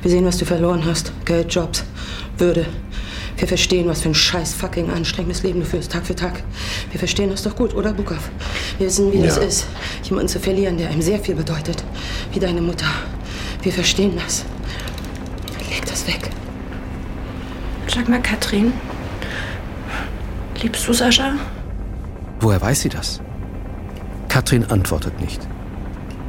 Wir 0.00 0.10
sehen, 0.12 0.24
was 0.24 0.38
du 0.38 0.44
verloren 0.44 0.84
hast. 0.86 1.12
Geld, 1.24 1.52
Jobs, 1.52 1.82
Würde. 2.38 2.64
Wir 3.36 3.48
verstehen, 3.48 3.88
was 3.88 4.02
für 4.02 4.10
ein 4.10 4.14
scheiß 4.14 4.54
fucking 4.54 4.90
anstrengendes 4.90 5.42
Leben 5.42 5.58
du 5.60 5.66
führst, 5.66 5.90
Tag 5.90 6.06
für 6.06 6.14
Tag. 6.14 6.40
Wir 6.92 7.00
verstehen 7.00 7.30
das 7.30 7.42
doch 7.42 7.56
gut, 7.56 7.74
oder, 7.74 7.92
Bukov? 7.92 8.30
Wir 8.78 8.86
wissen, 8.86 9.12
wie 9.12 9.22
das 9.22 9.36
Ja. 9.36 9.42
ist, 9.42 9.66
jemanden 10.04 10.28
zu 10.28 10.38
verlieren, 10.38 10.78
der 10.78 10.88
einem 10.90 11.02
sehr 11.02 11.18
viel 11.18 11.34
bedeutet. 11.34 11.82
Wie 12.32 12.38
deine 12.38 12.60
Mutter. 12.60 12.86
Wir 13.62 13.72
verstehen 13.72 14.12
das. 14.22 14.44
Leg 15.68 15.84
das 15.86 16.06
weg. 16.06 16.30
Sag 17.92 18.08
mal, 18.08 18.22
Katrin, 18.22 18.72
liebst 20.62 20.86
du 20.86 20.92
Sascha? 20.92 21.32
Woher 22.38 22.60
weiß 22.60 22.82
sie 22.82 22.88
das? 22.88 23.20
Katrin 24.28 24.64
antwortet 24.66 25.20
nicht. 25.20 25.40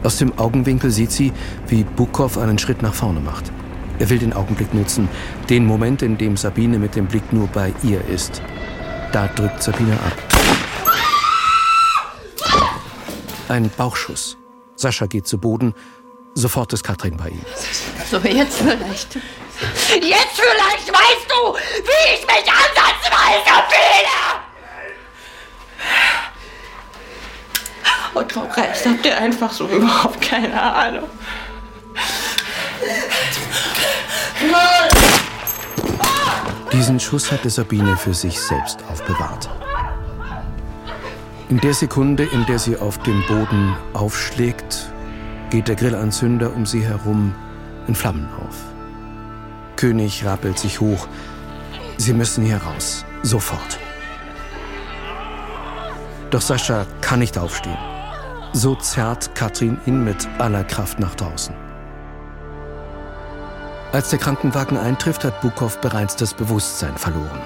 Aus 0.04 0.18
dem 0.18 0.38
Augenwinkel 0.40 0.92
sieht 0.92 1.12
sie, 1.12 1.32
wie 1.68 1.84
Bukow 1.84 2.38
einen 2.38 2.58
Schritt 2.58 2.82
nach 2.82 2.94
vorne 2.94 3.20
macht. 3.20 3.52
Er 4.00 4.10
will 4.10 4.18
den 4.18 4.34
Augenblick 4.34 4.74
nutzen, 4.74 5.08
den 5.50 5.66
Moment, 5.66 6.02
in 6.02 6.18
dem 6.18 6.36
Sabine 6.38 6.80
mit 6.80 6.96
dem 6.96 7.08
Blick 7.08 7.32
nur 7.32 7.48
bei 7.48 7.72
ihr 7.84 8.04
ist. 8.06 8.42
Da 9.12 9.28
drückt 9.28 9.62
Sabine 9.62 9.94
ab. 9.94 10.14
Ein 13.48 13.70
Bauchschuss. 13.78 14.38
Sascha 14.76 15.06
geht 15.06 15.28
zu 15.28 15.38
Boden. 15.38 15.76
Sofort 16.34 16.74
ist 16.74 16.84
Katrin 16.84 17.18
bei 17.18 17.30
ihm. 17.30 17.42
So, 18.10 18.18
jetzt 18.18 18.58
vielleicht. 18.58 19.16
Jetzt 19.16 20.42
vielleicht 20.42 20.88
weißt 20.88 21.28
du, 21.30 21.54
wie 21.84 22.14
ich 22.16 22.26
mich 22.26 22.52
ansatzweise 22.52 23.64
fühle! 23.70 24.31
Und 28.14 28.32
vom 28.32 28.44
Rest 28.44 28.86
habt 28.86 29.06
ihr 29.06 29.18
einfach 29.18 29.52
so 29.52 29.68
überhaupt 29.68 30.22
keine 30.22 30.62
Ahnung. 30.62 31.10
Diesen 36.74 37.00
Schuss 37.00 37.32
hatte 37.32 37.50
Sabine 37.50 37.96
für 37.96 38.14
sich 38.14 38.40
selbst 38.40 38.80
aufbewahrt. 38.90 39.50
In 41.50 41.60
der 41.60 41.74
Sekunde, 41.74 42.24
in 42.24 42.46
der 42.46 42.60
sie 42.60 42.78
auf 42.78 42.98
dem 43.00 43.24
Boden 43.28 43.76
aufschlägt, 43.94 44.92
geht 45.50 45.68
der 45.68 45.76
Grillanzünder 45.76 46.54
um 46.56 46.66
sie 46.66 46.84
herum 46.84 47.36
in 47.88 47.96
Flammen 47.96 48.28
auf. 48.40 48.56
König 49.76 50.26
rappelt 50.26 50.58
sich 50.58 50.80
hoch. 50.80 51.08
Sie 51.98 52.14
müssen 52.14 52.46
hier 52.46 52.58
raus. 52.58 53.06
Sofort. 53.22 53.78
Doch 56.30 56.42
Sascha 56.42 56.86
kann 57.02 57.20
nicht 57.20 57.38
aufstehen. 57.38 57.91
So 58.54 58.76
zerrt 58.76 59.34
Katrin 59.34 59.80
ihn 59.86 60.04
mit 60.04 60.28
aller 60.38 60.66
Kraft 60.66 61.00
nach 61.00 61.16
draußen. 61.16 61.56
Als 63.94 64.10
der 64.10 64.20
Krankenwagen 64.20 64.78
eintrifft, 64.78 65.24
hat 65.24 65.40
Bukow 65.42 65.78
bereits 65.80 66.18
das 66.18 66.34
Bewusstsein 66.34 66.98
verloren. 66.98 67.42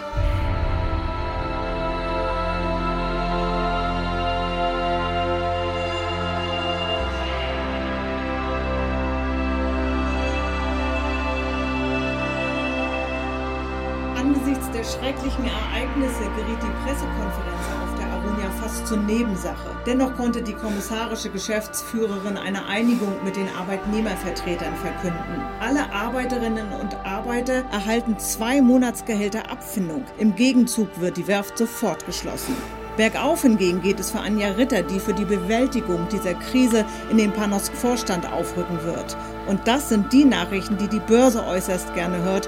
Zur 18.85 18.97
Nebensache. 18.97 19.75
Dennoch 19.87 20.15
konnte 20.15 20.43
die 20.43 20.53
kommissarische 20.53 21.31
Geschäftsführerin 21.31 22.37
eine 22.37 22.67
Einigung 22.67 23.13
mit 23.23 23.35
den 23.35 23.47
Arbeitnehmervertretern 23.57 24.75
verkünden. 24.75 25.41
Alle 25.59 25.91
Arbeiterinnen 25.91 26.71
und 26.71 26.95
Arbeiter 27.03 27.63
erhalten 27.71 28.19
zwei 28.19 28.61
Monatsgehälter 28.61 29.49
Abfindung. 29.49 30.05
Im 30.19 30.35
Gegenzug 30.35 30.87
wird 30.99 31.17
die 31.17 31.27
Werft 31.27 31.57
sofort 31.57 32.05
geschlossen. 32.05 32.55
Bergauf 32.95 33.41
hingegen 33.41 33.81
geht 33.81 33.99
es 33.99 34.11
für 34.11 34.19
Anja 34.19 34.49
Ritter, 34.51 34.83
die 34.83 34.99
für 34.99 35.13
die 35.13 35.25
Bewältigung 35.25 36.07
dieser 36.11 36.35
Krise 36.35 36.85
in 37.09 37.17
den 37.17 37.31
Panosk-Vorstand 37.31 38.31
aufrücken 38.31 38.83
wird. 38.83 39.17
Und 39.47 39.67
das 39.67 39.89
sind 39.89 40.13
die 40.13 40.25
Nachrichten, 40.25 40.77
die 40.77 40.87
die 40.87 40.99
Börse 40.99 41.43
äußerst 41.43 41.95
gerne 41.95 42.21
hört. 42.21 42.47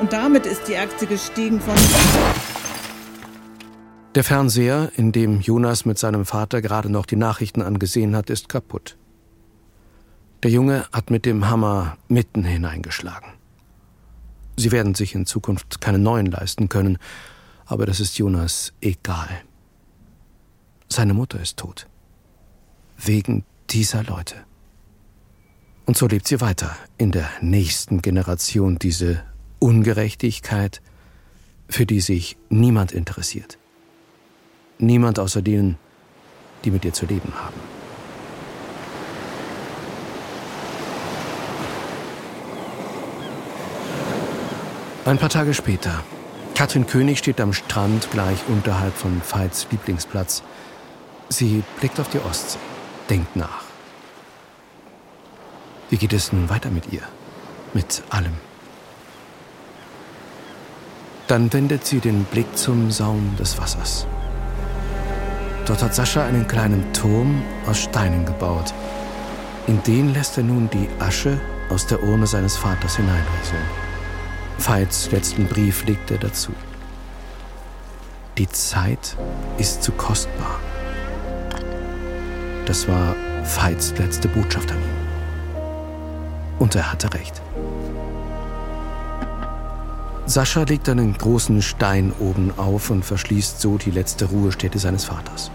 Und 0.00 0.12
damit 0.12 0.46
ist 0.46 0.66
die 0.66 0.76
Aktie 0.76 1.06
gestiegen 1.06 1.60
von... 1.60 1.76
Der 4.16 4.24
Fernseher, 4.24 4.92
in 4.96 5.12
dem 5.12 5.42
Jonas 5.42 5.84
mit 5.84 5.98
seinem 5.98 6.24
Vater 6.24 6.62
gerade 6.62 6.88
noch 6.88 7.04
die 7.04 7.16
Nachrichten 7.16 7.60
angesehen 7.60 8.16
hat, 8.16 8.30
ist 8.30 8.48
kaputt. 8.48 8.96
Der 10.42 10.50
Junge 10.50 10.86
hat 10.90 11.10
mit 11.10 11.26
dem 11.26 11.50
Hammer 11.50 11.98
mitten 12.08 12.42
hineingeschlagen. 12.42 13.28
Sie 14.56 14.72
werden 14.72 14.94
sich 14.94 15.14
in 15.14 15.26
Zukunft 15.26 15.82
keine 15.82 15.98
neuen 15.98 16.24
leisten 16.24 16.70
können, 16.70 16.96
aber 17.66 17.84
das 17.84 18.00
ist 18.00 18.16
Jonas 18.16 18.72
egal. 18.80 19.28
Seine 20.88 21.12
Mutter 21.12 21.38
ist 21.38 21.58
tot. 21.58 21.86
Wegen 22.96 23.44
dieser 23.68 24.02
Leute. 24.02 24.36
Und 25.84 25.98
so 25.98 26.06
lebt 26.06 26.26
sie 26.26 26.40
weiter 26.40 26.74
in 26.96 27.12
der 27.12 27.28
nächsten 27.42 28.00
Generation 28.00 28.78
diese 28.78 29.24
Ungerechtigkeit, 29.58 30.80
für 31.68 31.84
die 31.84 32.00
sich 32.00 32.38
niemand 32.48 32.92
interessiert. 32.92 33.58
Niemand 34.78 35.18
außer 35.18 35.42
denen, 35.42 35.78
die 36.64 36.70
mit 36.70 36.84
ihr 36.84 36.92
zu 36.92 37.06
leben 37.06 37.32
haben. 37.34 37.60
Ein 45.06 45.18
paar 45.18 45.28
Tage 45.28 45.54
später. 45.54 46.02
Katrin 46.56 46.86
König 46.86 47.18
steht 47.18 47.40
am 47.40 47.52
Strand 47.52 48.10
gleich 48.10 48.40
unterhalb 48.48 48.94
von 48.94 49.22
Veits 49.22 49.68
Lieblingsplatz. 49.70 50.42
Sie 51.28 51.62
blickt 51.78 52.00
auf 52.00 52.08
die 52.08 52.18
Ostsee, 52.18 52.58
denkt 53.08 53.36
nach. 53.36 53.62
Wie 55.90 55.96
geht 55.96 56.12
es 56.12 56.32
nun 56.32 56.50
weiter 56.50 56.70
mit 56.70 56.92
ihr? 56.92 57.02
Mit 57.72 58.02
allem? 58.10 58.32
Dann 61.28 61.52
wendet 61.52 61.86
sie 61.86 62.00
den 62.00 62.24
Blick 62.24 62.56
zum 62.56 62.90
Saum 62.90 63.36
des 63.38 63.58
Wassers. 63.58 64.06
Dort 65.66 65.82
hat 65.82 65.94
Sascha 65.94 66.24
einen 66.24 66.46
kleinen 66.46 66.92
Turm 66.92 67.42
aus 67.66 67.80
Steinen 67.80 68.24
gebaut. 68.24 68.72
In 69.66 69.82
den 69.82 70.14
lässt 70.14 70.38
er 70.38 70.44
nun 70.44 70.70
die 70.70 70.88
Asche 71.00 71.40
aus 71.70 71.86
der 71.86 72.00
Urne 72.04 72.26
seines 72.28 72.56
Vaters 72.56 72.96
hineinrieseln. 72.96 73.64
Veits 74.58 75.10
letzten 75.10 75.46
Brief 75.46 75.84
legt 75.84 76.10
er 76.12 76.18
dazu. 76.18 76.52
Die 78.38 78.48
Zeit 78.48 79.16
ist 79.58 79.82
zu 79.82 79.90
kostbar. 79.92 80.60
Das 82.66 82.86
war 82.86 83.16
Veits 83.42 83.92
letzte 83.98 84.28
Botschaft 84.28 84.70
an 84.70 84.78
ihn. 84.78 84.96
Und 86.60 86.76
er 86.76 86.92
hatte 86.92 87.12
recht. 87.12 87.42
Sascha 90.28 90.64
legt 90.64 90.88
einen 90.88 91.16
großen 91.16 91.62
Stein 91.62 92.12
oben 92.18 92.52
auf 92.56 92.90
und 92.90 93.04
verschließt 93.04 93.60
so 93.60 93.78
die 93.78 93.92
letzte 93.92 94.24
Ruhestätte 94.24 94.80
seines 94.80 95.04
Vaters. 95.04 95.52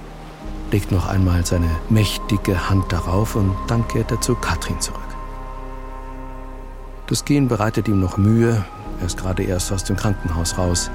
Legt 0.72 0.93
noch 0.93 1.10
einmal 1.10 1.45
seine 1.45 1.69
mächtige 1.89 2.69
Hand 2.69 2.89
darauf 2.89 3.35
und 3.35 3.53
dann 3.68 3.85
kehrt 3.89 4.11
er 4.11 4.22
zu 4.22 4.34
Katrin 4.35 4.80
zurück. 4.80 5.02
Das 7.07 7.26
Gehen 7.26 7.49
bereitet 7.49 7.89
ihm 7.89 7.99
noch 7.99 8.15
Mühe, 8.15 8.64
er 9.02 9.06
ist 9.06 9.18
gerade 9.18 9.43
erst 9.43 9.73
aus 9.73 9.84
dem 9.84 9.98
Krankenhaus 9.98 10.57
raus. 10.57 10.89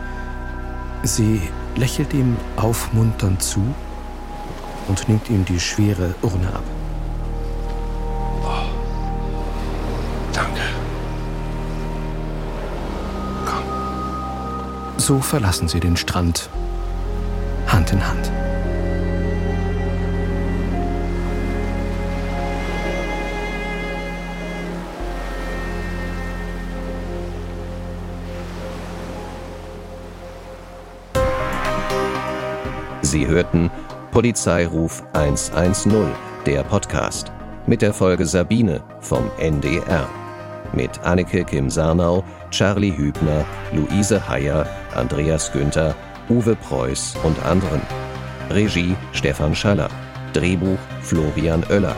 Sie 1.03 1.43
lächelt 1.75 2.15
ihm 2.15 2.39
aufmunternd 2.57 3.43
zu 3.43 3.61
und 4.89 5.07
nimmt 5.07 5.29
ihm 5.29 5.45
die 5.45 5.61
schwere 5.61 6.15
Urne 6.23 6.49
ab. 6.49 6.65
Danke. 10.33 10.86
So 14.99 15.21
verlassen 15.21 15.69
sie 15.69 15.81
den 15.81 15.97
Strand, 15.97 16.49
Hand 17.67 17.93
in 17.93 18.07
Hand. 18.07 18.31
Sie 33.03 33.27
hörten 33.27 33.71
Polizeiruf 34.11 35.05
110, 35.13 36.07
der 36.47 36.65
Podcast, 36.65 37.31
mit 37.67 37.81
der 37.83 37.95
Folge 37.95 38.27
Sabine 38.27 38.83
vom 39.01 39.31
NDR. 39.39 40.09
Mit 40.73 40.99
Anneke 41.05 41.45
Kim 41.45 41.71
Sarnau, 41.71 42.25
Charlie 42.51 42.97
Hübner, 42.97 43.45
Luise 43.73 44.29
Heyer, 44.29 44.67
Andreas 44.95 45.51
Günther, 45.53 45.95
Uwe 46.29 46.57
Preuß 46.57 47.15
und 47.23 47.45
anderen. 47.45 47.81
Regie 48.51 48.97
Stefan 49.13 49.55
Schaller. 49.55 49.89
Drehbuch 50.33 50.79
Florian 51.03 51.65
Oeller. 51.71 51.97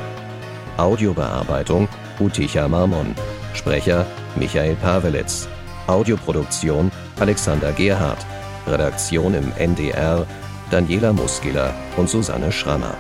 Audiobearbeitung 0.76 1.88
Uticha 2.20 2.68
Marmon. 2.68 3.14
Sprecher 3.54 4.06
Michael 4.36 4.76
Pavelitz. 4.76 5.48
Audioproduktion 5.86 6.90
Alexander 7.18 7.72
Gerhardt. 7.72 8.24
Redaktion 8.66 9.34
im 9.34 9.52
NDR 9.56 10.26
Daniela 10.70 11.12
Muskila 11.12 11.74
und 11.96 12.08
Susanne 12.08 12.52
Schrammer. 12.52 12.94